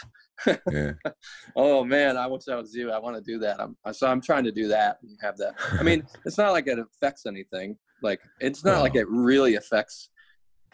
Yeah. 0.71 0.93
oh 1.57 1.83
man 1.83 2.17
i 2.17 2.27
wish 2.27 2.49
i 2.51 2.57
was 2.57 2.75
you. 2.75 2.91
I 2.91 2.99
want 2.99 3.17
to 3.17 3.23
do 3.23 3.39
that. 3.41 3.61
I'm 3.61 3.77
so 3.93 4.07
i'm 4.07 4.21
trying 4.21 4.45
to 4.45 4.53
do 4.53 4.69
that 4.69 4.99
and 5.03 5.19
have 5.23 5.37
that. 5.39 5.55
I 5.79 5.83
mean 5.83 6.07
it's 6.25 6.39
not 6.39 6.53
like 6.53 6.67
it 6.67 6.79
affects 6.79 7.27
anything. 7.27 7.77
Like 8.03 8.21
it's 8.41 8.64
not 8.64 8.81
like 8.81 8.95
it 8.95 9.09
really 9.09 9.57
affects 9.57 10.11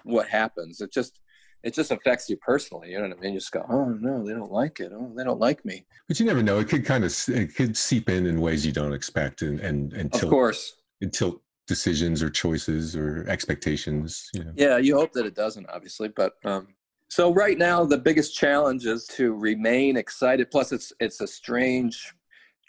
what 0.05 0.29
happens. 0.29 0.81
It 0.81 0.93
just 0.93 1.21
it 1.65 1.75
just 1.75 1.91
affects 1.91 2.29
you 2.29 2.37
personally 2.39 2.91
you 2.91 2.99
know 2.99 3.09
what 3.09 3.17
i 3.17 3.21
mean 3.21 3.35
you 3.35 3.39
just 3.39 3.53
go 3.53 3.65
oh 3.71 3.85
no 4.01 4.25
they 4.27 4.33
don't 4.33 4.53
like 4.53 4.81
it 4.81 4.93
oh 4.95 5.13
they 5.17 5.25
don't 5.25 5.41
like 5.41 5.65
me 5.65 5.85
But 6.09 6.21
you 6.21 6.27
never 6.27 6.43
know. 6.43 6.59
It 6.59 6.69
could 6.69 6.85
kind 6.85 7.05
of 7.05 7.15
it 7.29 7.55
could 7.55 7.77
seep 7.77 8.09
in 8.11 8.27
in 8.27 8.41
ways 8.41 8.67
you 8.67 8.73
don't 8.73 8.93
expect, 8.93 9.43
and 9.43 9.61
and 9.61 9.95
of 10.15 10.29
course 10.29 10.75
until 11.01 11.41
decisions 11.67 12.23
or 12.23 12.29
choices 12.29 12.95
or 12.97 13.25
expectations. 13.29 14.29
You 14.35 14.45
know. 14.45 14.53
Yeah, 14.57 14.77
you 14.79 14.97
hope 14.97 15.13
that 15.13 15.25
it 15.27 15.35
doesn't, 15.35 15.67
obviously. 15.71 16.09
But 16.09 16.35
um, 16.45 16.69
so 17.09 17.33
right 17.33 17.57
now, 17.57 17.85
the 17.85 17.99
biggest 17.99 18.35
challenge 18.35 18.85
is 18.85 19.07
to 19.17 19.33
remain 19.33 19.97
excited. 19.97 20.51
Plus, 20.51 20.73
it's 20.73 20.93
it's 21.01 21.21
a 21.21 21.27
strange 21.27 22.13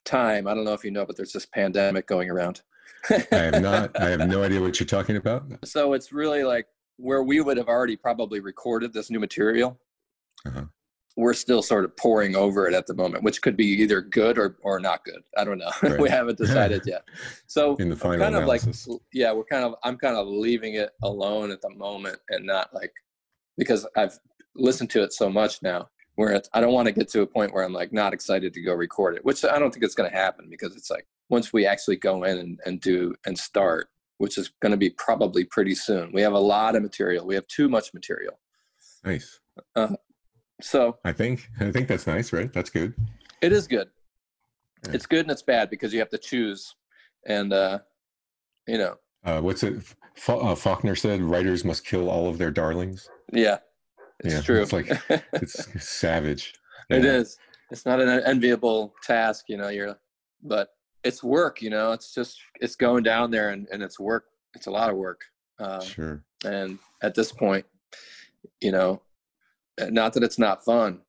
time. 0.06 0.48
I 0.48 0.54
don't 0.54 0.64
know 0.64 0.74
if 0.74 0.86
you 0.86 0.92
know, 0.92 1.06
but 1.06 1.18
there's 1.18 1.34
this 1.34 1.46
pandemic 1.46 2.08
going 2.08 2.30
around. 2.30 2.62
I 3.10 3.26
have 3.32 3.62
not. 3.62 4.00
I 4.00 4.10
have 4.10 4.28
no 4.28 4.44
idea 4.48 4.62
what 4.62 4.80
you're 4.80 4.88
talking 4.88 5.18
about. 5.18 5.44
so 5.66 5.94
it's 5.94 6.14
really 6.14 6.44
like 6.44 6.68
where 6.98 7.24
we 7.24 7.42
would 7.42 7.58
have 7.58 7.68
already 7.68 7.96
probably 7.96 8.40
recorded 8.40 8.94
this 8.94 9.10
new 9.10 9.20
material. 9.20 9.80
Uh-huh. 10.46 10.66
We're 11.16 11.34
still 11.34 11.62
sort 11.62 11.86
of 11.86 11.96
pouring 11.96 12.36
over 12.36 12.68
it 12.68 12.74
at 12.74 12.88
the 12.88 12.96
moment, 12.96 13.24
which 13.24 13.42
could 13.42 13.56
be 13.56 13.68
either 13.68 14.02
good 14.02 14.40
or, 14.40 14.58
or 14.64 14.80
not 14.80 15.04
good. 15.06 15.22
I 15.38 15.44
don't 15.44 15.60
know. 15.60 15.72
we 16.00 16.10
haven't 16.10 16.40
decided 16.40 16.84
yet. 16.88 17.04
So 17.46 17.76
In 17.76 17.90
the 17.90 17.96
final 17.96 18.20
kind 18.20 18.36
of 18.36 18.44
analysis. 18.44 18.88
like 18.88 19.00
yeah 19.14 19.32
we're 19.32 19.44
kind 19.46 19.64
of 19.64 19.76
i'm 19.84 19.98
kind 19.98 20.16
of 20.16 20.28
leaving 20.28 20.76
it 20.76 20.90
alone 21.04 21.52
at 21.52 21.62
the 21.62 21.70
moment 21.70 22.18
and 22.30 22.46
not 22.46 22.74
like 22.74 22.92
because 23.58 23.86
i've 23.96 24.18
listened 24.56 24.90
to 24.90 25.04
it 25.04 25.14
so 25.14 25.30
much 25.30 25.62
now 25.62 25.88
where 26.16 26.34
it's, 26.34 26.50
i 26.54 26.62
don't 26.62 26.74
want 26.74 26.88
to 26.88 26.92
get 26.92 27.10
to 27.10 27.22
a 27.22 27.28
point 27.28 27.54
where 27.54 27.64
i'm 27.64 27.74
like 27.74 27.94
not 27.94 28.14
excited 28.14 28.54
to 28.54 28.62
go 28.62 28.74
record 28.74 29.16
it 29.16 29.24
which 29.26 29.44
i 29.46 29.60
don't 29.60 29.72
think 29.72 29.84
it's 29.84 29.96
going 29.96 30.10
to 30.10 30.16
happen 30.16 30.48
because 30.50 30.76
it's 30.76 30.90
like 30.90 31.08
once 31.30 31.54
we 31.54 31.66
actually 31.66 31.96
go 31.96 32.24
in 32.24 32.38
and, 32.38 32.60
and 32.66 32.82
do 32.82 33.14
and 33.26 33.38
start 33.38 33.90
which 34.24 34.38
is 34.38 34.48
going 34.62 34.72
to 34.72 34.78
be 34.86 34.90
probably 35.08 35.44
pretty 35.56 35.76
soon 35.76 36.04
we 36.14 36.22
have 36.28 36.34
a 36.42 36.46
lot 36.56 36.76
of 36.78 36.82
material 36.90 37.26
we 37.32 37.36
have 37.36 37.48
too 37.48 37.68
much 37.68 37.94
material 37.94 38.36
nice. 39.04 39.28
so 40.62 40.98
I 41.04 41.12
think. 41.12 41.50
I 41.60 41.72
think 41.72 41.88
that's 41.88 42.08
nice, 42.08 42.32
right? 42.38 42.52
That's 42.54 42.70
good. 42.70 42.94
it 43.42 43.52
is 43.52 43.68
good 43.68 43.90
Yeah. 44.86 44.94
it's 44.96 45.06
good 45.14 45.24
and 45.26 45.32
it's 45.32 45.42
bad 45.56 45.70
because 45.70 45.92
you 45.94 46.00
have 46.00 46.10
to 46.18 46.18
choose 46.32 46.76
and 47.36 47.52
uh 47.54 47.80
you 48.68 48.78
know 48.78 48.96
Uh, 49.26 49.40
what's 49.42 49.64
it? 49.64 49.76
Fa- 50.16 50.44
uh, 50.48 50.56
Faulkner 50.56 50.96
said, 50.96 51.20
"Writers 51.22 51.62
must 51.70 51.82
kill 51.92 52.06
all 52.14 52.26
of 52.32 52.38
their 52.38 52.52
darlings." 52.62 53.10
yeah 53.32 53.58
it's 54.24 54.34
Yeah, 54.36 54.42
true 54.48 54.62
it's 54.64 54.74
like- 54.78 54.92
It's 55.44 55.56
savage. 56.00 56.44
It 56.90 57.04
Yeah. 57.04 57.20
is. 57.22 57.38
It's 57.72 57.86
not 57.90 58.00
an 58.00 58.10
enviable 58.34 58.94
task, 59.12 59.42
you 59.52 59.58
know. 59.58 59.70
You're, 59.78 59.96
but 60.54 60.68
it's 61.04 61.24
work, 61.24 61.62
you 61.62 61.70
know. 61.70 61.92
It's 61.92 62.14
just 62.14 62.40
it's 62.62 62.76
going 62.76 63.04
down 63.04 63.32
there 63.32 63.50
and, 63.50 63.68
and 63.72 63.82
it's 63.84 64.00
work. 64.00 64.26
It's 64.56 64.68
a 64.68 64.72
lot 64.72 64.90
of 64.90 64.96
work. 64.98 65.22
Uh, 65.60 65.80
Sure. 65.82 66.24
and 66.46 66.80
at 67.02 67.14
this 67.16 67.32
point, 67.32 67.66
you 68.62 68.72
know, 68.72 69.02
not 69.90 70.14
that 70.14 70.24
it's 70.24 70.40
not 70.40 70.64
fun 70.66 71.02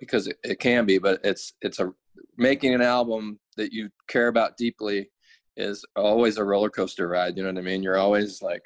because 0.00 0.26
it, 0.26 0.38
it 0.44 0.58
can 0.60 0.84
be, 0.86 0.98
but 0.98 1.20
it's 1.24 1.52
it's 1.62 1.80
a 1.80 1.92
making 2.36 2.74
an 2.74 2.82
album 2.82 3.38
that 3.56 3.72
you 3.72 3.88
care 4.08 4.28
about 4.28 4.56
deeply 4.56 5.10
is 5.56 5.84
always 5.94 6.36
a 6.36 6.44
roller 6.44 6.70
coaster 6.70 7.06
ride. 7.08 7.36
You 7.36 7.44
know 7.44 7.50
what 7.50 7.58
I 7.58 7.62
mean? 7.62 7.82
You're 7.82 7.98
always 7.98 8.42
like 8.42 8.62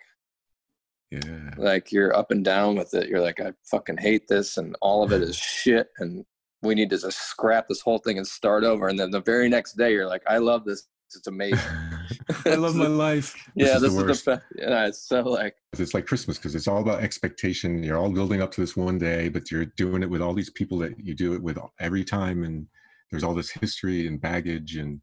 Yeah. 1.10 1.50
like 1.58 1.92
you're 1.92 2.16
up 2.16 2.30
and 2.30 2.44
down 2.44 2.76
with 2.76 2.94
it. 2.94 3.08
You're 3.08 3.20
like, 3.20 3.40
I 3.40 3.52
fucking 3.70 3.98
hate 3.98 4.26
this, 4.28 4.56
and 4.56 4.76
all 4.80 5.02
of 5.02 5.12
it 5.12 5.22
is 5.22 5.36
shit, 5.62 5.88
and 5.98 6.24
we 6.62 6.74
need 6.74 6.90
to 6.90 6.98
just 6.98 7.18
scrap 7.18 7.68
this 7.68 7.80
whole 7.80 7.98
thing 7.98 8.18
and 8.18 8.26
start 8.26 8.64
over. 8.64 8.88
And 8.88 8.98
then 8.98 9.10
the 9.10 9.20
very 9.20 9.48
next 9.48 9.74
day, 9.76 9.92
you're 9.92 10.06
like, 10.08 10.22
I 10.26 10.38
love 10.38 10.64
this. 10.64 10.88
It's 11.14 11.26
amazing. 11.26 11.58
I 12.44 12.56
love 12.56 12.74
my 12.74 12.86
life. 12.86 13.34
yeah, 13.54 13.76
is 13.76 13.80
this 13.82 13.94
the 13.94 14.06
is 14.08 14.22
the 14.24 14.30
best. 14.36 14.46
Yeah, 14.56 14.86
it's 14.86 15.08
so 15.08 15.22
like, 15.22 15.54
It's 15.78 15.94
like 15.94 16.04
Christmas 16.06 16.36
because 16.36 16.54
it's 16.54 16.68
all 16.68 16.82
about 16.82 17.02
expectation. 17.02 17.82
You're 17.82 17.96
all 17.96 18.10
building 18.10 18.42
up 18.42 18.50
to 18.52 18.60
this 18.60 18.76
one 18.76 18.98
day, 18.98 19.30
but 19.30 19.50
you're 19.50 19.64
doing 19.64 20.02
it 20.02 20.10
with 20.10 20.20
all 20.20 20.34
these 20.34 20.50
people 20.50 20.76
that 20.80 20.98
you 20.98 21.14
do 21.14 21.32
it 21.34 21.42
with 21.42 21.58
every 21.80 22.04
time, 22.04 22.44
and 22.44 22.66
there's 23.10 23.24
all 23.24 23.34
this 23.34 23.48
history 23.50 24.06
and 24.06 24.20
baggage, 24.20 24.76
and 24.76 25.00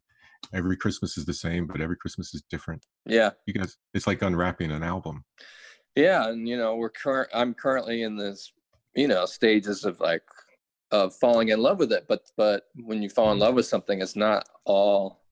every 0.54 0.76
Christmas 0.76 1.18
is 1.18 1.24
the 1.24 1.34
same, 1.34 1.66
but 1.66 1.80
every 1.80 1.96
Christmas 1.96 2.32
is 2.34 2.42
different. 2.50 2.86
yeah, 3.04 3.30
You 3.46 3.54
guys, 3.54 3.76
it's 3.92 4.06
like 4.06 4.22
unwrapping 4.22 4.70
an 4.70 4.84
album. 4.84 5.24
yeah, 5.96 6.28
and 6.28 6.48
you 6.48 6.56
know, 6.56 6.76
we're 6.76 6.90
current. 6.90 7.30
I'm 7.34 7.52
currently 7.52 8.02
in 8.02 8.16
this, 8.16 8.52
you 8.94 9.08
know, 9.08 9.26
stages 9.26 9.84
of 9.84 9.98
like 9.98 10.22
of 10.90 11.14
falling 11.16 11.48
in 11.48 11.60
love 11.60 11.78
with 11.78 11.92
it. 11.92 12.06
But 12.08 12.22
but 12.36 12.64
when 12.76 13.02
you 13.02 13.08
fall 13.08 13.32
in 13.32 13.38
love 13.38 13.54
with 13.54 13.66
something, 13.66 14.00
it's 14.00 14.16
not 14.16 14.48
all. 14.64 15.22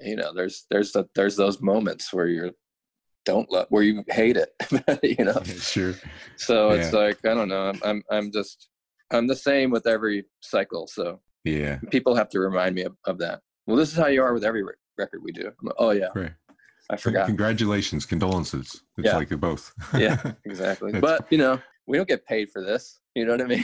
You 0.00 0.16
know, 0.16 0.32
there's 0.34 0.66
there's 0.70 0.92
the, 0.92 1.08
there's 1.14 1.36
those 1.36 1.60
moments 1.60 2.12
where 2.12 2.26
you're 2.26 2.50
don't 3.24 3.50
love 3.52 3.66
where 3.68 3.84
you 3.84 4.02
hate 4.08 4.36
it. 4.36 4.50
you 5.18 5.24
know, 5.24 5.40
sure. 5.44 5.94
So 6.36 6.70
it's 6.70 6.92
like 6.92 7.24
I 7.24 7.34
don't 7.34 7.48
know. 7.48 7.68
I'm 7.68 7.80
I'm 7.84 8.02
I'm 8.10 8.32
just 8.32 8.68
I'm 9.12 9.26
the 9.28 9.36
same 9.36 9.70
with 9.70 9.86
every 9.86 10.24
cycle. 10.40 10.86
So 10.88 11.20
Yeah. 11.44 11.78
people 11.90 12.14
have 12.16 12.30
to 12.30 12.40
remind 12.40 12.74
me 12.74 12.82
of, 12.82 12.96
of 13.06 13.18
that. 13.18 13.40
Well, 13.66 13.76
this 13.76 13.90
is 13.92 13.96
how 13.96 14.08
you 14.08 14.22
are 14.22 14.32
with 14.34 14.44
every 14.44 14.64
re- 14.64 14.72
record 14.98 15.20
we 15.22 15.30
do. 15.32 15.52
Like, 15.62 15.74
oh 15.78 15.90
yeah, 15.92 16.08
Great. 16.12 16.32
I 16.90 16.96
forgot. 16.96 17.26
Congratulations, 17.26 18.04
condolences. 18.04 18.82
It's 18.98 19.06
Yeah. 19.06 19.16
like 19.18 19.30
you're 19.30 19.38
both. 19.38 19.72
yeah, 19.96 20.32
exactly. 20.44 20.98
But 20.98 21.26
you 21.30 21.38
know, 21.38 21.60
we 21.86 21.96
don't 21.96 22.08
get 22.08 22.26
paid 22.26 22.50
for 22.50 22.62
this. 22.62 23.00
You 23.14 23.24
know 23.26 23.32
what 23.32 23.42
I 23.42 23.46
mean? 23.46 23.62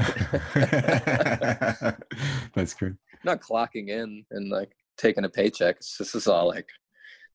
That's 2.54 2.74
great. 2.74 2.94
not 3.24 3.40
clocking 3.40 3.88
in 3.88 4.24
and 4.30 4.50
like 4.50 4.72
taking 4.96 5.24
a 5.24 5.28
paycheck. 5.28 5.76
It's, 5.76 5.96
this 5.98 6.14
is 6.14 6.26
all 6.26 6.48
like 6.48 6.68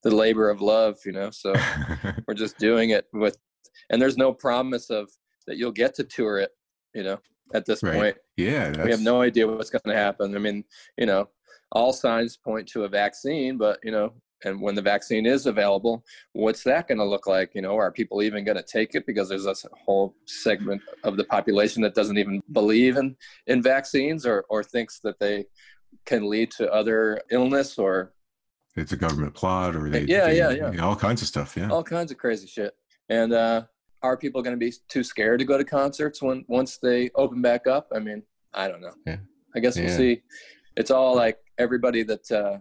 the 0.03 0.11
labor 0.13 0.49
of 0.49 0.61
love, 0.61 0.97
you 1.05 1.11
know. 1.11 1.29
So 1.31 1.53
we're 2.27 2.33
just 2.33 2.57
doing 2.57 2.91
it 2.91 3.05
with, 3.13 3.37
and 3.89 4.01
there's 4.01 4.17
no 4.17 4.33
promise 4.33 4.89
of 4.89 5.09
that 5.47 5.57
you'll 5.57 5.71
get 5.71 5.93
to 5.95 6.03
tour 6.03 6.37
it. 6.39 6.51
You 6.93 7.03
know, 7.03 7.19
at 7.53 7.65
this 7.65 7.81
Right. 7.81 7.95
point. 7.95 8.17
yeah. 8.37 8.83
we 8.83 8.91
have 8.91 9.01
no 9.01 9.21
idea 9.21 9.47
what's 9.47 9.71
going 9.71 9.81
to 9.87 9.95
happen. 9.99 10.35
I 10.35 10.39
mean, 10.39 10.63
you 10.97 11.07
know, 11.07 11.27
all 11.71 11.91
signs 11.91 12.37
point 12.37 12.67
to 12.69 12.83
a 12.83 12.87
vaccine, 12.87 13.57
but 13.57 13.79
you 13.83 13.91
know, 13.91 14.13
and 14.45 14.61
when 14.61 14.75
the 14.75 14.81
vaccine 14.81 15.25
is 15.25 15.45
available, 15.45 16.03
what's 16.33 16.63
that 16.63 16.87
going 16.87 16.97
to 16.97 17.05
look 17.05 17.27
like? 17.27 17.51
You 17.55 17.61
know, 17.61 17.75
are 17.77 17.91
people 17.91 18.21
even 18.21 18.43
going 18.43 18.57
to 18.57 18.63
take 18.63 18.95
it 18.95 19.05
because 19.05 19.29
there's 19.29 19.45
a 19.45 19.55
whole 19.85 20.15
segment 20.25 20.81
of 21.03 21.17
the 21.17 21.23
population 21.23 21.81
that 21.83 21.95
doesn't 21.95 22.17
even 22.17 22.41
believe 22.51 22.97
in 22.97 23.15
in 23.47 23.61
vaccines 23.61 24.25
or 24.25 24.45
or 24.49 24.63
thinks 24.63 24.99
that 24.99 25.19
they 25.19 25.45
can 26.05 26.29
lead 26.29 26.51
to 26.51 26.71
other 26.71 27.21
illness 27.31 27.77
or 27.77 28.13
it's 28.75 28.91
a 28.91 28.97
government 28.97 29.33
plot 29.35 29.75
or 29.75 29.89
they 29.89 30.01
Yeah, 30.01 30.25
they- 30.27 30.37
yeah, 30.37 30.71
yeah. 30.73 30.83
all 30.83 30.95
kinds 30.95 31.21
of 31.21 31.27
stuff. 31.27 31.55
Yeah. 31.55 31.69
all 31.69 31.83
kinds 31.83 32.11
of 32.11 32.17
crazy 32.17 32.47
shit. 32.47 32.73
And 33.09 33.31
uh, 33.33 33.63
are 34.01 34.17
people 34.17 34.41
going 34.41 34.55
to 34.59 34.65
be 34.65 34.73
too 34.89 35.03
scared 35.03 35.39
to 35.39 35.45
go 35.45 35.57
to 35.57 35.63
concerts 35.63 36.21
when 36.21 36.43
once 36.47 36.77
they 36.77 37.09
open 37.15 37.41
back 37.41 37.67
up? 37.67 37.87
I 37.95 37.99
mean, 37.99 38.23
I 38.53 38.67
don't 38.67 38.81
know. 38.81 38.93
Yeah. 39.05 39.17
I 39.55 39.59
guess 39.59 39.77
we'll 39.77 39.89
see. 39.95 40.23
It's 40.75 40.89
all 40.89 41.15
like 41.15 41.37
everybody 41.59 42.01
that 42.03 42.31
uh, 42.31 42.57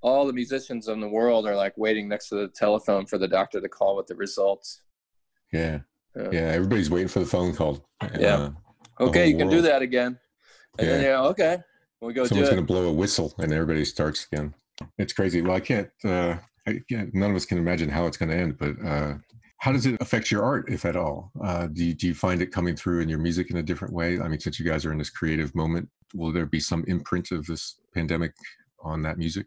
all 0.00 0.26
the 0.26 0.32
musicians 0.32 0.88
in 0.88 1.00
the 1.00 1.08
world 1.08 1.46
are 1.46 1.56
like 1.56 1.76
waiting 1.76 2.08
next 2.08 2.28
to 2.28 2.36
the 2.36 2.48
telephone 2.48 3.06
for 3.06 3.18
the 3.18 3.28
doctor 3.28 3.60
to 3.60 3.68
call 3.68 3.96
with 3.96 4.06
the 4.06 4.14
results. 4.14 4.82
Yeah. 5.52 5.80
Yeah. 6.16 6.28
Yeah. 6.32 6.40
Everybody's 6.40 6.90
waiting 6.90 7.08
for 7.08 7.20
the 7.20 7.26
phone 7.26 7.54
call. 7.54 7.88
Yeah. 8.18 8.36
Uh, 8.36 8.50
Okay, 9.00 9.28
you 9.28 9.36
can 9.36 9.48
do 9.48 9.62
that 9.62 9.80
again. 9.80 10.18
And 10.78 10.88
then 10.88 11.02
Yeah. 11.02 11.08
yeah, 11.08 11.22
okay, 11.26 11.58
we 12.00 12.12
go 12.12 12.26
someone's 12.26 12.50
going 12.50 12.60
to 12.60 12.66
blow 12.66 12.88
a 12.88 12.92
whistle 12.92 13.32
and 13.38 13.52
everybody 13.52 13.84
starts 13.84 14.26
again. 14.32 14.52
It's 14.98 15.12
crazy. 15.12 15.40
Well, 15.40 15.54
I 15.54 15.60
can't, 15.60 15.88
uh, 16.04 16.36
I 16.66 16.80
can't, 16.88 17.14
none 17.14 17.30
of 17.30 17.36
us 17.36 17.44
can 17.44 17.58
imagine 17.58 17.88
how 17.88 18.06
it's 18.06 18.16
going 18.16 18.30
to 18.30 18.36
end, 18.36 18.58
but, 18.58 18.74
uh, 18.84 19.14
how 19.58 19.70
does 19.72 19.86
it 19.86 20.00
affect 20.00 20.32
your 20.32 20.44
art, 20.44 20.68
if 20.68 20.84
at 20.84 20.96
all? 20.96 21.30
Uh, 21.42 21.68
do 21.68 21.84
you, 21.84 21.94
do 21.94 22.08
you 22.08 22.14
find 22.14 22.42
it 22.42 22.52
coming 22.52 22.74
through 22.74 23.00
in 23.00 23.08
your 23.08 23.18
music 23.18 23.50
in 23.50 23.56
a 23.58 23.62
different 23.62 23.94
way? 23.94 24.18
I 24.18 24.26
mean, 24.26 24.40
since 24.40 24.58
you 24.58 24.64
guys 24.66 24.84
are 24.84 24.92
in 24.92 24.98
this 24.98 25.10
creative 25.10 25.54
moment, 25.54 25.88
will 26.14 26.32
there 26.32 26.46
be 26.46 26.60
some 26.60 26.84
imprint 26.88 27.30
of 27.30 27.46
this 27.46 27.80
pandemic 27.94 28.32
on 28.82 29.02
that 29.02 29.18
music? 29.18 29.46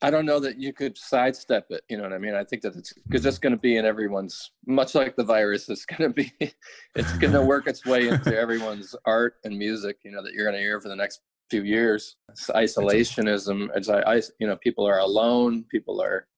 I 0.00 0.10
don't 0.10 0.26
know 0.26 0.38
that 0.40 0.58
you 0.58 0.72
could 0.72 0.96
sidestep 0.96 1.66
it. 1.70 1.82
You 1.88 1.96
know 1.96 2.04
what 2.04 2.12
I 2.12 2.18
mean? 2.18 2.34
I 2.34 2.44
think 2.44 2.62
that 2.62 2.76
it's 2.76 2.92
because 2.92 3.22
Mm-hmm. 3.22 3.28
it's 3.28 3.38
going 3.38 3.52
to 3.52 3.58
be 3.58 3.76
in 3.78 3.84
everyone's, 3.84 4.52
much 4.66 4.94
like 4.94 5.16
the 5.16 5.24
virus. 5.24 5.68
It's 5.68 5.84
going 5.84 6.02
to 6.02 6.14
be, 6.14 6.32
it's 6.94 7.12
going 7.18 7.32
to 7.32 7.42
work 7.42 7.66
its 7.66 7.84
way 7.84 8.06
into 8.08 8.36
everyone's 8.38 8.94
art 9.06 9.34
and 9.44 9.58
music. 9.58 9.96
You 10.04 10.12
know 10.12 10.22
that 10.22 10.32
you're 10.34 10.44
going 10.44 10.54
to 10.56 10.60
hear 10.62 10.80
for 10.80 10.88
the 10.88 10.96
next 10.96 11.20
few 11.50 11.62
years. 11.64 12.16
It's 12.28 12.46
isolationism. 12.48 13.70
It's 13.74 13.88
I, 13.88 14.00
I- 14.02 14.22
you 14.38 14.46
know, 14.46 14.56
people 14.56 14.86
are 14.86 14.98
alone. 15.00 15.64
People 15.68 16.00
are, 16.00 16.28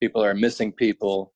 people 0.00 0.22
are 0.22 0.34
missing 0.34 0.70
people. 0.72 1.32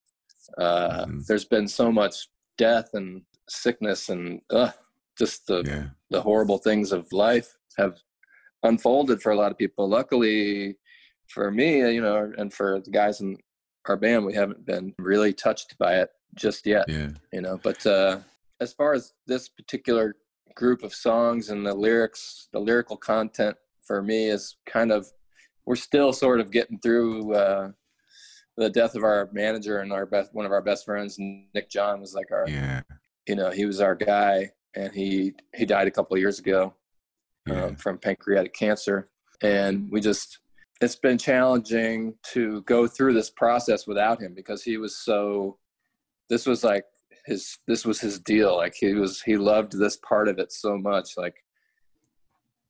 Uh, 0.59 1.07
Mhm. 1.07 1.27
There's 1.27 1.45
been 1.47 1.69
so 1.69 1.91
much 1.91 2.29
death 2.59 2.91
and 2.95 3.23
sickness 3.49 4.09
and 4.11 4.41
uh, 4.51 4.71
just 5.19 5.47
the 5.47 5.63
Yeah. 5.67 5.87
the 6.11 6.21
horrible 6.21 6.59
things 6.59 6.93
of 6.93 7.11
life 7.13 7.57
have 7.79 7.97
unfolded 8.63 9.23
for 9.23 9.33
a 9.33 9.37
lot 9.37 9.51
of 9.53 9.59
people. 9.59 9.89
Luckily 9.89 10.77
for 11.29 11.51
me, 11.51 11.79
you 11.93 12.01
know, 12.01 12.33
and 12.39 12.53
for 12.53 12.81
the 12.81 12.91
guys 12.91 13.21
in 13.21 13.37
our 13.89 13.97
band, 13.97 14.25
we 14.25 14.35
haven't 14.35 14.65
been 14.67 14.95
really 14.99 15.33
touched 15.33 15.77
by 15.79 15.97
it 15.97 16.11
just 16.35 16.67
yet, 16.67 16.89
Yeah. 16.89 17.11
you 17.33 17.41
know. 17.41 17.59
But 17.63 17.85
uh, 17.87 18.19
as 18.61 18.73
far 18.73 18.95
as 18.95 19.13
this 19.27 19.49
particular 19.49 20.17
group 20.55 20.83
of 20.83 20.95
songs 20.95 21.51
and 21.51 21.67
the 21.67 21.75
lyrics, 21.75 22.49
the 22.53 22.59
lyrical 22.59 22.97
content 22.97 23.57
for 23.83 24.03
me 24.03 24.29
is 24.29 24.57
kind 24.67 24.91
of, 24.91 25.07
we're 25.67 25.77
still 25.77 26.13
sort 26.13 26.41
of 26.41 26.51
getting 26.51 26.79
through 26.79 27.35
uh, 27.35 27.71
the 28.57 28.71
death 28.71 28.95
of 28.95 29.05
our 29.05 29.29
manager 29.33 29.81
and 29.81 29.93
our 29.93 30.07
best, 30.07 30.33
one 30.35 30.47
of 30.47 30.53
our 30.53 30.63
best 30.63 30.85
friends, 30.85 31.17
Nick 31.19 31.69
John 31.71 32.01
was 32.01 32.15
like 32.15 32.31
our, 32.33 32.49
Yeah. 32.49 32.83
you 33.29 33.35
know, 33.37 33.51
he 33.51 33.67
was 33.67 33.81
our 33.81 33.95
guy 33.95 34.51
and 34.75 34.93
he, 34.93 35.35
he 35.55 35.65
died 35.67 35.87
a 35.89 35.91
couple 35.91 36.15
of 36.15 36.21
years 36.21 36.39
ago 36.39 36.75
Yeah. 37.47 37.65
um, 37.67 37.77
from 37.77 37.99
pancreatic 37.99 38.55
cancer. 38.55 39.09
And 39.43 39.91
we 39.91 40.01
just, 40.01 40.39
it's 40.81 40.97
been 40.97 41.19
challenging 41.19 42.15
to 42.33 42.63
go 42.63 42.87
through 42.87 43.15
this 43.15 43.31
process 43.31 43.87
without 43.87 44.21
him 44.21 44.35
because 44.35 44.63
he 44.63 44.77
was 44.77 44.97
so, 44.99 45.59
this 46.29 46.47
was 46.47 46.63
like 46.65 46.85
his, 47.25 47.59
this 47.67 47.85
was 47.87 48.01
his 48.01 48.19
deal. 48.19 48.57
Like 48.57 48.75
he 48.79 48.95
was, 48.95 49.23
he 49.23 49.37
loved 49.37 49.79
this 49.79 49.97
part 49.97 50.29
of 50.29 50.39
it 50.39 50.53
so 50.53 50.77
much. 50.77 51.11
Like, 51.17 51.35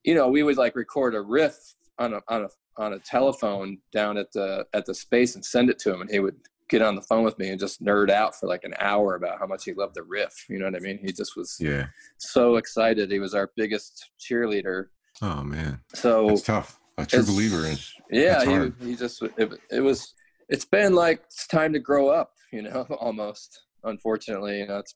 you 0.05 0.15
know, 0.15 0.29
we 0.29 0.43
would 0.45 0.57
like 0.57 0.77
record 0.77 1.15
a 1.15 1.21
riff 1.21 1.57
on 1.99 2.15
a, 2.15 2.21
on 2.29 2.45
a, 2.45 2.49
on 2.79 2.93
a 2.93 2.99
telephone 3.01 3.79
down 3.93 4.17
at 4.19 4.31
the, 4.33 4.65
at 4.73 4.87
the 4.87 4.95
space 4.95 5.35
and 5.35 5.45
send 5.45 5.69
it 5.71 5.79
to 5.81 5.93
him. 5.93 6.01
And 6.03 6.11
he 6.11 6.21
would 6.21 6.37
get 6.69 6.83
on 6.83 6.95
the 6.95 7.03
phone 7.03 7.25
with 7.25 7.39
me 7.39 7.49
and 7.49 7.59
just 7.59 7.83
nerd 7.83 8.11
out 8.11 8.35
for 8.37 8.47
like 8.49 8.63
an 8.65 8.75
hour 8.79 9.15
about 9.17 9.39
how 9.41 9.47
much 9.47 9.65
he 9.65 9.73
loved 9.73 9.95
the 9.95 10.03
riff. 10.05 10.33
You 10.49 10.59
know 10.59 10.67
what 10.67 10.77
I 10.77 10.81
mean? 10.81 10.99
He 11.05 11.13
just 11.13 11.37
was 11.37 11.57
Yeah. 11.59 11.87
so 12.19 12.57
excited. 12.57 13.11
He 13.11 13.19
was 13.19 13.35
our 13.35 13.51
biggest 13.57 14.11
cheerleader. 14.21 14.87
Oh 15.23 15.43
man. 15.43 15.81
So 15.95 16.29
That's 16.29 16.43
tough. 16.43 16.79
A 16.99 17.07
true 17.07 17.21
it's- 17.21 17.33
believer 17.35 17.67
in. 17.67 17.77
Yeah, 18.11 18.71
he, 18.81 18.87
he 18.91 18.97
just 18.97 19.21
it, 19.37 19.53
it 19.71 19.81
was. 19.81 20.15
It's 20.49 20.65
been 20.65 20.95
like 20.95 21.23
it's 21.25 21.47
time 21.49 21.73
to 21.73 21.81
grow 21.81 22.09
up, 22.09 22.33
you 22.53 22.63
know. 22.63 22.83
Almost, 23.01 23.63
unfortunately, 23.85 24.61
you 24.61 24.67
know, 24.69 24.79
it's 24.79 24.95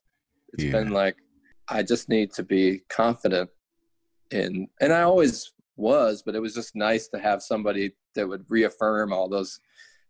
it's 0.53 0.63
Yeah. 0.63 0.71
been 0.71 0.91
like 0.91 1.17
I 1.67 1.83
just 1.83 2.07
need 2.09 2.31
to 2.33 2.43
be 2.43 2.81
confident 2.89 3.49
in, 4.31 4.67
and 4.79 4.93
I 4.93 5.01
always 5.01 5.51
was, 5.75 6.23
but 6.25 6.35
it 6.35 6.39
was 6.41 6.53
just 6.53 6.75
nice 6.75 7.07
to 7.09 7.19
have 7.19 7.43
somebody 7.43 7.91
that 8.15 8.27
would 8.27 8.45
reaffirm 8.49 9.11
all 9.11 9.27
those 9.27 9.59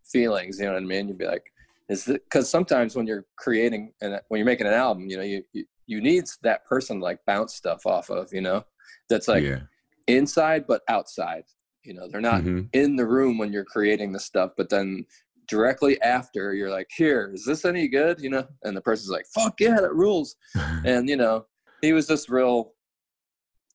feelings. 0.05 0.59
You 0.59 0.67
know 0.67 0.73
what 0.73 0.83
I 0.83 0.85
mean? 0.85 1.07
You'd 1.07 1.17
be 1.17 1.25
like, 1.25 1.43
is 1.89 2.05
because 2.05 2.49
sometimes 2.49 2.95
when 2.95 3.07
you're 3.07 3.25
creating 3.37 3.93
and 4.01 4.19
when 4.27 4.37
you're 4.37 4.45
making 4.45 4.67
an 4.67 4.73
album, 4.73 5.09
you 5.09 5.17
know, 5.17 5.23
you, 5.23 5.43
you 5.53 5.65
you 5.87 6.01
need 6.01 6.25
that 6.43 6.65
person 6.65 6.99
to 6.99 7.03
like 7.03 7.19
bounce 7.25 7.55
stuff 7.55 7.85
off 7.87 8.09
of, 8.11 8.31
you 8.31 8.41
know, 8.41 8.63
that's 9.09 9.27
like 9.27 9.43
yeah. 9.43 9.61
inside 10.07 10.65
but 10.67 10.81
outside. 10.87 11.43
You 11.84 11.93
know, 11.95 12.07
they're 12.07 12.21
not 12.21 12.43
Mhm. 12.43 12.69
in 12.73 12.95
the 12.95 13.05
room 13.05 13.38
when 13.38 13.51
you're 13.51 13.65
creating 13.65 14.11
the 14.11 14.19
stuff, 14.19 14.51
but 14.55 14.69
then 14.69 15.05
directly 15.47 15.99
after 16.01 16.53
you're 16.53 16.69
like, 16.69 16.89
here, 16.95 17.32
is 17.34 17.43
this 17.45 17.65
any 17.65 17.88
good? 17.88 18.19
You 18.21 18.29
know, 18.29 18.47
and 18.63 18.75
the 18.77 18.82
person's 18.82 19.09
like, 19.09 19.25
fuck 19.27 19.59
yeah, 19.59 19.79
that 19.82 19.93
rules. 19.93 20.36
And 20.86 21.09
you 21.09 21.17
know, 21.17 21.45
he 21.82 21.93
was 21.93 22.07
just 22.07 22.29
real. 22.29 22.73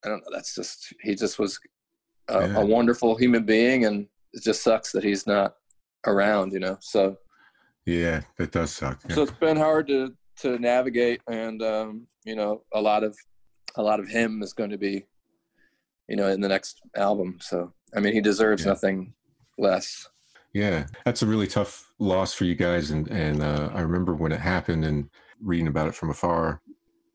I 0.05 0.09
don't 0.09 0.21
know. 0.21 0.31
That's 0.33 0.55
just 0.55 0.93
he 1.03 1.15
just 1.15 1.39
was 1.39 1.59
a, 2.29 2.41
Yeah. 2.41 2.57
a 2.59 2.65
wonderful 2.65 3.17
human 3.17 3.45
being, 3.45 3.85
and 3.87 4.09
it 4.33 4.43
just 4.43 4.63
sucks 4.63 4.93
that 4.93 5.03
he's 5.05 5.27
not 5.27 5.57
around. 6.07 6.53
You 6.53 6.61
know, 6.61 6.77
so 6.81 7.19
yeah, 7.87 8.23
that 8.39 8.53
does 8.53 8.73
suck. 8.73 9.01
so 9.11 9.23
it's 9.23 9.33
been 9.33 9.57
hard 9.57 9.89
to 9.89 10.15
to 10.43 10.59
navigate, 10.59 11.21
and 11.29 11.63
um, 11.63 12.07
you 12.25 12.37
know, 12.37 12.63
a 12.73 12.81
lot 12.81 13.03
of 13.03 13.17
a 13.77 13.83
lot 13.83 13.99
of 14.01 14.09
him 14.09 14.43
is 14.43 14.53
going 14.53 14.71
to 14.71 14.79
be, 14.79 15.05
you 16.09 16.17
know, 16.17 16.29
in 16.29 16.41
the 16.41 16.49
next 16.49 16.81
album. 16.97 17.39
So 17.41 17.73
I 17.95 18.01
mean, 18.01 18.13
he 18.13 18.21
deserves 18.21 18.65
Yeah. 18.65 18.71
nothing 18.73 19.15
less. 19.59 20.09
Yeah, 20.53 20.87
that's 21.05 21.23
a 21.23 21.27
really 21.27 21.47
tough 21.47 21.93
loss 21.99 22.33
for 22.33 22.45
you 22.45 22.55
guys, 22.55 22.91
and 22.91 23.09
and 23.09 23.43
uh, 23.43 23.71
I 23.75 23.81
remember 23.83 24.15
when 24.15 24.33
it 24.33 24.41
happened 24.41 24.85
and 24.85 25.11
reading 25.41 25.67
about 25.67 25.89
it 25.89 25.95
from 25.95 26.11
afar. 26.11 26.63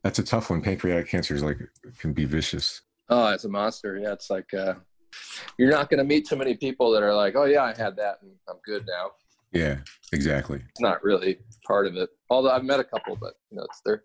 That's 0.03 0.19
a 0.19 0.23
tough 0.23 0.49
one. 0.49 0.61
Pancreatic 0.61 1.07
cancer 1.07 1.33
is 1.33 1.43
like 1.43 1.57
can 1.97 2.13
be 2.13 2.25
vicious. 2.25 2.81
Oh, 3.09 3.27
it's 3.33 3.43
a 3.45 3.49
monster. 3.49 3.97
Yeah, 3.97 4.13
it's 4.13 4.29
like 4.29 4.53
uh, 4.53 4.75
you're 5.57 5.71
not 5.71 5.89
going 5.89 5.97
to 5.97 6.03
meet 6.03 6.27
too 6.27 6.35
many 6.35 6.55
people 6.55 6.91
that 6.91 7.01
are 7.03 7.13
like, 7.15 7.35
"Oh 7.35 7.45
yeah, 7.45 7.63
I 7.63 7.73
had 7.75 7.95
that 7.97 8.19
and 8.21 8.31
I'm 8.47 8.57
good 8.63 8.85
now." 8.87 9.11
Yeah, 9.53 9.77
exactly. 10.13 10.61
It's 10.69 10.79
not 10.79 11.03
really 11.03 11.39
part 11.65 11.87
of 11.87 11.95
it. 11.97 12.09
Although 12.29 12.51
I've 12.51 12.63
met 12.63 12.79
a 12.79 12.83
couple, 12.83 13.15
but 13.15 13.33
you 13.49 13.57
know, 13.57 13.63
it's 13.63 13.81
they're 13.83 14.03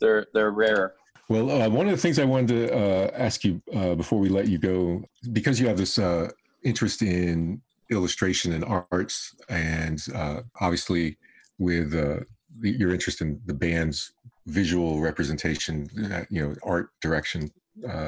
they're 0.00 0.26
they're 0.34 0.50
rare. 0.52 0.94
Well, 1.30 1.48
uh, 1.48 1.68
one 1.68 1.86
of 1.86 1.92
the 1.92 1.96
things 1.96 2.18
I 2.18 2.24
wanted 2.24 2.48
to 2.48 2.76
uh, 2.76 3.10
ask 3.14 3.44
you 3.44 3.62
uh, 3.72 3.94
before 3.94 4.18
we 4.18 4.28
let 4.28 4.48
you 4.48 4.58
go, 4.58 5.04
because 5.30 5.60
you 5.60 5.68
have 5.68 5.76
this 5.76 5.96
uh, 5.96 6.28
interest 6.64 7.02
in 7.02 7.62
illustration 7.88 8.52
and 8.52 8.64
arts, 8.64 9.36
and 9.48 10.04
uh, 10.12 10.40
obviously 10.60 11.18
with 11.60 11.94
uh, 11.94 12.24
the, 12.58 12.72
your 12.72 12.92
interest 12.92 13.20
in 13.20 13.40
the 13.46 13.54
band's 13.54 14.12
visual 14.46 14.98
representation, 14.98 15.88
you 16.30 16.42
know, 16.42 16.56
art 16.64 16.90
direction, 17.00 17.48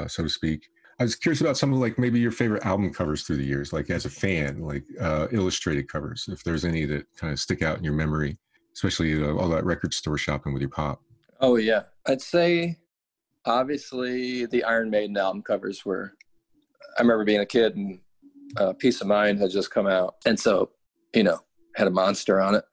so 0.09 0.25
to 0.25 0.29
speak. 0.29 0.67
I 0.99 1.05
was 1.05 1.15
curious 1.15 1.41
about 1.41 1.57
some 1.57 1.73
of 1.73 1.79
like 1.79 2.01
maybe 2.01 2.19
your 2.19 2.33
favorite 2.33 2.67
album 2.67 2.93
covers 2.93 3.23
through 3.23 3.37
the 3.37 3.45
years, 3.45 3.73
like 3.73 3.89
as 3.89 4.05
a 4.05 4.11
fan, 4.11 4.63
like 4.63 4.83
illustrated 5.31 5.89
covers. 5.89 6.29
If 6.29 6.43
there's 6.43 6.65
any 6.65 6.87
that 6.87 7.07
kind 7.17 7.33
of 7.33 7.39
stick 7.39 7.63
out 7.63 7.79
in 7.79 7.85
your 7.85 7.95
memory, 7.95 8.37
especially 8.75 9.25
all 9.25 9.49
that 9.51 9.65
record 9.65 9.95
store 9.95 10.19
shopping 10.19 10.53
with 10.53 10.61
your 10.63 10.71
pop. 10.71 11.01
Oh 11.41 11.55
yeah, 11.55 11.83
I'd 12.07 12.21
say 12.21 12.79
obviously 13.45 14.47
the 14.47 14.65
Iron 14.65 14.91
Maiden 14.91 15.17
album 15.17 15.43
covers 15.43 15.85
were. 15.85 16.13
I 16.99 17.01
remember 17.03 17.25
being 17.25 17.41
a 17.41 17.47
kid 17.47 17.77
and 17.77 18.01
uh, 18.59 18.73
Piece 18.75 19.01
of 19.01 19.07
Mind 19.07 19.39
had 19.39 19.51
just 19.51 19.71
come 19.71 19.87
out, 19.87 20.17
and 20.27 20.39
so 20.39 20.71
you 21.15 21.23
know 21.23 21.39
had 21.77 21.87
a 21.87 21.91
monster 21.91 22.41
on 22.41 22.55
it, 22.55 22.65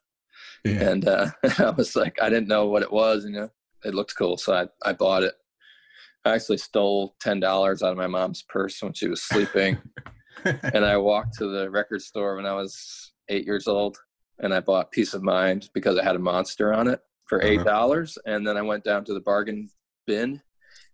Yeah. 0.65 0.89
and 0.89 1.07
uh, 1.07 1.27
I 1.59 1.69
was 1.71 1.95
like, 1.95 2.21
I 2.21 2.29
didn't 2.29 2.49
know 2.49 2.67
what 2.67 2.81
it 2.83 2.91
was, 2.91 3.23
you 3.23 3.31
know, 3.31 3.49
it 3.85 3.93
looked 3.93 4.15
cool, 4.17 4.37
so 4.37 4.53
I 4.53 4.67
I 4.89 4.93
bought 4.93 5.23
it. 5.23 5.35
I 6.25 6.35
actually 6.35 6.57
stole 6.57 7.15
ten 7.21 7.39
dollars 7.39 7.81
out 7.81 7.91
of 7.91 7.97
my 7.97 8.07
mom's 8.07 8.43
purse 8.43 8.81
when 8.83 8.93
she 8.93 9.07
was 9.07 9.21
sleeping, 9.23 9.77
and 10.45 10.83
I 10.85 10.97
walked 10.97 11.37
to 11.37 11.47
the 11.47 11.69
record 11.69 12.01
store 12.01 12.35
when 12.35 12.45
I 12.45 12.53
was 12.53 13.13
eight 13.29 13.45
years 13.45 13.67
old, 13.67 13.97
and 14.39 14.53
I 14.53 14.59
bought 14.59 14.91
Piece 14.91 15.13
of 15.13 15.23
Mind 15.23 15.69
because 15.73 15.97
it 15.97 16.03
had 16.03 16.15
a 16.17 16.19
monster 16.19 16.73
on 16.73 16.89
it 16.89 16.99
for 17.27 17.41
eight 17.41 17.63
dollars, 17.63 18.17
and 18.25 18.45
then 18.45 18.57
I 18.57 18.61
went 18.63 18.83
down 18.83 19.05
to 19.05 19.13
the 19.13 19.21
bargain 19.21 19.69
bin, 20.07 20.41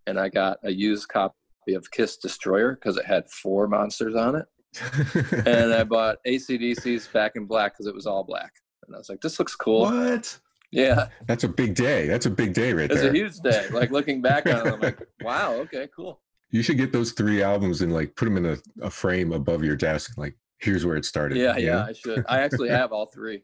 and 0.06 0.18
I 0.18 0.28
got 0.28 0.58
a 0.64 0.70
used 0.70 1.08
copy 1.08 1.34
of 1.74 1.90
Kiss 1.90 2.16
Destroyer 2.16 2.74
because 2.74 2.96
it 2.96 3.04
had 3.06 3.28
four 3.30 3.66
monsters 3.68 4.14
on 4.14 4.36
it, 4.36 4.46
and 5.46 5.72
I 5.72 5.84
bought 5.84 6.18
ACDC's 6.26 7.06
Back 7.08 7.32
in 7.36 7.46
Black 7.46 7.74
because 7.74 7.86
it 7.86 7.94
was 7.94 8.06
all 8.06 8.24
black, 8.24 8.52
and 8.86 8.94
I 8.94 8.98
was 8.98 9.08
like, 9.08 9.20
this 9.20 9.38
looks 9.38 9.54
cool. 9.56 9.82
what? 9.82 10.38
Yeah, 10.72 11.08
That's 11.26 11.44
a 11.44 11.48
big 11.48 11.74
day. 11.74 12.06
That's 12.08 12.26
a 12.26 12.30
big 12.30 12.52
day 12.52 12.72
right 12.72 12.90
it's 12.90 13.00
there. 13.00 13.10
a 13.10 13.14
huge 13.14 13.36
day. 13.38 13.68
Like 13.70 13.90
looking 13.92 14.20
back 14.20 14.46
on 14.46 14.66
it, 14.66 14.72
I'm 14.74 14.80
like, 14.80 15.00
wow, 15.22 15.54
okay, 15.54 15.88
cool. 15.94 16.20
you 16.50 16.60
should 16.62 16.76
get 16.76 16.92
those 16.92 17.12
three 17.12 17.40
albums 17.42 17.82
and 17.82 17.92
like 17.92 18.14
put 18.16 18.24
them 18.26 18.36
in 18.36 18.46
a, 18.46 18.56
a 18.82 18.90
frame 18.90 19.32
above 19.32 19.62
your 19.64 19.76
desk. 19.76 20.18
Like, 20.18 20.36
here's 20.58 20.84
where 20.84 20.96
it 20.96 21.04
started. 21.04 21.38
Yeah, 21.38 21.56
yeah, 21.56 21.72
know? 21.76 21.86
I 21.88 21.92
should. 21.92 22.24
I 22.28 22.40
actually 22.40 22.68
have 22.70 22.92
all 22.92 23.06
three. 23.06 23.42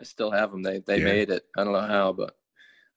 I 0.00 0.04
still 0.04 0.30
have 0.30 0.50
them. 0.52 0.62
They 0.62 0.78
they 0.86 0.98
Yeah. 1.00 1.04
made 1.04 1.30
it. 1.30 1.42
I 1.58 1.64
don't 1.64 1.72
know 1.74 1.80
how, 1.80 2.12
but 2.12 2.34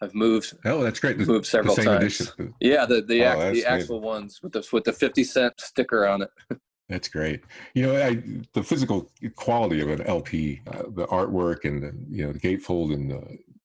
I've 0.01 0.13
moved 0.13 0.53
Oh, 0.65 0.83
that's 0.83 0.99
great. 0.99 1.17
The, 1.17 1.25
moved 1.25 1.45
the 1.45 1.49
several 1.49 1.75
times. 1.75 2.19
edition. 2.19 2.53
Yeah, 2.59 2.85
the 2.85 3.01
the, 3.01 3.25
Oh, 3.25 3.51
the 3.53 3.65
actual 3.65 4.01
ones 4.01 4.39
with 4.43 4.53
the 4.53 4.67
with 4.73 4.83
the 4.83 4.93
fifty 4.93 5.23
cent 5.23 5.53
sticker 5.59 6.05
on 6.07 6.21
it. 6.23 6.29
That's 6.87 7.07
great. 7.07 7.41
You 7.73 7.87
know, 7.87 7.95
I, 7.95 8.21
the 8.53 8.61
physical 8.61 9.09
quality 9.35 9.81
of 9.81 9.89
an 9.89 10.01
LP, 10.03 10.61
uh, 10.67 10.83
the 10.93 11.07
artwork 11.07 11.65
and 11.65 11.81
the, 11.81 11.91
you 12.15 12.25
know 12.27 12.31
the 12.31 12.39
gatefold 12.39 12.93
and 12.93 13.11
uh, 13.11 13.21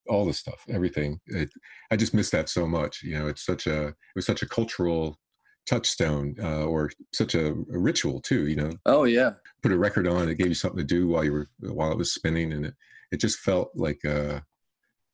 all 0.09 0.25
the 0.25 0.33
stuff, 0.33 0.65
everything. 0.71 1.21
It, 1.27 1.51
I 1.91 1.97
just 1.97 2.15
miss 2.15 2.31
that 2.31 2.49
so 2.49 2.67
much. 2.67 3.03
You 3.03 3.19
know, 3.19 3.29
it's 3.29 3.45
such 3.45 3.67
a 3.67 3.89
it 3.89 3.95
was 4.17 4.25
such 4.25 4.41
a 4.41 4.49
cultural 4.49 5.19
touchstone 5.67 6.35
uh, 6.43 6.65
or 6.65 6.91
such 7.13 7.35
a, 7.35 7.49
a 7.51 7.79
ritual 7.79 8.23
too. 8.23 8.47
You 8.47 8.57
know, 8.57 8.71
Oh 8.87 9.05
yeah, 9.05 9.33
put 9.63 9.73
a 9.73 9.79
record 9.79 10.07
on, 10.07 10.31
it 10.31 10.37
gave 10.37 10.49
you 10.49 10.55
something 10.55 10.79
to 10.79 10.85
do 10.85 11.09
while 11.09 11.23
you 11.25 11.33
were 11.33 11.49
while 11.61 11.93
it 11.93 11.99
was 11.99 12.15
spinning, 12.15 12.55
and 12.55 12.65
it 12.67 12.75
it 13.13 13.21
just 13.21 13.41
felt 13.41 13.71
like 13.75 14.03
uh, 14.05 14.41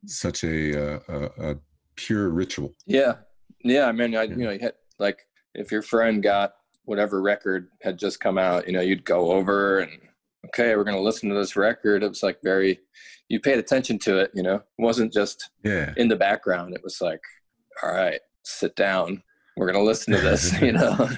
such 0.07 0.44
a, 0.44 0.96
uh, 0.96 1.00
a, 1.09 1.50
a 1.52 1.57
pure 1.96 2.28
ritual. 2.30 2.74
yeah, 2.86 3.14
yeah. 3.64 3.86
I 3.86 3.92
mean, 3.92 4.16
I 4.16 4.24
you 4.24 4.36
know, 4.36 4.50
you 4.50 4.59
had, 4.61 4.74
like 4.98 5.26
if 5.54 5.70
your 5.72 5.82
friend 5.82 6.22
got 6.22 6.52
whatever 6.84 7.20
record 7.22 7.68
had 7.82 7.98
just 7.98 8.20
come 8.20 8.38
out, 8.38 8.66
you 8.66 8.72
know, 8.72 8.80
you'd 8.80 9.04
go 9.04 9.32
over 9.32 9.80
and 9.80 9.92
okay, 10.46 10.76
we're 10.76 10.84
gonna 10.84 11.00
listen 11.00 11.28
to 11.28 11.34
this 11.34 11.57
record. 11.57 12.02
It 12.02 12.09
was 12.09 12.22
like 12.22 12.38
very, 12.42 12.78
you 13.28 13.40
paid 13.40 13.59
attention 13.59 13.98
to 14.00 14.18
it. 14.18 14.30
You 14.34 14.42
know, 14.42 14.54
it 14.57 14.62
wasn't 14.78 15.12
just 15.12 15.50
Yeah. 15.64 15.92
in 15.96 16.09
the 16.09 16.16
background. 16.16 16.74
It 16.74 16.82
was 16.84 17.00
like, 17.00 17.20
all 17.82 17.92
right, 17.92 18.20
sit 18.44 18.76
down. 18.76 19.22
We're 19.57 19.72
gonna 19.72 19.82
listen 19.84 20.12
to 20.12 20.20
this. 20.20 20.52
You 20.62 20.72
know. 20.72 21.09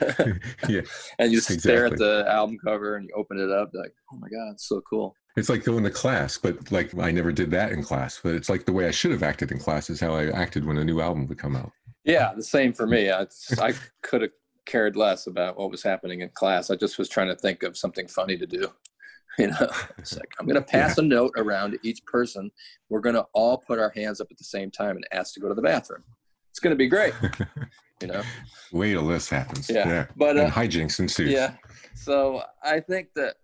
yeah. 0.69 0.83
and 1.19 1.33
you 1.33 1.41
stare 1.41 1.87
at 1.87 1.99
the 1.99 2.25
album 2.29 2.57
cover 2.65 2.95
and 2.97 3.05
you 3.09 3.15
open 3.17 3.39
it 3.39 3.51
up 3.51 3.71
like 3.75 3.93
oh 4.13 4.17
my 4.17 4.29
god 4.29 4.53
it's 4.53 4.69
so 4.69 4.81
cool 4.89 5.15
It's 5.37 5.49
like 5.49 5.65
going 5.65 5.85
to 5.85 5.91
class, 5.91 6.37
but 6.37 6.73
like 6.73 6.99
I 6.99 7.11
never 7.11 7.31
did 7.31 7.51
that 7.53 7.71
in 7.73 7.83
class. 7.83 8.21
But 8.23 8.35
it's 8.35 8.49
like 8.49 8.65
the 8.65 8.73
way 8.73 8.89
I 8.89 8.91
should 8.91 9.13
have 9.13 9.23
acted 9.23 9.53
in 9.53 9.59
class 9.59 9.89
is 9.89 10.01
how 10.01 10.15
I 10.15 10.31
acted 10.31 10.65
when 10.65 10.79
a 10.79 10.85
new 10.85 11.01
album 11.01 11.27
would 11.29 11.39
come 11.39 11.55
out. 11.57 11.71
yeah 12.05 12.33
the 12.35 12.43
same 12.43 12.73
for 12.73 12.87
me 12.87 13.11
i, 13.11 13.27
I 13.61 13.73
could 14.03 14.23
have 14.23 14.31
cared 14.67 14.97
less 14.97 15.27
about 15.27 15.59
what 15.59 15.71
was 15.71 15.83
happening 15.83 16.21
in 16.23 16.31
class 16.31 16.71
i 16.71 16.77
just 16.77 16.99
was 16.99 17.09
trying 17.09 17.29
to 17.29 17.37
think 17.37 17.63
of 17.63 17.77
something 17.77 18.09
funny 18.09 18.37
to 18.37 18.47
do 18.47 18.71
you 19.39 19.49
know 19.49 19.69
it's 19.99 20.17
like 20.17 20.33
i'm 20.39 20.47
going 20.47 20.57
to 20.57 20.63
pass 20.63 20.99
a 20.99 21.03
note 21.03 21.33
around 21.37 21.73
to 21.73 21.79
each 21.83 22.05
person 22.05 22.51
we're 22.89 23.01
going 23.01 23.15
to 23.15 23.27
all 23.35 23.59
put 23.59 23.79
our 23.79 23.91
hands 23.95 24.21
up 24.21 24.29
at 24.31 24.39
the 24.39 24.45
same 24.45 24.71
time 24.71 24.97
and 24.97 25.07
ask 25.13 25.35
to 25.35 25.41
go 25.41 25.49
to 25.49 25.55
the 25.55 25.63
bathroom 25.63 26.03
it's 26.51 26.61
going 26.61 26.73
to 26.73 26.77
be 26.77 26.89
great 26.89 27.15
you 28.03 28.09
know 28.09 28.23
Wait 28.73 28.93
till 28.93 29.07
this 29.07 29.29
happens. 29.29 29.71
Yeah. 29.71 29.89
yeah. 29.89 30.07
But, 30.17 30.37
and 30.37 30.49
uh, 30.49 30.51
hijinks 30.51 30.99
ensues. 31.01 31.31
Yeah. 31.31 31.55
So 31.95 32.43
I 32.63 32.81
think 32.81 33.09
that 33.15 33.37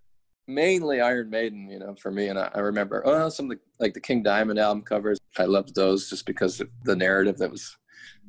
mainly 0.47 1.01
Iron 1.01 1.31
Maiden, 1.31 1.69
you 1.71 1.79
know, 1.79 1.95
for 1.95 2.11
me, 2.11 2.29
and 2.29 2.39
I, 2.39 2.51
I 2.55 2.61
remember 2.61 3.03
oh, 3.05 3.29
some 3.29 3.51
of 3.51 3.57
the 3.57 3.61
like 3.81 3.95
the 3.95 4.01
King 4.01 4.23
Diamond 4.23 4.59
album 4.59 4.83
covers. 4.83 5.19
I 5.39 5.45
loved 5.45 5.75
those 5.75 6.09
just 6.11 6.27
because 6.27 6.61
of 6.61 6.69
the 6.85 6.97
narrative 6.97 7.39
that 7.39 7.51
was, 7.51 7.77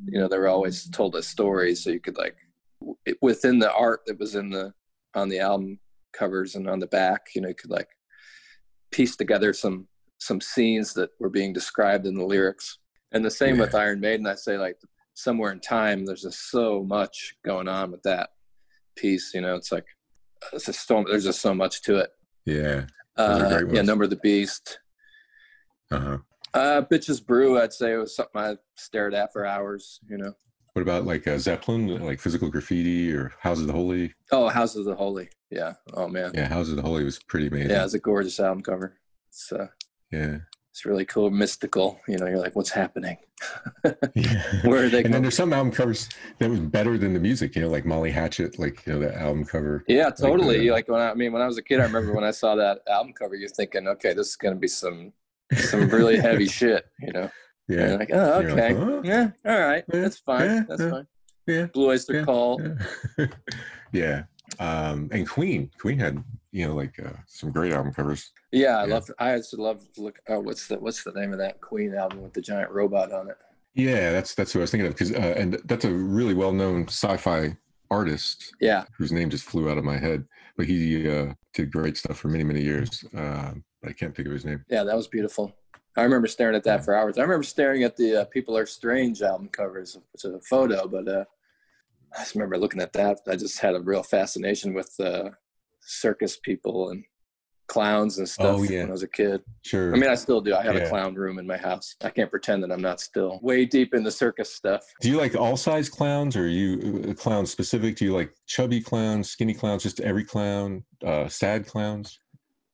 you 0.06 0.20
know, 0.20 0.28
they 0.28 0.38
were 0.38 0.48
always 0.48 0.90
told 0.90 1.16
a 1.16 1.24
story, 1.24 1.76
so 1.76 1.90
you 1.90 2.00
could 2.00 2.18
like 2.18 2.36
w- 2.80 2.98
within 3.22 3.60
the 3.60 3.74
art 3.74 4.02
that 4.08 4.20
was 4.20 4.36
in 4.36 4.50
the 4.50 4.74
on 5.14 5.30
the 5.30 5.40
album 5.40 5.80
covers 6.14 6.56
and 6.56 6.70
on 6.70 6.80
the 6.80 6.88
back, 6.88 7.28
you 7.36 7.42
know, 7.42 7.50
you 7.50 7.56
could 7.56 7.72
like 7.72 7.90
piece 8.92 9.16
together 9.16 9.54
some 9.54 9.88
some 10.20 10.40
scenes 10.40 10.94
that 10.94 11.10
were 11.20 11.30
being 11.30 11.54
described 11.54 12.06
in 12.06 12.16
the 12.16 12.26
lyrics. 12.26 12.80
And 13.12 13.24
the 13.24 13.32
same 13.32 13.58
with 13.58 13.76
Iron 13.76 14.00
Maiden, 14.00 14.28
I 14.28 14.36
say 14.36 14.58
like 14.58 14.78
somewhere 15.14 15.52
in 15.52 15.60
time, 15.60 16.06
there's 16.06 16.24
just 16.24 16.50
so 16.50 16.84
much 16.84 17.36
going 17.46 17.68
on 17.68 17.92
with 17.92 18.04
that 18.04 18.32
piece. 18.96 19.34
You 19.34 19.42
know, 19.42 19.56
it's 19.56 19.72
like 19.72 19.86
it's 20.54 20.66
just 20.66 20.88
so, 20.88 21.04
there's 21.08 21.24
just 21.24 21.42
so 21.42 21.54
much 21.54 21.82
to 21.84 21.98
it. 21.98 22.10
Yeah. 22.46 22.86
Uh, 23.18 23.62
yeah. 23.72 23.82
Number 23.82 24.04
of 24.04 24.10
the 24.10 24.18
Beast. 24.18 24.80
Uh-huh. 25.92 26.18
Uh, 26.54 26.82
Bitches 26.82 27.26
Brew, 27.26 27.60
I'd 27.60 27.74
say 27.74 27.94
it 27.94 27.98
was 27.98 28.16
something 28.16 28.42
I 28.42 28.56
stared 28.76 29.14
at 29.14 29.34
for 29.34 29.46
hours. 29.46 30.00
You 30.10 30.18
know. 30.18 30.34
What 30.74 30.82
about 30.82 31.06
like 31.06 31.26
uh, 31.28 31.38
Zeppelin, 31.38 32.04
like 32.04 32.20
physical 32.20 32.50
graffiti 32.50 33.12
or 33.14 33.34
House 33.40 33.60
of 33.60 33.68
the 33.68 33.74
Holy? 33.74 34.14
Oh, 34.32 34.50
House 34.50 34.76
of 34.76 34.86
the 34.86 34.96
Holy. 34.96 35.30
Yeah. 35.50 35.74
Oh 35.94 36.08
man. 36.08 36.32
Yeah, 36.34 36.42
Yeah, 36.42 36.48
House 36.50 36.70
of 36.70 36.76
the 36.76 36.82
Holy 36.82 37.04
was 37.04 37.18
pretty 37.18 37.48
amazing. 37.48 37.70
Yeah, 37.70 37.86
it's 37.86 37.94
a 37.94 38.00
gorgeous 38.00 38.40
album 38.40 38.62
cover. 38.62 38.98
It's 39.30 39.52
uh, 39.52 39.68
yeah. 40.12 40.40
It's 40.76 40.84
really 40.86 41.06
cool, 41.06 41.30
mystical. 41.32 42.02
You 42.06 42.18
know, 42.18 42.26
you're 42.28 42.38
like, 42.38 42.54
what's 42.54 42.70
happening? 42.70 43.16
yeah. 44.14 44.44
Where 44.66 44.84
are 44.84 44.90
they? 44.90 45.06
and 45.06 45.14
then 45.14 45.22
there's 45.22 45.38
some 45.38 45.54
album 45.54 45.72
covers 45.72 46.10
that 46.40 46.50
was 46.50 46.60
better 46.60 46.98
than 46.98 47.14
the 47.14 47.20
music, 47.20 47.56
you 47.56 47.62
know, 47.62 47.70
like 47.70 47.86
Molly 47.86 48.12
Hatchet, 48.12 48.60
like 48.60 48.86
you 48.86 48.92
know, 48.92 49.00
that 49.00 49.16
album 49.16 49.46
cover. 49.46 49.86
Yeah, 49.88 50.10
totally. 50.10 50.70
uh, 50.70 50.74
Like, 50.74 50.90
when 50.90 51.00
I, 51.00 51.12
I 51.12 51.14
mean, 51.14 51.32
when 51.32 51.42
I 51.42 51.48
was 51.48 51.58
a 51.58 51.62
kid, 51.62 51.80
I 51.80 51.84
remember 51.84 52.12
when 52.14 52.26
I 52.26 52.32
saw 52.32 52.56
that 52.56 52.80
album 52.90 53.14
cover, 53.14 53.36
you're 53.36 53.48
thinking, 53.48 53.88
okay, 53.88 54.14
this 54.14 54.28
is 54.32 54.36
going 54.36 54.54
to 54.54 54.60
be 54.60 54.68
some 54.68 55.14
some 55.56 55.88
really 55.88 56.18
heavy 56.28 56.48
shit. 56.50 56.86
You 57.00 57.14
know. 57.14 57.32
Yeah. 57.70 57.88
you're 57.88 57.98
like, 57.98 58.10
oh, 58.12 58.40
like, 58.44 58.46
okay, 58.48 58.74
huh? 58.74 59.02
yeah, 59.06 59.30
all 59.46 59.60
right, 59.60 59.86
Yeah, 59.94 60.02
that's 60.02 60.18
fine, 60.20 60.42
yeah, 60.50 60.64
that's 60.68 60.84
fine. 60.84 61.08
yeah, 61.48 61.66
Blue 61.68 61.88
Oyster 61.88 62.26
Cult. 62.26 62.62
Yeah. 63.18 63.26
yeah. 63.94 64.24
Um, 64.60 65.08
and 65.14 65.28
Queen, 65.28 65.72
Queen 65.80 65.98
had, 65.98 66.22
you 66.56 66.66
know, 66.66 66.74
like 66.74 66.98
uh, 67.00 67.12
some 67.28 67.52
great 67.52 67.74
album 67.74 67.94
covers. 67.94 68.32
Yeah, 68.54 68.78
I 68.78 68.86
Yeah. 68.86 68.94
love. 68.94 69.12
I 69.20 69.40
to 69.40 69.56
love. 69.58 69.86
Look, 69.98 70.20
oh, 70.30 70.40
what's 70.40 70.68
the 70.68 70.80
what's 70.80 71.04
the 71.04 71.12
name 71.12 71.34
of 71.34 71.40
that 71.40 71.60
Queen 71.60 71.94
album 71.94 72.22
with 72.24 72.34
the 72.34 72.42
giant 72.42 72.72
robot 72.72 73.12
on 73.12 73.30
it? 73.30 73.38
Yeah, 73.74 74.14
that's 74.14 74.34
that's 74.36 74.56
what 74.56 74.62
I 74.62 74.64
was 74.64 74.72
thinking 74.72 74.88
of 74.88 74.94
because, 74.94 75.12
uh, 75.12 75.36
and 75.38 75.54
that's 75.66 75.84
a 75.84 75.92
really 75.94 76.34
well-known 76.34 76.88
sci-fi 76.88 77.58
artist 77.92 78.54
Yeah, 78.62 78.86
whose 78.98 79.12
name 79.12 79.30
just 79.30 79.44
flew 79.44 79.70
out 79.70 79.78
of 79.78 79.84
my 79.84 79.98
head, 79.98 80.26
but 80.56 80.66
he 80.66 81.10
uh, 81.10 81.34
did 81.54 81.72
great 81.74 81.98
stuff 81.98 82.18
for 82.18 82.30
many 82.30 82.46
many 82.46 82.62
years. 82.62 83.04
Uh, 83.14 83.52
but 83.82 83.90
I 83.90 83.94
can't 83.94 84.16
think 84.16 84.28
of 84.30 84.34
his 84.34 84.46
name. 84.46 84.64
yeah, 84.70 84.86
that 84.86 84.96
was 84.96 85.08
beautiful. 85.10 85.54
I 85.98 86.04
remember 86.04 86.28
staring 86.28 86.56
at 86.56 86.64
that 86.64 86.86
for 86.86 86.96
hours. 86.96 87.18
I 87.18 87.22
remember 87.22 87.44
staring 87.44 87.84
at 87.84 87.98
the 87.98 88.22
uh, 88.22 88.26
People 88.26 88.56
Are 88.58 88.66
Strange 88.66 89.22
album 89.22 89.50
covers, 89.50 89.98
which 90.14 90.24
is 90.24 90.34
a 90.34 90.40
photo, 90.42 90.88
but 90.88 91.08
uh, 91.08 91.26
I 92.16 92.20
just 92.20 92.36
remember 92.36 92.58
looking 92.58 92.82
at 92.82 92.94
that. 92.94 93.20
I 93.28 93.36
just 93.36 93.60
had 93.60 93.76
a 93.76 93.82
real 93.82 94.04
fascination 94.04 94.74
with 94.74 94.94
uh, 95.00 95.32
circus 95.86 96.38
people 96.38 96.90
and 96.90 97.04
clowns 97.68 98.20
and 98.20 98.30
stuff 98.30 98.58
Oh, 98.60 98.64
yeah. 98.64 98.82
when 98.82 98.90
I 98.90 98.92
was 98.92 99.02
a 99.04 99.08
kid. 99.08 99.42
Sure. 99.64 99.94
I 99.94 99.98
mean, 99.98 100.10
I 100.10 100.16
still 100.16 100.40
do. 100.40 100.54
I 100.56 100.62
have 100.62 100.76
Yeah. 100.76 100.82
a 100.84 100.90
clown 100.90 101.16
room 101.16 101.40
in 101.40 101.48
my 101.48 101.58
house. 101.58 101.96
I 102.04 102.10
can't 102.12 102.30
pretend 102.30 102.62
that 102.64 102.72
I'm 102.72 102.82
not 102.82 103.00
still 103.00 103.40
way 103.42 103.66
deep 103.66 103.94
in 103.96 104.04
the 104.04 104.12
circus 104.12 104.54
stuff. 104.54 104.84
do 105.02 105.10
you 105.10 105.18
like 105.18 105.36
all 105.36 105.58
size 105.58 105.90
clowns, 105.90 106.36
or 106.36 106.44
are 106.44 106.48
you 106.48 107.06
uh, 107.10 107.14
clown 107.14 107.46
specific? 107.48 107.96
Do 107.96 108.06
you 108.06 108.14
like 108.16 108.32
chubby 108.46 108.82
clowns, 108.82 109.30
skinny 109.32 109.54
clowns, 109.56 109.82
just 109.82 110.00
every 110.00 110.24
clown, 110.24 110.84
uh, 111.04 111.28
sad 111.28 111.66
clowns, 111.66 112.20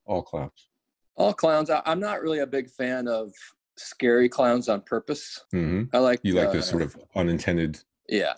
all 0.06 0.22
clowns? 0.22 0.68
All 1.16 1.34
clowns. 1.34 1.70
I, 1.70 1.82
I'm 1.86 2.00
not 2.02 2.22
really 2.22 2.40
a 2.40 2.48
big 2.48 2.70
fan 2.70 3.08
of 3.08 3.32
scary 3.78 4.28
clowns 4.28 4.68
on 4.68 4.82
purpose. 4.82 5.40
hmm 5.52 5.84
I 5.94 6.00
like 6.00 6.20
You 6.24 6.34
like 6.34 6.50
uh, 6.50 6.54
the 6.54 6.62
sort 6.64 6.82
of 6.82 6.98
unintended 7.16 7.80
yeah 8.10 8.34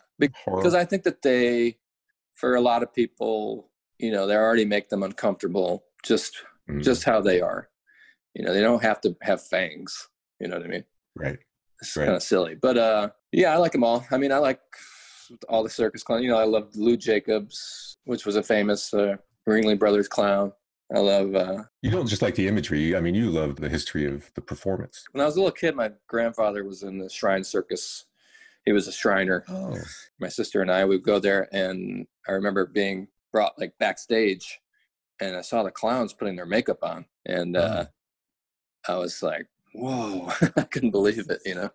horror? 0.46 0.58
because 0.62 0.76
I 0.76 0.86
think 0.86 1.02
that 1.04 1.24
they, 1.24 1.78
for 2.36 2.56
a 2.56 2.62
lot 2.62 2.84
of 2.84 2.94
people, 2.94 3.72
you 4.04 4.12
know, 4.12 4.28
they 4.28 4.36
already 4.36 4.66
make 4.66 4.90
them 4.90 5.04
uncomfortable 5.04 5.86
just 6.04 6.34
Mhm. 6.70 6.84
just 6.84 7.04
how 7.04 7.20
they 7.22 7.40
are. 7.42 7.70
You 8.36 8.44
know, 8.44 8.54
they 8.54 8.62
don't 8.62 8.84
have 8.84 9.00
to 9.02 9.16
have 9.22 9.42
fangs. 9.56 9.92
You 10.40 10.48
know 10.48 10.58
what 10.58 10.66
I 10.66 10.70
mean? 10.70 10.86
right. 11.16 11.40
It's 11.82 11.96
Right. 11.98 12.06
kind 12.06 12.16
of 12.16 12.24
silly, 12.24 12.56
but 12.56 12.78
uh, 12.78 13.10
yeah, 13.32 13.54
I 13.54 13.58
like 13.58 13.72
them 13.74 13.84
all. 13.84 14.06
I 14.12 14.18
mean, 14.18 14.32
I 14.32 14.38
like 14.50 14.62
all 15.50 15.64
the 15.64 15.70
circus 15.70 16.04
clowns. 16.04 16.24
You 16.24 16.30
know, 16.32 16.38
I 16.38 16.44
love 16.46 16.76
Lou 16.76 16.96
Jacobs, 16.98 17.98
which 18.06 18.26
was 18.26 18.36
a 18.36 18.44
famous 18.44 18.94
uh, 18.94 19.16
Ringling 19.48 19.80
Brothers 19.80 20.08
clown. 20.08 20.52
I 20.96 21.00
love. 21.00 21.36
Uh, 21.36 21.64
You 21.82 21.92
don't 21.92 22.08
just 22.08 22.22
like 22.22 22.36
the 22.36 22.48
imagery. 22.48 22.96
I 22.96 23.00
mean, 23.02 23.16
you 23.16 23.30
love 23.32 23.56
the 23.58 23.70
history 23.70 24.06
of 24.06 24.32
the 24.36 24.42
performance. 24.42 25.04
when 25.12 25.22
I 25.22 25.26
was 25.26 25.36
a 25.36 25.40
little 25.40 25.52
kid, 25.64 25.76
my 25.76 25.92
grandfather 26.08 26.64
was 26.64 26.84
in 26.84 26.98
the 26.98 27.10
Shrine 27.10 27.44
Circus. 27.44 28.06
He 28.66 28.72
was 28.72 28.88
a 28.88 28.92
Shriner. 28.92 29.44
Oh, 29.50 29.78
My 30.20 30.30
sister 30.30 30.62
and 30.62 30.72
I 30.72 30.86
would 30.86 31.04
go 31.04 31.20
there, 31.20 31.48
and 31.52 32.06
I 32.28 32.32
remember 32.34 32.66
being 32.66 33.08
brought 33.34 33.60
like 33.60 33.74
backstage, 33.80 34.62
and 35.20 35.36
I 35.36 35.42
saw 35.42 35.64
the 35.64 35.72
clowns 35.72 36.14
putting 36.14 36.38
their 36.38 36.46
makeup 36.46 36.80
on, 36.84 37.06
and 37.26 37.58
uh, 37.58 37.86
I 38.88 38.96
was 38.96 39.22
like, 39.22 39.48
"Whoa!" 39.74 40.30
I 40.56 40.62
couldn't 40.62 40.92
believe 40.92 41.30
it. 41.30 41.42
You 41.44 41.56
know, 41.56 41.70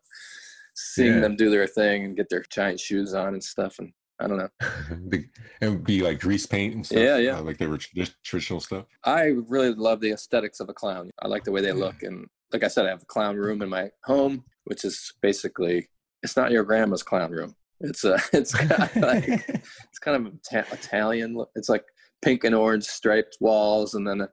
seeing 0.74 1.14
Yeah. 1.16 1.20
them 1.20 1.36
do 1.36 1.50
their 1.50 1.66
thing 1.66 2.04
and 2.04 2.16
get 2.16 2.30
their 2.30 2.44
giant 2.48 2.80
shoes 2.80 3.12
on 3.12 3.34
and 3.34 3.44
stuff, 3.44 3.78
and 3.80 3.92
I 4.20 4.28
don't 4.28 4.38
know. 4.38 4.48
It 5.60 5.68
would 5.68 5.82
be 5.82 6.02
like 6.02 6.20
grease 6.20 6.46
paint 6.46 6.76
and 6.76 6.86
stuff. 6.86 7.00
Yeah, 7.00 7.16
yeah. 7.18 7.38
uh, 7.38 7.42
like 7.42 7.58
they 7.58 7.66
were 7.66 7.78
trad- 7.78 8.14
traditional 8.22 8.60
stuff. 8.60 8.84
I 9.02 9.34
really 9.48 9.74
love 9.74 10.00
the 10.00 10.12
aesthetics 10.12 10.60
of 10.60 10.68
a 10.68 10.72
clown. 10.72 11.10
I 11.20 11.26
like 11.26 11.42
the 11.42 11.50
way 11.50 11.60
they 11.60 11.68
Yeah. 11.68 11.74
look, 11.74 12.04
and 12.04 12.28
like 12.52 12.62
I 12.62 12.68
said, 12.68 12.86
I 12.86 12.90
have 12.90 13.02
a 13.02 13.06
clown 13.06 13.36
room 13.36 13.60
in 13.62 13.68
my 13.68 13.90
home, 14.04 14.44
which 14.66 14.84
is 14.84 15.12
basically 15.20 15.88
it's 16.22 16.36
not 16.36 16.52
your 16.52 16.62
grandma's 16.62 17.02
clown 17.02 17.32
room. 17.32 17.56
It's 17.80 18.04
a 18.04 18.18
it's 18.32 18.54
kind 18.54 18.72
of 18.72 18.96
like 18.96 19.28
it's 19.48 19.98
kind 20.00 20.26
of 20.26 20.32
Ita- 20.52 20.72
Italian. 20.72 21.36
look. 21.36 21.50
It's 21.54 21.68
like 21.68 21.84
pink 22.22 22.44
and 22.44 22.54
orange 22.54 22.84
striped 22.84 23.36
walls, 23.40 23.94
and 23.94 24.06
then 24.06 24.20
a 24.20 24.28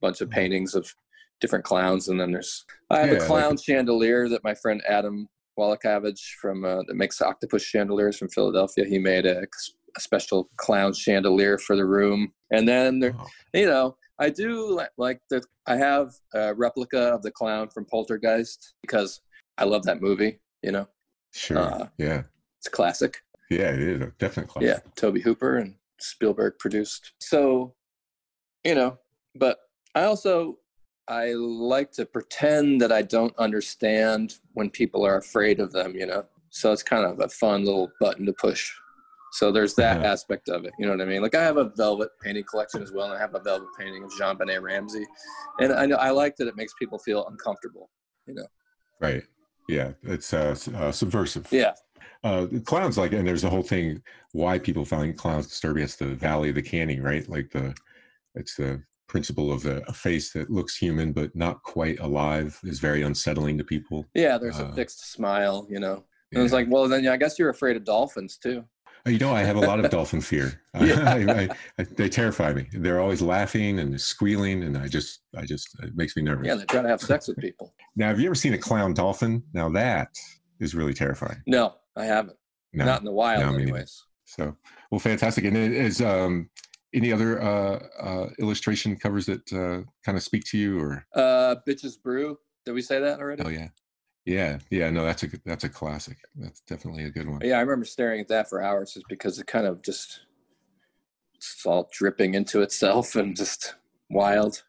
bunch 0.00 0.20
of 0.20 0.30
paintings 0.30 0.74
of 0.74 0.92
different 1.40 1.64
clowns. 1.64 2.08
And 2.08 2.20
then 2.20 2.32
there's 2.32 2.64
I 2.90 3.00
have 3.00 3.08
Yeah, 3.10 3.14
a 3.14 3.18
like 3.20 3.26
clown 3.28 3.56
chandelier 3.56 4.28
that 4.28 4.42
my 4.44 4.54
friend 4.54 4.82
Adam 4.88 5.28
Wallacavage 5.58 6.20
from 6.40 6.64
uh, 6.64 6.82
that 6.86 6.94
makes 6.96 7.20
octopus 7.20 7.62
chandeliers 7.62 8.16
from 8.16 8.28
Philadelphia. 8.28 8.84
He 8.84 8.98
made 8.98 9.26
a, 9.26 9.40
a 9.96 10.00
special 10.00 10.48
clown 10.56 10.92
chandelier 10.92 11.58
for 11.58 11.76
the 11.76 11.84
room, 11.84 12.32
and 12.50 12.68
then 12.68 12.98
there, 13.00 13.14
you 13.54 13.66
know, 13.66 13.96
I 14.18 14.30
do 14.30 14.76
li- 14.76 14.84
like 14.96 15.20
the. 15.30 15.42
I 15.66 15.76
have 15.76 16.12
a 16.34 16.54
replica 16.54 16.98
of 17.14 17.22
the 17.22 17.30
clown 17.30 17.68
from 17.68 17.84
Poltergeist 17.84 18.74
because 18.82 19.20
I 19.58 19.64
love 19.64 19.82
that 19.84 20.00
movie. 20.00 20.40
You 20.62 20.72
know, 20.72 20.88
Sure. 21.34 21.58
Uh, 21.58 21.86
yeah. 21.98 22.22
It's 22.58 22.66
a 22.66 22.70
classic. 22.70 23.18
Yeah, 23.50 23.72
it 23.72 23.80
is 23.80 24.00
a 24.02 24.12
definite 24.18 24.48
classic. 24.48 24.68
Yeah, 24.84 24.90
Tobe 24.96 25.18
Hooper 25.22 25.58
and 25.58 25.74
Spielberg 26.00 26.58
produced. 26.58 27.12
So, 27.20 27.74
you 28.64 28.74
know, 28.74 28.98
but 29.34 29.58
I 29.94 30.04
also 30.04 30.58
I 31.08 31.32
like 31.32 31.90
to 31.92 32.04
pretend 32.04 32.80
that 32.82 32.92
I 32.92 33.02
don't 33.02 33.34
understand 33.38 34.34
when 34.52 34.68
people 34.68 35.06
are 35.06 35.16
afraid 35.16 35.60
of 35.60 35.72
them, 35.72 35.94
you 35.96 36.06
know. 36.06 36.24
So 36.50 36.72
it's 36.72 36.82
kind 36.82 37.04
of 37.04 37.20
a 37.20 37.28
fun 37.28 37.64
little 37.64 37.90
button 38.00 38.26
to 38.26 38.32
push. 38.34 38.70
So 39.32 39.50
there's 39.52 39.74
that 39.74 40.00
Yeah. 40.02 40.10
aspect 40.12 40.48
of 40.48 40.64
it. 40.64 40.72
You 40.78 40.86
know 40.86 40.92
what 40.92 41.00
I 41.00 41.06
mean? 41.06 41.22
Like 41.22 41.34
I 41.34 41.42
have 41.42 41.56
a 41.56 41.70
velvet 41.76 42.10
painting 42.22 42.44
collection 42.44 42.82
as 42.82 42.92
well, 42.92 43.06
and 43.06 43.14
I 43.14 43.18
have 43.18 43.34
a 43.34 43.40
velvet 43.40 43.68
painting 43.78 44.04
of 44.04 44.10
JonBenét 44.12 44.60
Ramsey, 44.60 45.06
and 45.60 45.72
I 45.72 45.86
know 45.86 45.96
I 45.96 46.10
like 46.10 46.36
that 46.36 46.48
it 46.48 46.56
makes 46.56 46.74
people 46.78 46.98
feel 46.98 47.26
uncomfortable. 47.28 47.90
You 48.26 48.34
know? 48.34 48.46
Right. 49.00 49.22
Yeah. 49.68 49.92
It's 50.02 50.32
uh, 50.32 50.56
uh, 50.76 50.92
subversive. 50.92 51.46
Yeah, 51.50 51.72
Uh, 52.24 52.46
clowns 52.64 52.98
like, 52.98 53.12
and 53.12 53.26
there's 53.26 53.44
a 53.44 53.50
whole 53.50 53.62
thing 53.62 54.02
why 54.32 54.58
people 54.58 54.84
find 54.84 55.16
clowns 55.16 55.46
disturbing. 55.46 55.82
It's 55.84 55.96
the 55.96 56.14
Valley 56.14 56.48
of 56.50 56.54
the 56.54 56.62
Canning, 56.62 57.02
right? 57.02 57.28
Like 57.28 57.50
the, 57.50 57.74
it's 58.34 58.56
the 58.56 58.82
principle 59.08 59.50
of 59.52 59.64
a, 59.66 59.78
a 59.88 59.92
face 59.92 60.32
that 60.32 60.50
looks 60.50 60.76
human 60.76 61.12
but 61.12 61.34
not 61.34 61.62
quite 61.62 61.98
alive 62.00 62.58
is 62.64 62.78
very 62.78 63.02
unsettling 63.02 63.56
to 63.58 63.64
people. 63.64 64.04
yeah. 64.14 64.36
There's 64.38 64.60
Uh, 64.60 64.66
a 64.66 64.72
fixed 64.74 65.10
smile, 65.12 65.66
you 65.70 65.80
know. 65.80 66.04
And 66.32 66.42
it's 66.42 66.52
like, 66.52 66.66
well, 66.68 66.86
then 66.88 67.02
yeah, 67.04 67.12
I 67.12 67.16
guess 67.16 67.38
you're 67.38 67.48
afraid 67.48 67.76
of 67.76 67.84
dolphins 67.84 68.36
too. 68.36 68.62
Uh, 69.06 69.10
You 69.10 69.18
know, 69.18 69.32
I 69.34 69.44
have 69.44 69.56
a 69.56 69.60
lot 69.60 69.82
of 69.82 69.90
dolphin 69.98 70.20
fear. 70.20 70.60
Yeah. 70.78 71.00
I, 71.06 71.42
I, 71.42 71.48
I, 71.78 71.84
they 71.96 72.10
terrify 72.10 72.52
me. 72.52 72.68
They're 72.74 73.00
always 73.00 73.22
laughing 73.22 73.78
and 73.78 73.98
squealing, 73.98 74.62
and 74.64 74.76
I 74.76 74.88
just, 74.88 75.20
I 75.34 75.46
just, 75.46 75.68
it 75.82 75.96
makes 75.96 76.14
me 76.16 76.22
nervous. 76.22 76.46
Yeah, 76.46 76.56
they're 76.56 76.66
try 76.66 76.82
to 76.82 76.88
have 76.88 77.00
sex 77.00 77.28
with 77.28 77.38
people. 77.38 77.72
Now, 77.96 78.08
have 78.08 78.20
you 78.20 78.26
ever 78.26 78.34
seen 78.34 78.52
a 78.52 78.58
clown 78.58 78.92
dolphin? 78.92 79.42
Now 79.54 79.70
that 79.70 80.08
is 80.60 80.74
really 80.74 80.92
terrifying. 80.92 81.40
No, 81.46 81.76
I 81.98 82.04
haven't. 82.06 82.36
No. 82.72 82.84
Not 82.84 83.00
in 83.00 83.04
the 83.04 83.12
wild, 83.12 83.44
no, 83.44 83.58
anyways. 83.58 84.04
So, 84.24 84.54
well, 84.90 84.98
fantastic. 84.98 85.44
And 85.44 85.56
is 85.56 86.00
um, 86.00 86.48
any 86.94 87.12
other 87.12 87.42
uh, 87.42 87.78
uh, 88.00 88.28
illustration 88.38 88.96
covers 88.96 89.26
that 89.26 89.52
uh, 89.52 89.82
kind 90.04 90.16
of 90.16 90.22
speak 90.22 90.44
to 90.50 90.58
you, 90.58 90.78
or 90.78 91.04
Uh, 91.14 91.56
Bitches 91.66 92.00
Brew. 92.00 92.38
Did 92.64 92.72
we 92.72 92.82
say 92.82 93.00
that 93.00 93.18
already? 93.20 93.42
oh 93.44 93.48
yeah, 93.48 93.68
yeah, 94.26 94.58
yeah. 94.70 94.90
No, 94.90 95.04
that's 95.04 95.22
a 95.22 95.28
good- 95.28 95.40
that's 95.46 95.64
a 95.64 95.68
classic. 95.70 96.18
That's 96.36 96.60
definitely 96.60 97.04
a 97.04 97.10
good 97.10 97.26
one. 97.28 97.40
Yeah, 97.42 97.56
I 97.56 97.60
remember 97.60 97.86
staring 97.86 98.20
at 98.20 98.28
that 98.28 98.48
for 98.50 98.62
hours 98.62 98.92
just 98.94 99.06
because 99.08 99.38
it 99.38 99.46
kind 99.46 99.66
of 99.66 99.82
just 99.82 100.20
it's 101.34 101.64
all 101.64 101.88
dripping 101.92 102.34
into 102.34 102.60
itself 102.60 103.16
and 103.16 103.34
just 103.34 103.74
wild. 104.10 104.62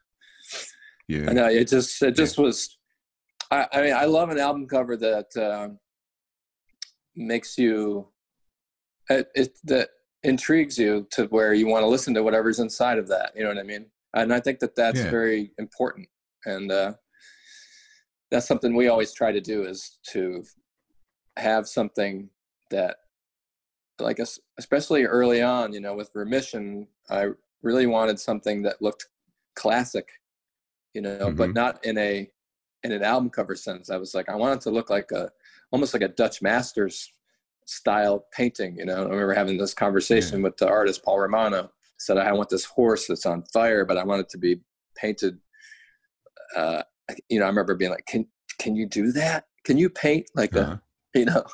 Yeah, 1.08 1.28
I 1.28 1.32
know 1.34 1.48
it 1.48 1.68
just 1.68 2.02
it 2.02 2.16
just 2.16 2.38
was. 2.38 2.78
I, 3.50 3.66
I 3.72 3.82
mean, 3.82 3.92
I 3.92 4.04
love 4.04 4.30
an 4.30 4.38
album 4.38 4.66
cover 4.68 4.96
that 4.96 5.26
um, 5.36 5.78
makes 7.16 7.58
you 7.58 8.08
it, 9.08 9.28
it 9.34 9.58
that 9.64 9.90
intrigues 10.22 10.78
you 10.78 11.06
to 11.10 11.24
where 11.26 11.54
you 11.54 11.66
want 11.66 11.82
to 11.82 11.88
listen 11.88 12.14
to 12.14 12.22
whatever's 12.22 12.60
inside 12.60 12.98
of 12.98 13.08
that. 13.08 13.32
You 13.34 13.42
know 13.42 13.48
what 13.48 13.58
I 13.58 13.62
mean? 13.64 13.86
And 14.14 14.32
I 14.32 14.40
think 14.40 14.58
that 14.60 14.76
that's 14.76 15.00
Yeah. 15.00 15.10
very 15.10 15.52
important, 15.58 16.08
and 16.44 16.70
uh, 16.70 16.94
that's 18.30 18.46
something 18.46 18.74
we 18.74 18.88
always 18.88 19.12
try 19.12 19.32
to 19.32 19.40
do 19.40 19.64
is 19.64 19.98
to 20.12 20.44
have 21.36 21.68
something 21.68 22.28
that 22.70 22.96
like 23.98 24.18
especially 24.58 25.04
early 25.04 25.42
on 25.42 25.72
you 25.72 25.80
know 25.80 25.94
with 25.94 26.10
remission 26.14 26.86
i 27.10 27.28
really 27.62 27.86
wanted 27.86 28.18
something 28.18 28.62
that 28.62 28.80
looked 28.80 29.06
classic 29.54 30.08
you 30.94 31.02
know 31.02 31.30
but 31.30 31.50
Mhm. 31.50 31.54
not 31.54 31.84
in 31.84 31.98
a 31.98 32.30
in 32.82 32.92
an 32.92 33.02
album 33.02 33.28
cover 33.30 33.54
sense 33.54 33.90
i 33.90 33.96
was 33.96 34.14
like 34.14 34.28
i 34.28 34.34
want 34.34 34.54
it 34.54 34.60
to 34.62 34.70
look 34.70 34.90
like 34.90 35.10
a 35.12 35.30
almost 35.72 35.92
like 35.94 36.02
a 36.02 36.08
dutch 36.08 36.42
masters 36.42 37.12
style 37.66 38.26
painting 38.32 38.76
you 38.76 38.84
know 38.84 38.96
i 38.96 39.08
remember 39.08 39.32
having 39.34 39.56
this 39.56 39.74
conversation 39.74 40.42
with 40.42 40.56
the 40.56 40.68
artist 40.68 41.04
paul 41.04 41.18
romano 41.20 41.70
said 41.98 42.18
i 42.18 42.32
want 42.32 42.48
this 42.48 42.64
horse 42.64 43.06
that's 43.06 43.26
on 43.26 43.42
fire 43.52 43.84
but 43.84 43.96
i 43.96 44.02
want 44.04 44.20
it 44.20 44.28
to 44.28 44.38
be 44.38 44.60
painted 44.96 45.38
uh 46.56 46.82
you 47.28 47.38
know 47.38 47.44
i 47.44 47.48
remember 47.48 47.74
being 47.74 47.90
like 47.92 48.06
can 48.06 48.26
can 48.58 48.74
you 48.74 48.86
do 48.86 49.12
that 49.12 49.44
can 49.64 49.76
you 49.78 49.88
paint 49.88 50.26
like 50.34 50.54
Uh-huh. 50.56 50.76
a 51.14 51.18
you 51.18 51.24
know 51.24 51.44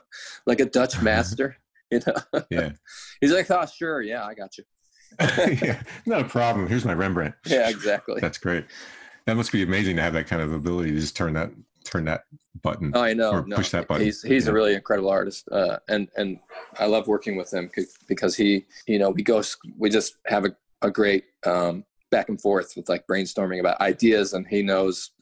like 0.46 0.60
a 0.60 0.64
dutch 0.66 1.00
master 1.10 1.56
you 1.90 2.00
know 2.06 2.42
yeah, 2.50 2.70
he's 3.20 3.32
like 3.32 3.50
oh 3.50 3.66
sure 3.66 4.00
yeah 4.00 4.24
i 4.24 4.32
got 4.34 4.56
you 4.56 4.64
yeah. 5.62 5.80
Not 6.04 6.20
a 6.22 6.24
problem. 6.24 6.66
Here's 6.66 6.84
my 6.84 6.92
Rembrandt. 6.92 7.34
yeah 7.46 7.70
exactly 7.70 8.20
That's 8.20 8.38
great. 8.38 8.64
That 9.26 9.36
must 9.36 9.50
be 9.52 9.62
amazing 9.62 9.96
to 9.96 10.02
have 10.02 10.12
that 10.14 10.26
kind 10.26 10.42
of 10.42 10.52
ability 10.52 10.90
to 10.90 11.00
just 11.00 11.16
turn 11.16 11.32
that 11.34 11.50
turn 11.86 12.04
that 12.04 12.22
button. 12.62 12.92
oh 12.94 13.02
i 13.02 13.12
know 13.12 13.30
Or 13.30 13.46
no, 13.46 13.56
push 13.56 13.70
that 13.70 13.86
button, 13.88 14.04
he's 14.04 14.22
he's 14.22 14.44
yeah. 14.46 14.50
a 14.50 14.54
really 14.54 14.74
incredible 14.74 15.10
artist 15.10 15.48
uh 15.52 15.78
and 15.88 16.08
and 16.16 16.38
i 16.78 16.86
love 16.86 17.06
working 17.06 17.36
with 17.36 17.52
him 17.52 17.70
because 18.08 18.36
he 18.36 18.66
you 18.86 18.98
know 18.98 19.10
we 19.10 19.22
go 19.22 19.42
we 19.78 19.90
just 19.90 20.16
have 20.26 20.44
a, 20.44 20.56
a 20.82 20.90
great 20.90 21.24
um 21.44 21.84
back 22.10 22.28
and 22.28 22.40
forth 22.40 22.72
with 22.76 22.88
like 22.88 23.06
brainstorming 23.06 23.60
about 23.60 23.80
ideas 23.80 24.32
and 24.32 24.46
he 24.46 24.62
knows 24.62 25.12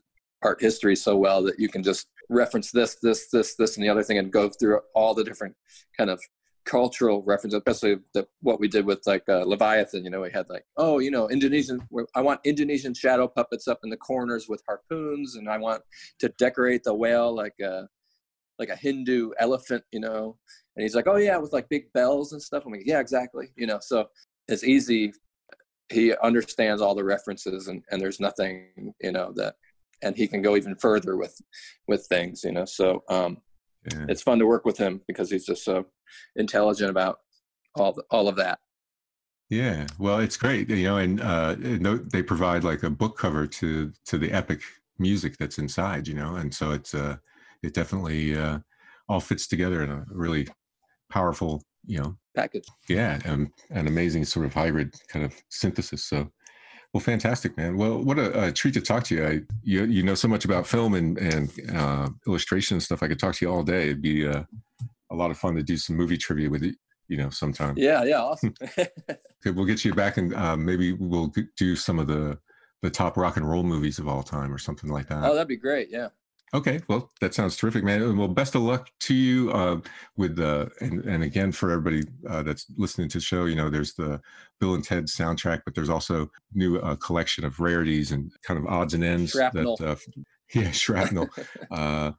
art 0.42 0.60
history 0.60 0.94
so 0.94 1.16
well 1.16 1.42
that 1.42 1.58
you 1.58 1.68
can 1.68 1.82
just 1.82 2.08
reference 2.30 2.70
this 2.70 2.96
this 2.96 3.28
this 3.30 3.54
this 3.56 3.76
and 3.76 3.84
the 3.84 3.88
other 3.88 4.02
thing 4.02 4.18
and 4.18 4.32
go 4.32 4.48
through 4.48 4.80
all 4.94 5.14
the 5.14 5.24
different 5.24 5.54
kind 5.96 6.10
of 6.10 6.20
cultural 6.64 7.22
references 7.24 7.58
especially 7.58 7.96
the, 8.14 8.26
what 8.40 8.58
we 8.58 8.68
did 8.68 8.86
with 8.86 9.00
like 9.06 9.22
uh, 9.28 9.44
leviathan 9.44 10.02
you 10.02 10.10
know 10.10 10.22
we 10.22 10.30
had 10.30 10.48
like 10.48 10.64
oh 10.78 10.98
you 10.98 11.10
know 11.10 11.28
indonesian 11.28 11.78
i 12.14 12.22
want 12.22 12.40
indonesian 12.44 12.94
shadow 12.94 13.28
puppets 13.28 13.68
up 13.68 13.80
in 13.84 13.90
the 13.90 13.96
corners 13.96 14.48
with 14.48 14.62
harpoons 14.66 15.36
and 15.36 15.48
i 15.48 15.58
want 15.58 15.82
to 16.18 16.28
decorate 16.38 16.82
the 16.82 16.94
whale 16.94 17.34
like 17.34 17.54
a 17.60 17.86
like 18.58 18.68
a 18.68 18.76
hindu 18.76 19.30
elephant 19.38 19.84
you 19.92 20.00
know? 20.00 20.36
And 20.76 20.82
he's 20.82 20.94
like 20.94 21.06
oh 21.06 21.16
yeah 21.16 21.36
with 21.36 21.52
like 21.52 21.68
big 21.68 21.92
bells 21.92 22.32
and 22.32 22.42
stuff. 22.42 22.64
I'm 22.66 22.72
like 22.72 22.82
yeah 22.84 23.00
exactly 23.00 23.48
you 23.56 23.66
know? 23.66 23.78
So 23.80 24.08
it's 24.48 24.64
easy. 24.64 25.12
He 25.90 26.14
understands 26.22 26.80
all 26.82 26.94
the 26.94 27.04
references 27.04 27.68
and 27.68 27.82
and 27.90 28.00
there's 28.00 28.20
nothing 28.20 28.94
you 29.00 29.12
know 29.12 29.32
that 29.36 29.56
and 30.02 30.16
he 30.16 30.26
can 30.26 30.42
go 30.42 30.56
even 30.56 30.76
further 30.76 31.16
with 31.16 31.40
with 31.88 32.06
things 32.06 32.44
you 32.44 32.52
know? 32.52 32.64
So 32.64 33.02
um 33.08 33.38
Yeah. 33.92 34.06
it's 34.08 34.22
fun 34.22 34.38
to 34.38 34.46
work 34.46 34.64
with 34.64 34.78
him 34.78 35.02
because 35.06 35.30
he's 35.30 35.46
just 35.46 35.64
so 35.64 35.86
intelligent 36.36 36.90
about 36.90 37.18
all 37.74 37.92
the, 37.92 38.02
all 38.10 38.28
of 38.28 38.36
that 38.36 38.58
Yeah, 39.50 39.86
well, 39.98 40.20
it's 40.20 40.36
great, 40.36 40.70
you 40.70 40.84
know, 40.84 40.96
and 40.96 41.20
uh, 41.20 41.54
they 42.12 42.22
provide 42.22 42.64
like 42.64 42.82
a 42.82 42.90
book 42.90 43.18
cover 43.18 43.46
to 43.46 43.92
to 44.06 44.18
the 44.18 44.32
epic 44.32 44.62
music 44.98 45.36
that's 45.36 45.58
inside, 45.58 46.08
you 46.08 46.14
know, 46.14 46.36
and 46.36 46.52
so 46.54 46.72
it's 46.72 46.94
uh, 46.94 47.16
it 47.62 47.74
definitely 47.74 48.36
uh, 48.36 48.58
all 49.08 49.20
fits 49.20 49.46
together 49.46 49.82
in 49.82 49.90
a 49.90 50.04
really 50.08 50.48
powerful, 51.10 51.62
you 51.86 52.00
know, 52.00 52.16
package 52.34 52.66
yeah, 52.88 53.18
and 53.24 53.50
an 53.70 53.86
amazing 53.86 54.24
sort 54.24 54.46
of 54.46 54.54
hybrid 54.54 54.94
kind 55.08 55.24
of 55.24 55.34
synthesis. 55.48 56.04
So, 56.04 56.30
well, 56.94 57.00
fantastic, 57.02 57.56
man. 57.56 57.76
Well, 57.76 58.02
what 58.02 58.18
a, 58.20 58.44
a 58.46 58.52
treat 58.52 58.74
to 58.74 58.80
talk 58.80 59.02
to 59.04 59.14
you. 59.16 59.26
I 59.26 59.40
you 59.64 59.84
you 59.84 60.02
know 60.04 60.14
so 60.14 60.28
much 60.28 60.44
about 60.44 60.64
film 60.66 60.94
and 60.94 61.18
and 61.18 61.50
uh, 61.74 62.08
illustration 62.26 62.76
and 62.76 62.82
stuff. 62.82 63.02
I 63.02 63.08
could 63.08 63.18
talk 63.18 63.34
to 63.34 63.44
you 63.44 63.52
all 63.52 63.64
day. 63.64 63.84
It'd 63.86 64.00
be 64.00 64.26
uh, 64.26 64.44
a 65.10 65.14
lot 65.14 65.32
of 65.32 65.36
fun 65.36 65.56
to 65.56 65.62
do 65.62 65.76
some 65.76 65.96
movie 65.96 66.16
trivia 66.16 66.48
with 66.48 66.62
you, 66.62 66.74
you 67.08 67.16
know, 67.16 67.30
sometime. 67.30 67.74
yeah 67.76 68.04
yeah 68.04 68.20
awesome 68.28 68.54
Okay, 68.78 69.50
we'll 69.54 69.66
get 69.66 69.84
you 69.84 69.92
back 69.92 70.16
and 70.16 70.34
uh, 70.34 70.56
maybe 70.56 70.92
we'll 70.92 71.32
do 71.56 71.76
some 71.76 71.98
of 71.98 72.06
the 72.06 72.38
the 72.82 72.90
top 72.90 73.16
rock 73.16 73.36
and 73.36 73.48
roll 73.48 73.62
movies 73.62 73.98
of 73.98 74.06
all 74.08 74.22
time 74.22 74.52
or 74.52 74.58
something 74.58 74.90
like 74.90 75.08
that. 75.08 75.24
oh 75.24 75.34
that'd 75.34 75.48
be 75.48 75.56
great 75.56 75.88
yeah 75.90 76.08
Okay, 76.54 76.80
well 76.88 77.10
that 77.20 77.34
sounds 77.34 77.56
terrific, 77.56 77.82
man. 77.82 78.16
Well, 78.16 78.28
best 78.28 78.54
of 78.54 78.62
luck 78.62 78.88
to 79.00 79.14
you 79.14 79.50
uh, 79.50 79.80
with 80.16 80.36
the 80.36 80.70
and 80.80 81.04
and 81.04 81.24
again 81.24 81.50
for 81.50 81.70
everybody 81.70 82.04
uh, 82.30 82.44
that's 82.44 82.66
listening 82.76 83.08
to 83.10 83.18
the 83.18 83.24
show. 83.24 83.46
You 83.46 83.56
know, 83.56 83.68
there's 83.68 83.94
the 83.94 84.20
Bill 84.60 84.74
and 84.74 84.84
Ted 84.84 85.06
soundtrack, 85.06 85.62
but 85.64 85.74
there's 85.74 85.90
also 85.90 86.30
new 86.54 86.78
uh, 86.78 86.94
collection 86.96 87.44
of 87.44 87.58
rarities 87.58 88.12
and 88.12 88.30
kind 88.46 88.58
of 88.58 88.66
odds 88.66 88.94
and 88.94 89.02
ends 89.02 89.32
Shrapnel. 89.32 89.76
that 89.78 89.90
uh, 89.90 89.96
yeah 90.54 90.70
shrapnel 90.70 91.28
uh, 91.72 92.12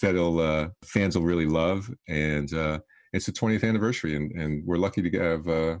that'll 0.00 0.40
uh, 0.40 0.68
fans 0.84 1.16
will 1.16 1.24
really 1.24 1.46
love 1.46 1.90
and. 2.08 2.52
Uh, 2.52 2.78
it's 3.12 3.26
the 3.26 3.32
20th 3.32 3.62
anniversary, 3.62 4.16
and, 4.16 4.32
and 4.32 4.66
we're 4.66 4.76
lucky 4.76 5.08
to 5.08 5.18
have 5.20 5.46
uh, 5.46 5.78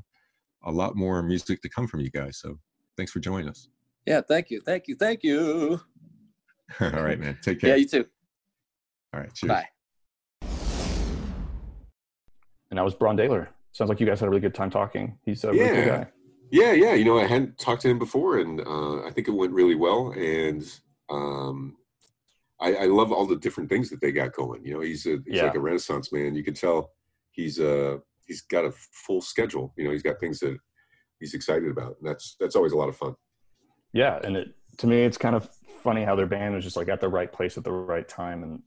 a 0.62 0.70
lot 0.70 0.94
more 0.94 1.20
music 1.20 1.60
to 1.62 1.68
come 1.68 1.88
from 1.88 1.98
you 1.98 2.08
guys. 2.08 2.38
So 2.38 2.60
thanks 2.96 3.10
for 3.10 3.18
joining 3.18 3.48
us. 3.48 3.68
yeah 4.06 4.20
thank 4.20 4.50
you 4.50 4.60
thank 4.60 4.86
you 4.86 4.96
thank 4.96 5.24
you 5.24 5.80
All 6.80 6.90
right, 7.02 7.18
man. 7.18 7.38
Take 7.42 7.60
care. 7.60 7.70
yeah 7.70 7.76
you 7.76 7.86
too 7.88 8.06
All 9.12 9.20
right. 9.20 9.32
Cheers. 9.34 9.48
bye 9.48 9.68
And 12.70 12.78
that 12.78 12.84
was 12.84 12.94
Brann 12.94 13.16
Dailor. 13.16 13.48
Sounds 13.72 13.88
like 13.88 14.00
you 14.00 14.06
guys 14.06 14.20
had 14.20 14.26
a 14.26 14.30
really 14.30 14.40
good 14.40 14.54
time 14.54 14.70
talking. 14.70 15.18
He's 15.24 15.44
a 15.44 15.52
really 15.52 15.66
good 15.68 15.86
Yeah. 15.86 15.98
guy. 15.98 16.06
Yeah, 16.50 16.72
yeah. 16.72 16.94
You 16.94 17.04
know, 17.04 17.18
I 17.18 17.26
hadn't 17.26 17.58
talked 17.58 17.82
to 17.82 17.88
him 17.88 17.98
before, 17.98 18.38
and 18.38 18.60
uh, 18.60 19.04
I 19.04 19.10
think 19.10 19.26
it 19.28 19.32
went 19.32 19.52
really 19.52 19.74
well. 19.74 20.12
And 20.12 20.62
um, 21.10 21.76
I, 22.60 22.74
I 22.74 22.84
love 22.84 23.10
all 23.12 23.26
the 23.26 23.34
different 23.36 23.68
things 23.68 23.90
that 23.90 24.00
they 24.00 24.12
got 24.12 24.32
going. 24.34 24.64
You 24.64 24.74
know, 24.74 24.80
he's 24.80 25.04
a 25.06 25.18
he's 25.26 25.36
Yeah. 25.36 25.44
like 25.46 25.56
a 25.56 25.60
Renaissance 25.60 26.12
man. 26.12 26.34
You 26.36 26.44
can 26.44 26.54
tell 26.54 26.92
he's 27.32 27.58
uh 27.58 27.96
he's 28.26 28.42
got 28.42 28.64
a 28.64 28.72
full 29.06 29.20
schedule. 29.20 29.72
You 29.76 29.84
know, 29.84 29.90
he's 29.90 30.02
got 30.04 30.20
things 30.20 30.38
that 30.40 30.56
he's 31.18 31.34
excited 31.34 31.68
about, 31.68 31.96
and 32.00 32.08
that's 32.08 32.36
that's 32.38 32.54
always 32.54 32.72
a 32.72 32.76
lot 32.76 32.88
of 32.88 32.96
fun. 32.96 33.14
Yeah, 33.92 34.20
and 34.22 34.36
it 34.36 34.54
to 34.78 34.86
me 34.86 35.02
it's 35.02 35.18
kind 35.18 35.34
of 35.34 35.48
funny 35.84 36.02
how 36.02 36.16
their 36.16 36.26
band 36.26 36.54
was 36.54 36.64
just 36.64 36.76
like 36.76 36.88
at 36.88 37.00
the 37.00 37.08
right 37.08 37.30
place 37.32 37.56
at 37.56 37.62
the 37.64 37.70
right 37.70 38.08
time, 38.08 38.42
and 38.42 38.62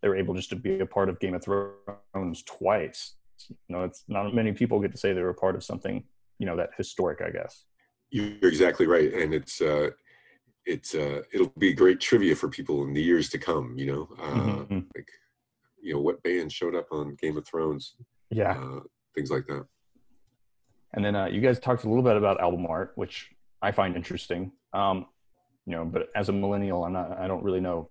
they 0.00 0.08
were 0.08 0.16
able 0.16 0.34
just 0.34 0.48
to 0.50 0.56
be 0.56 0.80
a 0.80 0.86
part 0.86 1.08
of 1.10 1.20
Game 1.20 1.34
of 1.34 1.44
Thrones 1.44 2.42
twice. 2.44 3.16
You 3.48 3.56
know, 3.76 3.84
it's 3.84 4.04
not 4.08 4.34
many 4.34 4.52
people 4.52 4.80
get 4.80 4.92
to 4.92 4.98
say 4.98 5.12
they 5.12 5.20
were 5.22 5.30
a 5.30 5.34
part 5.34 5.56
of 5.56 5.64
something, 5.64 6.04
you 6.38 6.46
know, 6.46 6.56
that 6.56 6.70
historic, 6.78 7.20
I 7.20 7.30
guess. 7.30 7.64
You're 8.10 8.48
exactly 8.48 8.86
right, 8.86 9.12
and 9.12 9.34
it's 9.34 9.60
uh, 9.60 9.90
it's 10.64 10.94
uh, 10.94 11.22
it'll 11.32 11.52
be 11.58 11.72
great 11.72 12.00
trivia 12.00 12.34
for 12.36 12.48
people 12.48 12.84
in 12.84 12.94
the 12.94 13.02
years 13.02 13.28
to 13.30 13.38
come. 13.38 13.74
You 13.76 13.86
know, 13.92 14.08
uh, 14.18 14.34
Mm-hmm. 14.34 14.78
like 14.96 15.08
you 15.82 15.94
know 15.94 16.00
what 16.00 16.22
band 16.22 16.52
showed 16.52 16.74
up 16.74 16.86
on 16.92 17.16
Game 17.20 17.36
of 17.36 17.46
Thrones, 17.46 17.94
Yeah. 18.30 18.52
uh, 18.58 18.80
things 19.14 19.30
like 19.30 19.46
that. 19.46 19.64
And 20.92 21.04
then 21.04 21.14
uh, 21.14 21.26
you 21.26 21.40
guys 21.40 21.58
talked 21.60 21.84
a 21.84 21.88
little 21.88 22.02
bit 22.02 22.16
about 22.16 22.40
album 22.40 22.66
art, 22.66 22.92
which 22.96 23.30
I 23.62 23.70
find 23.72 23.94
interesting. 23.96 24.52
Um, 24.72 25.06
you 25.66 25.72
know, 25.72 25.84
but 25.84 26.08
as 26.14 26.28
a 26.28 26.32
millennial, 26.32 26.84
I'm 26.84 26.92
not. 26.92 27.18
I 27.18 27.26
don't 27.26 27.44
really 27.44 27.60
know 27.60 27.88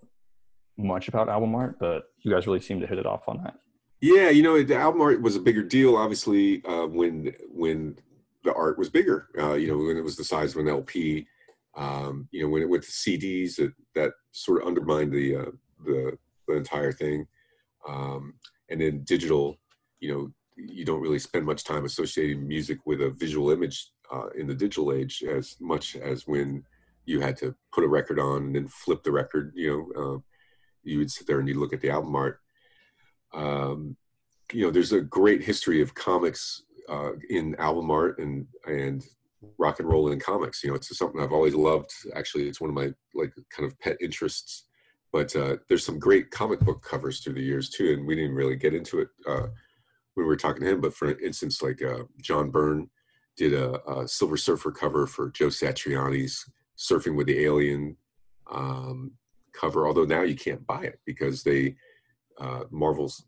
much 0.78 1.08
about 1.08 1.30
album 1.30 1.56
art, 1.56 1.78
but 1.80 2.04
you 2.22 2.32
guys 2.32 2.48
really 2.48 2.62
seem 2.62 2.80
to 2.80 2.88
hit 2.88 2.98
it 2.98 3.06
off 3.06 3.24
on 3.28 3.42
that. 3.44 3.56
Yeah, 4.02 4.30
you 4.30 4.44
know, 4.44 4.62
the 4.64 4.76
album 4.76 5.02
art 5.02 5.22
was 5.22 5.36
a 5.36 5.42
bigger 5.42 5.64
deal, 5.64 5.98
obviously, 5.98 6.64
uh, 6.66 6.88
when 6.88 7.34
when 7.50 7.98
the 8.44 8.54
art 8.54 8.78
was 8.78 8.90
bigger. 8.90 9.28
Uh, 9.38 9.54
you 9.54 9.68
know, 9.68 9.78
when 9.78 9.98
it 9.98 10.04
was 10.04 10.16
the 10.16 10.24
size 10.24 10.56
of 10.56 10.62
an 10.62 10.70
LP. 10.70 11.28
Um, 11.76 12.28
you 12.32 12.42
know, 12.42 12.50
when 12.50 12.62
it 12.62 12.70
went 12.70 12.84
to 12.84 12.92
CDs, 12.92 13.56
that 13.58 13.74
that 13.96 14.12
sort 14.32 14.62
of 14.62 14.68
undermined 14.68 15.12
the 15.12 15.36
uh, 15.36 15.52
the 15.86 16.18
the 16.48 16.56
entire 16.56 16.92
thing. 16.92 17.26
Um, 17.88 18.34
and 18.70 18.82
then 18.82 19.04
digital, 19.04 19.58
you 20.00 20.14
know, 20.14 20.32
you 20.56 20.86
don't 20.86 21.02
really 21.02 21.20
spend 21.20 21.46
much 21.46 21.64
time 21.64 21.86
associating 21.86 22.48
music 22.48 22.80
with 22.86 23.02
a 23.02 23.12
visual 23.12 23.52
image 23.52 23.92
uh, 24.14 24.28
in 24.38 24.48
the 24.48 24.54
digital 24.54 24.92
age 24.92 25.24
as 25.24 25.56
much 25.60 25.96
as 25.96 26.28
when 26.28 26.64
you 27.10 27.20
had 27.20 27.38
to 27.38 27.56
put 27.74 27.84
a 27.84 27.88
record 27.88 28.20
on 28.20 28.44
and 28.44 28.56
then 28.56 28.68
flip 28.68 29.04
the 29.04 29.12
record. 29.12 29.52
You 29.56 29.92
know, 29.96 30.02
uh, 30.02 30.20
you 30.84 31.00
would 31.00 31.12
sit 31.12 31.28
there 31.28 31.40
and 31.40 31.48
you'd 31.48 31.58
look 31.58 31.74
at 31.74 31.82
the 31.82 31.90
album 31.90 32.16
art 32.16 32.40
um, 33.34 33.96
you 34.52 34.66
know, 34.66 34.72
there's 34.72 34.94
a 34.94 35.02
great 35.02 35.44
history 35.44 35.82
of 35.82 35.94
comics 35.94 36.64
uh, 36.88 37.12
in 37.30 37.56
album 37.56 37.92
art 37.92 38.20
and 38.20 38.48
and 38.66 39.06
rock 39.58 39.80
and 39.80 39.88
roll 39.88 40.12
in 40.12 40.20
comics. 40.20 40.64
You 40.64 40.70
know, 40.70 40.76
it's 40.76 40.96
something 40.98 41.22
I've 41.22 41.32
always 41.32 41.56
loved. 41.56 41.92
Actually, 42.16 42.48
it's 42.48 42.60
one 42.60 42.70
of 42.70 42.76
my 42.76 42.92
like 43.14 43.34
kind 43.56 43.70
of 43.70 43.80
pet 43.80 43.98
interests. 44.02 44.66
But 45.12 45.36
uh, 45.36 45.58
there's 45.68 45.86
some 45.86 45.98
great 45.98 46.30
comic 46.30 46.60
book 46.60 46.84
covers 46.84 47.20
through 47.20 47.34
the 47.34 47.42
years 47.42 47.70
too, 47.70 47.94
and 47.94 48.06
we 48.06 48.16
didn't 48.16 48.36
really 48.36 48.56
get 48.56 48.76
into 48.76 49.00
it 49.00 49.08
uh, 49.28 49.48
when 50.14 50.24
we 50.24 50.26
were 50.26 50.36
talking 50.36 50.62
to 50.64 50.70
him. 50.70 50.82
But 50.82 50.94
for 50.94 51.20
instance, 51.20 51.62
like 51.62 51.82
uh, 51.82 52.04
John 52.22 52.52
Byrne 52.52 52.90
did 53.36 53.54
a, 53.54 53.82
a 53.90 54.08
Silver 54.08 54.38
Surfer 54.38 54.72
cover 54.72 55.08
for 55.08 55.32
Joe 55.32 55.48
Satriani's 55.48 56.48
"Surfing 56.80 57.16
with 57.16 57.28
the 57.28 57.44
Alien" 57.44 57.98
um, 58.52 59.12
cover. 59.54 59.88
Although 59.88 60.06
now 60.06 60.22
you 60.22 60.36
can't 60.36 60.66
buy 60.66 60.84
it 60.84 61.00
because 61.06 61.44
they 61.44 61.76
uh, 62.40 62.64
Marvel's 62.72 63.26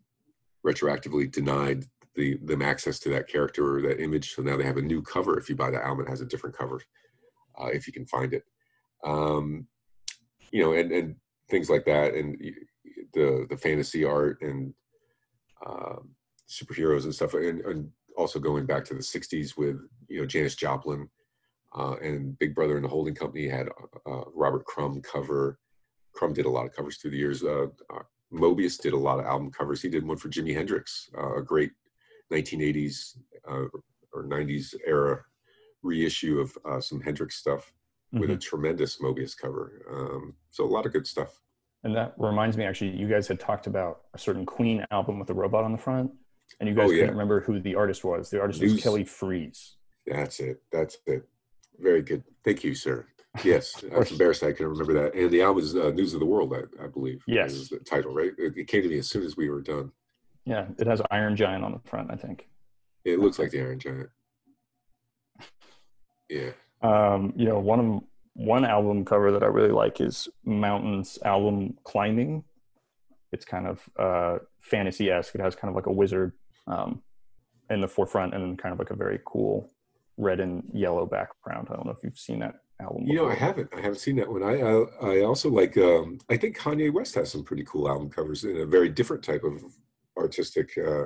retroactively 0.65 1.31
denied 1.31 1.85
the 2.15 2.37
them 2.43 2.61
access 2.61 2.99
to 2.99 3.09
that 3.09 3.27
character 3.27 3.77
or 3.77 3.81
that 3.81 4.01
image. 4.01 4.33
So 4.33 4.41
now 4.41 4.57
they 4.57 4.63
have 4.63 4.77
a 4.77 4.81
new 4.81 5.01
cover. 5.01 5.37
If 5.37 5.49
you 5.49 5.55
buy 5.55 5.71
the 5.71 5.83
album, 5.83 6.05
it 6.05 6.09
has 6.09 6.21
a 6.21 6.25
different 6.25 6.57
cover 6.57 6.81
uh, 7.59 7.67
if 7.67 7.87
you 7.87 7.93
can 7.93 8.05
find 8.05 8.33
it. 8.33 8.43
Um, 9.03 9.67
you 10.51 10.61
know, 10.63 10.73
and 10.73 10.91
and 10.91 11.15
things 11.49 11.69
like 11.69 11.85
that, 11.85 12.13
and 12.13 12.37
the 13.13 13.45
the 13.49 13.57
fantasy 13.57 14.03
art 14.03 14.39
and 14.41 14.73
um, 15.65 16.09
superheroes 16.49 17.03
and 17.03 17.13
stuff, 17.13 17.33
and, 17.33 17.61
and 17.61 17.89
also 18.17 18.39
going 18.39 18.65
back 18.65 18.83
to 18.85 18.93
the 18.93 18.99
'60s 18.99 19.57
with 19.57 19.77
you 20.07 20.19
know 20.21 20.25
Janis 20.25 20.55
Joplin 20.55 21.09
uh, 21.77 21.95
and 22.01 22.37
Big 22.39 22.53
Brother 22.55 22.75
and 22.75 22.83
the 22.85 22.89
Holding 22.89 23.15
Company 23.15 23.47
had 23.47 23.67
uh, 24.05 24.21
Robert 24.33 24.65
Crumb 24.65 25.01
cover. 25.01 25.59
Crumb 26.13 26.33
did 26.33 26.45
a 26.45 26.49
lot 26.49 26.65
of 26.65 26.75
covers 26.75 26.97
through 26.97 27.11
the 27.11 27.17
years. 27.17 27.43
Uh, 27.43 27.67
uh, 27.93 28.03
Moebius 28.33 28.79
did 28.81 28.93
a 28.93 28.97
lot 28.97 29.19
of 29.19 29.25
album 29.25 29.51
covers. 29.51 29.81
He 29.81 29.89
did 29.89 30.05
one 30.05 30.17
for 30.17 30.29
Jimi 30.29 30.53
Hendrix, 30.53 31.09
uh, 31.17 31.35
a 31.35 31.41
great 31.41 31.71
1980s 32.31 33.17
uh, 33.49 33.65
or 34.13 34.23
90s 34.25 34.73
era 34.85 35.21
reissue 35.83 36.39
of 36.39 36.57
uh, 36.65 36.79
some 36.79 37.01
Hendrix 37.01 37.35
stuff 37.35 37.73
with 38.13 38.29
a 38.29 38.35
tremendous 38.37 38.97
Moebius 39.01 39.35
cover. 39.37 39.81
Um, 39.89 40.33
so 40.49 40.65
a 40.65 40.67
lot 40.67 40.85
of 40.85 40.91
good 40.93 41.07
stuff. 41.07 41.39
And 41.83 41.95
that 41.95 42.13
reminds 42.17 42.57
me, 42.57 42.65
actually, 42.65 42.91
you 42.95 43.07
guys 43.07 43.27
had 43.27 43.39
talked 43.39 43.67
about 43.67 44.01
a 44.13 44.17
certain 44.17 44.45
Queen 44.45 44.85
album 44.91 45.17
with 45.17 45.29
a 45.29 45.33
robot 45.33 45.63
on 45.63 45.71
the 45.71 45.77
front, 45.77 46.11
and 46.59 46.69
you 46.69 46.75
guys 46.75 46.89
Oh, 46.89 46.91
yeah. 46.91 46.99
couldn't 47.01 47.15
remember 47.15 47.39
who 47.41 47.59
the 47.59 47.73
artist 47.75 48.03
was. 48.03 48.29
The 48.29 48.39
artist 48.39 48.61
was 48.61 48.81
Kelly 48.81 49.03
Freas. 49.05 49.75
That's 50.05 50.39
it. 50.41 50.61
That's 50.71 50.97
it. 51.07 51.27
Very 51.81 52.01
good. 52.01 52.23
Thank 52.43 52.63
you, 52.63 52.75
sir. 52.75 53.07
Yes, 53.43 53.83
I 53.93 53.97
was 53.97 54.11
embarrassed 54.11 54.43
I 54.43 54.51
couldn't 54.51 54.73
remember 54.73 54.93
that. 54.93 55.15
And 55.15 55.31
the 55.31 55.41
album 55.41 55.63
is 55.63 55.75
uh, 55.75 55.91
News 55.91 56.13
of 56.13 56.19
the 56.19 56.25
World, 56.25 56.53
I, 56.53 56.83
I 56.83 56.87
believe. 56.87 57.23
Yes. 57.27 57.53
is 57.53 57.69
the 57.69 57.79
title, 57.79 58.13
right? 58.13 58.31
It, 58.37 58.57
it 58.57 58.67
came 58.67 58.83
to 58.83 58.89
me 58.89 58.97
as 58.97 59.07
soon 59.07 59.23
as 59.23 59.37
we 59.37 59.49
were 59.49 59.61
done. 59.61 59.91
Yeah, 60.45 60.65
it 60.77 60.85
has 60.87 61.01
Iron 61.11 61.35
Giant 61.35 61.63
on 61.63 61.71
the 61.71 61.89
front, 61.89 62.11
I 62.11 62.15
think. 62.15 62.49
It 63.05 63.19
looks 63.19 63.39
like 63.39 63.51
the 63.51 63.61
Iron 63.61 63.79
Giant. 63.79 64.09
Yeah. 66.29 66.51
Um, 66.81 67.33
you 67.35 67.45
know, 67.45 67.59
one 67.59 67.79
of 67.79 68.03
one 68.33 68.65
album 68.65 69.05
cover 69.05 69.31
that 69.31 69.43
I 69.43 69.47
really 69.47 69.71
like 69.71 70.01
is 70.01 70.27
Mountain's 70.45 71.19
album 71.23 71.77
Climbing. 71.83 72.43
It's 73.31 73.45
kind 73.45 73.67
of 73.67 73.89
uh, 73.97 74.39
fantasy 74.59 75.09
esque. 75.09 75.35
It 75.35 75.41
has 75.41 75.55
kind 75.55 75.69
of 75.69 75.75
like 75.75 75.87
a 75.87 75.91
wizard 75.91 76.33
um, 76.67 77.01
in 77.69 77.81
the 77.81 77.87
forefront, 77.87 78.33
and 78.33 78.43
then 78.43 78.57
kind 78.57 78.73
of 78.73 78.79
like 78.79 78.89
a 78.89 78.95
very 78.95 79.19
cool 79.25 79.69
red 80.17 80.39
and 80.39 80.63
yellow 80.73 81.05
background. 81.05 81.67
I 81.69 81.75
don't 81.75 81.85
know 81.85 81.91
if 81.91 82.03
you've 82.03 82.17
seen 82.17 82.39
that 82.39 82.55
album. 82.79 83.03
You 83.05 83.15
know, 83.15 83.29
I 83.29 83.35
haven't. 83.35 83.69
I 83.75 83.81
haven't 83.81 83.99
seen 83.99 84.15
that 84.17 84.29
one. 84.29 84.43
I 84.43 84.61
I, 84.61 85.13
I 85.13 85.21
also 85.23 85.49
like. 85.49 85.77
Um, 85.77 86.19
I 86.29 86.37
think 86.37 86.57
Kanye 86.57 86.93
West 86.93 87.15
has 87.15 87.31
some 87.31 87.43
pretty 87.43 87.63
cool 87.63 87.87
album 87.87 88.09
covers 88.09 88.43
in 88.43 88.57
a 88.57 88.65
very 88.65 88.89
different 88.89 89.23
type 89.23 89.43
of 89.43 89.63
artistic 90.17 90.77
uh, 90.77 91.05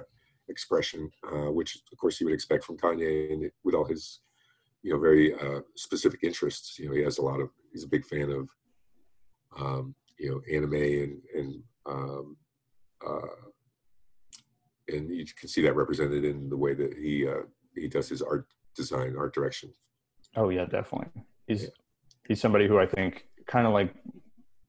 expression, 0.49 1.09
uh, 1.31 1.51
which 1.51 1.77
of 1.91 1.97
course 1.97 2.19
you 2.19 2.27
would 2.27 2.33
expect 2.33 2.63
from 2.63 2.77
Kanye, 2.77 3.33
and 3.33 3.51
with 3.63 3.75
all 3.75 3.85
his, 3.85 4.21
you 4.83 4.93
know, 4.93 4.99
very 4.99 5.33
uh, 5.33 5.61
specific 5.75 6.21
interests. 6.23 6.79
You 6.79 6.89
know, 6.89 6.95
he 6.95 7.03
has 7.03 7.17
a 7.17 7.23
lot 7.23 7.39
of. 7.39 7.49
He's 7.71 7.83
a 7.83 7.89
big 7.89 8.05
fan 8.05 8.31
of, 8.31 8.47
um, 9.59 9.95
you 10.17 10.29
know, 10.31 10.41
anime 10.51 10.73
and 10.73 11.21
and 11.35 11.63
um, 11.85 12.37
uh, 13.05 13.49
and 14.87 15.09
you 15.09 15.25
can 15.37 15.49
see 15.49 15.61
that 15.61 15.75
represented 15.75 16.23
in 16.23 16.49
the 16.49 16.57
way 16.57 16.73
that 16.73 16.93
he 16.93 17.27
uh, 17.27 17.43
he 17.75 17.87
does 17.87 18.09
his 18.09 18.21
art 18.21 18.47
design, 18.75 19.15
art 19.17 19.33
direction. 19.33 19.71
Oh 20.35 20.49
yeah, 20.49 20.65
definitely. 20.65 21.23
He's 21.47 21.63
Yeah. 21.63 21.69
he's 22.27 22.41
somebody 22.41 22.67
who 22.67 22.79
I 22.79 22.85
think 22.85 23.27
kind 23.47 23.65
of 23.67 23.73
like 23.73 23.93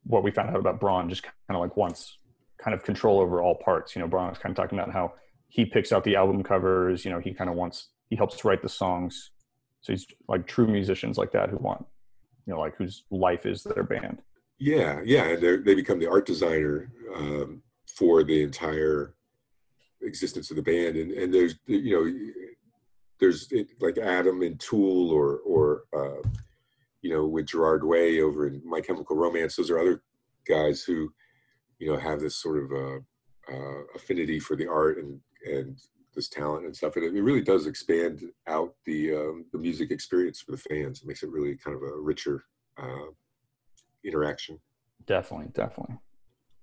what 0.04 0.22
we 0.22 0.30
found 0.30 0.50
out 0.50 0.56
about 0.60 0.80
Brann, 0.80 1.08
just 1.08 1.22
kind 1.22 1.32
of 1.50 1.60
like 1.60 1.76
wants 1.76 2.18
kind 2.58 2.74
of 2.74 2.84
control 2.84 3.20
over 3.20 3.42
all 3.42 3.56
parts. 3.56 3.94
You 3.96 4.02
know, 4.02 4.08
Brann 4.08 4.28
was 4.28 4.38
kind 4.38 4.52
of 4.52 4.56
talking 4.56 4.78
about 4.78 4.92
how 4.92 5.14
he 5.48 5.64
picks 5.64 5.92
out 5.92 6.04
the 6.04 6.16
album 6.16 6.42
covers. 6.42 7.04
You 7.04 7.10
know, 7.10 7.18
he 7.18 7.32
kind 7.32 7.50
of 7.50 7.56
wants 7.56 7.88
he 8.08 8.16
helps 8.16 8.44
write 8.44 8.62
the 8.62 8.68
songs. 8.68 9.30
So 9.80 9.92
he's 9.92 10.06
like 10.28 10.46
true 10.46 10.66
musicians 10.66 11.18
like 11.18 11.32
that 11.32 11.48
who 11.50 11.56
want, 11.58 11.84
you 12.46 12.52
know, 12.52 12.60
like 12.60 12.76
whose 12.76 13.04
life 13.10 13.46
is 13.46 13.62
their 13.62 13.84
band. 13.84 14.20
Yeah, 14.58 15.00
yeah, 15.04 15.36
they 15.36 15.74
become 15.74 15.98
the 15.98 16.10
art 16.10 16.24
designer 16.26 16.90
um, 17.14 17.62
for 17.96 18.24
the 18.24 18.42
entire 18.42 19.14
existence 20.02 20.50
of 20.50 20.56
the 20.56 20.62
band. 20.62 20.96
And 20.96 21.10
and 21.12 21.32
there's 21.34 21.56
you 21.66 21.92
know 21.94 22.04
there's 23.18 23.50
it, 23.50 23.68
like 23.80 23.98
Adam 23.98 24.42
and 24.42 24.58
Tool 24.60 25.10
or 25.10 25.38
or 25.38 25.82
uh, 25.96 26.28
you 27.02 27.10
know 27.10 27.26
with 27.26 27.46
Gerard 27.46 27.84
Way 27.84 28.20
over 28.20 28.46
in 28.46 28.62
My 28.64 28.80
Chemical 28.80 29.16
Romance. 29.16 29.56
Those 29.56 29.70
are 29.70 29.78
other 29.78 30.02
guys 30.46 30.82
who 30.82 31.12
you 31.78 31.90
know 31.90 31.98
have 31.98 32.20
this 32.20 32.36
sort 32.36 32.62
of 32.62 32.72
uh, 32.72 33.52
uh, 33.52 33.82
affinity 33.94 34.38
for 34.38 34.56
the 34.56 34.66
art 34.66 34.98
and 34.98 35.20
and 35.46 35.78
this 36.14 36.28
talent 36.28 36.64
and 36.64 36.74
stuff. 36.74 36.96
And 36.96 37.04
it, 37.04 37.22
really 37.22 37.42
does 37.42 37.66
expand 37.66 38.22
out 38.48 38.74
the 38.84 39.14
um, 39.14 39.44
the 39.52 39.58
music 39.58 39.90
experience 39.90 40.40
for 40.40 40.52
the 40.52 40.58
fans. 40.58 41.02
It 41.02 41.06
makes 41.06 41.22
it 41.22 41.30
really 41.30 41.56
kind 41.56 41.76
of 41.76 41.82
a 41.82 42.00
richer 42.00 42.44
uh, 42.78 43.10
interaction. 44.04 44.58
Definitely, 45.06 45.48
definitely. 45.54 45.96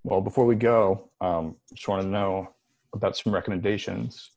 Well, 0.04 0.20
before 0.20 0.45
we 0.45 0.56
go, 0.56 1.10
um, 1.22 1.56
just 1.74 1.88
wanted 1.88 2.04
to 2.04 2.10
know 2.10 2.49
about 2.93 3.16
some 3.16 3.34
recommendations. 3.34 4.32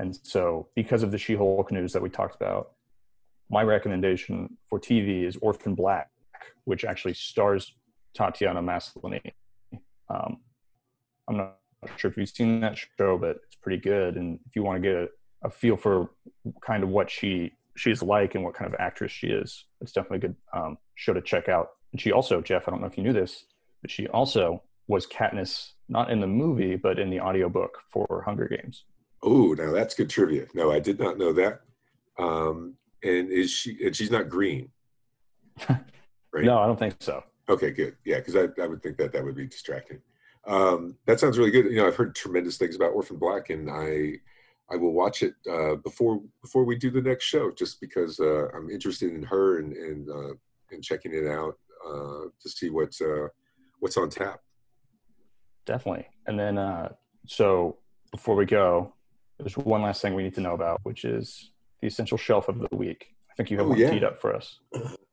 And 0.00 0.18
so, 0.22 0.68
because 0.74 1.02
of 1.02 1.10
the 1.10 1.18
She 1.18 1.34
Hulk 1.34 1.70
news 1.70 1.92
that 1.92 2.00
we 2.00 2.08
talked 2.08 2.34
about, 2.34 2.70
my 3.50 3.62
recommendation 3.62 4.56
for 4.66 4.80
TV 4.80 5.26
is 5.26 5.36
Orphan 5.42 5.74
Black, 5.74 6.08
which 6.64 6.86
actually 6.86 7.12
stars 7.12 7.74
Tatiana 8.14 8.62
Maslany. 8.62 9.20
Um, 10.08 10.38
I'm 11.28 11.36
not 11.36 11.56
sure 11.96 12.10
if 12.10 12.16
you've 12.16 12.30
seen 12.30 12.60
that 12.60 12.78
show, 12.96 13.18
but 13.18 13.40
it's 13.46 13.56
pretty 13.56 13.76
good. 13.76 14.16
And 14.16 14.40
if 14.46 14.56
you 14.56 14.62
want 14.62 14.82
to 14.82 14.88
get 14.88 14.96
a, 14.96 15.08
a 15.44 15.50
feel 15.50 15.76
for 15.76 16.10
kind 16.62 16.82
of 16.82 16.88
what 16.88 17.10
she 17.10 17.52
she's 17.76 18.02
like 18.02 18.34
and 18.34 18.42
what 18.42 18.54
kind 18.54 18.72
of 18.72 18.80
actress 18.80 19.12
she 19.12 19.26
is, 19.26 19.66
it's 19.82 19.92
definitely 19.92 20.18
a 20.18 20.20
good 20.20 20.36
um, 20.54 20.78
show 20.94 21.12
to 21.12 21.20
check 21.20 21.50
out. 21.50 21.72
And 21.92 22.00
she 22.00 22.10
also, 22.10 22.40
Geoff, 22.40 22.66
I 22.66 22.70
don't 22.70 22.80
know 22.80 22.86
if 22.86 22.96
you 22.96 23.04
knew 23.04 23.12
this, 23.12 23.44
but 23.82 23.90
she 23.90 24.08
also 24.08 24.62
was 24.88 25.06
Katniss, 25.06 25.72
not 25.90 26.10
in 26.10 26.20
the 26.20 26.26
movie, 26.26 26.76
but 26.76 26.98
in 26.98 27.10
the 27.10 27.20
audiobook 27.20 27.82
for 27.90 28.22
Hunger 28.24 28.48
Games. 28.48 28.84
Oh, 29.22 29.54
now 29.54 29.72
that's 29.72 29.94
good 29.94 30.10
trivia. 30.10 30.46
No, 30.54 30.72
I 30.72 30.80
did 30.80 30.98
not 30.98 31.18
know 31.18 31.32
that. 31.34 31.60
Um, 32.18 32.74
and 33.02 33.30
is 33.30 33.50
she? 33.50 33.78
And 33.84 33.94
she's 33.94 34.10
not 34.10 34.28
green, 34.28 34.70
right? 35.68 35.80
No, 36.44 36.58
I 36.58 36.66
don't 36.66 36.78
think 36.78 36.96
so. 37.00 37.22
Okay, 37.48 37.70
good. 37.70 37.96
Yeah, 38.04 38.18
because 38.18 38.36
I, 38.36 38.62
I 38.62 38.66
would 38.66 38.82
think 38.82 38.96
that 38.98 39.12
that 39.12 39.24
would 39.24 39.36
be 39.36 39.46
distracting. 39.46 40.00
Um, 40.46 40.96
that 41.06 41.20
sounds 41.20 41.38
really 41.38 41.50
good. 41.50 41.66
You 41.66 41.76
know, 41.76 41.86
I've 41.86 41.96
heard 41.96 42.14
tremendous 42.14 42.56
things 42.56 42.76
about 42.76 42.92
Orphan 42.92 43.18
Black, 43.18 43.50
and 43.50 43.70
I 43.70 44.14
I 44.72 44.76
will 44.76 44.92
watch 44.92 45.22
it 45.22 45.34
uh, 45.50 45.76
before 45.76 46.20
before 46.42 46.64
we 46.64 46.76
do 46.76 46.90
the 46.90 47.02
next 47.02 47.24
show, 47.24 47.50
just 47.50 47.80
because 47.80 48.20
uh, 48.20 48.48
I'm 48.54 48.70
interested 48.70 49.12
in 49.12 49.22
her 49.24 49.58
and 49.58 49.72
and 49.74 50.08
uh, 50.08 50.34
and 50.70 50.82
checking 50.82 51.12
it 51.14 51.26
out 51.26 51.58
uh, 51.86 52.24
to 52.40 52.48
see 52.48 52.70
what's 52.70 53.00
uh, 53.00 53.28
what's 53.80 53.96
on 53.96 54.10
tap. 54.10 54.40
Definitely. 55.66 56.06
And 56.26 56.38
then, 56.38 56.58
uh, 56.58 56.90
so 57.26 57.78
before 58.10 58.34
we 58.34 58.46
go, 58.46 58.94
there's 59.40 59.56
one 59.56 59.82
last 59.82 60.02
thing 60.02 60.14
we 60.14 60.22
need 60.22 60.34
to 60.34 60.40
know 60.40 60.54
about, 60.54 60.80
which 60.84 61.04
is 61.04 61.50
the 61.80 61.86
essential 61.88 62.18
shelf 62.18 62.48
of 62.48 62.58
the 62.58 62.76
week. 62.76 63.14
I 63.30 63.34
think 63.36 63.50
you 63.50 63.56
have 63.58 63.66
Oh, 63.66 63.70
one 63.70 63.78
yeah. 63.78 63.90
teed 63.90 64.04
up 64.04 64.20
for 64.20 64.34
us. 64.34 64.58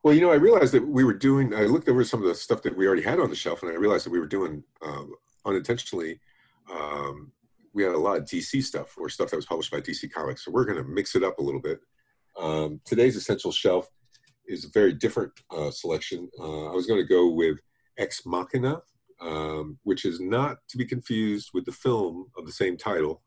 Well, 0.04 0.14
you 0.14 0.22
know, 0.22 0.32
I 0.32 0.36
realized 0.36 0.74
that 0.74 0.86
we 0.88 1.04
were 1.04 1.14
doing. 1.14 1.54
I 1.54 1.64
looked 1.64 1.90
over 1.90 2.04
some 2.04 2.22
of 2.22 2.28
the 2.28 2.36
stuff 2.36 2.62
that 2.64 2.76
we 2.76 2.88
already 2.88 3.02
had 3.04 3.20
on 3.20 3.30
the 3.30 3.36
shelf, 3.36 3.62
and 3.64 3.72
I 3.72 3.76
realized 3.76 4.06
that 4.06 4.12
we 4.12 4.20
were 4.20 4.28
doing 4.28 4.64
um, 4.82 5.14
unintentionally. 5.46 6.20
Um, 6.72 7.32
we 7.74 7.84
had 7.84 7.94
a 7.94 7.98
lot 7.98 8.18
of 8.18 8.24
DC 8.26 8.64
stuff 8.64 8.96
or 8.98 9.10
stuff 9.10 9.30
that 9.30 9.36
was 9.36 9.46
published 9.46 9.72
by 9.72 9.80
DC 9.82 10.12
Comics, 10.12 10.44
so 10.46 10.52
we're 10.52 10.66
going 10.66 10.78
to 10.78 10.84
mix 10.84 11.16
it 11.16 11.24
up 11.24 11.40
a 11.40 11.44
little 11.44 11.62
bit. 11.62 11.80
Um, 12.40 12.82
today's 12.86 13.16
essential 13.16 13.52
shelf 13.52 13.88
is 14.48 14.66
a 14.66 14.70
very 14.70 14.94
different 14.94 15.32
uh, 15.56 15.72
selection. 15.72 16.30
Uh, 16.40 16.72
I 16.72 16.76
was 16.76 16.86
going 16.88 17.02
to 17.02 17.08
go 17.08 17.30
with 17.32 17.58
Ex 17.98 18.26
Machina, 18.26 18.82
um, 19.22 19.78
which 19.84 20.06
is 20.06 20.20
not 20.20 20.58
to 20.70 20.78
be 20.78 20.86
confused 20.86 21.50
with 21.54 21.66
the 21.66 21.72
film 21.72 22.28
of 22.38 22.46
the 22.46 22.52
same 22.52 22.78
title. 22.78 23.22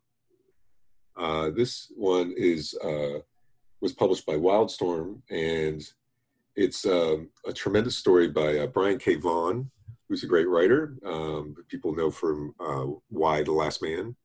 Uh, 1.20 1.50
this 1.50 1.92
one 1.96 2.32
is 2.34 2.74
uh, 2.82 3.18
was 3.82 3.92
published 3.92 4.24
by 4.24 4.34
Wildstorm, 4.34 5.20
and 5.30 5.82
it's 6.56 6.86
um, 6.86 7.28
a 7.46 7.52
tremendous 7.52 7.96
story 7.96 8.28
by 8.28 8.58
uh, 8.58 8.66
Brian 8.66 8.98
K. 8.98 9.16
Vaughan, 9.16 9.70
who's 10.08 10.24
a 10.24 10.26
great 10.26 10.48
writer. 10.48 10.96
Um, 11.04 11.54
people 11.68 11.94
know 11.94 12.10
from 12.10 12.54
uh, 12.58 12.86
Y: 13.10 13.42
The 13.42 13.52
Last 13.52 13.82
Man, 13.82 14.16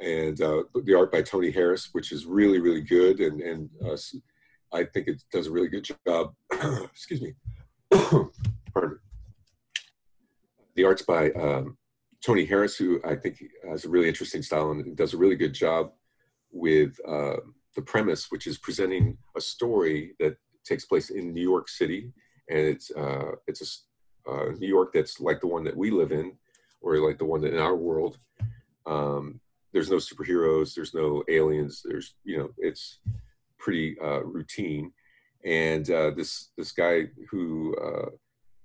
and 0.00 0.40
uh, 0.40 0.64
the 0.84 0.94
art 0.94 1.12
by 1.12 1.22
Tony 1.22 1.52
Harris, 1.52 1.90
which 1.92 2.10
is 2.10 2.26
really 2.26 2.58
really 2.58 2.82
good, 2.82 3.20
and 3.20 3.40
and 3.40 3.70
I 4.72 4.82
think 4.82 5.06
it 5.06 5.22
does 5.30 5.46
a 5.46 5.52
really 5.52 5.68
good 5.68 5.88
job. 6.04 6.34
Excuse 6.92 7.22
me. 7.22 7.34
Pardon 8.74 8.90
me. 8.90 8.96
The 10.74 10.84
art's 10.84 11.02
by 11.02 11.30
um, 11.30 11.78
Tony 12.20 12.44
Harris, 12.44 12.76
who 12.76 13.00
I 13.04 13.14
think 13.14 13.44
has 13.70 13.84
a 13.84 13.88
really 13.88 14.08
interesting 14.08 14.42
style 14.42 14.72
and 14.72 14.96
does 14.96 15.14
a 15.14 15.16
really 15.16 15.36
good 15.36 15.54
job 15.54 15.92
with 16.56 16.98
uh, 17.06 17.36
the 17.74 17.82
premise, 17.82 18.30
which 18.30 18.46
is 18.46 18.58
presenting 18.58 19.16
a 19.36 19.40
story 19.40 20.14
that 20.18 20.36
takes 20.64 20.84
place 20.84 21.10
in 21.10 21.32
New 21.32 21.42
York 21.42 21.68
City, 21.68 22.12
and 22.50 22.58
it's 22.58 22.90
uh, 22.90 23.32
it's 23.46 23.62
a 24.26 24.30
uh, 24.30 24.50
New 24.58 24.68
York 24.68 24.92
that's 24.92 25.20
like 25.20 25.40
the 25.40 25.46
one 25.46 25.64
that 25.64 25.76
we 25.76 25.90
live 25.90 26.12
in, 26.12 26.32
or 26.80 26.96
like 26.98 27.18
the 27.18 27.24
one 27.24 27.40
that 27.42 27.54
in 27.54 27.60
our 27.60 27.76
world. 27.76 28.18
Um, 28.86 29.40
there's 29.72 29.90
no 29.90 29.96
superheroes, 29.96 30.74
there's 30.74 30.94
no 30.94 31.22
aliens, 31.28 31.82
there's 31.84 32.14
you 32.24 32.38
know 32.38 32.50
it's 32.58 32.98
pretty 33.58 33.96
uh, 34.02 34.22
routine, 34.22 34.92
and 35.44 35.88
uh, 35.90 36.10
this 36.10 36.50
this 36.56 36.72
guy 36.72 37.04
who 37.30 37.76
uh, 37.76 38.10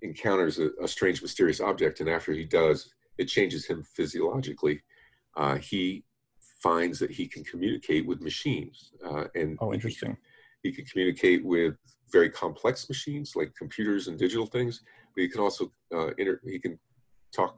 encounters 0.01 0.59
a, 0.59 0.69
a 0.81 0.87
strange 0.87 1.21
mysterious 1.21 1.59
object, 1.59 1.99
and 1.99 2.09
after 2.09 2.31
he 2.31 2.45
does, 2.45 2.93
it 3.17 3.25
changes 3.25 3.65
him 3.65 3.83
physiologically. 3.83 4.81
Uh, 5.37 5.57
he 5.57 6.03
finds 6.61 6.99
that 6.99 7.11
he 7.11 7.27
can 7.27 7.43
communicate 7.43 8.05
with 8.05 8.21
machines, 8.21 8.91
uh, 9.05 9.25
and 9.35 9.57
Oh, 9.59 9.71
he 9.71 9.79
can 9.79 9.89
interesting. 9.89 10.17
he 10.63 10.71
can 10.71 10.85
communicate 10.85 11.43
with 11.43 11.75
very 12.11 12.29
complex 12.29 12.87
machines 12.87 13.35
like 13.35 13.53
computers 13.57 14.07
and 14.07 14.17
digital 14.17 14.45
things, 14.45 14.81
but 15.15 15.21
he 15.21 15.27
can 15.29 15.41
also 15.41 15.71
uh, 15.93 16.11
inter- 16.17 16.41
he 16.43 16.59
can 16.59 16.77
talk, 17.31 17.57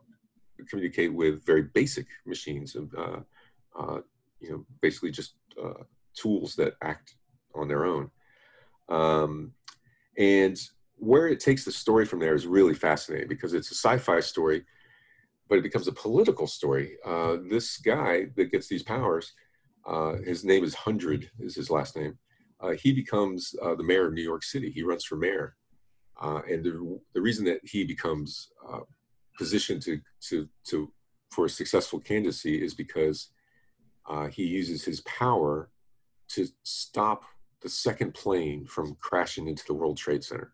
communicate 0.70 1.14
with 1.14 1.46
very 1.46 1.64
basic 1.64 2.08
machines, 2.26 2.76
and 2.76 2.90
uh, 2.96 3.20
uh, 3.80 4.00
you 4.40 4.50
know, 4.52 4.66
basically 4.82 5.12
just 5.12 5.36
uh, 5.62 5.84
tools 6.16 6.56
that 6.56 6.74
act 6.82 7.16
on 7.56 7.68
their 7.68 7.86
own. 7.86 8.10
Um, 8.90 9.54
and 10.18 10.60
where 10.98 11.28
it 11.28 11.40
takes 11.40 11.66
the 11.66 11.72
story 11.72 12.06
from 12.06 12.20
there 12.20 12.36
is 12.36 12.46
really 12.46 12.74
fascinating 12.74 13.28
because 13.28 13.54
it's 13.54 13.72
a 13.72 13.76
sci-fi 13.76 14.20
story, 14.20 14.64
but 15.54 15.60
it 15.60 15.70
becomes 15.70 15.88
a 15.88 15.92
political 15.92 16.48
story. 16.48 16.98
Uh, 17.06 17.38
this 17.48 17.78
guy 17.78 18.26
that 18.36 18.52
gets 18.52 18.68
these 18.68 18.82
powers, 18.82 19.34
uh, 19.86 20.16
his 20.26 20.44
name 20.44 20.64
is 20.64 20.74
Hundred, 20.74 21.30
is 21.40 21.54
his 21.54 21.70
last 21.70 21.96
name 21.96 22.18
uh, 22.64 22.72
he 22.72 22.94
becomes 22.94 23.54
uh, 23.62 23.76
the 23.76 23.84
mayor 23.84 24.08
of 24.08 24.14
New 24.14 24.24
York 24.24 24.44
City. 24.44 24.72
He 24.72 24.84
runs 24.84 25.04
for 25.04 25.18
mayor, 25.18 25.56
uh, 26.22 26.42
and 26.50 26.64
the, 26.64 27.00
the 27.14 27.22
reason 27.22 27.44
that 27.46 27.60
he 27.64 27.84
becomes 27.84 28.50
uh, 28.72 28.80
positioned 29.38 29.82
to 29.84 30.00
to 30.30 30.48
to 30.70 30.92
for 31.32 31.46
a 31.46 31.50
successful 31.50 32.00
candidacy 32.00 32.64
is 32.64 32.74
because 32.74 33.30
uh, 34.10 34.28
he 34.28 34.44
uses 34.44 34.86
his 34.86 35.02
power 35.02 35.70
to 36.30 36.48
stop 36.64 37.24
the 37.62 37.70
second 37.70 38.14
plane 38.14 38.66
from 38.66 38.96
crashing 39.02 39.48
into 39.48 39.64
the 39.68 39.74
World 39.74 39.98
Trade 39.98 40.24
Center 40.24 40.54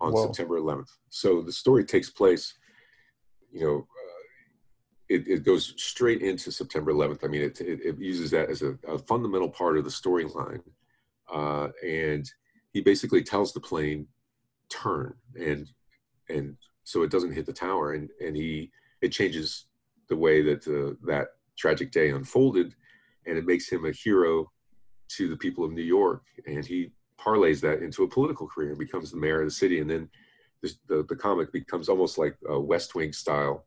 on 0.00 0.12
Whoa. 0.12 0.26
September 0.26 0.60
11th. 0.60 0.90
So 1.08 1.42
the 1.42 1.52
story 1.52 1.84
takes 1.84 2.10
place, 2.10 2.54
you 3.52 3.60
know. 3.60 3.78
Uh, 3.78 4.08
it, 5.08 5.28
it 5.28 5.44
goes 5.44 5.74
straight 5.76 6.22
into 6.22 6.50
September 6.50 6.90
11th. 6.90 7.22
I 7.22 7.26
mean, 7.26 7.42
it, 7.42 7.60
it, 7.60 7.80
it 7.84 7.98
uses 7.98 8.30
that 8.30 8.48
as 8.48 8.62
a, 8.62 8.78
a 8.88 8.96
fundamental 8.96 9.50
part 9.50 9.76
of 9.76 9.84
the 9.84 9.90
storyline 9.90 10.62
uh, 11.32 11.68
and 11.84 12.30
he 12.72 12.80
basically 12.80 13.22
tells 13.22 13.52
the 13.52 13.60
plane 13.60 14.06
turn 14.68 15.14
and 15.38 15.68
and 16.28 16.56
so 16.84 17.02
it 17.02 17.10
doesn't 17.10 17.32
hit 17.32 17.46
the 17.46 17.52
tower 17.52 17.92
and 17.92 18.10
and 18.24 18.36
he 18.36 18.70
it 19.00 19.10
changes 19.10 19.66
the 20.08 20.16
way 20.16 20.42
that 20.42 20.64
the, 20.64 20.96
that 21.04 21.28
tragic 21.56 21.90
day 21.90 22.10
unfolded 22.10 22.74
and 23.26 23.36
it 23.38 23.46
makes 23.46 23.68
him 23.68 23.84
a 23.84 23.92
hero 23.92 24.50
to 25.08 25.28
the 25.28 25.36
people 25.36 25.64
of 25.64 25.72
New 25.72 25.82
York 25.82 26.22
and 26.46 26.64
he 26.64 26.90
parlays 27.20 27.60
that 27.60 27.82
into 27.82 28.02
a 28.02 28.08
political 28.08 28.46
career 28.46 28.70
and 28.70 28.78
becomes 28.78 29.10
the 29.10 29.16
mayor 29.16 29.40
of 29.40 29.46
the 29.46 29.50
city 29.50 29.80
and 29.80 29.90
then 29.90 30.08
the, 30.62 30.72
the, 30.88 31.06
the 31.08 31.16
comic 31.16 31.52
becomes 31.52 31.88
almost 31.88 32.18
like 32.18 32.36
a 32.48 32.58
West 32.58 32.94
Wing 32.94 33.12
style 33.12 33.64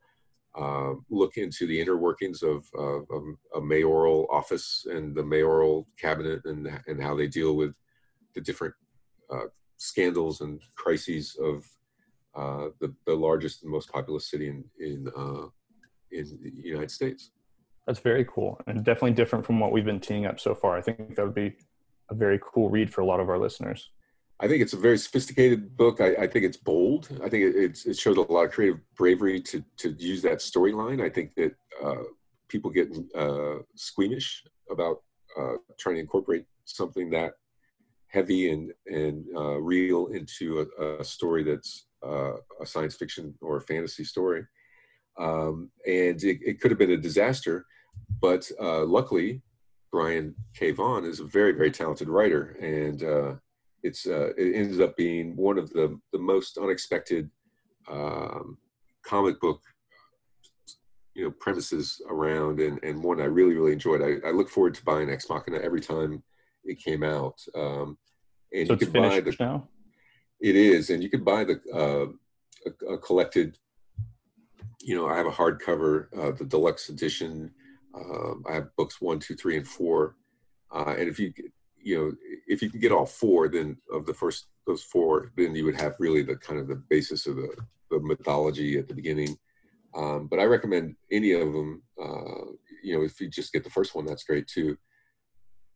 uh, 0.58 0.94
look 1.10 1.38
into 1.38 1.68
the 1.68 1.80
inner 1.80 1.98
workings 1.98 2.42
of, 2.42 2.66
of, 2.78 3.06
of 3.12 3.24
a 3.56 3.62
mayoral 3.62 4.26
office 4.32 4.88
and 4.90 5.14
the 5.14 5.24
mayoral 5.24 5.88
cabinet 6.00 6.42
and, 6.46 6.68
and 6.88 7.02
how 7.02 7.16
they 7.16 7.28
deal 7.28 7.56
with 7.56 7.74
the 8.34 8.42
different 8.42 8.74
uh, 9.30 9.48
scandals 9.78 10.42
and 10.42 10.62
crises 10.76 11.38
of 11.42 11.66
uh, 12.36 12.70
the, 12.80 12.94
the 13.06 13.14
largest 13.14 13.64
and 13.64 13.72
most 13.72 13.90
populous 13.92 14.30
city 14.30 14.48
in, 14.48 14.64
in, 14.80 15.08
uh, 15.16 15.48
in 16.12 16.40
the 16.42 16.52
United 16.64 16.92
States. 16.92 17.32
That's 17.86 18.00
very 18.00 18.26
cool 18.26 18.60
and 18.68 18.84
definitely 18.84 19.12
different 19.12 19.46
from 19.46 19.60
what 19.60 19.72
we've 19.72 19.86
been 19.86 20.00
teeing 20.00 20.26
up 20.26 20.40
so 20.40 20.56
far. 20.56 20.78
I 20.78 20.82
think 20.82 21.16
that 21.16 21.24
would 21.24 21.36
be 21.36 21.56
a 22.10 22.16
very 22.16 22.40
cool 22.42 22.70
read 22.70 22.94
for 22.94 23.02
a 23.02 23.06
lot 23.06 23.20
of 23.20 23.30
our 23.30 23.38
listeners. 23.38 23.92
I 24.40 24.48
think 24.48 24.62
it's 24.62 24.74
a 24.74 24.78
very 24.78 24.98
sophisticated 24.98 25.78
book. 25.78 26.02
I, 26.02 26.16
I 26.16 26.28
think 26.28 26.46
it's 26.46 26.58
bold. 26.58 27.08
I 27.24 27.30
think 27.30 27.56
it, 27.56 27.80
it 27.86 27.98
shows 27.98 28.18
a 28.18 28.22
lot 28.22 28.46
of 28.46 28.52
creative 28.52 28.80
bravery 28.96 29.40
to, 29.42 29.64
to 29.78 29.92
use 29.92 30.22
that 30.24 30.40
storyline. 30.40 31.02
I 31.02 31.10
think 31.10 31.36
that 31.36 31.56
uh, 31.84 32.04
people 32.50 32.70
get 32.70 32.94
uh, 33.16 33.60
squeamish 33.76 34.44
about 34.70 35.04
uh, 35.40 35.54
trying 35.80 35.96
to 35.96 36.02
incorporate 36.02 36.46
something 36.66 37.10
that 37.12 37.34
heavy 38.08 38.52
and, 38.52 38.72
and 38.88 39.26
uh, 39.36 39.58
real 39.60 40.08
into 40.08 40.68
a, 40.80 41.00
a 41.00 41.04
story 41.04 41.44
that's 41.44 41.88
uh, 42.06 42.34
a 42.62 42.66
science 42.66 42.96
fiction 42.96 43.34
or 43.42 43.58
a 43.58 43.62
fantasy 43.62 44.04
story. 44.04 44.46
Um, 45.18 45.72
and 45.88 46.22
it, 46.24 46.40
it 46.46 46.60
could 46.60 46.72
have 46.72 46.78
been 46.78 46.92
a 46.92 46.98
disaster, 46.98 47.66
but 48.22 48.50
uh, 48.62 48.84
luckily, 48.84 49.42
Brian 49.92 50.36
K. 50.54 50.72
Vaughan 50.72 51.06
is 51.06 51.22
a 51.22 51.26
very, 51.26 51.54
very 51.54 51.72
talented 51.72 52.10
writer. 52.10 52.58
And 52.62 53.02
it's 53.88 54.08
uh, 54.08 54.30
it 54.38 54.56
ended 54.56 54.82
up 54.82 54.94
being 54.98 55.36
one 55.36 55.58
of 55.58 55.68
the 55.72 56.00
the 56.14 56.20
most 56.34 56.58
unexpected 56.58 57.30
um, 57.90 58.58
comic 59.06 59.40
book 59.40 59.62
you 61.14 61.24
know 61.24 61.32
premises 61.40 62.02
around 62.10 62.60
and 62.60 62.84
and 62.84 63.04
one 63.04 63.22
I 63.22 63.26
really 63.26 63.56
really 63.56 63.74
enjoyed. 63.74 64.02
I, 64.02 64.28
I 64.28 64.32
look 64.32 64.50
forward 64.50 64.74
to 64.76 64.84
buying 64.84 65.10
Ex 65.10 65.30
Machina 65.30 65.60
every 65.60 65.82
time 65.82 66.24
it 66.64 66.80
came 66.84 67.04
out. 67.04 67.38
Um, 67.56 67.98
and 68.52 68.68
So 68.68 68.74
you 68.74 68.76
it's 68.76 68.84
could 68.84 68.94
buy 68.94 69.20
the 69.22 69.36
now. 69.40 69.68
it 70.42 70.56
is, 70.56 70.90
and 70.90 71.02
you 71.04 71.10
can 71.10 71.24
buy 71.24 71.44
the 71.44 71.58
uh, 71.74 72.08
a, 72.70 72.94
a 72.94 72.98
collected. 72.98 73.58
You 74.82 74.96
know, 74.96 75.08
I 75.08 75.16
have 75.18 75.26
a 75.26 75.32
hardcover, 75.32 76.08
uh, 76.20 76.32
the 76.40 76.46
deluxe 76.46 76.90
edition. 76.90 77.52
Um, 78.00 78.44
I 78.48 78.54
have 78.54 78.68
books 78.78 79.02
one, 79.02 79.20
two, 79.20 79.36
three, 79.36 79.58
and 79.58 79.68
four. 79.68 80.16
Uh, 80.72 80.94
and 81.00 81.08
if 81.12 81.18
you, 81.20 81.34
you 81.86 81.98
know, 81.98 82.12
if 82.48 82.64
you 82.64 82.70
can 82.70 82.80
get 82.80 82.92
all 82.92 83.06
four, 83.06 83.48
then 83.48 83.78
of 83.94 84.08
the 84.08 84.14
first 84.14 84.48
those 84.66 84.84
four, 84.84 85.32
then 85.38 85.56
you 85.56 85.64
would 85.66 85.80
have 85.80 85.96
really 86.00 86.24
the 86.24 86.36
kind 86.36 86.60
of 86.60 86.68
the 86.68 86.82
basis 86.90 87.28
of 87.28 87.36
the, 87.36 87.56
the 87.92 88.00
mythology 88.00 88.80
at 88.80 88.88
the 88.88 88.94
beginning. 88.96 89.38
Um, 89.96 90.28
but 90.28 90.40
I 90.40 90.46
recommend 90.46 90.96
any 91.12 91.34
of 91.34 91.54
them. 91.54 91.84
Uh, 92.02 92.52
you 92.84 92.98
know, 92.98 93.04
if 93.04 93.22
you 93.22 93.30
just 93.30 93.54
get 93.54 93.64
the 93.64 93.70
first 93.70 93.94
one, 93.94 94.04
that's 94.04 94.24
great 94.24 94.48
too. 94.48 94.76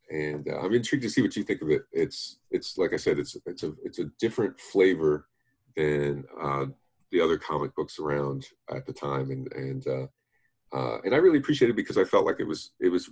And 0.10 0.50
uh, 0.50 0.60
I'm 0.60 0.74
intrigued 0.74 1.04
to 1.04 1.12
see 1.12 1.22
what 1.22 1.36
you 1.36 1.44
think 1.44 1.62
of 1.62 1.70
it. 1.70 1.84
It's 1.92 2.40
it's 2.50 2.76
like 2.80 2.94
I 2.94 2.98
said, 2.98 3.20
it's 3.20 3.38
it's 3.46 3.62
a 3.62 3.74
it's 3.84 4.00
a 4.00 4.10
different 4.20 4.60
flavor 4.60 5.28
than 5.76 6.26
uh, 6.42 6.66
the 7.12 7.22
other 7.22 7.38
comic 7.38 7.76
books 7.76 8.00
around 8.00 8.48
at 8.76 8.88
the 8.88 8.94
time, 8.94 9.30
and 9.30 9.54
and 9.54 9.88
uh, 9.88 10.08
uh, 10.76 11.02
and 11.06 11.14
I 11.14 11.18
really 11.18 11.38
appreciate 11.38 11.70
it 11.70 11.76
because 11.76 12.00
I 12.00 12.04
felt 12.04 12.26
like 12.26 12.40
it 12.40 12.48
was 12.48 12.72
it 12.80 12.90
was 12.90 13.12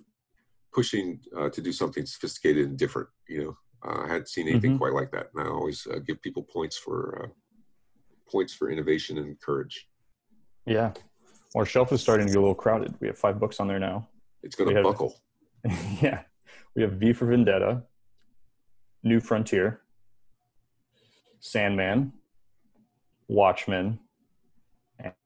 pushing 0.82 1.20
uh, 1.36 1.50
to 1.50 1.60
do 1.60 1.72
something 1.72 2.06
sophisticated 2.06 2.68
and 2.68 2.78
different. 2.78 3.10
You 3.28 3.40
know, 3.44 3.58
uh, 3.86 4.02
I 4.04 4.08
hadn't 4.14 4.30
seen 4.30 4.48
anything 4.48 4.76
Mhm. 4.76 4.78
quite 4.84 4.94
like 4.94 5.12
that, 5.16 5.26
and 5.34 5.38
I 5.44 5.50
always 5.50 5.80
uh, 5.88 5.98
give 6.08 6.22
people 6.22 6.44
points 6.44 6.78
for 6.78 6.98
uh, 7.24 7.30
points 8.32 8.54
for 8.54 8.70
innovation 8.70 9.18
and 9.18 9.30
courage. 9.42 9.76
Yeah. 10.68 10.94
Our 11.56 11.66
shelf 11.66 11.92
is 11.92 12.00
starting 12.02 12.28
to 12.28 12.32
get 12.34 12.38
a 12.38 12.46
little 12.48 12.62
crowded. 12.66 12.94
We 13.02 13.08
have 13.08 13.18
five 13.18 13.40
books 13.40 13.60
on 13.60 13.68
there 13.68 13.80
now. 13.80 14.08
It's 14.44 14.56
going 14.56 14.70
to 14.70 14.76
have- 14.76 14.84
buckle. 14.84 15.12
yeah. 16.08 16.20
We 16.76 16.84
have 16.84 16.94
V 17.02 17.14
for 17.14 17.26
Vendetta, 17.26 17.72
New 19.02 19.20
Frontier, 19.20 19.82
Sandman, 21.40 22.14
Watchmen, 23.28 24.00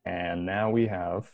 and 0.06 0.45
now 0.45 0.69
we 0.78 0.88
have 0.88 1.30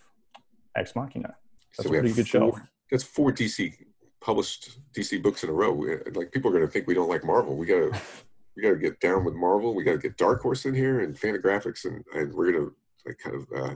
Ex 0.76 0.96
Machina. 0.96 1.36
That's 1.78 1.88
So 1.88 1.92
a 1.94 1.96
have 1.98 2.02
pretty 2.04 2.16
good 2.16 2.28
four- 2.30 2.40
shelf. 2.54 2.60
That's 2.90 3.04
four 3.04 3.32
DC 3.32 3.74
published 4.22 4.80
DC 4.94 5.22
books 5.22 5.44
in 5.44 5.50
a 5.50 5.54
row. 5.54 5.72
We- 5.72 5.98
Like 6.14 6.32
people 6.32 6.50
are 6.50 6.54
going 6.54 6.66
to 6.66 6.72
think 6.72 6.88
we 6.88 6.94
don't 6.94 7.10
like 7.10 7.24
Marvel. 7.24 7.56
We 7.56 7.66
got 7.66 7.92
to 7.94 8.02
we 8.56 8.64
got 8.64 8.70
to 8.70 8.76
get 8.78 9.00
down 9.00 9.24
with 9.24 9.36
Marvel. 9.36 9.76
We 9.76 9.84
got 9.84 9.94
to 9.94 9.98
get 10.00 10.18
Dark 10.18 10.42
Horse 10.42 10.66
in 10.66 10.74
here 10.74 11.02
and 11.02 11.16
Fantagraphics, 11.16 11.86
and 11.86 12.04
and 12.14 12.34
we're 12.34 12.52
going 12.52 12.66
to 12.66 12.76
like 13.06 13.18
kind 13.20 13.36
of 13.36 13.46
uh, 13.56 13.76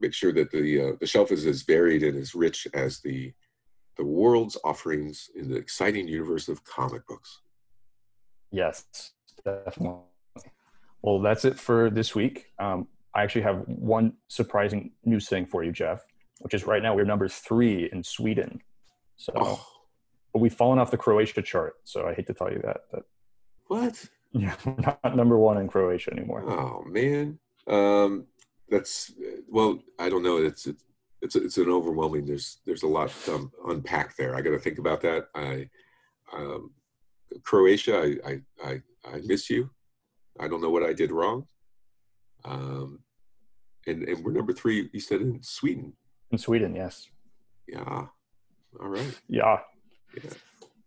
make 0.00 0.12
sure 0.12 0.32
that 0.32 0.50
the 0.50 0.80
uh, 0.80 0.92
the 1.00 1.06
shelf 1.06 1.30
is 1.32 1.46
as 1.46 1.62
varied 1.62 2.02
and 2.02 2.16
as 2.18 2.34
rich 2.34 2.66
as 2.74 3.00
the 3.00 3.32
the 3.96 4.04
world's 4.04 4.58
offerings 4.64 5.30
in 5.36 5.48
the 5.48 5.56
exciting 5.56 6.08
universe 6.08 6.48
of 6.48 6.64
comic 6.64 7.06
books. 7.06 7.40
Yes, 8.50 9.12
definitely. 9.44 10.00
Well, 11.02 11.20
that's 11.20 11.44
it 11.44 11.58
for 11.58 11.90
this 11.90 12.14
week. 12.14 12.46
Um, 12.58 12.88
I 13.14 13.22
actually 13.22 13.42
have 13.42 13.62
one 13.66 14.14
surprising 14.28 14.92
news 15.04 15.28
thing 15.28 15.46
for 15.46 15.62
you, 15.62 15.70
Geoff, 15.70 16.04
which 16.40 16.54
is 16.54 16.66
right 16.66 16.82
now 16.82 16.94
we're 16.94 17.04
number 17.04 17.28
three 17.28 17.88
in 17.92 18.02
Sweden. 18.02 18.60
So 19.16 19.32
Oh, 19.36 19.66
but 20.32 20.40
we've 20.40 20.54
fallen 20.54 20.78
off 20.78 20.90
the 20.90 20.96
Croatia 20.96 21.42
chart. 21.42 21.74
So 21.84 22.06
I 22.06 22.14
hate 22.14 22.26
to 22.26 22.34
tell 22.34 22.52
you 22.52 22.60
that, 22.64 22.82
but 22.90 23.04
what? 23.68 24.04
yeah, 24.32 24.56
not 24.66 25.16
number 25.16 25.38
one 25.38 25.58
in 25.58 25.68
Croatia 25.68 26.12
anymore. 26.12 26.44
Oh 26.48 26.82
man, 26.84 27.38
um, 27.68 28.26
that's 28.68 29.12
well. 29.48 29.78
I 29.98 30.08
don't 30.08 30.24
know. 30.24 30.38
It's 30.38 30.66
it's 30.66 30.84
it's 31.22 31.36
it's 31.36 31.56
an 31.56 31.70
overwhelming. 31.70 32.26
There's 32.26 32.58
there's 32.66 32.82
a 32.82 32.88
lot 32.88 33.10
to 33.24 33.34
um, 33.34 33.52
unpack 33.68 34.16
there. 34.16 34.34
I 34.34 34.40
got 34.40 34.50
to 34.50 34.58
think 34.58 34.78
about 34.78 35.00
that. 35.02 35.28
I 35.34 35.68
um, 36.32 36.72
Croatia. 37.44 38.16
I, 38.26 38.30
I 38.30 38.40
I 38.64 38.82
I 39.04 39.20
miss 39.24 39.48
you. 39.48 39.70
I 40.40 40.48
don't 40.48 40.60
know 40.60 40.70
what 40.70 40.82
I 40.82 40.92
did 40.92 41.12
wrong. 41.12 41.46
Um, 42.44 42.98
and 43.86 44.02
and 44.02 44.24
we're 44.24 44.32
number 44.32 44.52
three. 44.52 44.90
You 44.92 45.00
said 45.00 45.20
in 45.20 45.42
Sweden. 45.42 45.92
In 46.32 46.38
Sweden, 46.38 46.74
yes. 46.74 47.08
Yeah. 47.68 48.06
All 48.80 48.88
right. 48.88 49.20
Yeah. 49.28 49.58
Yeah. 50.22 50.30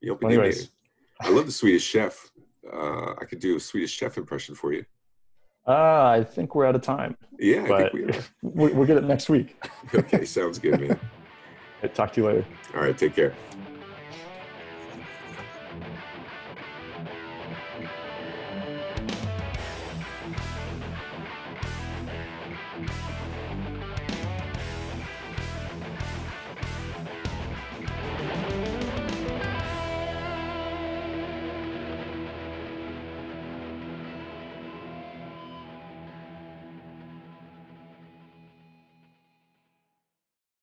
You 0.01 0.13
opened 0.13 0.29
Well, 0.31 0.39
anyways. 0.39 0.69
I 1.21 1.29
love 1.29 1.45
the 1.45 1.51
Swedish 1.51 1.83
chef. 1.83 2.29
Uh, 2.71 3.13
I 3.19 3.25
could 3.25 3.39
do 3.39 3.55
a 3.55 3.59
Swedish 3.59 3.91
chef 3.91 4.17
impression 4.17 4.55
for 4.55 4.73
you. 4.73 4.85
Uh, 5.67 6.05
I 6.05 6.23
think 6.23 6.55
we're 6.55 6.65
out 6.65 6.75
of 6.75 6.81
time, 6.81 7.17
Yeah, 7.39 7.63
I 7.63 7.67
but 7.67 7.91
think 7.91 7.93
we 7.93 8.03
are. 8.05 8.23
we 8.41 8.73
we'll 8.73 8.87
get 8.87 8.97
it 8.97 9.03
next 9.03 9.27
week. 9.29 9.61
Okay, 9.93 10.23
sounds 10.23 10.59
good, 10.59 10.79
man. 10.79 10.99
Talk 11.93 12.13
to 12.13 12.21
you 12.21 12.27
later. 12.27 12.45
All 12.73 12.81
right, 12.81 12.97
take 12.97 13.13
care. 13.15 13.35